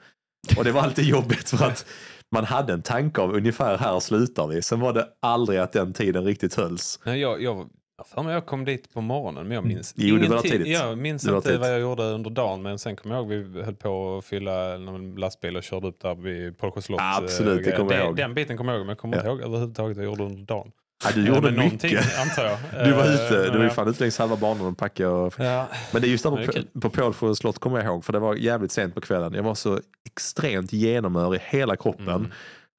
Och 0.57 0.63
det 0.63 0.71
var 0.71 0.81
alltid 0.81 1.05
jobbigt 1.05 1.49
för 1.49 1.65
att 1.65 1.85
man 2.31 2.45
hade 2.45 2.73
en 2.73 2.81
tanke 2.81 3.21
av 3.21 3.35
ungefär 3.35 3.77
här 3.77 3.99
slutar 3.99 4.47
vi. 4.47 4.61
Sen 4.61 4.79
var 4.79 4.93
det 4.93 5.07
aldrig 5.21 5.59
att 5.59 5.71
den 5.71 5.93
tiden 5.93 6.23
riktigt 6.23 6.55
hölls. 6.55 6.99
Nej, 7.03 7.19
jag, 7.19 7.41
jag, 7.41 7.69
jag, 7.97 8.07
för 8.07 8.23
mig 8.23 8.33
jag 8.33 8.45
kom 8.45 8.65
dit 8.65 8.93
på 8.93 9.01
morgonen 9.01 9.47
men 9.47 9.55
jag 9.55 9.65
minns 9.65 9.93
Jo, 9.97 10.17
det 10.17 10.27
var 10.27 10.41
tidigt. 10.41 10.67
Jag 10.67 10.97
minns 10.97 11.23
Det 11.23 11.31
var 11.31 11.37
inte 11.37 11.47
tidigt. 11.49 11.61
vad 11.61 11.71
jag 11.73 11.79
gjorde 11.79 12.03
under 12.03 12.29
dagen 12.29 12.61
men 12.61 12.79
sen 12.79 12.95
kommer 12.95 13.15
jag 13.15 13.31
ihåg 13.31 13.43
vi 13.47 13.63
höll 13.63 13.75
på 13.75 14.17
att 14.17 14.25
fylla 14.25 14.77
någon 14.77 15.15
lastbil 15.15 15.57
och 15.57 15.63
körde 15.63 15.87
upp 15.87 16.01
där 16.01 16.15
vid 16.15 16.57
Pålsjö 16.57 16.81
slott. 16.81 16.99
Absolut, 17.03 17.59
eh, 17.59 17.71
det 17.71 17.77
kommer 17.77 17.91
jag 17.91 17.99
den, 18.01 18.07
ihåg. 18.07 18.15
Den 18.17 18.33
biten 18.33 18.57
kommer 18.57 18.71
jag 18.73 18.77
ihåg 18.79 18.85
men 18.85 18.91
jag 18.91 18.97
kommer 18.99 19.17
inte 19.17 19.27
Ja. 19.27 19.31
ihåg 19.33 19.41
överhuvudtaget 19.41 19.97
vad 19.97 20.05
jag 20.05 20.11
gjorde 20.11 20.23
under 20.23 20.45
dagen. 20.45 20.71
Ja, 21.03 21.09
du 21.13 21.21
Eh, 21.21 21.27
gjorde 21.27 21.41
men 21.41 21.53
någonting, 21.53 21.91
mycket. 21.95 22.19
antar 22.19 22.43
jag. 22.45 22.57
Du 22.85 22.91
var 22.91 23.05
Eh, 23.05 23.13
ute, 23.15 23.29
du 23.43 23.49
men 23.49 23.51
var 23.51 23.59
ju 23.59 23.65
ja. 23.67 23.69
fan 23.73 23.87
ute 23.87 24.03
längs 24.03 24.17
halva 24.19 24.35
banan 24.35 24.67
och 24.67 24.77
packade. 24.77 25.09
Och... 25.09 25.33
Ja. 25.37 25.67
Men 25.93 26.01
det 26.01 26.07
är 26.07 26.09
just 26.09 26.23
där 26.23 26.31
Ja, 26.39 26.45
på, 26.45 26.51
kul. 26.51 26.67
på 26.81 26.89
Pålsjö 26.89 27.35
slott 27.35 27.59
kommer 27.59 27.77
jag 27.77 27.85
ihåg, 27.85 28.05
för 28.05 28.13
det 28.13 28.19
var 28.19 28.35
jävligt 28.35 28.71
sent 28.71 28.95
på 28.95 29.01
kvällen. 29.01 29.33
Jag 29.33 29.43
var 29.43 29.55
så 29.55 29.79
extremt 30.05 30.73
genomörig 30.73 31.39
i 31.39 31.43
hela 31.57 31.75
kroppen. 31.75 32.09
Mm. 32.09 32.31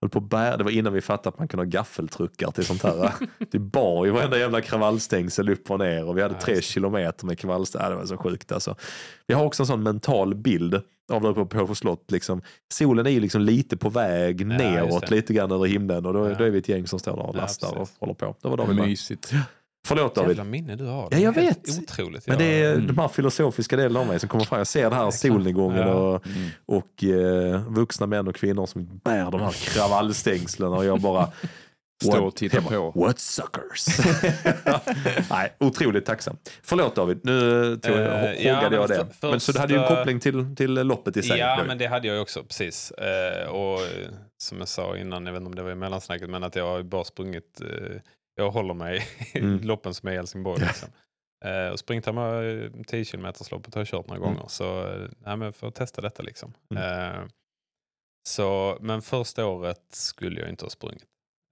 Höll 0.06 0.10
på 0.10 0.18
att 0.18 0.30
bära, 0.30 0.56
det 0.56 0.64
var 0.64 0.70
innan 0.70 0.92
vi 0.92 1.00
fattade 1.00 1.28
att 1.28 1.38
man 1.38 1.48
kunde 1.48 1.64
ha 1.64 1.70
gaffeltruckar 1.70 2.50
till 2.50 2.64
sånt 2.64 2.82
här. 2.82 3.12
det 3.50 3.58
bar 3.58 4.04
ju 4.04 4.10
varenda 4.10 4.38
jävla 4.38 4.60
kravallstängsel 4.60 5.48
upp 5.48 5.70
och 5.70 5.78
ner 5.78 6.04
och 6.04 6.16
vi 6.18 6.22
hade 6.22 6.34
Ja, 6.34 6.40
tre 6.40 6.54
det. 6.54 6.62
kilometer 6.64 7.26
med 7.26 7.38
kravallstängsel. 7.38 7.90
Det 7.90 7.96
var 7.96 8.06
så 8.06 8.16
sjukt 8.16 8.52
alltså. 8.52 8.74
Vi 9.26 9.34
har 9.34 9.44
också 9.44 9.62
en 9.62 9.66
sån 9.66 9.82
mental 9.82 10.34
bild 10.34 10.74
av 11.12 11.22
där 11.22 11.28
uppe 11.28 11.40
på 11.40 11.46
Pålsjö 11.46 11.74
slott. 11.74 12.10
Liksom. 12.10 12.42
Solen 12.72 13.06
är 13.06 13.10
ju 13.10 13.20
liksom 13.20 13.40
lite 13.42 13.76
på 13.76 13.88
väg 13.88 14.40
just 14.40 14.48
neråt 14.58 15.00
det. 15.08 15.14
lite 15.14 15.32
grann 15.34 15.52
över 15.52 15.66
himlen 15.66 16.06
och 16.06 16.12
då, 16.12 16.28
Ja. 16.30 16.34
då 16.38 16.44
är 16.44 16.50
vi 16.50 16.58
ett 16.58 16.68
gäng 16.68 16.86
som 16.86 16.98
står 16.98 17.16
där 17.16 17.22
och 17.26 17.36
Ja, 17.36 17.40
lastar 17.40 17.76
och 17.78 17.88
håller 18.00 18.14
på. 18.14 18.34
Det 18.42 18.48
var 18.48 18.66
med. 18.66 18.76
Mysigt. 18.76 19.32
Förlåt 19.86 20.14
David. 20.14 20.28
Jävla 20.30 20.44
minne 20.44 20.76
du 20.76 20.84
har. 20.84 21.08
Ja, 21.10 21.18
jag 21.18 21.32
vet. 21.32 21.78
Otroligt. 21.82 22.26
Men 22.26 22.38
Jag- 22.38 22.48
det 22.48 22.60
är 22.64 22.74
Mm. 22.74 22.86
de 22.86 22.98
här 22.98 23.08
filosofiska 23.08 23.76
delarna 23.76 24.00
av 24.00 24.06
mig 24.06 24.20
som 24.20 24.28
kommer 24.28 24.44
fram. 24.44 24.58
Jag 24.58 24.66
ser 24.66 24.90
det 24.90 24.96
här 24.96 25.04
Ja, 25.04 25.10
solnedgången 25.10 25.78
ja. 25.88 25.94
och, 25.94 26.26
Mm. 26.26 26.48
och 26.66 27.04
eh, 27.04 27.60
vuxna 27.72 28.06
män 28.06 28.28
och 28.28 28.34
kvinnor 28.34 28.66
som 28.66 29.00
bär 29.04 29.30
de 29.30 29.40
här 29.40 29.52
kravallstängslen 29.74 30.72
och 30.72 30.84
jag 30.84 31.00
bara 31.00 31.28
Stå 32.04 32.12
What- 32.12 32.20
och 32.26 32.34
titta 32.36 32.56
jag 32.56 32.64
bara, 32.64 32.92
på. 32.92 33.00
What 33.00 33.18
suckers. 33.18 33.86
Nej, 35.30 35.52
otroligt 35.60 36.04
tacksam. 36.06 36.36
Förlåt 36.62 36.94
David, 36.94 37.20
nu 37.22 37.76
tog, 37.82 37.92
Eh, 37.92 37.98
frågade 37.98 38.36
ja, 38.42 38.60
men 38.62 38.72
jag 38.72 38.88
det. 38.88 39.06
för- 39.20 39.30
men 39.30 39.40
så 39.40 39.52
du 39.52 39.58
hade 39.58 39.74
ju 39.74 39.80
en 39.80 39.88
koppling 39.96 40.20
till, 40.20 40.56
till 40.56 40.74
loppet 40.74 41.16
i 41.16 41.22
sig. 41.22 41.38
Ja, 41.38 41.64
men 41.66 41.78
det 41.78 41.86
hade 41.86 42.06
jag 42.06 42.14
ju 42.14 42.22
också, 42.22 42.42
precis. 42.42 42.90
Eh, 42.90 43.48
och 43.48 43.80
eh, 43.80 43.86
som 44.38 44.58
jag 44.58 44.68
sa 44.68 44.96
innan, 44.96 45.26
jag 45.26 45.32
vet 45.32 45.40
inte 45.40 45.48
om 45.48 45.54
det 45.54 45.62
var 45.62 45.70
i 45.70 45.74
mellansnacket, 45.74 46.30
men 46.30 46.44
att 46.44 46.56
jag 46.56 46.66
har 46.66 46.82
bara 46.82 47.04
sprungit, 47.04 47.60
eh, 47.60 47.96
jag 48.36 48.50
håller 48.50 48.74
mig 48.74 49.06
i 49.34 49.38
Mm. 49.38 49.60
loppen 49.62 49.94
som 49.94 50.08
är 50.08 50.12
i 50.12 50.16
Helsingborg. 50.16 50.60
Liksom. 50.64 50.88
Eh, 51.44 51.68
och 51.68 51.78
springt 51.78 52.06
här 52.06 52.12
med 52.12 52.86
10 52.86 53.04
km 53.04 53.32
loppet 53.50 53.74
har 53.74 53.80
jag 53.80 53.88
kört 53.88 54.06
några 54.08 54.22
Mm. 54.22 54.34
gånger, 54.34 54.48
så 54.48 54.86
eh, 54.88 55.08
nej, 55.18 55.36
men 55.36 55.52
för 55.52 55.68
att 55.68 55.74
testa 55.74 56.00
detta 56.02 56.22
liksom. 56.22 56.52
Mm. 56.70 56.82
Eh, 57.14 57.20
så, 58.28 58.78
men 58.80 59.02
första 59.02 59.46
året 59.46 59.80
skulle 59.90 60.40
jag 60.40 60.48
inte 60.50 60.64
ha 60.64 60.70
sprungit. 60.70 61.04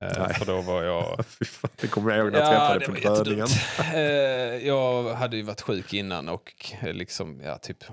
Eh, 0.05 0.13
Nej. 0.19 0.35
för 0.35 0.47
då 0.47 0.61
var 0.61 0.83
jag 0.83 1.25
fan, 1.47 1.71
det 1.81 1.89
kommer 1.89 2.11
jag 2.11 2.19
ihåg 2.25 2.33
när 2.33 2.39
jag 2.41 2.49
träffade 2.81 3.01
på. 3.01 3.47
Eh, 3.97 4.67
jag 4.67 5.15
hade 5.15 5.37
ju 5.37 5.43
varit 5.43 5.61
sjuk 5.61 5.95
innan 5.95 6.29
och 6.29 6.73
eh, 6.83 6.93
liksom, 6.93 7.41
ja, 7.41 7.59
typ, 7.59 7.85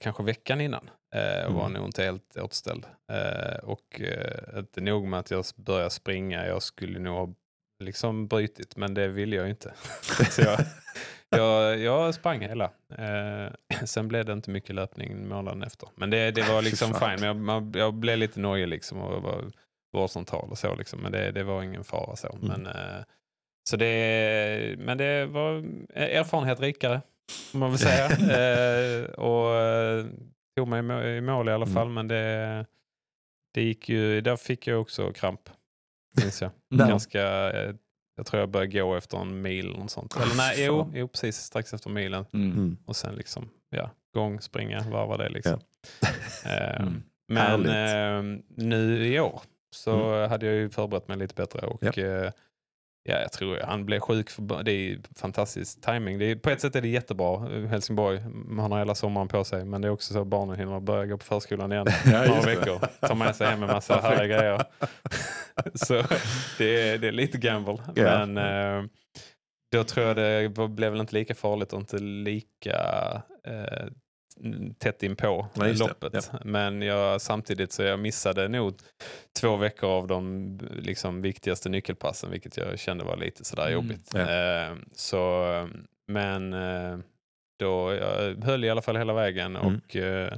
kanske 0.00 0.22
veckan 0.22 0.60
innan. 0.60 0.90
Eh, 1.14 1.46
och 1.46 1.52
var 1.54 1.60
Mm. 1.66 1.72
nog 1.72 1.88
inte 1.88 2.04
helt 2.04 2.36
återställd. 2.36 2.86
Eh, 3.12 3.56
och 3.64 4.00
eh, 4.00 4.58
inte 4.58 4.80
nog 4.80 5.06
med 5.08 5.20
att 5.20 5.30
jag 5.30 5.44
började 5.56 5.90
springa, 5.90 6.46
jag 6.46 6.62
skulle 6.62 6.98
nog 6.98 7.16
ha 7.16 7.34
liksom 7.84 8.26
brutit, 8.28 8.76
men 8.76 8.94
det 8.94 9.08
ville 9.08 9.36
jag 9.36 9.44
ju 9.44 9.50
inte. 9.50 9.74
Så 10.30 10.42
jag, 10.42 10.58
jag, 11.28 11.78
jag 11.78 12.14
sprang 12.14 12.40
hela. 12.40 12.64
Eh, 12.98 13.52
sen 13.84 14.08
blev 14.08 14.24
det 14.24 14.32
inte 14.32 14.50
mycket 14.50 14.74
löpning 14.74 15.28
månaden 15.28 15.62
efter. 15.62 15.88
Men 15.94 16.10
det, 16.10 16.30
det 16.30 16.42
var 16.42 16.62
liksom 16.68 16.94
fine. 16.94 17.16
Men 17.20 17.22
jag, 17.22 17.36
man, 17.36 17.72
jag 17.76 17.94
blev 17.94 18.18
lite 18.18 18.40
nojig 18.40 18.68
liksom 18.68 18.98
och 18.98 19.22
var 19.22 19.44
vårdcentral 19.92 20.50
och 20.50 20.58
så. 20.58 20.74
Liksom. 20.74 21.00
Men 21.00 21.12
det, 21.12 21.30
det 21.32 21.42
var 21.44 21.62
ingen 21.62 21.84
fara 21.84 22.16
så. 22.16 22.28
Mm. 22.42 22.48
Men, 22.48 22.66
eh, 22.66 23.02
så 23.70 23.76
det, 23.76 24.74
men 24.78 24.98
det 24.98 25.26
var 25.26 25.64
erfarenhet 25.94 26.60
rikare, 26.60 27.00
får 27.52 27.58
man 27.58 27.70
väl 27.70 27.78
säga. 27.88 28.06
eh, 28.10 29.04
och 29.10 29.54
eh, 29.56 30.04
tog 30.56 30.68
mig 30.68 30.78
i 30.78 30.82
må- 30.82 31.02
i 31.02 31.20
mål 31.20 31.48
i 31.48 31.52
alla 31.52 31.64
Mm. 31.64 31.74
fall. 31.74 31.88
Men 31.88 32.08
det, 32.08 32.66
det 33.54 33.62
gick 33.62 33.88
ju, 33.88 34.20
där 34.20 34.36
fick 34.36 34.66
jag 34.66 34.80
också 34.80 35.12
kramp. 35.12 35.40
Minns 36.22 36.42
jag. 36.42 36.50
Där. 36.70 36.88
Ganska, 36.88 37.50
eh, 37.52 37.74
jag 38.16 38.26
tror 38.26 38.40
jag 38.40 38.48
började 38.50 38.78
gå 38.80 38.94
efter 38.94 39.18
en 39.18 39.42
mil 39.42 39.74
eller 39.74 39.86
sånt. 39.86 40.16
Eller 40.16 40.36
nej, 40.36 40.64
jo, 40.64 40.90
jo, 40.94 41.08
precis 41.08 41.36
strax 41.36 41.74
efter 41.74 41.90
milen. 41.90 42.26
Mm. 42.32 42.52
Mm. 42.52 42.76
Och 42.86 42.96
sen 42.96 43.14
liksom, 43.14 43.48
ja, 43.70 43.90
gång, 44.14 44.40
springa, 44.40 44.80
varva 44.80 45.16
det 45.16 45.28
liksom. 45.28 45.60
Eh, 46.46 46.80
Mm. 46.82 47.02
Men 47.28 47.66
Härligt. 47.66 48.40
eh, 48.40 48.44
nu 48.66 49.06
i 49.06 49.20
år 49.20 49.40
så 49.70 50.26
hade 50.26 50.46
jag 50.46 50.54
ju 50.54 50.70
förberett 50.70 51.08
mig 51.08 51.16
lite 51.16 51.34
bättre 51.34 51.66
och 51.66 51.82
Ja. 51.96 52.32
Ja, 53.04 53.20
jag 53.20 53.32
tror 53.32 53.60
han 53.60 53.86
blev 53.86 54.00
sjuk. 54.00 54.30
För, 54.30 54.62
det 54.62 54.72
är 54.72 54.98
fantastisk 55.16 55.80
timing. 55.80 56.18
Det 56.18 56.24
är, 56.24 56.36
på 56.36 56.50
ett 56.50 56.60
sätt 56.60 56.76
är 56.76 56.80
det 56.80 56.88
jättebra. 56.88 57.38
Helsingborg, 57.68 58.20
man 58.30 58.72
har 58.72 58.78
hela 58.78 58.94
sommaren 58.94 59.28
på 59.28 59.44
sig. 59.44 59.64
Men 59.64 59.80
det 59.80 59.88
är 59.88 59.92
också 59.92 60.12
så 60.12 60.20
att 60.20 60.26
barnen 60.26 60.58
hinner 60.58 60.80
börja 60.80 61.06
gå 61.06 61.18
på 61.18 61.24
förskolan 61.24 61.72
igen 61.72 61.86
Ja, 62.12 62.26
några 62.26 62.40
veckor. 62.40 62.80
Tar 63.00 63.14
med 63.14 63.36
sig 63.36 63.46
hem 63.46 63.62
en 63.62 63.68
massa 63.68 64.00
härliga 64.00 64.38
grejer. 64.38 64.62
så 65.74 65.94
det 66.58 66.90
är, 66.90 66.98
det 66.98 67.08
är 67.08 67.12
lite 67.12 67.38
gamble. 67.38 67.78
Ja. 67.94 68.26
Men 68.26 68.38
eh, 68.38 68.88
då 69.72 69.84
tror 69.84 70.06
jag 70.06 70.16
det 70.16 70.68
blev 70.68 70.92
väl 70.92 71.00
inte 71.00 71.14
lika 71.14 71.34
farligt 71.34 71.72
och 71.72 71.80
inte 71.80 71.98
lika 71.98 72.76
eh, 73.46 73.86
tätt 74.78 75.02
in 75.02 75.16
på 75.16 75.46
Ja, 75.54 75.64
loppet. 75.78 76.30
Men 76.44 76.82
jag, 76.82 77.20
samtidigt 77.20 77.72
så 77.72 77.82
jag 77.82 77.98
missade 78.00 78.48
nog 78.48 78.74
två 79.40 79.56
veckor 79.56 79.90
av 79.90 80.06
de 80.06 80.58
liksom, 80.72 81.22
viktigaste 81.22 81.68
nyckelpassen, 81.68 82.30
vilket 82.30 82.56
jag 82.56 82.78
kände 82.78 83.04
var 83.04 83.16
lite 83.16 83.44
sådär 83.44 83.62
Mm, 83.62 83.74
jobbigt. 83.74 84.10
ja. 84.14 84.20
Eh, 84.20 84.76
så, 84.94 85.44
men 86.08 86.52
eh, 86.52 86.98
då, 87.58 87.92
jag 87.94 88.34
höll 88.44 88.64
i 88.64 88.70
alla 88.70 88.82
fall 88.82 88.96
hela 88.96 89.12
vägen 89.12 89.56
Mm. 89.56 89.74
och 89.86 89.96
eh, 89.96 90.32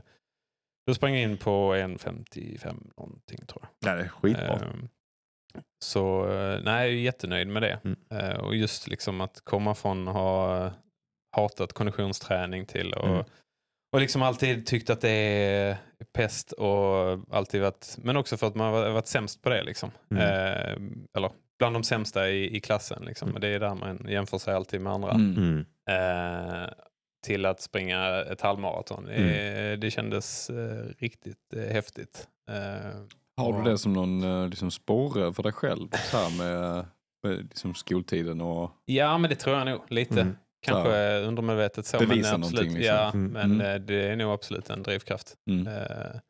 då 0.87 0.95
sprang 0.95 1.13
jag 1.15 1.23
in 1.23 1.37
på 1.37 1.75
1.55 1.75 2.91
någonting 2.97 3.39
tror 3.47 3.65
jag. 3.81 3.93
Ja, 3.93 3.97
det 3.97 4.03
är 4.05 4.09
skitbra. 4.09 4.55
Ehm, 4.57 4.89
Så 5.85 6.29
eh, 6.33 6.61
nej, 6.65 6.87
jag 6.89 6.95
är 6.95 7.03
jättenöjd 7.03 7.49
med 7.49 7.63
det. 7.63 7.81
Mm. 7.85 7.97
Eh, 8.11 8.37
Och 8.37 8.57
just 8.57 8.89
liksom 8.89 9.21
att 9.21 9.41
komma 9.45 9.75
från 9.75 10.09
att 10.09 10.15
ha 10.15 10.71
hatat 11.37 11.73
konditionsträning 11.73 12.67
till 12.67 12.93
och. 12.93 13.27
Och 13.97 14.01
liksom 14.01 14.23
alltid 14.23 14.67
tyckt 14.67 14.91
att 14.91 15.01
det 15.01 15.11
är 15.11 15.77
pest 16.13 16.53
och 16.53 17.21
alltid 17.31 17.61
varit, 17.63 17.97
men 18.03 18.17
också 18.17 18.37
för 18.37 18.47
att 18.47 18.55
man 18.55 18.75
har 18.75 18.91
varit 18.91 19.07
sämst 19.07 19.43
på 19.43 19.49
det 19.49 19.63
liksom. 19.63 19.91
Mm. 20.11 20.23
Eh, 20.23 20.73
eller 21.17 21.31
bland 21.59 21.75
de 21.75 21.83
sämsta 21.83 22.29
i, 22.31 22.57
i 22.57 22.61
klassen 22.61 23.03
liksom. 23.07 23.29
Mm. 23.29 23.33
Men 23.33 23.41
det 23.41 23.49
är 23.49 23.61
där 23.61 23.75
man 23.75 24.07
jämför 24.09 24.39
sig 24.39 24.55
alltid 24.55 24.81
med 24.81 24.93
andra. 24.93 25.11
Mm. 25.11 25.65
Mm. 25.89 26.63
Eh, 26.63 26.69
till 27.27 27.47
att 27.47 27.61
springa 27.61 28.07
ett 28.23 28.41
halvmaraton. 28.41 29.09
Mm. 29.09 29.29
Eh, 29.73 29.79
det 29.79 29.91
kändes 29.91 30.51
eh, 30.51 30.85
riktigt 30.99 31.55
eh, 31.57 31.63
häftigt. 31.73 32.29
Eh, 32.51 33.01
Har 33.37 33.53
och- 33.53 33.65
du 33.65 33.71
det 33.71 33.79
som 33.79 33.93
någon 33.93 34.23
eh, 34.25 34.49
liksom, 34.49 34.71
sporre 34.71 35.33
för 35.35 35.43
dig 35.43 35.53
själv? 35.53 35.89
Så 36.11 36.17
här 36.17 36.39
med, 36.39 36.87
med 37.23 37.39
liksom, 37.39 37.75
skoltiden 37.75 38.41
och... 38.41 38.71
Ja, 38.85 39.19
men 39.19 39.31
det 39.31 39.37
tror 39.37 39.57
jag 39.57 39.67
nog 39.67 39.81
lite. 39.89 40.33
Kanske 40.67 41.19
undermedvetet 41.19 41.87
så. 41.87 41.99
bevisa 41.99 42.33
men 42.33 42.43
absolut, 42.45 42.63
liksom. 42.65 42.83
Ja, 42.83 43.11
Mm. 43.15 43.27
men 43.33 43.53
Mm. 43.53 43.61
eh, 43.67 43.81
det 43.81 44.09
är 44.09 44.17
nog 44.17 44.33
absolut 44.33 44.71
en 44.71 44.83
drivkraft. 44.83 45.35
Mm. 45.51 45.67
Eh, 45.67 46.21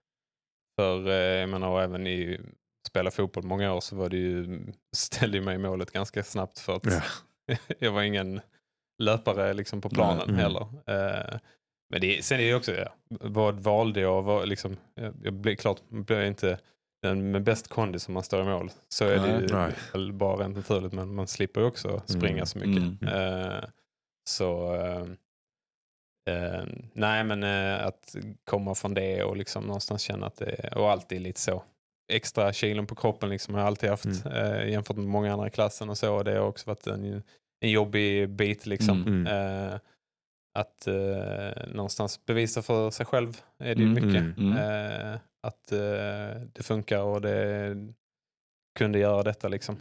För 0.80 1.08
eh, 1.08 1.14
jag 1.14 1.48
menar, 1.48 1.82
även 1.82 2.06
i 2.06 2.40
spela 2.88 3.10
fotboll 3.10 3.44
många 3.44 3.72
år 3.74 3.80
så 3.80 3.96
var 3.96 4.08
det 4.08 4.16
ju, 4.16 4.60
ställde 4.96 5.40
mig 5.40 5.54
i 5.54 5.58
målet 5.58 5.90
ganska 5.90 6.22
snabbt 6.24 6.58
för 6.58 6.76
att 6.76 6.84
Ja. 6.84 7.02
jag 7.78 7.92
var 7.92 8.02
ingen 8.02 8.40
löpare 9.02 9.54
liksom 9.54 9.80
på 9.80 9.88
planen 9.88 10.16
Nej, 10.16 10.28
mm. 10.28 10.40
heller. 10.40 10.60
Eh, 10.86 11.38
men 11.90 12.00
det, 12.00 12.24
sen 12.24 12.40
är 12.40 12.44
det 12.44 12.54
också, 12.54 12.72
ja, 12.74 12.88
vad 13.08 13.60
valde 13.60 14.00
jag? 14.00 14.22
Vad, 14.22 14.48
liksom, 14.48 14.76
jag, 14.94 15.14
jag 15.22 15.32
blev 15.32 15.56
klart 15.56 15.88
blev 15.88 16.18
jag 16.18 16.28
inte 16.28 16.58
den 17.02 17.30
med 17.30 17.42
bäst 17.42 17.68
kondi 17.68 17.98
som 17.98 18.14
man 18.14 18.22
står 18.22 18.40
i 18.42 18.44
mål. 18.44 18.70
Så 18.88 19.04
är 19.04 19.18
det 19.18 19.40
ju 19.40 19.46
Nej. 19.96 20.12
bara 20.12 20.36
rent 20.44 20.56
naturligt 20.56 20.92
men 20.92 21.14
man 21.14 21.26
slipper 21.26 21.60
ju 21.60 21.66
också 21.66 22.02
springa 22.06 22.28
Mm. 22.28 22.46
så 22.46 22.58
mycket. 22.58 23.02
Mm. 23.02 23.08
Eh, 23.08 23.64
så 24.28 24.74
eh, 24.74 26.64
nej 26.92 27.24
men 27.24 27.42
eh, 27.42 27.86
att 27.86 28.16
komma 28.44 28.74
från 28.74 28.94
det 28.94 29.22
och 29.22 29.36
liksom 29.36 29.64
någonstans 29.64 30.02
känna 30.02 30.26
att 30.26 30.36
det 30.36 30.72
och 30.76 30.90
alltid 30.90 31.20
lite 31.20 31.40
så 31.40 31.62
extra 32.12 32.52
kilon 32.52 32.86
på 32.86 32.94
kroppen 32.94 33.28
liksom 33.28 33.54
har 33.54 33.60
jag 33.60 33.66
alltid 33.66 33.90
haft 33.90 34.26
eh, 34.26 34.68
jämfört 34.68 34.96
med 34.96 35.06
många 35.06 35.32
andra 35.32 35.46
i 35.46 35.50
klassen 35.50 35.90
och 35.90 35.98
så. 35.98 36.14
Och 36.14 36.24
det 36.24 36.32
har 36.32 36.46
också 36.46 36.70
varit 36.70 36.86
en, 36.86 37.22
en 37.60 37.70
jobbig 37.70 38.28
bit 38.28 38.66
liksom. 38.66 39.02
Mm. 39.02 39.26
Mm. 39.26 39.72
Eh, 39.72 39.78
att 40.58 40.86
eh, 40.86 41.66
någonstans 41.74 42.26
bevisa 42.26 42.62
för 42.62 42.90
sig 42.90 43.06
själv 43.06 43.40
är 43.58 43.74
det 43.74 43.82
ju 43.82 43.88
Mm, 43.90 44.04
mycket. 44.06 44.38
mm, 44.38 44.56
Eh, 44.58 45.18
att 45.42 45.66
det 46.52 46.62
funkar 46.62 47.00
och 47.02 47.20
det 47.20 47.76
kunde 48.78 48.98
göra 48.98 49.22
detta 49.22 49.48
liksom. 49.48 49.76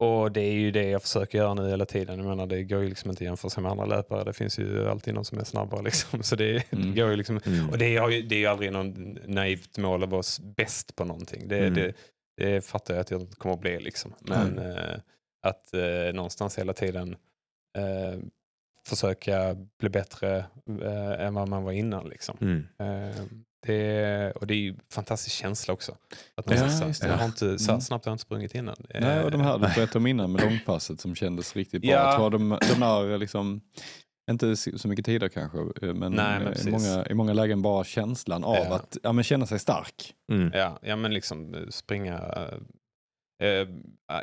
Mm. 0.00 0.12
Och 0.12 0.32
det 0.32 0.40
är 0.40 0.52
ju 0.52 0.70
det 0.70 0.88
jag 0.88 1.02
försöker 1.02 1.38
göra 1.38 1.54
nu 1.54 1.68
hela 1.68 1.84
tiden. 1.86 2.18
Jag 2.18 2.28
menar, 2.28 2.46
det 2.46 2.62
går 2.62 2.82
ju 2.82 2.88
liksom 2.88 3.10
inte 3.10 3.24
att 3.24 3.26
jämföra 3.26 3.50
sig 3.50 3.62
med 3.62 3.72
andra 3.72 3.84
löpare. 3.86 4.24
Det 4.24 4.32
finns 4.32 4.58
ju 4.58 4.88
alltid 4.88 5.14
någon 5.14 5.24
som 5.24 5.38
är 5.38 5.44
snabbare. 5.44 5.82
Liksom. 5.84 6.22
Så 6.22 6.36
det, 6.36 6.72
Mm. 6.72 6.90
det 6.94 7.00
går 7.00 7.10
ju 7.10 7.16
liksom 7.16 7.40
Mm. 7.46 7.70
och 7.70 7.78
det 7.78 7.96
är, 7.96 8.08
ju, 8.08 8.22
det 8.22 8.34
är 8.34 8.38
ju 8.38 8.46
aldrig 8.46 8.72
någon 8.72 9.18
naivt 9.26 9.78
mål 9.78 10.02
att 10.02 10.08
vara 10.10 10.22
bäst 10.56 10.96
på 10.96 11.04
någonting. 11.04 11.48
Det, 11.48 11.58
Mm. 11.58 11.74
det, 11.74 11.92
det 12.36 12.64
fattar 12.66 12.94
jag 12.94 13.00
att 13.00 13.10
jag 13.10 13.20
inte 13.20 13.36
kommer 13.36 13.54
att 13.54 13.60
bli. 13.60 13.80
Liksom. 13.80 14.14
Men 14.20 14.58
eh, 14.58 14.94
att 15.42 15.74
eh, 15.74 16.14
någonstans 16.14 16.58
hela 16.58 16.72
tiden 16.72 17.16
eh, 17.78 18.18
försöka 18.88 19.56
bli 19.80 19.88
bättre 19.88 20.44
än 21.18 21.34
vad 21.34 21.48
man 21.48 21.62
var 21.64 21.72
innan. 21.72 22.08
Liksom. 22.08 22.36
Eh, 23.68 23.74
det, 23.74 24.32
och 24.36 24.46
det 24.46 24.54
är 24.54 24.58
ju 24.58 24.68
en 24.70 24.80
fantastisk 24.90 25.36
känsla 25.36 25.74
också. 25.74 25.92
Att 26.34 26.44
Ja, 26.50 26.54
någonstans, 26.54 26.88
just 26.88 27.00
så, 27.00 27.06
det. 27.06 27.12
jag 27.12 27.18
har 27.18 27.26
inte, 27.26 27.58
så 27.58 27.64
här 27.64 27.70
Mm. 27.74 27.80
snabbt 27.80 28.04
har 28.04 28.10
jag 28.10 28.14
inte 28.14 28.22
sprungit 28.22 28.54
innan. 28.54 28.76
Eh, 28.90 29.00
Nej, 29.00 29.24
och 29.24 29.30
de 29.30 29.40
här 29.40 29.52
du 29.54 29.58
berättade 29.58 29.98
om 29.98 30.06
innan 30.06 30.32
med 30.32 30.40
långpasset 30.44 31.00
som 31.00 31.14
kändes 31.14 31.56
riktigt 31.56 31.82
bra. 31.82 31.90
Ja. 31.90 31.96
Jag 32.04 32.16
tror 32.16 32.30
de, 32.30 32.48
de 32.48 32.80
där 32.80 33.18
liksom, 33.18 33.60
inte 34.30 34.56
så 34.56 34.78
så 34.78 34.88
mycket 34.88 35.04
tider 35.04 35.28
kanske, 35.28 35.58
eh, 35.58 35.94
men, 35.94 36.12
Nej, 36.12 36.40
men 36.40 36.52
eh, 36.52 36.66
i, 36.66 36.70
många, 36.70 37.06
i 37.10 37.14
många 37.14 37.32
lägen 37.32 37.62
bara 37.62 37.84
känslan 37.84 38.44
av 38.44 38.56
Ja. 38.56 38.74
att 38.74 38.96
ja, 39.02 39.12
men 39.12 39.24
känna 39.24 39.46
sig 39.46 39.58
stark. 39.58 40.14
Mm. 40.32 40.50
Ja, 40.54 40.78
ja 40.82 40.96
men 40.96 41.14
liksom 41.14 41.54
eh, 41.54 41.60
springa. 41.70 42.14
Eh, 43.40 43.48
eh, 43.48 43.66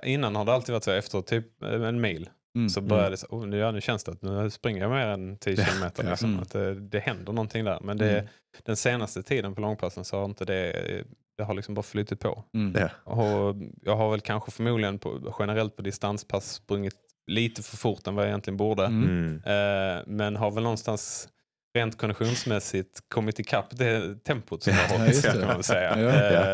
innan 0.03 0.35
har 0.35 0.45
det 0.45 0.53
alltid 0.53 0.73
varit 0.73 0.83
så 0.83 0.91
efter 0.91 1.21
typ 1.21 1.63
eh, 1.63 1.83
en 1.87 2.01
mil. 2.01 2.29
Mm. 2.55 2.69
Så 2.69 2.81
började 2.81 3.09
det 3.09 3.17
så, 3.17 3.27
oh, 3.29 3.45
nu, 3.47 3.57
ja, 3.57 3.71
nu 3.71 3.81
känns 3.81 4.03
det 4.03 4.11
att 4.11 4.21
nu 4.21 4.49
springer 4.49 4.81
jag 4.81 4.91
mer 4.91 5.07
än 5.07 5.37
10 5.37 5.55
Ja, 5.57 5.65
kilometer. 5.65 6.03
ja. 6.03 6.09
Liksom, 6.09 6.29
Mm. 6.29 6.41
att 6.41 6.51
det, 6.51 6.75
det 6.79 6.99
händer 6.99 7.33
någonting 7.33 7.65
där. 7.65 7.79
Men 7.81 7.97
det, 7.97 8.11
Mm. 8.19 8.27
den 8.63 8.75
senaste 8.75 9.23
tiden 9.23 9.55
på 9.55 9.61
långpassen 9.61 10.05
så 10.05 10.17
har 10.17 10.25
inte 10.25 10.45
det, 10.45 11.03
det 11.37 11.43
har 11.43 11.53
liksom 11.53 11.75
bara 11.75 11.83
flyttat 11.83 12.19
på. 12.19 12.43
Mm. 12.53 12.75
Ja. 13.05 13.11
Och 13.13 13.55
jag 13.81 13.95
har 13.95 14.11
väl 14.11 14.21
kanske 14.21 14.51
förmodligen 14.51 14.99
på, 14.99 15.35
generellt 15.39 15.75
på 15.75 15.81
distanspass 15.81 16.53
sprungit 16.53 16.95
lite 17.27 17.63
för 17.63 17.77
fort 17.77 18.07
än 18.07 18.15
vad 18.15 18.25
jag 18.25 18.29
egentligen 18.29 18.57
borde. 18.57 18.85
Mm. 18.85 19.03
Mm. 19.09 19.97
Eh, 19.97 20.03
men 20.07 20.35
har 20.35 20.51
väl 20.51 20.63
någonstans 20.63 21.29
rent 21.75 21.97
konditionsmässigt 21.97 22.99
kommit 23.09 23.39
ikapp 23.39 23.65
det 23.77 24.23
tempot 24.23 24.63
som 24.63 24.73
jag 24.73 24.79
har 24.83 24.89
Ja, 24.93 24.97
hållit 24.99 25.07
just 25.15 25.23
det. 25.23 25.31
kan 25.31 25.39
man 25.47 25.55
väl 25.55 25.63
säga. 25.63 25.99
Ja. 25.99 26.09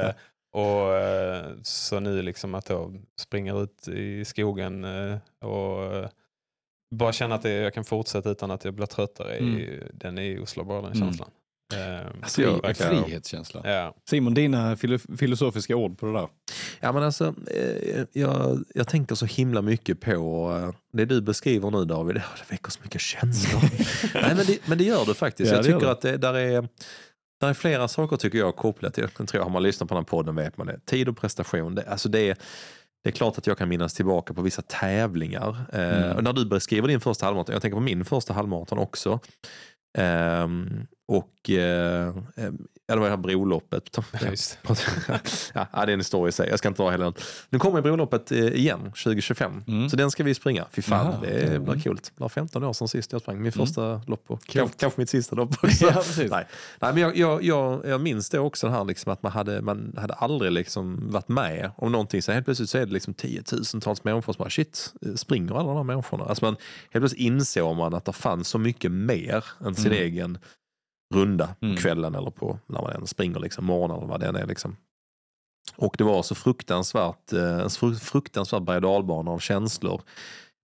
Eh, 0.08 0.14
och 0.52 0.96
eh, 0.96 1.46
Så 1.64 2.00
nu 2.00 2.22
liksom 2.22 2.56
att 2.56 2.70
jag 2.70 3.02
springer 3.20 3.64
ut 3.64 3.88
i 3.88 4.26
skogen 4.26 4.84
eh, 4.84 5.18
och 5.50 5.84
eh, 5.96 6.10
bara 6.96 7.12
känna 7.14 7.36
att 7.36 7.44
jag 7.44 7.74
kan 7.74 7.84
fortsätta 7.86 8.30
utan 8.30 8.52
att 8.52 8.66
jag 8.66 8.74
blir 8.74 8.86
tröttare, 8.86 9.38
ju- 9.38 9.90
den 9.94 10.18
är 10.18 10.22
ju 10.22 10.42
oslagbar 10.42 10.76
den 10.82 10.86
Mm. 10.86 10.98
känslan. 11.00 11.30
Eh, 11.74 12.08
Alltså, 12.22 12.42
jag- 12.42 12.78
frihetskänsla. 12.78 13.62
ja. 13.72 13.96
Simon, 14.10 14.34
dina 14.34 14.76
filo- 14.76 15.18
filosofiska 15.18 15.76
ord 15.76 15.98
på 16.00 16.06
det 16.06 16.12
där? 16.14 16.28
Ja, 16.80 16.92
men 16.92 17.04
alltså, 17.04 17.34
jag, 18.14 18.64
jag 18.76 18.88
tänker 18.88 19.16
så 19.16 19.26
himla 19.26 19.62
mycket 19.62 20.00
på 20.02 20.74
det 20.94 21.06
du 21.06 21.22
beskriver 21.22 21.72
nu 21.72 21.86
David. 21.86 22.16
Det 22.16 22.24
väcker 22.52 22.72
så 22.72 22.80
mycket 22.84 23.02
känslor. 23.02 23.62
Nej, 24.14 24.36
men, 24.36 24.46
det, 24.46 24.68
men 24.68 24.78
det 24.78 24.84
gör 24.84 25.06
det 25.06 25.14
faktiskt. 25.14 25.52
Ja, 25.52 25.56
jag 25.58 25.66
tycker 25.66 25.80
det. 25.80 25.92
att 25.92 26.02
det 26.02 26.18
där 26.18 26.34
är, 26.34 26.68
där 27.40 27.50
är 27.50 27.54
flera 27.54 27.88
saker 27.88 28.18
tycker 28.18 28.38
jag 28.38 28.56
kopplat 28.56 28.94
till, 28.94 29.08
jag 29.18 29.28
tror 29.28 29.44
har 29.44 29.50
man 29.50 29.64
lyssnat 29.64 29.90
på 29.90 29.96
den 29.96 30.04
här 30.04 30.06
podden 30.10 30.36
vet 30.36 30.58
man 30.58 30.68
det. 30.68 30.80
Tid 30.86 31.10
och 31.10 31.18
prestation. 31.18 31.76
Det, 31.76 31.84
alltså 31.90 32.10
det, 32.10 32.20
är, 32.30 32.38
det 33.04 33.10
är 33.10 33.14
klart 33.14 33.38
att 33.38 33.48
jag 33.48 33.58
kan 33.58 33.70
minnas 33.70 33.94
tillbaka 33.94 34.34
på 34.34 34.42
vissa 34.42 34.62
tävlingar. 34.62 35.56
Eh, 35.74 36.04
Mm. 36.04 36.18
och 36.18 36.24
när 36.24 36.34
du 36.34 36.46
beskriver 36.46 36.88
din 36.88 37.00
första 37.00 37.26
halvmaraton, 37.26 37.54
jag 37.54 37.62
tänker 37.62 37.76
på 37.76 37.82
min 37.82 38.06
första 38.06 38.34
halvmaraton 38.34 38.80
också. 38.80 39.20
Ehm, 39.98 40.88
och 41.10 41.50
eh, 41.50 42.08
eh, 42.08 42.14
ja, 42.88 42.96
det 42.96 42.96
var 42.96 43.04
det 43.04 43.10
här 43.10 43.18
broloppet. 43.18 43.98
Just. 44.30 44.58
ja, 45.54 45.68
det 45.74 45.78
är 45.82 45.88
en 45.88 46.00
historia 46.00 46.30
i 46.30 46.32
sig. 46.32 46.50
Jag 46.50 46.60
ska 46.60 46.68
inte 46.68 46.82
dra 46.84 46.92
hela 46.92 47.04
den. 47.04 47.14
Nu 47.50 47.60
kommer 47.60 47.82
broloppet 47.82 48.32
eh, 48.32 48.38
igen 48.48 48.80
2025. 48.84 49.64
Mm. 49.68 49.90
Så 49.90 49.96
den 49.96 50.12
ska 50.12 50.24
vi 50.24 50.34
springa. 50.36 50.66
Fy 50.72 50.82
fan, 50.82 51.06
Jaha, 51.06 51.18
det 51.22 51.46
blir 51.50 51.56
Mm. 51.56 51.80
kul. 51.82 51.96
Det 51.96 52.12
var 52.22 52.30
15 52.30 52.64
år 52.64 52.74
sedan 52.74 52.88
sist 52.88 53.12
jag 53.12 53.22
sprang. 53.22 53.36
Min 53.36 53.42
Mm. 53.54 53.68
första 53.68 54.02
lopp 54.08 54.24
och 54.28 54.44
kanske, 54.46 54.78
kanske 54.80 55.02
mitt 55.02 55.10
sista 55.10 55.36
lopp 55.36 55.50
också. 55.64 55.86
Ja. 55.86 56.04
Nej. 56.18 56.28
Nej, 56.80 56.94
men 56.94 56.98
jag, 56.98 57.18
jag, 57.18 57.44
jag, 57.44 57.82
jag 57.86 58.02
minns 58.02 58.30
det 58.30 58.40
också 58.40 58.68
här 58.68 58.86
liksom, 58.86 59.12
att 59.14 59.24
man 59.24 59.32
hade, 59.32 59.62
man 59.62 59.94
hade 59.98 60.14
aldrig 60.14 60.52
liksom 60.52 61.12
varit 61.12 61.28
med 61.30 61.72
om 61.78 61.92
någonting. 61.92 62.22
Så 62.22 62.32
helt 62.32 62.46
plötsligt 62.46 62.70
så 62.70 62.78
är 62.78 62.86
det 62.86 62.94
liksom 62.94 63.14
tiotusentals 63.14 64.04
människor 64.04 64.34
som 64.34 64.44
bara 64.44 64.50
shit, 64.50 64.94
springer 65.16 65.54
alla 65.56 65.68
de 65.68 65.78
här 65.78 65.84
människorna? 65.84 66.26
Alltså 66.26 66.46
man, 66.46 66.56
helt 66.92 67.02
plötsligt 67.02 67.22
insåg 67.22 67.78
man 67.78 67.94
att 67.94 68.06
det 68.06 68.14
fanns 68.14 68.48
så 68.48 68.58
mycket 68.58 68.92
mer 68.92 69.44
än 69.66 69.76
sin 69.76 69.86
Mm. 69.92 69.98
egen 70.04 70.38
runda 71.14 71.56
Mm. 71.62 71.76
på 71.76 71.82
kvällen 71.82 72.16
eller 72.16 72.32
på 72.32 72.60
när 72.68 72.82
man 72.82 72.92
än 72.92 73.08
springer, 73.08 73.40
liksom, 73.40 73.66
morgonen 73.66 73.98
eller 73.98 74.08
vad 74.08 74.20
det 74.20 74.28
än 74.28 74.36
är. 74.36 74.46
Liksom. 74.48 74.76
Och 75.76 75.96
det 75.98 76.04
var 76.04 76.24
så 76.24 76.36
fruktansvärt, 76.36 77.34
eh, 77.34 77.60
en 77.60 77.70
fru- 77.70 77.96
fruktansvärd 78.00 78.64
berg 78.64 78.82
och 78.86 79.28
av 79.28 79.40
känslor. 79.40 80.02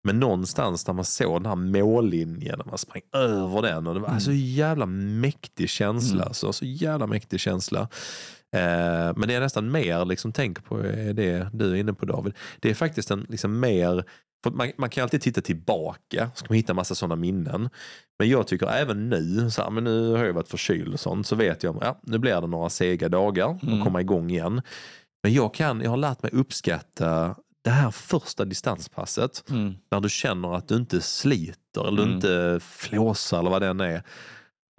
Men 0.04 0.20
någonstans 0.20 0.88
när 0.88 0.94
man 0.94 1.06
såg 1.06 1.42
den 1.44 1.46
här 1.46 1.56
mållinjen, 1.56 2.58
när 2.58 2.66
man 2.66 2.78
sprang 2.78 3.02
över 3.14 3.62
den 3.62 3.88
och 3.88 3.94
det 3.94 4.00
var 4.00 4.08
Mm. 4.08 4.20
så 4.20 4.32
jävla 4.32 4.86
mäktig 4.86 5.70
känsla. 5.70 6.16
Mm. 6.16 6.28
Alltså, 6.28 6.54
så 6.54 6.66
jävla 6.66 7.08
mäktig 7.08 7.40
känsla. 7.40 7.82
Eh, 8.56 9.14
men 9.16 9.22
det 9.28 9.34
jag 9.34 9.42
nästan 9.42 9.72
mer 9.72 10.06
liksom 10.06 10.32
tänker 10.32 10.62
på 10.62 10.80
är 10.80 11.14
det 11.14 11.50
du 11.54 11.72
är 11.72 11.76
inne 11.76 11.94
på 11.94 12.06
David. 12.06 12.34
Det 12.60 12.70
är 12.70 12.74
faktiskt 12.74 13.12
en 13.12 13.26
liksom 13.30 13.60
mer, 13.60 14.04
man, 14.50 14.72
man 14.78 14.90
kan 14.90 15.04
alltid 15.04 15.22
titta 15.22 15.42
tillbaka, 15.42 16.32
så 16.36 16.46
kan 16.46 16.48
man 16.50 16.56
hitta 16.56 16.74
massa 16.74 16.96
sådana 16.96 17.16
minnen. 17.16 17.70
Men 18.20 18.30
jag 18.30 18.48
tycker 18.48 18.68
även 18.68 19.10
nu, 19.10 19.50
så 19.52 19.62
här, 19.62 19.70
men 19.70 19.84
nu 19.84 20.12
har 20.12 20.26
jag 20.26 20.34
varit 20.34 20.48
förkyld 20.50 20.94
och 20.94 21.00
sånt, 21.00 21.28
så 21.28 21.36
vet 21.36 21.64
jag 21.64 21.78
ja, 21.82 22.00
nu 22.04 22.18
blir 22.18 22.42
det 22.42 22.48
några 22.48 22.70
sega 22.70 23.10
dagar 23.10 23.46
och 23.46 23.64
Mm. 23.64 23.84
komma 23.84 24.02
igång 24.02 24.30
igen. 24.32 24.62
Men 25.24 25.34
jag, 25.34 25.54
kan, 25.54 25.82
jag 25.82 25.90
har 25.90 25.98
lärt 25.98 26.24
mig 26.24 26.32
uppskatta 26.34 27.36
det 27.64 27.70
här 27.70 27.92
första 27.92 28.46
distanspasset 28.46 29.44
Mm. 29.50 29.74
när 29.92 30.00
du 30.00 30.10
känner 30.10 30.56
att 30.56 30.68
du 30.68 30.76
inte 30.76 31.02
sliter 31.02 31.88
eller 31.88 32.04
Mm. 32.04 32.16
inte 32.16 32.60
flåsar 32.64 33.40
eller 33.40 33.50
vad 33.50 33.62
den 33.62 33.80
är. 33.82 34.04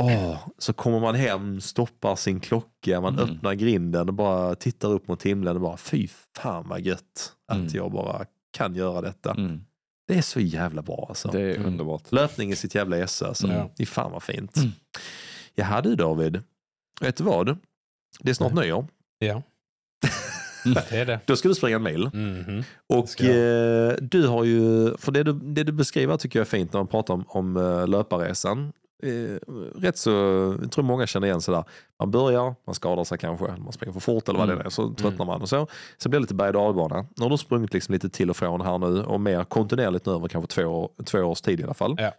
Åh, 0.02 0.36
så 0.58 0.72
kommer 0.72 1.00
man 1.00 1.14
hem, 1.14 1.60
stoppar 1.60 2.16
sin 2.16 2.40
klocka, 2.40 3.00
man 3.00 3.18
Mm. 3.18 3.30
öppnar 3.30 3.54
grinden 3.54 4.08
och 4.08 4.14
bara 4.14 4.54
tittar 4.54 4.88
upp 4.88 5.08
mot 5.08 5.22
himlen 5.22 5.56
och 5.56 5.62
bara 5.62 5.76
fy 5.76 6.08
fan 6.36 6.68
vad 6.68 6.80
gött 6.80 7.32
att 7.48 7.56
Mm. 7.58 7.68
jag 7.72 7.92
bara 7.92 8.24
kan 8.54 8.74
göra 8.74 9.00
detta. 9.00 9.30
Mm. 9.30 9.60
Det 10.08 10.14
är 10.18 10.22
så 10.22 10.40
jävla 10.40 10.82
bra 10.82 11.06
alltså. 11.08 11.28
Det 11.28 11.40
är 11.40 11.54
Mm. 11.54 11.66
underbart. 11.66 12.12
Löpning 12.12 12.50
i 12.52 12.56
sitt 12.56 12.74
jävla 12.74 12.96
esse 12.96 13.26
alltså. 13.26 13.46
Mm. 13.46 13.68
Det 13.76 13.82
är 13.82 13.86
fan 13.86 14.12
vad 14.12 14.22
fint. 14.22 14.56
Mm. 14.56 14.70
Jaha 15.54 15.80
du 15.80 15.94
David, 15.96 16.42
vet 17.00 17.16
du 17.16 17.24
vad? 17.24 17.58
Det 18.20 18.30
är 18.30 18.34
snart 18.34 18.54
nyår. 18.54 18.86
Ja. 19.18 19.42
det 20.64 20.92
är 20.92 21.06
det. 21.06 21.20
Då 21.26 21.36
ska 21.36 21.48
du 21.48 21.54
springa 21.54 21.76
en 21.76 21.82
mil. 21.82 22.10
Mhm. 22.12 22.64
Och 22.86 23.08
ska 23.08 23.24
jag. 23.26 23.90
eh, 23.90 23.96
du 24.00 24.26
har 24.26 24.44
ju, 24.44 24.96
för 24.96 25.12
det 25.12 25.22
du, 25.22 25.32
det 25.32 25.64
du 25.64 25.72
beskriver 25.72 26.16
tycker 26.16 26.38
jag 26.38 26.46
är 26.46 26.50
fint 26.50 26.72
när 26.72 26.80
man 26.80 26.86
pratar 26.86 27.14
om, 27.14 27.24
om 27.28 27.56
eh, 27.56 27.88
löparresan. 27.88 28.72
Eh, 29.04 29.38
rätt 29.80 29.96
så, 29.98 30.10
jag 30.62 30.72
tror 30.72 30.84
många 30.84 31.06
känner 31.06 31.26
igen 31.26 31.40
sådär. 31.40 31.64
Man 31.98 32.10
börjar, 32.10 32.54
man 32.66 32.74
skadar 32.74 33.04
sig 33.04 33.18
kanske, 33.18 33.46
man 33.46 33.72
springer 33.72 33.92
för 33.92 34.00
fort 34.00 34.28
eller 34.28 34.38
vad 34.38 34.48
Mm. 34.48 34.58
det 34.58 34.64
är, 34.64 34.70
så 34.70 34.94
tröttnar 34.94 35.26
man 35.26 35.42
och 35.42 35.48
så. 35.48 35.66
Så 35.98 36.08
blir 36.08 36.20
det 36.20 36.22
lite 36.22 36.34
berg 36.34 36.48
och 36.48 36.54
dalbana. 36.54 37.06
Nu 37.16 37.22
har 37.22 37.30
du 37.30 37.36
sprungit 37.38 37.72
liksom 37.74 37.92
lite 37.92 38.08
till 38.08 38.30
och 38.30 38.36
från 38.36 38.60
här 38.60 38.78
nu 38.78 39.02
och 39.02 39.20
mer 39.20 39.44
kontinuerligt 39.44 40.06
nu 40.06 40.12
över 40.12 40.28
kanske 40.28 40.54
två, 40.62 40.90
två 41.04 41.18
års 41.18 41.40
tid 41.40 41.60
i 41.60 41.64
alla 41.64 41.74
fall. 41.74 41.96
Ja. 41.98 42.12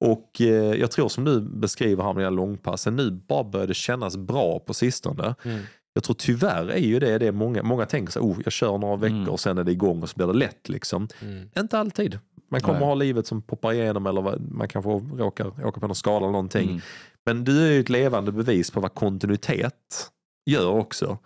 Och 0.00 0.40
eh, 0.40 0.74
jag 0.80 0.90
tror 0.90 1.08
som 1.08 1.24
du 1.24 1.40
beskriver 1.40 2.04
här 2.04 2.12
med 2.12 2.20
de 2.22 2.24
här 2.24 2.30
långpassen, 2.30 2.96
nu 2.96 3.10
bara 3.10 3.44
börjar 3.44 3.66
det 3.66 3.74
kännas 3.74 4.16
bra 4.16 4.58
på 4.58 4.74
sistone. 4.74 5.34
Mm. 5.44 5.60
Jag 5.94 6.04
tror 6.04 6.14
tyvärr 6.18 6.66
är 6.70 6.78
ju 6.78 6.98
det, 6.98 7.18
det 7.18 7.32
många, 7.32 7.62
många 7.62 7.86
tänker 7.86 8.12
sig, 8.12 8.22
oh, 8.22 8.36
jag 8.44 8.52
kör 8.52 8.78
några 8.78 8.96
veckor 8.96 9.16
Mm. 9.16 9.28
och 9.28 9.40
sen 9.40 9.58
är 9.58 9.64
det 9.64 9.72
igång 9.72 10.02
och 10.02 10.08
så 10.08 10.16
blir 10.16 10.26
det 10.26 10.32
lätt. 10.32 10.68
Liksom. 10.68 11.08
Mm. 11.22 11.48
Inte 11.58 11.78
alltid. 11.78 12.18
Man 12.50 12.60
kommer 12.60 12.78
Nej. 12.78 12.88
ha 12.88 12.94
livet 12.94 13.26
som 13.26 13.42
poppar 13.42 13.72
igenom 13.72 14.06
eller 14.06 14.38
man 14.38 14.68
kanske 14.68 14.90
råkar 14.90 15.66
åka 15.66 15.80
på 15.80 15.86
någon 15.86 15.94
skada 15.96 16.16
eller 16.16 16.32
någonting. 16.32 16.68
Mm. 16.68 16.80
Men 17.26 17.44
du 17.44 17.66
är 17.68 17.72
ju 17.72 17.80
ett 17.80 17.88
levande 17.88 18.32
bevis 18.32 18.70
på 18.70 18.80
vad 18.80 18.94
kontinuitet 18.94 20.10
gör 20.50 20.68
också. 20.70 21.18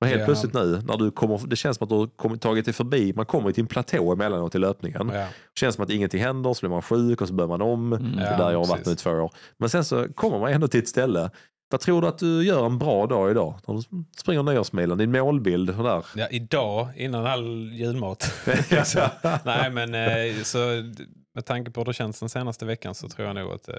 Och 0.00 0.06
helt 0.08 0.20
Ja. 0.20 0.26
plötsligt 0.26 0.54
nu, 0.54 0.82
när 0.86 0.96
du 0.96 1.10
kommer, 1.10 1.40
det 1.46 1.56
känns 1.56 1.76
som 1.76 1.84
att 1.84 1.88
du 1.88 1.94
har 1.94 2.06
kommit, 2.06 2.40
tagit 2.40 2.64
dig 2.64 2.74
förbi, 2.74 3.12
man 3.16 3.26
kommer 3.26 3.52
till 3.52 3.60
en 3.62 3.66
platå 3.66 4.12
emellanåt 4.12 4.54
i 4.54 4.58
löpningen. 4.58 5.10
Ja. 5.14 5.18
Det 5.20 5.28
känns 5.60 5.74
som 5.74 5.84
att 5.84 5.90
ingenting 5.90 6.20
händer, 6.22 6.54
så 6.54 6.60
blir 6.60 6.70
man 6.70 6.82
sjuk 6.82 7.20
och 7.20 7.28
så 7.28 7.34
börjar 7.34 7.48
man 7.48 7.62
om. 7.62 7.92
Mm. 7.92 8.16
Det 8.16 8.22
är 8.22 8.30
Ja, 8.32 8.38
där 8.38 8.50
jag 8.50 8.58
har 8.58 8.66
varit 8.66 8.86
nu 8.86 8.92
i 8.92 8.96
två 8.96 9.10
år. 9.10 9.30
Men 9.58 9.68
sen 9.68 9.84
så 9.84 10.06
kommer 10.14 10.38
man 10.38 10.52
ändå 10.52 10.68
till 10.68 10.80
ett 10.80 10.88
ställe. 10.88 11.30
Vad 11.72 11.80
tror 11.80 12.02
du 12.02 12.08
att 12.08 12.18
du 12.18 12.44
gör 12.44 12.66
en 12.66 12.78
bra 12.78 13.06
dag 13.06 13.30
idag? 13.30 13.54
När 13.66 13.74
du 13.74 14.04
springer 14.16 14.42
nyårsmilen, 14.42 14.98
din 14.98 15.12
målbild. 15.12 15.70
och 15.70 15.84
Där. 15.84 16.04
Ja, 16.16 16.28
idag, 16.30 16.88
innan 16.96 17.26
all 17.26 17.72
julmat. 17.72 18.34
Liksom. 18.70 19.02
Nej, 19.44 19.70
men 19.70 19.94
eh, 19.94 20.42
så, 20.42 20.58
med 21.34 21.44
tanke 21.46 21.70
på 21.70 21.80
hur 21.80 21.84
det 21.84 21.92
känns 21.92 22.20
den 22.20 22.28
senaste 22.28 22.64
veckan 22.64 22.94
så 22.94 23.08
tror 23.08 23.26
jag 23.26 23.34
nog 23.36 23.52
att 23.52 23.68
eh, 23.68 23.74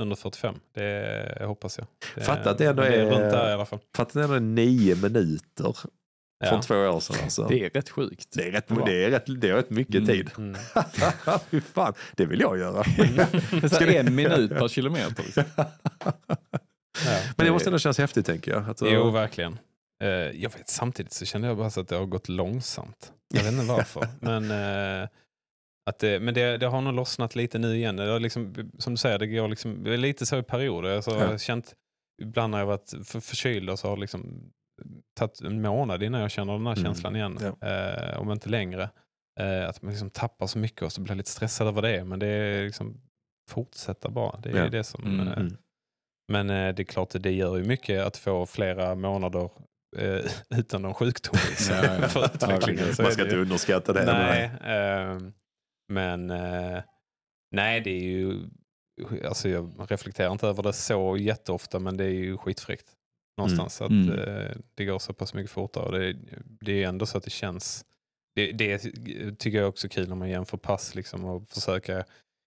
under 0.00 0.16
45. 0.16 0.54
Det 0.74 1.42
hoppas 1.46 1.78
jag. 1.78 1.86
Det, 2.14 2.20
Fatta 2.20 2.50
att 2.50 2.58
det 2.58 2.66
ändå 2.66 2.82
är- 2.82 3.04
runt 3.04 3.32
där 3.32 3.50
i 3.50 3.52
alla 3.52 3.66
fall. 3.66 3.78
För 3.96 4.02
att 4.02 4.12
det 4.12 4.22
är 4.22 4.40
nio 4.40 4.94
minuter 4.96 5.72
från 5.72 5.90
Ja. 6.44 6.62
två 6.62 6.74
år 6.74 7.00
sedan. 7.00 7.16
Alltså. 7.22 7.46
Det 7.48 7.64
är 7.64 7.70
rätt 7.70 7.90
sjukt. 7.90 8.28
Det 8.36 8.48
är 8.48 8.52
rätt, 8.52 8.68
Bra. 8.68 8.84
det 8.84 9.04
är 9.04 9.10
rätt, 9.10 9.40
det 9.40 9.48
är 9.48 9.54
rätt 9.54 9.70
mycket 9.70 9.94
Mm. 9.94 10.06
tid. 10.06 10.30
Mm. 10.38 10.56
Fy 11.50 11.60
fan, 11.60 11.94
det 12.16 12.26
vill 12.26 12.40
jag 12.40 12.58
göra. 12.58 12.84
Så 13.68 13.84
en 13.84 14.14
minut 14.14 14.50
per 14.50 14.68
kilometer. 14.68 15.22
Liksom. 15.24 15.44
Ja. 17.06 17.20
Men 17.36 17.46
det 17.46 17.52
måste 17.52 17.68
ändå 17.68 17.78
kännas 17.78 17.98
häftigt 17.98 18.26
tänker 18.26 18.50
jag. 18.52 18.70
Att, 18.70 18.80
Jo, 18.82 19.10
verkligen. 19.10 19.58
Eh, 20.02 20.08
jag 20.10 20.50
vet, 20.52 20.68
samtidigt 20.68 21.12
så 21.12 21.24
känner 21.24 21.48
jag 21.48 21.56
bara 21.56 21.70
så 21.70 21.80
att 21.80 21.88
det 21.88 21.96
har 21.96 22.06
gått 22.06 22.28
långsamt. 22.28 23.12
Jag 23.34 23.42
vet 23.44 23.52
inte 23.52 23.64
varför. 23.72 24.08
men 24.20 24.50
eh, 25.02 25.08
att 25.90 25.98
det, 25.98 26.20
men 26.20 26.34
det, 26.34 26.56
det 26.56 26.66
har 26.66 26.80
nog 26.80 26.94
lossnat 26.94 27.34
lite 27.36 27.58
nu 27.58 27.76
igen. 27.76 27.96
Det 27.96 28.18
liksom, 28.18 28.70
som 28.78 28.92
du 28.92 28.96
säger, 28.96 29.18
det 29.18 29.26
går 29.26 29.48
liksom, 29.48 29.84
det 29.84 29.92
är 29.92 29.96
lite 29.96 30.26
så 30.26 30.38
i 30.38 30.42
perioder. 30.42 30.96
Alltså, 30.96 31.10
Jag 31.10 31.26
har 31.28 31.38
känt, 31.38 31.74
ibland 32.22 32.50
när 32.50 32.58
jag 32.58 32.66
varit 32.66 32.92
för, 33.04 33.20
förkyld 33.20 33.70
och 33.70 33.78
så 33.78 33.88
har 33.88 33.96
det 33.96 34.00
liksom 34.00 34.50
tagit 35.18 35.40
en 35.40 35.62
månad 35.62 36.02
innan 36.02 36.20
jag 36.20 36.30
känner 36.30 36.52
den 36.52 36.66
här 36.66 36.72
Mm. 36.72 36.84
känslan 36.84 37.16
igen. 37.16 37.38
Eh, 37.60 38.18
om 38.20 38.32
inte 38.32 38.48
längre. 38.48 38.90
Att 39.68 39.82
man 39.82 39.90
liksom 39.92 40.10
tappar 40.10 40.46
så 40.46 40.58
mycket 40.58 40.82
och 40.82 40.92
så 40.92 41.00
blir 41.00 41.14
lite 41.14 41.30
stressad 41.30 41.66
över 41.68 41.82
det. 41.82 42.04
Men 42.04 42.18
det 42.18 42.26
är 42.26 42.64
liksom 42.64 43.00
fortsätta 43.50 44.08
bara. 44.10 44.40
Det 44.40 44.50
är 44.50 44.56
Ja. 44.56 44.68
det 44.68 44.84
som... 44.84 45.20
Mm. 45.20 45.56
Mm. 46.28 46.46
men 46.46 46.68
eh, 46.68 46.74
det 46.74 46.82
är 46.82 46.84
klart 46.84 47.14
att 47.14 47.22
det 47.22 47.32
gör 47.32 47.56
ju 47.56 47.64
mycket 47.64 48.02
att 48.04 48.16
få 48.16 48.46
flera 48.46 48.94
månader 48.94 49.50
eh, 49.96 50.20
utan 50.58 50.82
någon 50.82 50.94
sjukdom 50.94 51.34
Ja, 51.70 51.84
ja. 52.00 52.08
för 52.08 52.24
utvecklingen. 52.24 52.94
Så 52.96 53.02
Man 53.02 53.12
ska 53.12 53.22
inte 53.22 53.36
underskatta 53.36 53.92
det. 53.92 54.04
Nej, 54.04 54.50
ehm, 54.64 55.32
men 55.92 56.30
eh, 56.30 56.82
nej 57.50 57.80
det 57.80 57.90
är 57.90 58.02
ju, 58.02 58.40
alltså 59.28 59.48
jag 59.48 59.86
reflekterar 59.88 60.32
inte 60.32 60.46
över 60.48 60.62
det 60.62 60.72
så 60.72 61.16
jätteofta 61.16 61.78
men 61.78 61.96
det 61.96 62.04
är 62.04 62.08
ju 62.08 62.36
skitfräckt. 62.36 62.92
Någonstans 63.38 63.80
att 63.80 63.90
Mm. 63.90 64.62
det 64.74 64.84
går 64.84 64.98
så 64.98 65.12
pass 65.12 65.34
mycket 65.34 65.50
fortare. 65.50 65.84
Och 65.84 65.92
det, 65.92 66.16
det 66.60 66.82
är 66.84 66.88
ändå 66.88 67.06
så 67.06 67.18
att 67.18 67.24
det 67.24 67.30
känns, 67.30 67.84
det, 68.34 68.52
det 68.52 68.78
tycker 69.38 69.58
jag 69.58 69.68
också 69.68 69.86
är 69.86 69.88
kul 69.90 70.08
när 70.08 70.16
man 70.16 70.28
jämför 70.30 70.56
pass 70.56 70.94
liksom 70.94 71.24
och 71.24 71.48
försöka 71.48 72.04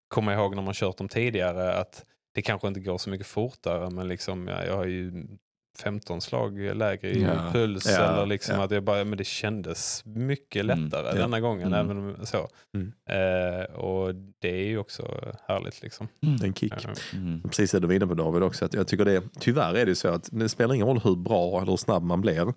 komma 0.08 0.34
ihåg 0.34 0.56
när 0.56 0.62
man 0.64 0.74
kört 0.74 0.98
dem 0.98 1.10
tidigare 1.10 1.74
att 1.74 2.06
det 2.36 2.41
kanske 2.41 2.68
inte 2.68 2.80
går 2.80 2.98
så 2.98 3.10
mycket 3.10 3.28
fortare 3.28 3.90
men 3.90 4.08
liksom, 4.08 4.48
ja, 4.48 4.66
jag 4.66 4.76
har 4.78 4.86
ju 4.86 5.28
15 5.80 6.22
slag 6.22 6.60
lägre 6.60 7.10
i 7.12 7.22
Ja. 7.22 7.49
puls 7.53 7.86
Ja, 7.86 8.14
eller 8.14 8.26
liksom 8.26 8.56
ja. 8.56 8.64
att 8.64 8.72
jag 8.72 8.84
bara, 8.84 9.03
men 9.03 9.18
det 9.18 9.24
kändes 9.24 10.06
mycket 10.06 10.64
Mm, 10.64 10.84
lättare 10.84 11.08
ja. 11.08 11.14
denna 11.22 11.40
gången. 11.40 11.74
Mm. 11.74 11.80
Även 11.91 12.26
så. 12.26 12.48
Mm. 12.76 12.91
Eh, 13.10 13.64
och 13.76 14.16
det 14.40 14.49
är 14.62 14.66
ju 14.68 14.78
också 14.78 15.34
härligt 15.48 15.82
liksom. 15.82 16.08
En 16.44 16.53
kick. 16.53 16.74
Eh, 16.86 16.91
Mm. 17.14 17.41
Precis 17.44 17.72
det 17.72 17.80
du 17.80 17.88
var 17.88 17.94
inne 17.94 18.08
på 18.08 18.14
David 18.14 18.44
också. 18.44 18.66
Att 18.66 18.74
jag 18.74 18.88
tycker 18.88 19.06
det, 19.06 19.24
tyvärr 19.40 19.74
är 19.76 19.86
det 19.86 19.95
så 19.95 20.08
att 20.08 20.30
det 20.32 20.49
spelar 20.49 20.76
ingen 20.76 20.88
roll 20.88 20.99
hur 21.03 21.16
bra 21.16 21.62
eller 21.62 21.72
hur 21.72 21.78
snabb 21.78 22.03
man 22.03 22.22
blir. 22.22 22.53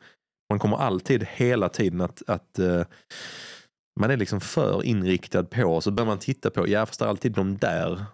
Man 0.51 0.59
kommer 0.59 0.77
alltid 0.77 1.27
hela 1.35 1.69
tiden 1.69 2.01
att, 2.01 2.23
att 2.27 2.59
eh, 2.59 2.83
man 4.01 4.11
är 4.11 4.17
liksom 4.17 4.41
för 4.41 4.83
inriktad 4.85 5.45
på, 5.45 5.81
så 5.81 5.91
börjar 5.91 6.07
man 6.07 6.19
titta 6.19 6.51
på, 6.51 6.69
ja 6.69 6.87
fast 6.87 6.99
det 7.01 7.05
är 7.05 7.09
alltid 7.09 7.33
de 7.33 7.57
där 7.59 8.05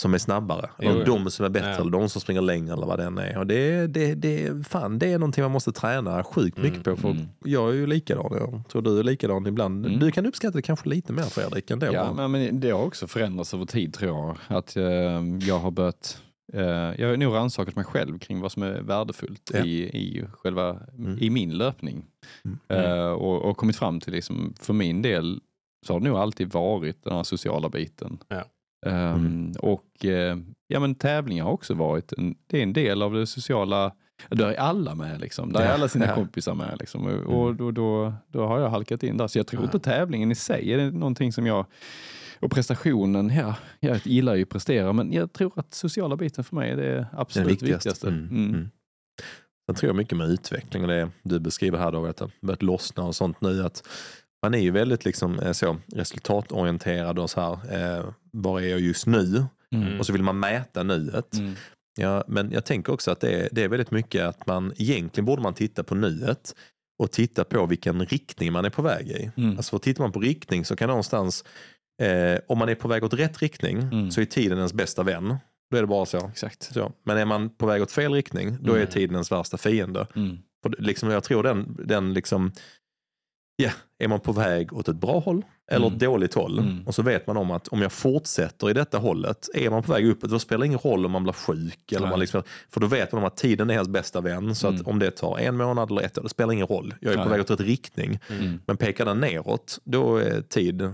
som 0.00 0.14
är 0.14 0.18
snabbare. 0.18 0.70
Jo, 0.78 0.90
Eller 0.90 1.04
de 1.04 1.30
som 1.30 1.44
är 1.44 1.50
bättre, 1.50 1.68
Ja. 1.70 1.76
eller 1.80 1.90
de 1.90 2.08
som 2.08 2.20
springer 2.20 2.40
längre 2.40 2.72
eller 2.72 2.86
vad 2.86 2.98
det 2.98 3.04
än 3.04 3.18
är. 3.18 3.38
Och 3.38 3.46
det, 3.46 3.86
det, 3.86 4.14
det, 4.14 4.66
fan, 4.68 4.98
det 4.98 5.12
är 5.12 5.18
någonting 5.18 5.42
man 5.44 5.50
måste 5.50 5.72
träna 5.72 6.24
sjukt 6.24 6.58
mycket 6.58 6.86
Mm, 6.86 6.96
på. 6.96 7.02
För 7.02 7.10
mm. 7.10 7.26
Jag 7.44 7.68
är 7.70 7.74
ju 7.74 7.86
likadan, 7.86 8.26
jag 8.30 8.62
tror 8.68 8.82
du 8.82 8.98
är 8.98 9.02
likadan 9.02 9.46
ibland. 9.46 9.86
Mm. 9.86 9.98
Du 9.98 10.10
kan 10.10 10.26
uppskatta 10.26 10.56
det 10.58 10.62
kanske 10.62 10.88
lite 10.88 11.12
mer 11.12 11.22
Fredrik 11.22 11.70
ändå. 11.70 11.86
Ja, 11.92 12.12
men, 12.12 12.30
men 12.30 12.60
det 12.60 12.70
har 12.70 12.82
också 12.84 13.06
förändrats 13.06 13.54
över 13.54 13.64
tid 13.64 13.94
tror 13.94 14.10
jag. 14.10 14.36
Att 14.58 14.76
eh, 14.76 14.82
jag 15.40 15.58
har 15.58 15.70
börjat, 15.70 16.22
eh, 16.52 16.62
jag 17.00 17.08
har 17.08 17.16
nog 17.16 17.34
rannsakat 17.34 17.76
mig 17.76 17.84
själv 17.84 18.18
kring 18.18 18.40
vad 18.40 18.52
som 18.52 18.62
är 18.62 18.80
värdefullt 18.80 19.50
Ja. 19.54 19.64
i, 19.64 19.82
i, 19.82 20.24
själva, 20.32 20.78
Mm. 20.98 21.18
i 21.20 21.30
min 21.30 21.58
löpning. 21.58 22.04
Mm. 22.44 22.58
Eh, 22.90 23.10
och, 23.12 23.42
och 23.42 23.56
kommit 23.56 23.76
fram 23.76 24.00
till, 24.00 24.12
liksom, 24.12 24.54
för 24.60 24.72
min 24.72 25.02
del, 25.02 25.40
så 25.86 25.92
har 25.92 26.00
det 26.00 26.08
nog 26.08 26.16
alltid 26.18 26.52
varit 26.52 27.04
den 27.04 27.12
här 27.16 27.22
sociala 27.22 27.68
biten. 27.68 28.18
Ja. 28.28 28.44
Ehm, 28.86 29.14
Mm. 29.16 29.52
Och 29.58 30.04
eh, 30.04 30.38
ja, 30.66 30.80
men 30.80 30.94
tävlingar 30.94 31.44
har 31.44 31.52
också 31.52 31.74
varit 31.74 32.12
en, 32.12 32.34
det 32.46 32.58
är 32.58 32.62
en 32.62 32.72
del 32.72 33.02
av 33.02 33.12
det 33.14 33.26
sociala 33.26 33.92
där 34.30 34.46
är 34.46 34.56
alla 34.56 34.94
med, 34.94 35.20
liksom. 35.20 35.52
där 35.52 35.60
är 35.60 35.72
alla 35.72 35.88
sina 35.88 36.06
ja. 36.08 36.14
kompisar 36.14 36.54
med. 36.54 36.76
Liksom. 36.80 37.06
Och, 37.06 37.42
och 37.42 37.54
då, 37.56 37.70
då, 37.70 38.14
då 38.28 38.46
har 38.46 38.60
jag 38.60 38.70
halkat 38.70 39.02
in 39.02 39.16
där. 39.16 39.28
Så 39.28 39.38
jag 39.38 39.46
tror 39.46 39.64
inte 39.64 39.78
tävlingen 39.78 40.30
i 40.32 40.34
sig 40.34 40.72
är 40.72 40.90
någonting 40.90 41.32
som 41.32 41.46
jag 41.46 41.66
och 42.40 42.50
prestationen, 42.50 43.30
ja, 43.36 43.54
jag 43.80 44.06
gillar 44.06 44.34
ju 44.34 44.42
att 44.42 44.48
prestera, 44.48 44.92
men 44.92 45.12
jag 45.12 45.32
tror 45.32 45.52
att 45.56 45.74
sociala 45.74 46.16
biten 46.16 46.44
för 46.44 46.56
mig 46.56 46.70
är 46.70 46.76
det 46.76 47.06
absolut 47.12 47.48
viktigaste. 47.48 47.88
viktigaste. 47.88 48.08
Mm, 48.08 48.28
Mm. 48.28 48.54
mm. 48.54 48.70
Sen 49.66 49.74
tror 49.74 49.88
jag 49.88 49.96
mycket 49.96 50.18
med 50.18 50.28
utveckling 50.30 50.82
och 50.82 50.88
det 50.88 51.10
du 51.22 51.40
beskriver 51.40 51.78
här 51.78 51.92
då, 51.92 52.06
att 52.06 52.16
det 52.16 52.24
har 52.24 52.30
börjat 52.40 52.62
lossna 52.62 53.02
och 53.04 53.14
sånt 53.14 53.40
nu. 53.40 53.64
att 53.64 53.88
Man 54.42 54.54
är 54.54 54.58
ju 54.58 54.70
väldigt 54.70 55.04
liksom, 55.04 55.38
eh, 55.38 55.52
så, 55.52 55.76
resultatorienterad 55.94 57.18
och 57.18 57.30
så 57.30 57.40
här, 57.40 57.52
eh, 57.98 58.04
var 58.32 58.60
är 58.60 58.68
jag 58.68 58.80
just 58.80 59.06
nu? 59.06 59.44
Mm. 59.74 59.98
Och 60.00 60.06
så 60.06 60.12
vill 60.12 60.22
man 60.22 60.40
mäta 60.40 60.82
nuet. 60.82 61.34
Mm. 61.34 61.54
Ja, 61.98 62.24
men 62.28 62.52
jag 62.52 62.64
tänker 62.64 62.92
också 62.92 63.10
att 63.10 63.20
det 63.20 63.30
är, 63.32 63.48
det 63.52 63.62
är 63.62 63.68
väldigt 63.68 63.90
mycket 63.90 64.22
att 64.22 64.46
man, 64.46 64.72
egentligen 64.76 65.24
borde 65.24 65.42
man 65.42 65.54
titta 65.54 65.82
på 65.84 65.94
nuet 65.94 66.54
och 66.98 67.10
titta 67.12 67.44
på 67.44 67.66
vilken 67.66 68.06
riktning 68.06 68.52
man 68.52 68.64
är 68.64 68.70
på 68.70 68.82
väg 68.82 69.08
i. 69.08 69.30
Mm. 69.36 69.56
Alltså 69.56 69.70
för 69.70 69.78
tittar 69.78 70.04
man 70.04 70.12
på 70.12 70.20
riktning 70.20 70.64
så 70.64 70.76
kan 70.76 70.88
någonstans, 70.88 71.44
eh, 72.02 72.38
om 72.48 72.58
man 72.58 72.68
är 72.68 72.74
på 72.74 72.88
väg 72.88 73.04
åt 73.04 73.14
rätt 73.14 73.42
riktning 73.42 73.78
Mm. 73.78 74.10
så 74.10 74.20
är 74.20 74.24
tiden 74.24 74.58
ens 74.58 74.72
bästa 74.72 75.02
vän. 75.02 75.36
Då 75.70 75.76
är 75.76 75.80
det 75.80 75.86
bara 75.86 76.06
så. 76.06 76.28
Exakt. 76.28 76.62
Så. 76.62 76.92
Men 77.04 77.18
är 77.18 77.24
man 77.24 77.50
på 77.50 77.66
väg 77.66 77.82
åt 77.82 77.92
fel 77.92 78.12
riktning, 78.12 78.56
då 78.60 78.72
är 78.72 78.76
Mm. 78.76 78.90
tiden 78.90 79.14
ens 79.14 79.32
värsta 79.32 79.56
fiende. 79.58 80.06
Mm. 80.16 80.38
Och 80.64 80.74
liksom, 80.78 81.10
jag 81.10 81.24
tror 81.24 81.42
den, 81.42 81.76
den 81.84 82.14
liksom, 82.14 82.52
ja, 83.56 83.70
är 83.98 84.08
man 84.08 84.20
på 84.20 84.32
väg 84.32 84.72
åt 84.72 84.88
ett 84.88 84.96
bra 84.96 85.18
håll 85.18 85.42
eller 85.70 85.86
Mm. 85.86 85.94
ett 85.96 86.00
dåligt 86.00 86.34
håll 86.34 86.58
Mm. 86.58 86.86
och 86.86 86.94
så 86.94 87.02
vet 87.02 87.26
man 87.26 87.36
om 87.36 87.50
att 87.50 87.68
om 87.68 87.82
jag 87.82 87.92
fortsätter 87.92 88.70
i 88.70 88.72
detta 88.72 88.98
hållet, 88.98 89.48
är 89.54 89.70
man 89.70 89.82
på 89.82 89.92
väg 89.92 90.06
uppåt, 90.06 90.30
då 90.30 90.38
spelar 90.38 90.60
det 90.60 90.66
ingen 90.66 90.78
roll 90.78 91.06
om 91.06 91.12
man 91.12 91.22
blir 91.22 91.32
sjuk. 91.32 91.92
Eller 91.92 92.06
man 92.08 92.20
liksom, 92.20 92.42
för 92.70 92.80
då 92.80 92.86
vet 92.86 93.12
man 93.12 93.18
om 93.22 93.26
att 93.26 93.36
tiden 93.36 93.70
är 93.70 93.74
ens 93.74 93.88
bästa 93.88 94.20
vän. 94.20 94.54
Så 94.54 94.66
att 94.68 94.74
Mm. 94.74 94.86
om 94.86 94.98
det 94.98 95.10
tar 95.10 95.38
en 95.38 95.56
månad 95.56 95.90
eller 95.90 96.02
ett 96.02 96.18
år, 96.18 96.22
det 96.22 96.28
spelar 96.28 96.52
ingen 96.52 96.66
roll. 96.66 96.94
Jag 97.00 97.12
är 97.12 97.16
på 97.16 97.22
Nej. 97.22 97.30
väg 97.30 97.40
åt 97.40 97.50
rätt 97.50 97.60
riktning. 97.60 98.18
Mm. 98.30 98.60
Men 98.66 98.76
pekar 98.76 99.04
den 99.04 99.20
neråt, 99.20 99.78
då 99.84 100.16
är 100.16 100.40
tid 100.40 100.82
eh, 100.82 100.90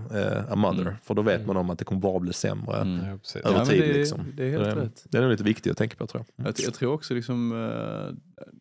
a 0.53 0.57
mother. 0.57 0.81
Mm. 0.83 0.95
För 1.03 1.15
då 1.15 1.23
vet 1.23 1.35
Mm. 1.35 1.47
man 1.47 1.57
om 1.57 1.71
att 1.71 1.79
det 1.79 1.85
kommer 1.85 2.01
bara 2.01 2.19
bli 2.19 2.33
sämre. 2.33 2.77
Mm. 2.81 3.01
Ja. 3.35 3.41
Över 3.41 3.59
men 3.59 3.67
tid, 3.67 3.81
det, 3.83 3.93
liksom. 3.93 4.21
det 4.35 4.45
är 4.45 4.51
helt 4.51 4.65
det, 4.65 4.75
rätt. 4.75 5.05
det 5.09 5.19
är 5.19 5.23
nog 5.23 5.31
lite 5.31 5.45
viktigt 5.45 5.73
att 5.73 5.79
tänka 5.79 5.97
på 5.97 6.07
tror 6.07 6.25
jag. 6.37 6.47
Jag, 6.47 6.55
jag 6.59 6.75
tror 6.75 6.93
också, 6.93 7.15
liksom, 7.15 7.53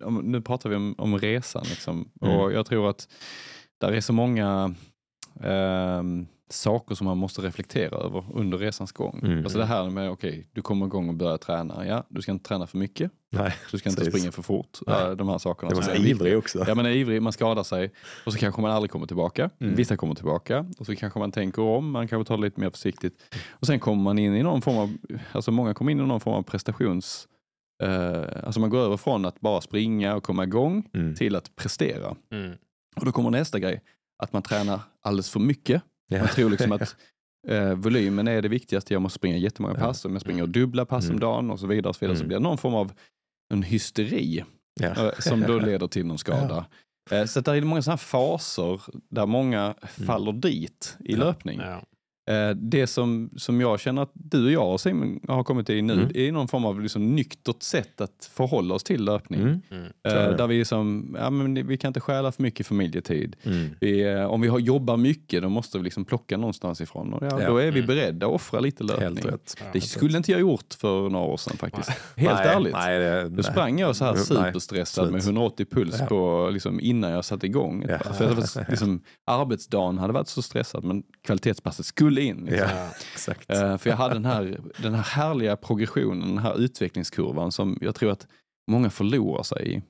eh, 0.02 0.08
om, 0.08 0.16
nu 0.16 0.42
pratar 0.42 0.70
vi 0.70 0.76
om, 0.76 0.96
om 0.98 1.20
resan, 1.20 1.64
liksom, 1.70 2.10
Mm. 2.22 2.38
och 2.38 2.54
jag 2.54 2.66
tror 2.66 2.90
att 2.90 3.08
där 3.78 3.92
är 3.92 4.02
så 4.02 4.14
många 4.14 4.76
ehm, 5.44 6.28
saker 6.50 6.96
som 6.96 7.06
man 7.08 7.18
måste 7.18 7.42
reflektera 7.42 7.98
över 7.98 8.24
under 8.34 8.58
resans 8.58 8.92
gång. 8.92 9.20
Mm. 9.24 9.40
Alltså 9.44 9.58
det 9.58 9.66
här 9.66 9.90
med, 9.90 10.10
okej, 10.12 10.48
du 10.54 10.62
kommer 10.62 10.86
igång 10.86 11.10
och 11.10 11.16
börjar 11.16 11.38
träna. 11.38 11.88
Ja, 11.88 12.04
du 12.10 12.22
ska 12.22 12.32
inte 12.32 12.48
träna 12.48 12.68
för 12.68 12.78
mycket, 12.78 13.12
Nej, 13.32 13.54
du 13.72 13.78
ska 13.78 13.90
inte 13.90 14.02
precis. 14.02 14.14
springa 14.20 14.32
för 14.32 14.42
fort. 14.42 14.78
Nej. 14.88 15.02
eh, 15.04 15.12
De 15.12 15.30
här 15.30 15.38
sakerna. 15.38 15.82
Så 15.82 15.92
är 15.92 16.06
ivrig 16.08 16.38
också. 16.38 16.66
Ja, 16.68 16.76
man 16.76 16.86
är 16.86 16.90
ivrig, 16.92 17.22
man 17.22 17.34
skadar 17.34 17.64
sig 17.64 17.92
och 18.26 18.34
så 18.34 18.40
kanske 18.40 18.62
man 18.62 18.72
aldrig 18.72 18.92
kommer 18.92 19.06
tillbaka. 19.08 19.50
Mm. 19.60 19.76
Vissa 19.76 19.98
kommer 19.98 20.16
tillbaka 20.16 20.66
och 20.80 20.86
så 20.86 20.96
kanske 20.96 21.20
man 21.20 21.32
tänker 21.32 21.62
om, 21.62 21.92
man 21.92 22.08
kanske 22.08 22.28
tar 22.28 22.38
det 22.38 22.44
lite 22.44 22.60
mer 22.60 22.70
försiktigt. 22.70 23.36
Och 23.52 23.68
sen 23.68 23.80
kommer 23.80 24.04
man 24.04 24.20
in 24.20 24.36
i 24.36 24.44
någon 24.44 24.62
form 24.62 24.78
av, 24.78 24.94
alltså 25.32 25.52
många 25.52 25.74
kommer 25.74 25.92
in 25.92 26.00
i 26.00 26.04
någon 26.06 26.20
form 26.20 26.34
av 26.36 26.44
prestations... 26.44 27.28
Eh, 27.84 28.24
alltså 28.44 28.60
man 28.60 28.70
går 28.70 28.80
över 28.80 28.98
från 28.98 29.26
att 29.26 29.40
bara 29.40 29.62
springa 29.62 30.16
och 30.16 30.24
komma 30.24 30.44
igång 30.44 30.90
Mm. 30.94 31.16
till 31.16 31.36
att 31.36 31.56
prestera. 31.56 32.16
Mm. 32.32 32.52
Och 33.00 33.06
då 33.06 33.12
kommer 33.12 33.30
nästa 33.30 33.60
grej, 33.60 33.82
att 34.24 34.34
man 34.34 34.42
tränar 34.42 34.80
alldeles 35.02 35.30
för 35.30 35.40
mycket. 35.40 35.82
Ja. 36.08 36.20
Man 36.20 36.28
tror 36.28 36.50
liksom 36.50 36.72
att 36.78 36.96
eh, 37.48 37.74
volymen 37.74 38.28
är 38.28 38.42
det 38.42 38.48
viktigaste, 38.50 38.94
jag 38.94 39.02
måste 39.02 39.16
springa 39.20 39.38
jättemånga 39.38 39.74
Ja. 39.80 39.80
pass, 39.86 40.06
om 40.06 40.14
jag 40.14 40.22
springer 40.22 40.48
dubbla 40.48 40.86
pass 40.86 41.04
om 41.06 41.10
Mm. 41.10 41.20
dagen 41.20 41.52
och 41.52 41.60
så 41.60 41.68
vidare, 41.68 41.90
och 41.90 41.96
så, 41.96 42.00
vidare 42.06 42.16
så 42.18 42.22
Mm. 42.22 42.28
blir 42.28 42.38
det 42.38 42.44
någon 42.44 42.58
form 42.58 42.74
av 42.74 42.92
en 43.54 43.64
hysteri 43.64 44.44
Ja. 44.80 44.88
eh, 44.88 45.12
som 45.20 45.42
då 45.42 45.60
leder 45.60 45.88
till 45.88 46.06
någon 46.06 46.18
skada. 46.18 46.66
Eh, 47.12 47.26
Så 47.26 47.42
där 47.42 47.56
är 47.56 47.62
det 47.62 47.68
många 47.68 47.82
sådana 47.82 47.94
här 47.96 47.98
faser 47.98 48.82
där 49.10 49.26
många 49.26 49.76
faller 49.82 50.32
dit 50.32 50.98
i 51.00 51.16
löpning. 51.16 51.62
Eh, 52.28 52.50
Det 52.56 52.88
som, 52.88 53.30
som 53.38 53.62
jag 53.62 53.80
känner 53.80 54.02
att 54.02 54.12
du 54.14 54.46
och 54.46 54.52
jag 54.52 54.74
och 54.74 54.82
Simon 54.82 55.20
har 55.28 55.44
kommit 55.44 55.68
till 55.68 55.84
nu 55.84 55.94
Mm. 55.94 56.12
är 56.16 56.32
någon 56.32 56.48
form 56.48 56.66
av 56.66 56.82
liksom 56.82 57.16
nyktert 57.16 57.62
sätt 57.64 58.02
att 58.02 58.30
förhålla 58.34 58.76
oss 58.76 58.84
till 58.84 59.04
löpning. 59.04 59.42
Mm. 59.42 59.62
Mm. 59.72 59.84
Eh. 60.08 60.36
Där 60.38 60.48
vi, 60.48 60.58
liksom, 60.58 61.16
ja, 61.20 61.30
men 61.30 61.68
vi 61.68 61.78
kan 61.78 61.90
inte 61.90 62.00
stjäla 62.00 62.32
för 62.32 62.44
mycket 62.44 62.68
familjetid. 62.68 63.36
Mm. 63.44 63.70
Vi, 63.82 64.02
eh, 64.14 64.26
om 64.26 64.42
vi 64.42 64.48
har, 64.48 64.60
jobbar 64.60 64.98
mycket 64.98 65.42
då 65.42 65.50
måste 65.50 65.78
vi 65.78 65.84
liksom 65.84 66.06
plocka 66.06 66.38
någonstans 66.38 66.82
ifrån. 66.82 67.14
Och 67.14 67.24
ja, 67.26 67.42
Ja. 67.42 67.48
Då 67.50 67.58
är 67.58 67.72
vi 67.72 67.80
Mm. 67.80 67.88
beredda 67.88 68.26
att 68.28 68.32
offra 68.34 68.60
lite 68.60 68.84
löpning. 68.84 69.08
Helt 69.08 69.26
rätt. 69.26 69.56
Det 69.74 69.82
skulle 69.82 70.18
inte 70.18 70.32
jag 70.32 70.42
gjort 70.42 70.74
för 70.74 71.10
några 71.10 71.26
år 71.26 71.38
sedan 71.38 71.58
faktiskt. 71.58 71.90
Helt 72.16 72.40
nej, 72.40 72.48
ärligt. 72.48 72.74
Nej, 72.74 73.00
det, 73.00 73.24
Då 73.24 73.30
nej. 73.30 73.44
sprang 73.44 73.80
jag 73.80 73.96
så 73.96 74.06
här 74.06 74.14
Nej, 74.14 74.24
superstressad 74.26 75.04
slut. 75.04 75.14
med 75.14 75.22
180 75.24 75.66
puls 75.72 75.96
Ja. 76.00 76.06
på, 76.06 76.50
liksom, 76.54 76.80
innan 76.80 77.12
jag 77.12 77.26
satte 77.26 77.46
igång. 77.46 77.86
Ja. 77.90 78.00
För 78.14 78.36
liksom, 78.70 79.02
arbetsdagen 79.26 79.98
hade 79.98 80.14
varit 80.14 80.28
så 80.28 80.42
stressad 80.42 80.84
men 80.84 81.04
kvalitetspasset 81.24 81.86
skulle 81.86 82.17
in. 82.20 82.38
Liksom. 82.46 82.70
Ja, 82.78 82.88
exakt. 83.14 83.50
Eh, 83.50 83.78
för 83.78 83.90
jag 83.90 83.98
hade 83.98 84.14
den 84.14 84.26
här, 84.26 84.60
den 84.78 84.94
här 84.94 85.04
härliga 85.04 85.56
progressionen, 85.56 86.28
den 86.28 86.38
här 86.38 86.60
utvecklingskurvan 86.62 87.52
som 87.52 87.78
jag 87.82 87.96
tror 87.96 88.12
att 88.12 88.28
många 88.72 88.90
förlorar 88.90 89.44
sig 89.44 89.74
i. 89.76 89.82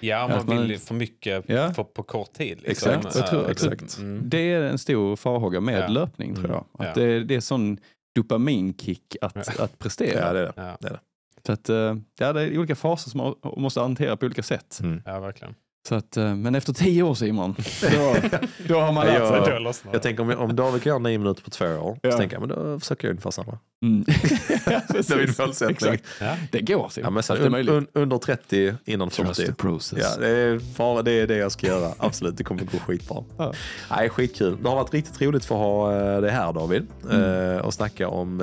Ja, 0.00 0.22
Att 0.24 0.30
man 0.30 0.46
man- 0.46 0.62
vill 0.62 0.70
ju 0.70 0.78
för 0.78 0.94
mycket 0.94 1.44
Ja. 1.48 1.74
för, 1.74 1.84
på 1.84 2.02
kort 2.02 2.32
tid. 2.32 2.58
Liksom. 2.62 2.92
Exakt. 2.92 3.16
Jag 3.16 3.26
tror- 3.26 3.42
jag 3.42 3.50
exakt. 3.50 3.98
Mm. 3.98 4.22
Det 4.24 4.52
är 4.52 4.62
en 4.62 4.78
stor 4.78 5.16
farhåga 5.16 5.60
med 5.60 5.80
Ja. 5.82 5.88
löpning 5.88 6.34
tror 6.34 6.48
jag. 6.50 6.64
Mm. 6.78 6.90
Att 6.90 6.96
Ja. 6.96 7.02
det, 7.02 7.24
det 7.24 7.34
är 7.36 7.40
sån 7.40 7.78
dopaminkick 8.14 9.16
att, 9.20 9.48
Ja. 9.58 9.64
att 9.64 9.78
prestera. 9.78 10.26
Ja, 10.26 10.32
det 10.32 10.40
är 10.40 10.44
det. 10.44 10.52
Ja. 10.56 10.76
det, 10.80 10.88
är 10.88 10.92
det. 10.92 11.00
Så 11.46 11.52
att, 11.52 11.68
eh, 11.68 11.96
ja, 12.18 12.32
det 12.32 12.42
är 12.42 12.58
olika 12.58 12.74
faser 12.76 13.10
som 13.10 13.18
man 13.18 13.34
måste 13.62 13.80
hantera 13.80 14.16
på 14.16 14.26
olika 14.26 14.42
sätt. 14.42 14.78
Mm. 14.82 15.02
ja, 15.06 15.20
verkligen. 15.20 15.54
Så 15.88 15.94
att, 15.94 16.16
eh, 16.16 16.34
men 16.34 16.54
efter 16.54 16.72
tio 16.72 17.02
år 17.02 17.14
Simon, 17.14 17.54
då, 17.82 18.14
då 18.68 18.80
har 18.80 18.92
man 18.92 19.06
lärt 19.06 19.28
sig. 19.28 19.74
Jag 19.84 19.92
det. 19.92 19.98
tänker 19.98 20.22
om, 20.22 20.30
om 20.30 20.56
David 20.56 20.82
kan 20.82 20.90
göra 20.90 20.98
nio 20.98 21.18
minuter 21.18 21.42
på 21.42 21.50
två 21.50 21.66
år, 21.66 21.98
Ja. 22.02 22.10
så 22.12 22.18
tänker 22.18 22.36
jag 22.36 22.48
men 22.48 22.48
då 22.48 22.80
försöker 22.80 23.08
jag 23.08 23.10
ungefär 23.12 23.30
samma. 23.30 23.58
Mm. 23.82 24.04
Det 24.06 25.10
är 25.10 25.16
min 25.16 25.34
målsättning. 25.38 25.98
Ja. 26.20 26.36
Det 26.52 26.60
går 26.60 26.88
Simon. 26.88 27.04
Ja, 27.06 27.10
men 27.10 27.22
sen, 27.22 27.54
un, 27.54 27.68
un, 27.68 27.86
under 27.92 28.18
30 28.18 28.74
innan 28.84 29.10
Trust 29.10 29.36
40. 29.36 29.46
the 29.46 29.52
process. 29.54 29.98
Ja, 30.02 30.20
det 30.20 30.28
är, 30.28 30.60
bara, 30.78 31.02
det 31.02 31.12
är 31.12 31.26
det 31.26 31.36
jag 31.36 31.52
ska 31.52 31.66
göra. 31.66 31.92
Absolut, 31.98 32.36
det 32.36 32.44
kommer 32.44 32.62
gå 32.62 32.78
skitbra. 32.78 33.24
Ja. 33.36 33.52
Nej, 33.90 34.08
skitkul. 34.08 34.62
Det 34.62 34.68
har 34.68 34.76
varit 34.76 34.94
riktigt 34.94 35.22
roligt 35.22 35.44
för 35.44 35.54
att 35.54 35.60
ha 35.60 36.14
eh, 36.14 36.20
det 36.20 36.30
här 36.30 36.52
David 36.52 36.86
Mm. 37.10 37.50
eh, 37.56 37.58
och 37.58 37.74
snacka 37.74 38.08
om 38.08 38.42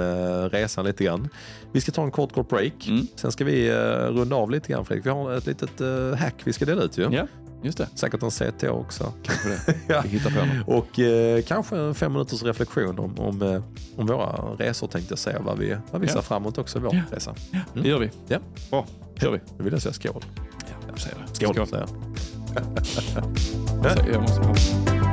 resan 0.51 0.85
lite 0.85 1.03
grann. 1.03 1.29
Vi 1.77 1.81
ska 1.81 1.91
ta 1.91 2.03
en 2.03 2.11
kort, 2.11 2.33
kort 2.33 2.49
break. 2.49 2.87
Mm. 2.87 3.07
Sen 3.15 3.31
ska 3.31 3.45
vi 3.45 3.67
eh, 3.69 3.75
runda 4.13 4.35
av 4.35 4.51
lite 4.51 4.71
grann 4.71 4.85
Fredrik. 4.85 5.05
Vi 5.05 5.09
har 5.09 5.33
ett 5.33 5.45
litet 5.45 5.81
eh, 5.81 6.15
hack 6.15 6.33
vi 6.43 6.53
ska 6.53 6.65
dela 6.65 6.81
ut 6.83 6.97
ju. 6.97 7.09
Ja, 7.11 7.27
just 7.63 7.77
det. 7.77 7.87
Säkert 7.95 8.23
en 8.23 8.31
CT 8.31 8.63
också. 8.63 9.13
Kanske 9.23 9.49
det. 9.49 9.75
Ja. 9.93 10.01
Vi 10.03 10.09
hittar 10.09 10.29
på 10.29 10.35
något. 10.45 10.67
Och 10.85 10.99
eh, 10.99 11.41
kanske 11.41 11.77
en 11.77 11.95
fem 11.95 12.13
minuters 12.13 12.43
reflektion 12.43 12.99
om, 12.99 13.19
om, 13.19 13.41
eh, 13.41 13.63
om 13.97 14.07
våra 14.07 14.27
resor 14.57 14.87
tänkte 14.87 15.11
jag 15.11 15.19
säga. 15.19 15.39
Vad 15.41 15.57
vi, 15.57 15.75
vad 15.91 16.01
vi 16.01 16.07
Ja. 16.07 16.13
ser 16.13 16.21
framåt 16.21 16.57
också 16.57 16.77
i 16.77 16.81
vår 16.81 16.95
Ja. 16.95 17.01
resa. 17.15 17.35
Det 17.73 17.89
gör 17.89 17.99
vi. 17.99 18.09
Ja. 18.27 18.39
Bra, 18.69 18.85
kör 19.21 19.31
vi. 19.31 19.39
Nu 19.57 19.63
vill 19.63 19.73
jag 19.73 19.81
säga 19.81 19.93
skål. 19.93 20.25
Ja, 20.59 20.73
jag 20.89 20.99
säger 20.99 21.17
det. 21.27 21.35
Skål. 21.35 21.55
Skål. 21.55 21.67
säger 21.67 21.87
jag. 24.13 24.21
Måste 24.21 24.41
ha. 24.41 25.06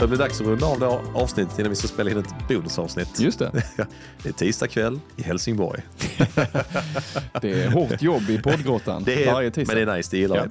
Det 0.00 0.06
blir 0.06 0.18
dags 0.18 0.40
att 0.40 0.46
runda 0.46 0.66
av 0.66 0.80
det 0.80 0.86
avsnittet 1.14 1.58
innan 1.58 1.70
vi 1.70 1.76
ska 1.76 1.88
spela 1.88 2.10
in 2.10 2.18
ett 2.18 2.48
bonusavsnitt. 2.48 3.20
Just 3.20 3.38
det. 3.38 3.50
Det 4.22 4.28
är 4.28 4.32
tisdag 4.32 4.66
kväll 4.68 5.00
i 5.16 5.22
Helsingborg. 5.22 5.82
Det 7.40 7.62
är 7.64 7.70
hårt 7.70 8.02
jobb 8.02 8.30
i 8.30 8.38
poddgrottan 8.38 9.02
Det 9.04 9.24
är, 9.24 9.32
varje 9.32 9.46
men 9.46 9.52
tisdag. 9.52 9.74
det 9.74 9.80
är 9.92 9.96
nice, 9.96 10.08
det 10.10 10.18
gillar 10.18 10.36
Ja. 10.36 10.42
jag. 10.42 10.50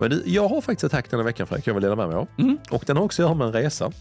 Men 0.00 0.10
du, 0.10 0.22
jag 0.26 0.48
har 0.48 0.60
faktiskt 0.60 0.84
ett 0.84 0.92
hack 0.92 1.10
den 1.10 1.18
här 1.20 1.24
veckan 1.24 1.46
Fredrik, 1.46 1.66
jag 1.66 1.74
vill 1.74 1.82
dela 1.82 1.96
med 1.96 2.08
mig 2.08 2.16
av. 2.16 2.28
Mm. 2.38 2.58
Och 2.70 2.82
den 2.86 2.96
har 2.96 3.04
också 3.04 3.22
att 3.22 3.26
göra 3.26 3.34
med 3.34 3.46
en 3.46 3.52
resa. 3.52 3.92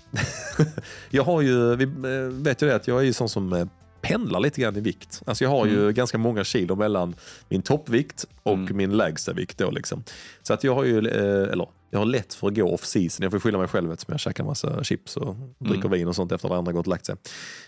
jag 1.09 1.23
har 1.23 1.41
ju, 1.41 1.75
vi 1.75 1.83
eh, 1.83 2.29
vet 2.31 2.61
ju 2.61 2.67
det 2.67 2.75
att 2.75 2.87
jag 2.87 2.99
är 2.99 3.03
ju 3.03 3.13
sån 3.13 3.29
som 3.29 3.53
eh, 3.53 3.65
pendlar 4.01 4.39
lite 4.39 4.61
grann 4.61 4.75
i 4.77 4.79
vikt. 4.81 5.21
Alltså 5.25 5.43
jag 5.43 5.49
har 5.51 5.65
ju 5.65 5.91
ganska 5.91 6.17
många 6.17 6.43
kilo 6.43 6.75
mellan 6.75 7.15
min 7.49 7.61
toppvikt 7.61 8.25
och 8.43 8.53
Mm. 8.53 8.77
min 8.77 8.97
lägsta 8.97 9.33
vikt 9.33 9.57
då 9.57 9.71
liksom. 9.71 10.03
Så 10.43 10.53
att 10.53 10.63
jag 10.63 10.75
har 10.75 10.83
ju, 10.83 10.97
eh, 10.97 11.51
eller 11.51 11.67
jag 11.91 11.99
har 11.99 12.05
lätt 12.05 12.33
för 12.33 12.47
att 12.47 12.55
gå 12.55 12.73
off 12.73 12.85
season. 12.85 13.23
Jag 13.23 13.31
får 13.31 13.39
skylla 13.39 13.57
mig 13.57 13.67
själv 13.67 13.91
eftersom 13.91 14.11
jag 14.13 14.19
käkar 14.19 14.43
massa 14.43 14.83
chips 14.83 15.17
och 15.17 15.35
dricker 15.59 15.89
vin 15.89 16.07
och 16.07 16.15
sånt 16.15 16.31
efter 16.31 16.47
att 16.47 16.53
andra 16.53 16.71
gått 16.71 16.87
och 16.87 16.89
lagt 16.91 17.05
sig. 17.05 17.15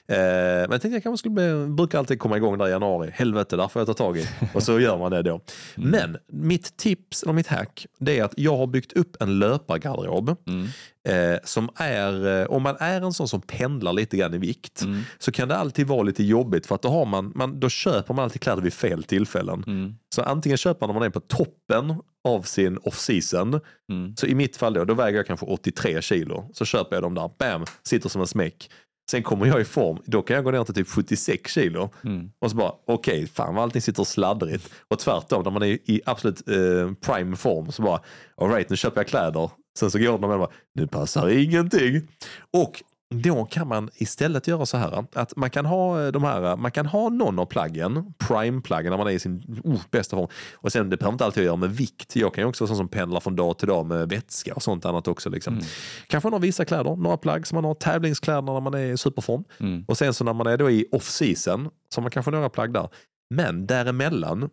Eh, 0.08 0.16
men 0.18 0.72
jag 0.72 0.82
tänkte 0.82 0.90
jag 0.90 1.04
kanske 1.04 1.18
skulle, 1.18 1.34
bli- 1.34 1.76
brukar 1.76 2.00
alltid 2.00 2.20
komma 2.20 2.38
igång 2.38 2.58
där 2.58 2.68
i 2.68 2.72
januari. 2.72 3.10
Helvete, 3.14 3.56
där 3.56 3.68
får 3.68 3.80
jag 3.80 3.88
ta 3.88 3.94
tag 3.94 4.18
i. 4.18 4.28
Och 4.54 4.64
så 4.64 4.80
gör 4.80 4.98
man 4.98 5.12
det 5.12 5.22
då. 5.22 5.42
Men 5.76 6.18
mitt 6.28 6.78
tips, 6.78 7.24
eller 7.24 7.34
mitt 7.34 7.48
hack, 7.48 7.86
det 8.00 8.20
är 8.20 8.24
att 8.24 8.34
jag 8.38 8.58
har 8.58 8.68
byggt 8.68 8.94
upp 8.94 9.22
en 9.22 9.40
löpargarderob. 9.40 10.36
Mm. 10.48 10.68
Eh, 11.08 11.40
som 11.44 11.70
är, 11.76 12.42
eh, 12.42 12.46
om 12.48 12.64
man 12.64 12.76
är 12.80 13.02
en 13.02 13.14
sån 13.14 13.28
som 13.28 13.42
pendlar 13.42 13.94
lite 13.94 14.18
grann 14.18 14.34
i 14.34 14.38
vikt 14.38 14.82
Mm. 14.82 15.02
så 15.20 15.32
kan 15.32 15.48
det 15.48 15.56
alltid 15.58 15.88
vara 15.88 16.04
lite 16.04 16.24
jobbigt 16.24 16.66
för 16.66 16.76
att 16.76 16.82
då, 16.82 16.90
har 16.90 17.06
man, 17.06 17.32
man, 17.36 17.60
då 17.60 17.70
köper 17.70 18.14
man 18.14 18.24
alltid 18.24 18.42
kläder 18.42 18.62
vid 18.62 18.74
fel 18.74 19.04
tillfällen. 19.04 19.64
Mm. 19.68 19.96
Så 20.14 20.22
antingen 20.22 20.58
köper 20.58 20.88
man 20.88 20.94
när 20.94 21.00
man 21.00 21.06
är 21.06 21.10
på 21.10 21.20
toppen 21.20 22.02
av 22.24 22.42
sin 22.42 22.78
off-season. 22.78 23.60
Mm. 23.92 24.16
Så 24.16 24.26
i 24.26 24.36
mitt 24.36 24.58
fall 24.58 24.74
då, 24.74 24.86
då 24.86 24.94
väger 24.94 25.18
jag 25.18 25.28
kanske 25.28 25.46
83 25.46 26.02
kilo. 26.02 26.50
Så 26.54 26.66
köper 26.66 26.96
jag 26.96 27.04
dem 27.04 27.14
där, 27.14 27.32
bam, 27.40 27.66
sitter 27.84 28.10
som 28.10 28.22
en 28.22 28.28
smäck. 28.28 28.70
Sen 29.12 29.24
kommer 29.24 29.46
jag 29.46 29.62
i 29.62 29.64
form, 29.64 29.98
då 30.06 30.22
kan 30.22 30.36
jag 30.36 30.44
gå 30.44 30.52
ner 30.52 30.64
till 30.64 30.74
typ 30.74 30.88
76 30.88 31.52
kilo. 31.52 31.90
Mm. 32.04 32.32
Och 32.40 32.52
så 32.52 32.58
bara, 32.58 32.74
okej, 32.88 33.28
fan 33.28 33.56
vad 33.56 33.64
allting 33.64 33.82
sitter 33.82 34.04
sladdrigt. 34.04 34.70
Och 34.88 35.00
tvärtom, 35.00 35.44
när 35.44 35.52
man 35.52 35.64
är 35.64 35.68
i 35.68 36.02
absolut 36.06 36.50
eh, 36.50 36.94
prime 37.06 37.36
form 37.36 37.72
så 37.72 37.82
bara, 37.82 38.02
alright 38.38 38.70
nu 38.70 38.78
köper 38.78 39.02
jag 39.02 39.08
kläder. 39.08 39.52
Sen 39.80 39.92
så 39.92 40.00
går 40.00 40.18
någon 40.18 40.32
och 40.32 40.40
bara, 40.40 40.52
nu 40.74 40.88
passar 40.88 41.30
ingenting. 41.30 42.08
Och 42.52 42.84
då 43.22 43.46
kan 43.46 43.68
man 43.68 43.90
istället 43.96 44.48
göra 44.48 44.66
så 44.66 44.78
här 44.78 45.06
att 45.14 45.36
man 45.36 45.50
kan 45.50 45.66
ha 45.66 46.06
eh, 46.06 46.12
de 46.12 46.24
här, 46.24 46.56
man 46.56 46.72
kan 46.72 46.86
ha 46.86 47.10
någon 47.10 47.40
av 47.40 47.46
plaggen, 47.46 48.14
prime-plaggen 48.18 48.90
när 48.90 48.98
man 48.98 49.08
är 49.08 49.12
i 49.12 49.20
sin 49.20 49.62
oh, 49.64 49.82
bästa 49.92 50.16
form. 50.16 50.28
Och 50.54 50.72
sen 50.72 50.90
det 50.90 50.98
behöver 50.98 51.14
inte 51.14 51.26
alltid 51.26 51.44
göra 51.44 51.56
med 51.56 51.76
vikt. 51.76 52.16
Jag 52.16 52.34
kan 52.34 52.42
ju 52.44 52.48
också 52.48 52.64
vara 52.64 52.68
sån 52.68 52.78
som 52.78 52.88
pendlar 52.88 53.20
från 53.20 53.36
dag 53.36 53.58
till 53.58 53.68
dag 53.68 53.86
med 53.86 54.10
vätska 54.10 54.54
och 54.54 54.64
sånt 54.64 54.86
annat 54.86 55.08
också. 55.08 55.30
Liksom. 55.30 55.62
Kanske 56.08 56.30
några 56.30 56.42
vissa 56.42 56.66
kläder, 56.66 56.96
några 56.96 57.18
plagg 57.18 57.48
som 57.48 57.56
man 57.56 57.66
har, 57.66 57.74
tävlingskläder 57.74 58.42
när 58.42 58.62
man 58.62 58.74
är 58.74 58.86
i 58.86 58.98
superform. 58.98 59.44
Mm. 59.60 59.86
Och 59.88 59.98
sen 59.98 60.14
så 60.14 60.24
när 60.24 60.34
man 60.34 60.48
är 60.48 60.58
då 60.58 60.72
i 60.72 60.86
off-season 60.92 61.70
så 61.90 62.00
har 62.00 62.02
man 62.02 62.12
kanske 62.12 62.32
några 62.32 62.50
plagg 62.50 62.74
där. 62.74 62.90
Men 63.30 63.68
däremellan, 63.68 64.50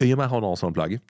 i 0.00 0.14
och 0.14 0.18
med 0.18 0.24
att 0.24 0.32
ha 0.32 0.40
några 0.40 0.56
sådana 0.56 0.74
plagg, 0.74 1.00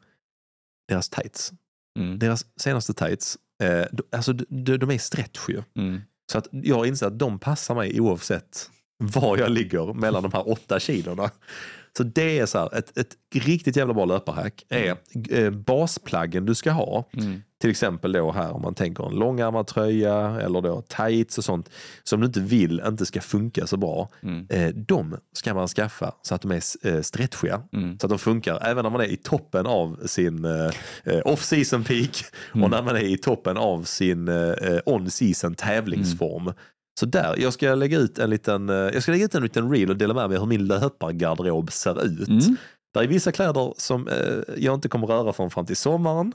deras 0.89 1.09
tights, 1.09 1.53
Mm. 1.99 2.19
deras 2.19 2.47
senaste 2.57 2.95
tights, 2.95 3.39
eh, 3.63 3.87
de, 3.93 4.03
alltså 4.17 4.33
de, 4.33 4.77
de 4.77 4.91
är 4.91 4.99
stretch 4.99 5.49
ju. 5.49 5.63
Mm. 5.77 6.01
Så 6.33 6.39
att 6.39 6.49
jag 6.51 6.87
inser 6.87 7.07
att 7.07 7.19
de 7.19 7.39
passar 7.39 7.75
mig 7.75 8.01
oavsett 8.01 8.71
var 8.99 9.39
jag 9.39 9.51
ligger 9.51 9.95
mellan 9.95 10.23
de 10.23 10.33
här 10.33 10.49
åtta 10.49 10.81
kilorna. 10.81 11.31
Så 11.97 12.03
det 12.03 12.39
är 12.39 12.47
så 12.47 12.59
här, 12.59 12.79
ett, 12.79 12.99
ett 12.99 13.17
riktigt 13.35 13.77
jävla 13.77 13.95
bra 13.95 14.05
löparhack 14.05 14.65
är 14.69 14.97
eh, 15.31 15.51
basplaggen 15.51 16.47
du 16.47 16.55
ska 16.55 16.71
ha. 16.71 17.09
Mm. 17.17 17.43
Till 17.61 17.71
exempel 17.71 18.13
då 18.13 18.33
här 18.33 18.53
om 18.53 18.63
man 18.63 18.75
tänker 18.75 19.07
en 19.07 19.15
långärmad 19.15 19.67
tröja 19.67 20.41
eller 20.41 20.61
då 20.61 20.83
tights 20.83 21.39
och 21.39 21.45
sånt 21.45 21.71
som 22.03 22.21
du 22.21 22.27
inte 22.27 22.41
vill 22.41 22.83
inte 22.87 23.07
ska 23.07 23.21
funka 23.21 23.67
så 23.67 23.77
bra. 23.77 24.09
Mm. 24.23 24.47
Eh, 24.51 24.69
de 24.69 25.17
ska 25.33 25.55
man 25.55 25.69
skaffa 25.69 26.15
så 26.23 26.35
att 26.35 26.43
de 26.43 26.51
är 26.51 26.63
eh, 26.89 27.01
stretchiga. 27.01 27.63
Mm. 27.73 27.99
Så 27.99 28.07
att 28.07 28.11
de 28.11 28.19
funkar 28.19 28.59
även 28.63 28.83
när 28.83 28.91
man 28.91 29.01
är 29.01 29.13
i 29.13 29.17
toppen 29.17 29.67
av 29.67 30.01
sin 30.07 30.45
eh, 30.45 30.71
eh, 31.05 31.21
off-season 31.25 31.85
peak 31.85 32.25
Mm. 32.55 32.65
och 32.65 32.71
när 32.71 32.83
man 32.83 32.97
är 32.97 33.01
i 33.05 33.19
toppen 33.19 33.57
av 33.57 33.83
sin 33.83 34.29
eh, 34.29 34.79
on-season 34.87 35.55
tävlingsform. 35.55 36.53
Så 37.01 37.07
där, 37.07 37.35
jag 37.39 37.53
ska 37.53 37.75
lägga 37.75 37.99
ut 37.99 38.19
en 38.19 38.31
liten, 38.31 38.69
eh, 38.69 38.75
jag 38.77 39.03
ska 39.03 39.13
lägga 39.13 39.25
ut 39.25 39.35
en 39.35 39.43
liten 39.43 39.71
reel 39.71 39.91
och 39.91 39.97
dela 39.97 40.15
med 40.15 40.29
mig 40.31 40.39
hur 40.39 40.47
min 40.47 40.67
löpargarderob 40.67 41.73
ser 41.73 42.05
ut. 42.05 42.29
Mm. 42.29 42.57
Det 42.95 43.01
är 43.01 43.07
vissa 43.07 43.33
kläder 43.33 43.75
som 43.77 44.09
eh, 44.09 44.15
jag 44.57 44.75
inte 44.75 44.89
kommer 44.89 45.07
röra 45.07 45.33
från 45.33 45.51
fram 45.51 45.67
till 45.67 45.77
sommaren. 45.77 46.33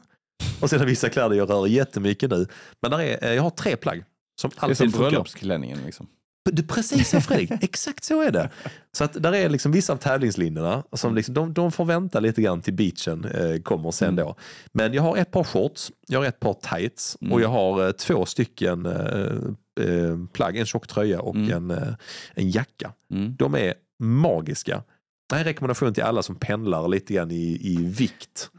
Och 0.62 0.70
sen 0.70 0.82
är 0.82 0.86
vissa 0.86 1.10
kläder 1.10 1.36
jag 1.36 1.50
rör 1.50 1.68
jättemycket 1.68 2.30
nu. 2.30 2.48
Men 2.82 2.92
där 2.92 3.00
är, 3.00 3.24
eh, 3.26 3.34
jag 3.34 3.44
har 3.44 3.50
tre 3.50 3.76
plagg 3.76 4.04
som 4.42 4.50
Det 4.50 4.58
är 4.60 4.64
alltid 4.64 4.92
som 4.92 5.02
bröllopsklänningen 5.02 5.80
liksom. 5.86 6.08
Du, 6.52 6.64
precis 6.64 7.10
så 7.10 7.22
Fredrik, 7.22 7.52
exakt 7.62 8.04
så 8.04 8.22
är 8.22 8.32
det. 8.32 8.50
Så 8.98 9.04
att 9.04 9.14
där 9.24 9.34
är 9.34 9.50
liksom 9.50 9.72
vissa 9.72 9.94
av 9.94 9.98
tävlingslinjerna 9.98 10.84
som 10.94 11.16
liksom, 11.16 11.34
de, 11.34 11.54
de 11.54 11.72
får 11.72 11.86
vänta 11.86 12.20
lite 12.20 12.42
grann 12.42 12.62
till 12.62 12.74
beachen 12.74 13.26
eh, 13.26 13.62
kommer 13.62 13.92
sen 13.92 14.08
Mm. 14.08 14.26
då. 14.26 14.36
Men 14.74 14.94
jag 14.94 15.02
har 15.02 15.18
ett 15.18 15.32
par 15.32 15.44
shorts, 15.44 15.92
jag 16.08 16.20
har 16.20 16.26
ett 16.26 16.40
par 16.40 16.54
tights 16.54 17.18
Mm. 17.22 17.34
och 17.34 17.42
jag 17.42 17.50
har 17.50 17.86
eh, 17.86 17.92
två 17.92 18.26
stycken 18.26 18.86
eh, 18.86 19.32
eh, 19.80 20.18
plagg, 20.34 20.58
en 20.58 20.66
tjock 20.66 20.88
tröja 20.88 21.22
och 21.22 21.36
Mm. 21.36 21.52
en, 21.72 21.78
eh, 21.78 21.94
en 22.34 22.50
jacka. 22.50 22.94
Mm. 23.12 23.36
De 23.36 23.56
är 23.56 23.74
magiska. 24.00 24.84
Det 25.30 25.36
här 25.36 25.42
är 25.42 25.46
en 25.48 25.54
rekommendation 25.54 25.94
till 25.94 26.04
alla 26.04 26.24
som 26.24 26.36
pendlar 26.36 26.88
lite 26.88 27.14
grann 27.14 27.32
i, 27.32 27.60
i 27.62 27.76
vikt. 27.86 28.50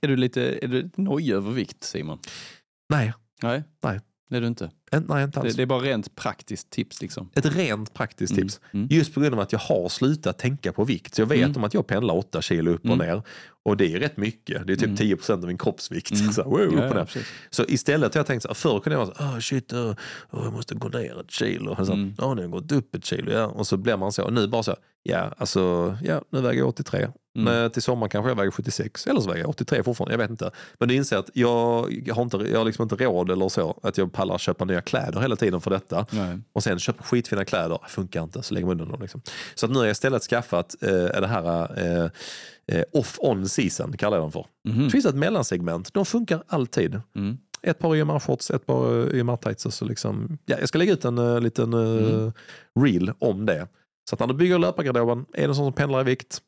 Är 0.00 0.08
du 0.08 0.16
lite, 0.16 0.64
är 0.64 0.68
du 0.68 0.90
nojig 0.96 1.30
över 1.34 1.50
vikt 1.50 1.84
Simon? 1.84 2.18
Nej, 2.88 3.12
Nej. 3.42 3.62
Nej. 3.82 4.00
Det 4.30 4.36
är 4.36 4.40
du 4.40 4.46
inte. 4.46 4.70
Nej 5.08 5.24
inte 5.24 5.40
Det, 5.40 5.46
alls. 5.46 5.56
det 5.56 5.62
är 5.62 5.66
bara 5.66 5.80
rent 5.80 6.14
praktiskt 6.16 6.70
tips 6.70 7.02
liksom. 7.02 7.30
Ett 7.34 7.46
rent 7.56 7.94
praktiskt 7.94 8.32
Mm. 8.32 8.42
tips. 8.48 8.60
Mm. 8.74 8.88
Just 8.90 9.14
på 9.14 9.20
grund 9.20 9.34
av 9.34 9.40
att 9.40 9.52
jag 9.52 9.58
har 9.58 9.88
slutat 9.88 10.38
tänka 10.38 10.72
på 10.72 10.84
vikt. 10.84 11.14
Så 11.14 11.20
jag 11.22 11.26
vet 11.26 11.38
Mm. 11.44 11.56
om 11.56 11.64
att 11.64 11.74
jag 11.74 11.86
pendlar 11.86 12.14
8 12.14 12.42
kilo 12.42 12.70
upp 12.70 12.80
och 12.84 12.94
Mm. 12.94 13.06
ner. 13.06 13.22
Och 13.62 13.76
det 13.76 13.94
är 13.94 13.98
rätt 14.00 14.16
mycket. 14.16 14.66
Det 14.66 14.72
är 14.72 14.76
typ 14.76 14.84
Mm. 14.84 14.96
10% 14.96 15.42
av 15.42 15.46
min 15.48 15.58
kroppsvikt. 15.58 16.10
Mm. 16.20 16.32
Så, 16.32 16.42
här, 16.42 16.50
wow, 16.50 16.60
Ja, 16.60 16.66
upp 16.66 16.72
och 16.74 16.78
ja, 16.80 16.94
ner. 16.94 17.04
precis. 17.04 17.26
så 17.50 17.64
istället 17.68 18.14
har 18.14 18.18
jag 18.18 18.26
tänkt 18.26 18.42
så 18.42 18.48
här, 18.48 18.54
förr 18.54 18.80
kunde 18.80 18.98
jag 18.98 19.06
vara 19.06 19.16
så 19.16 19.22
oh, 19.24 19.38
shit, 19.38 19.72
oh, 19.72 19.90
oh, 20.30 20.44
jag 20.44 20.52
måste 20.52 20.74
gå 20.74 20.88
ner 20.88 21.20
ett 21.20 21.30
kilo. 21.30 21.70
Och 21.70 21.86
så, 21.86 21.92
Mm. 21.92 22.14
oh, 22.18 22.28
nu 22.34 22.34
har 22.36 22.40
jag 22.42 22.50
gått 22.50 22.72
upp 22.72 22.94
ett 22.94 23.04
kilo. 23.04 23.30
Ja. 23.32 23.46
Och 23.46 23.66
så 23.66 23.76
blir 23.76 23.96
man 23.96 24.12
så. 24.12 24.22
Och 24.24 24.32
nu 24.32 24.48
bara 24.48 24.62
så, 24.62 24.76
ja, 25.02 25.34
alltså, 25.38 25.96
ja, 26.02 26.22
nu 26.30 26.40
väger 26.40 26.58
jag 26.58 26.68
83. 26.68 26.98
Mm. 27.02 27.12
Men 27.54 27.70
till 27.70 27.82
sommaren 27.82 28.10
kanske 28.10 28.30
jag 28.30 28.36
väger 28.36 28.50
76. 28.50 29.06
Eller 29.06 29.20
så 29.20 29.28
väger 29.28 29.40
jag 29.42 29.50
83 29.50 29.82
fortfarande, 29.82 30.12
jag 30.14 30.18
vet 30.18 30.30
inte. 30.30 30.50
Men 30.78 30.88
du 30.88 30.94
inser 30.94 31.16
att 31.16 31.30
jag, 31.34 32.02
jag 32.06 32.14
har, 32.14 32.22
inte, 32.22 32.36
jag 32.36 32.58
har 32.58 32.64
liksom 32.64 32.82
inte 32.82 32.96
råd 33.04 33.30
eller 33.30 33.48
så, 33.48 33.80
att 33.82 33.98
jag 33.98 34.12
pallar 34.12 34.38
köpa 34.38 34.64
nya 34.64 34.80
kläder 34.84 35.20
hela 35.20 35.36
tiden 35.36 35.60
för 35.60 35.70
detta. 35.70 36.06
Nej. 36.10 36.38
Och 36.52 36.62
sen 36.62 36.78
köpa 36.78 37.02
skitfina 37.04 37.44
kläder, 37.44 37.78
funkar 37.88 38.22
inte, 38.22 38.42
så 38.42 38.54
lägger 38.54 38.66
man 38.66 38.72
undan 38.72 38.88
dem. 38.88 39.02
Liksom. 39.02 39.20
Så 39.54 39.66
att 39.66 39.72
nu 39.72 39.78
har 39.78 39.84
jag 39.84 39.92
istället 39.92 40.22
skaffat 40.22 40.74
eh, 40.82 40.88
det 41.20 41.26
här 41.26 41.78
eh, 41.78 42.10
eh, 42.66 42.84
off-on 42.92 43.48
season, 43.48 43.96
kallar 43.96 44.16
jag 44.16 44.24
dem 44.24 44.32
för. 44.32 44.46
Mhm. 44.68 44.84
Det 44.84 44.90
finns 44.90 45.04
ett 45.06 45.14
mellansegment, 45.14 45.94
de 45.94 46.06
funkar 46.06 46.42
alltid. 46.46 47.00
Mm. 47.16 47.38
Ett 47.62 47.78
par 47.78 47.94
YMR-shorts, 47.96 48.50
ett 48.54 48.66
par 48.66 49.14
YMR-tights. 49.14 49.82
Liksom, 49.88 50.38
ja, 50.46 50.56
jag 50.60 50.68
ska 50.68 50.78
lägga 50.78 50.92
ut 50.92 51.04
en 51.04 51.18
uh, 51.18 51.40
liten 51.40 51.74
uh, 51.74 52.14
Mm. 52.14 52.32
reel 52.80 53.12
om 53.18 53.46
det. 53.46 53.68
Så 54.10 54.14
att 54.14 54.20
när 54.20 54.26
du 54.26 54.34
bygger 54.34 54.58
löpargarderoben, 54.58 55.26
är 55.34 55.48
det 55.48 55.54
sån 55.54 55.64
som 55.66 55.72
pendlar 55.72 56.00
i 56.00 56.04
vikt, 56.04 56.38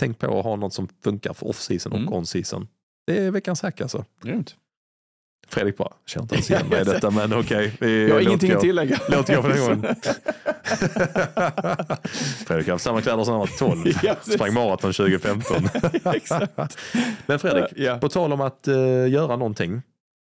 tänk 0.00 0.18
på 0.18 0.38
att 0.38 0.44
ha 0.44 0.56
något 0.56 0.74
som 0.74 0.88
funkar 1.04 1.32
för 1.32 1.46
off-season 1.46 1.92
Mm. 1.92 2.08
och 2.08 2.18
on-season. 2.18 2.68
Det 3.06 3.18
är 3.18 3.30
veckans 3.30 3.62
hack 3.62 3.80
alltså. 3.80 4.04
Grymt. 4.22 4.56
Fredrik 5.48 5.76
bara, 5.76 5.92
känner 6.06 6.22
inte 6.24 6.34
ens 6.34 6.50
igen 6.50 6.66
mig 6.70 6.80
i 6.80 6.84
detta 6.94 7.10
men 7.10 7.32
okej. 7.34 7.76
vi 7.80 8.06
Jag 8.08 8.14
har 8.14 8.20
ingenting 8.20 8.50
gå. 8.50 8.56
att 8.56 8.62
tillägga. 8.62 8.98
Låt 9.08 9.28
gå 9.28 9.42
för 9.42 9.48
den 9.48 9.60
gången. 9.60 9.82
Fredrik 12.46 12.66
har 12.66 12.72
haft 12.72 12.84
samma 12.84 13.00
kläder 13.00 13.24
sedan 13.24 13.32
han 13.32 13.40
var 13.40 13.58
12. 13.58 13.78
Ja, 14.02 14.14
precis. 14.14 14.34
Sprang 14.34 14.54
maraton 14.54 14.92
2015. 14.92 15.56
Exakt. 16.14 16.78
Men 17.26 17.38
Fredrik, 17.38 17.64
Ja. 17.76 17.98
på 17.98 18.08
tal 18.08 18.32
om 18.32 18.40
att 18.40 18.68
eh, 18.68 19.08
göra 19.08 19.36
någonting. 19.36 19.82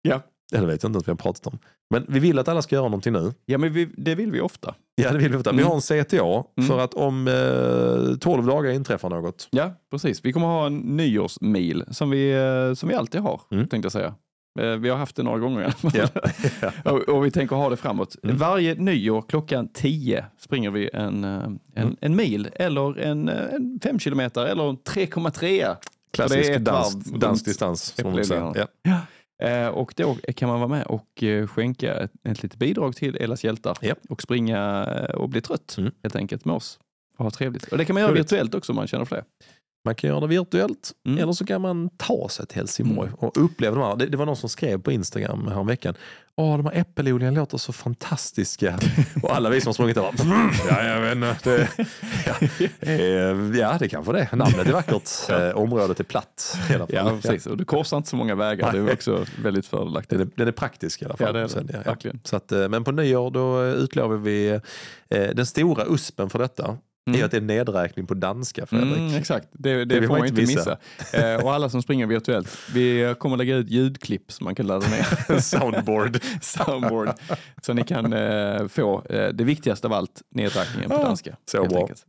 Ja. 0.02 0.22
Eller 0.54 0.68
vet 0.68 0.84
jag 0.84 0.90
inte 0.90 1.00
att 1.00 1.08
vi 1.08 1.12
har 1.12 1.18
pratat 1.18 1.48
om. 1.48 1.60
Men 1.90 2.06
vi 2.08 2.20
vill 2.20 2.40
att 2.40 2.48
alla 2.48 2.62
ska 2.62 2.76
göra 2.76 2.86
någonting 2.86 3.14
nu. 3.14 3.34
Ja, 3.46 3.58
men 3.58 3.74
vi, 3.74 3.90
det 3.98 4.16
vill 4.16 4.32
vi 4.32 4.42
ofta. 4.42 4.76
Ja, 4.96 5.12
det 5.12 5.18
vill 5.18 5.32
vi. 5.32 5.38
Vi 5.38 5.50
Mm. 5.50 5.66
har 5.66 5.76
en 5.76 5.82
CTA 5.82 6.44
Mm. 6.58 6.68
för 6.70 6.80
att 6.80 6.94
om 6.94 7.28
eh, 7.28 8.18
12 8.18 8.46
dagar 8.46 8.72
inträffar 8.72 9.10
något. 9.10 9.48
Ja, 9.52 9.72
precis. 9.92 10.26
Vi 10.26 10.34
kommer 10.34 10.48
ha 10.48 10.66
en 10.66 10.78
nyårsmil 10.78 11.84
som 11.92 12.10
vi, 12.10 12.32
eh, 12.34 12.74
som 12.74 12.90
vi 12.90 12.96
alltid 12.96 13.22
har, 13.22 13.42
Mm. 13.52 13.68
tänkte 13.68 13.86
jag 13.86 13.92
säga. 13.92 14.14
Eh, 14.60 14.66
Vi 14.76 14.90
har 14.90 14.98
haft 14.98 15.16
det 15.16 15.24
några 15.24 15.40
gånger 15.40 15.62
i 15.62 15.64
alla 15.64 15.74
fall. 15.74 15.92
Ja. 16.84 16.92
och, 17.14 17.26
vi 17.26 17.32
tänker 17.32 17.56
ha 17.56 17.70
det 17.70 17.78
framåt. 17.78 18.16
Mm. 18.24 18.38
Varje 18.38 18.76
nyår 18.76 19.22
klockan 19.28 19.68
10 19.74 20.26
springer 20.40 20.72
vi 20.72 20.90
en, 20.94 21.24
eh, 21.24 21.30
en, 21.44 21.60
Mm. 21.76 21.96
en 22.02 22.16
mil 22.16 22.50
eller 22.56 23.00
en, 23.00 23.30
eh, 23.30 23.54
en 23.54 23.80
5 23.84 24.00
kilometer 24.00 24.46
eller 24.46 24.70
en 24.70 24.78
3,3. 24.78 25.76
Klassisk 26.14 26.58
dans, 26.60 26.96
varv 26.96 27.20
dansk 27.20 27.26
runt 27.42 27.46
distans. 27.46 27.84
Som 27.84 28.12
man 28.12 28.20
Äppelodlingarna. 28.20 28.54
säger. 28.54 28.68
Ja. 28.84 29.02
Eh, 29.48 29.68
och 29.68 29.94
då 29.98 30.16
kan 30.36 30.50
man 30.50 30.60
vara 30.60 30.70
med 30.70 30.86
och 30.86 31.24
skänka 31.50 31.94
ett, 31.96 32.12
ett 32.24 32.44
litet 32.44 32.60
bidrag 32.60 32.96
till 32.96 33.16
Elas 33.16 33.44
hjältar 33.44 33.78
Ja. 33.82 33.96
och 34.10 34.22
springa 34.22 34.86
och 35.16 35.30
bli 35.30 35.42
trött 35.42 35.76
Mm. 35.78 35.92
helt 36.04 36.16
enkelt 36.16 36.46
med 36.46 36.56
oss. 36.56 36.80
Och 37.18 37.24
ha 37.26 37.32
trevligt. 37.32 37.64
Och 37.68 37.78
det 37.78 37.86
kan 37.86 37.94
man 37.94 38.02
göra 38.02 38.12
Roligt. 38.12 38.26
virtuellt 38.26 38.56
också 38.56 38.72
om 38.72 38.76
man 38.76 38.88
känner 38.88 39.06
för 39.06 39.16
det. 39.16 39.24
Man 39.86 39.96
kan 39.96 40.10
göra 40.10 40.20
det 40.20 40.28
virtuellt 40.28 40.92
Mm. 41.08 41.20
eller 41.24 41.34
så 41.34 41.46
kan 41.46 41.62
man 41.62 41.90
ta 41.98 42.30
sig 42.30 42.46
till 42.48 42.58
Helsingborg 42.58 43.08
Mm. 43.08 43.20
och 43.20 43.46
uppleva 43.46 43.76
de 43.76 43.84
här. 43.86 43.96
Det, 43.96 44.06
det 44.06 44.18
var 44.18 44.26
någon 44.26 44.36
som 44.36 44.50
skrev 44.50 44.82
på 44.82 44.92
Instagram 44.92 45.48
häromveckan. 45.48 45.96
Åh, 46.36 46.58
de 46.58 46.66
här 46.66 46.74
äppelodlingarna 46.76 47.40
låter 47.40 47.58
så 47.58 47.74
fantastiska. 47.74 48.80
och 49.24 49.36
alla 49.36 49.50
vi 49.50 49.62
som 49.62 49.68
har 49.70 49.74
sprungit 49.74 49.96
där 49.96 50.02
bara, 50.02 50.36
"Mm, 50.36 50.50
ja, 50.70 50.84
jag 50.84 51.02
vet 51.02 51.16
inte. 51.16 51.50
Det, 51.50 51.68
ja, 52.26 52.48
eh, 52.80 53.60
ja, 53.60 53.78
det 53.80 53.90
kanske 53.90 54.14
det. 54.14 54.30
Namnet 54.34 54.68
är 54.68 54.72
vackert. 54.74 55.10
Ja. 55.30 55.48
Eh, 55.50 55.56
området 55.58 56.00
är 56.00 56.04
platt. 56.04 56.58
I 56.70 56.74
alla 56.74 56.88
fall. 56.88 56.96
Ja, 56.96 57.18
precis. 57.22 57.48
Och 57.48 57.58
du 57.58 57.66
korsar 57.66 57.98
inte 57.98 58.10
så 58.10 58.16
många 58.16 58.36
vägar. 58.36 58.72
Det 58.72 58.78
är 58.80 58.94
också 58.94 59.26
väldigt 59.44 59.66
fördelaktigt. 59.66 60.10
Den 60.10 60.22
är, 60.22 60.28
den 60.36 60.48
är 60.48 60.52
praktisk 60.52 61.02
i 61.02 61.06
alla 61.06 61.18
fall. 61.18 61.28
Ja, 61.28 61.34
det 61.34 61.40
är 61.40 61.44
det. 61.44 61.50
Sen, 61.50 61.70
ja, 61.86 61.96
ja. 62.04 62.12
Så 62.24 62.36
att, 62.36 62.52
eh, 62.52 62.70
men 62.70 62.84
på 62.84 62.92
nyår 62.92 63.32
då 63.32 63.64
utlovar 63.66 64.16
vi 64.18 64.50
eh, 65.10 65.30
den 65.36 65.46
stora 65.46 65.86
uspen 65.90 66.30
för 66.30 66.40
detta. 66.40 66.78
Är 67.06 67.12
Mm. 67.16 67.26
att 67.26 67.32
det 67.32 67.38
är 67.38 67.42
nedräkning 67.42 68.08
på 68.08 68.14
danska, 68.14 68.66
Fredrik. 68.66 68.98
Mm, 68.98 69.16
exakt, 69.16 69.48
det, 69.52 69.86
det, 69.86 70.00
Det 70.00 70.08
får 70.08 70.18
man 70.18 70.28
inte 70.28 70.42
inte 70.42 70.56
missa. 70.56 70.78
Eh, 71.14 71.44
och 71.46 71.54
alla 71.54 71.70
som 71.70 71.82
springer 71.82 72.08
virtuellt, 72.08 72.58
vi 72.74 73.16
kommer 73.20 73.38
lägga 73.38 73.56
ut 73.56 73.70
ljudklipp 73.70 74.32
som 74.32 74.44
man 74.44 74.56
kan 74.56 74.68
ladda 74.68 74.88
ner. 74.88 75.40
Soundboard. 75.40 76.20
Soundboard. 76.42 77.10
Så 77.62 77.74
ni 77.74 77.84
kan 77.84 78.14
eh, 78.14 78.68
få 78.68 79.04
eh, 79.10 79.28
det 79.28 79.44
viktigaste 79.44 79.88
av 79.88 79.94
allt, 79.94 80.22
nedräkningen 80.36 80.90
på 80.90 80.96
Ja, 80.96 81.04
danska. 81.04 81.36
så 81.52 81.66
bra. 81.66 81.80
enkelt. 81.82 82.06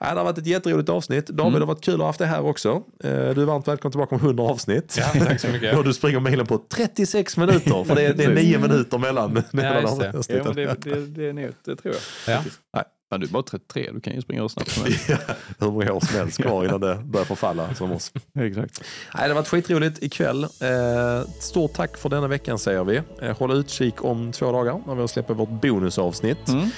Ja, 0.00 0.06
det 0.10 0.16
har 0.20 0.24
varit 0.24 0.38
ett 0.38 0.46
jätteroligt 0.46 0.88
avsnitt. 0.88 1.26
David, 1.26 1.40
Mm. 1.40 1.52
det 1.52 1.58
har 1.66 1.74
varit 1.74 1.84
kul 1.84 1.94
att 1.94 2.00
ha 2.00 2.06
haft 2.06 2.18
det 2.18 2.26
här 2.26 2.44
också. 2.46 2.82
Eh, 3.04 3.10
Du 3.10 3.42
är 3.42 3.44
varmt 3.44 3.68
välkommen 3.68 3.92
tillbaka 3.92 4.14
om 4.14 4.20
100 4.20 4.44
avsnitt. 4.44 4.96
Ja, 4.98 5.24
tack 5.24 5.40
så 5.40 5.48
mycket. 5.48 5.76
Och 5.78 5.84
du 5.84 5.92
springer 5.94 6.20
milen 6.20 6.46
på 6.46 6.58
36 6.68 7.36
minuter, 7.36 7.84
för 7.84 7.94
det 7.94 8.02
är, 8.02 8.14
det 8.14 8.24
är 8.24 8.34
nio 8.34 8.58
minuter 8.58 8.98
mellan, 8.98 9.42
mellan 9.52 9.82
just 10.14 10.28
det. 10.28 10.36
Ja, 10.36 10.44
men 10.44 10.54
det, 10.56 10.74
det, 10.80 11.06
det 11.06 11.28
är 11.28 11.32
nog, 11.32 11.50
det 11.64 11.76
tror 11.76 11.94
jag. 11.94 12.34
Ja. 12.36 12.42
Nej. 12.74 12.84
Ja, 13.14 13.18
du 13.18 13.26
är 13.26 13.30
bara 13.30 13.42
33, 13.42 13.90
du 13.94 14.00
kan 14.00 14.14
ju 14.14 14.20
springa 14.20 14.40
hur 14.42 14.48
snabbt 14.48 14.70
som 14.70 14.84
helst. 14.84 15.08
Ja, 15.08 15.16
hur 15.58 15.66
många 15.70 15.92
år 15.92 16.00
som 16.00 16.18
helst 16.18 16.42
kvar 16.42 16.64
innan 16.64 16.80
det 16.80 16.98
börjar 17.04 17.24
förfalla 17.24 17.74
som 17.74 17.92
oss. 17.92 18.12
Exakt. 18.38 18.80
Nej, 19.14 19.22
det 19.22 19.28
har 19.28 19.34
varit 19.34 19.48
skitroligt 19.48 20.02
ikväll. 20.02 20.44
Eh, 20.44 21.28
stort 21.40 21.72
tack 21.72 21.96
för 21.96 22.08
denna 22.08 22.28
veckan 22.28 22.58
säger 22.58 22.84
vi. 22.84 23.02
Eh, 23.22 23.38
håll 23.38 23.52
utkik 23.52 24.04
om 24.04 24.32
två 24.32 24.52
dagar 24.52 24.80
när 24.86 24.94
vi 24.94 25.08
släpper 25.08 25.34
vårt 25.34 25.48
bonusavsnitt. 25.48 26.48
Mm. 26.48 26.70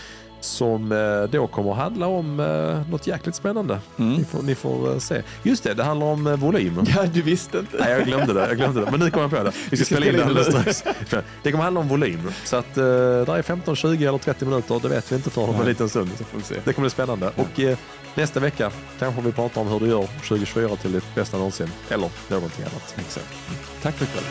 Som 0.47 0.93
eh, 0.93 1.31
då 1.31 1.47
kommer 1.47 1.70
att 1.70 1.77
handla 1.77 2.06
om 2.06 2.40
eh, 2.40 2.90
något 2.90 3.06
jäkligt 3.06 3.35
spännande. 3.35 3.78
Mm. 3.98 4.14
Ni 4.14 4.24
får, 4.24 4.43
ni 4.43 4.55
får 4.55 4.93
eh, 4.93 4.98
se. 4.98 5.23
Just 5.43 5.62
det, 5.64 5.74
det 5.74 5.85
handlar 5.85 6.06
om 6.06 6.27
eh, 6.27 6.36
volym. 6.36 6.85
Ja, 6.97 7.06
du 7.06 7.23
visste 7.23 7.59
inte. 7.59 7.77
Nej, 7.81 7.93
jag 7.93 8.05
glömde 8.05 8.32
det. 8.32 8.47
Jag 8.48 8.56
glömde 8.56 8.81
det. 8.81 8.90
Men 8.90 9.01
nu 9.01 9.10
kommer 9.10 9.24
jag 9.24 9.31
på 9.31 9.44
det. 9.44 9.52
Vi 9.70 9.77
ska 9.77 9.86
spela 9.86 10.06
in 10.06 10.12
det 10.16 10.24
alldeles 10.24 10.77
strax. 10.77 10.85
Det 11.43 11.51
kommer 11.51 11.64
handla 11.64 11.81
om 11.81 11.89
volym. 11.89 12.31
Så 12.44 12.56
att 12.56 12.74
där 12.74 13.36
är 13.36 13.43
15, 13.43 13.77
20 13.77 14.06
eller 14.06 14.18
30 14.18 14.44
minuter. 14.44 14.81
Det 14.82 14.89
vet 14.89 15.12
vi 15.12 15.16
inte 15.16 15.31
för 15.31 15.48
om 15.48 15.60
en 15.60 15.66
liten 15.66 15.89
stund. 15.89 16.10
Det 16.64 16.73
kommer 16.73 16.86
bli 16.86 16.90
spännande. 16.90 17.31
Och 17.36 17.60
eh, 17.60 17.78
nästa 18.14 18.40
vecka 18.40 18.70
kanske 18.98 19.20
vi 19.23 19.32
pratar 19.32 19.60
om 19.60 19.68
hur 19.68 19.81
du 19.81 19.86
gör 19.86 20.06
2024 20.06 20.77
till 20.77 20.93
ditt 20.93 21.14
bästa 21.14 21.36
någonsin. 21.36 21.70
Eller 21.89 22.09
någonting 22.31 22.64
annat. 22.64 22.94
Exakt. 22.98 23.27
Tack 23.82 23.94
för 23.94 24.05
ikväll. 24.05 24.24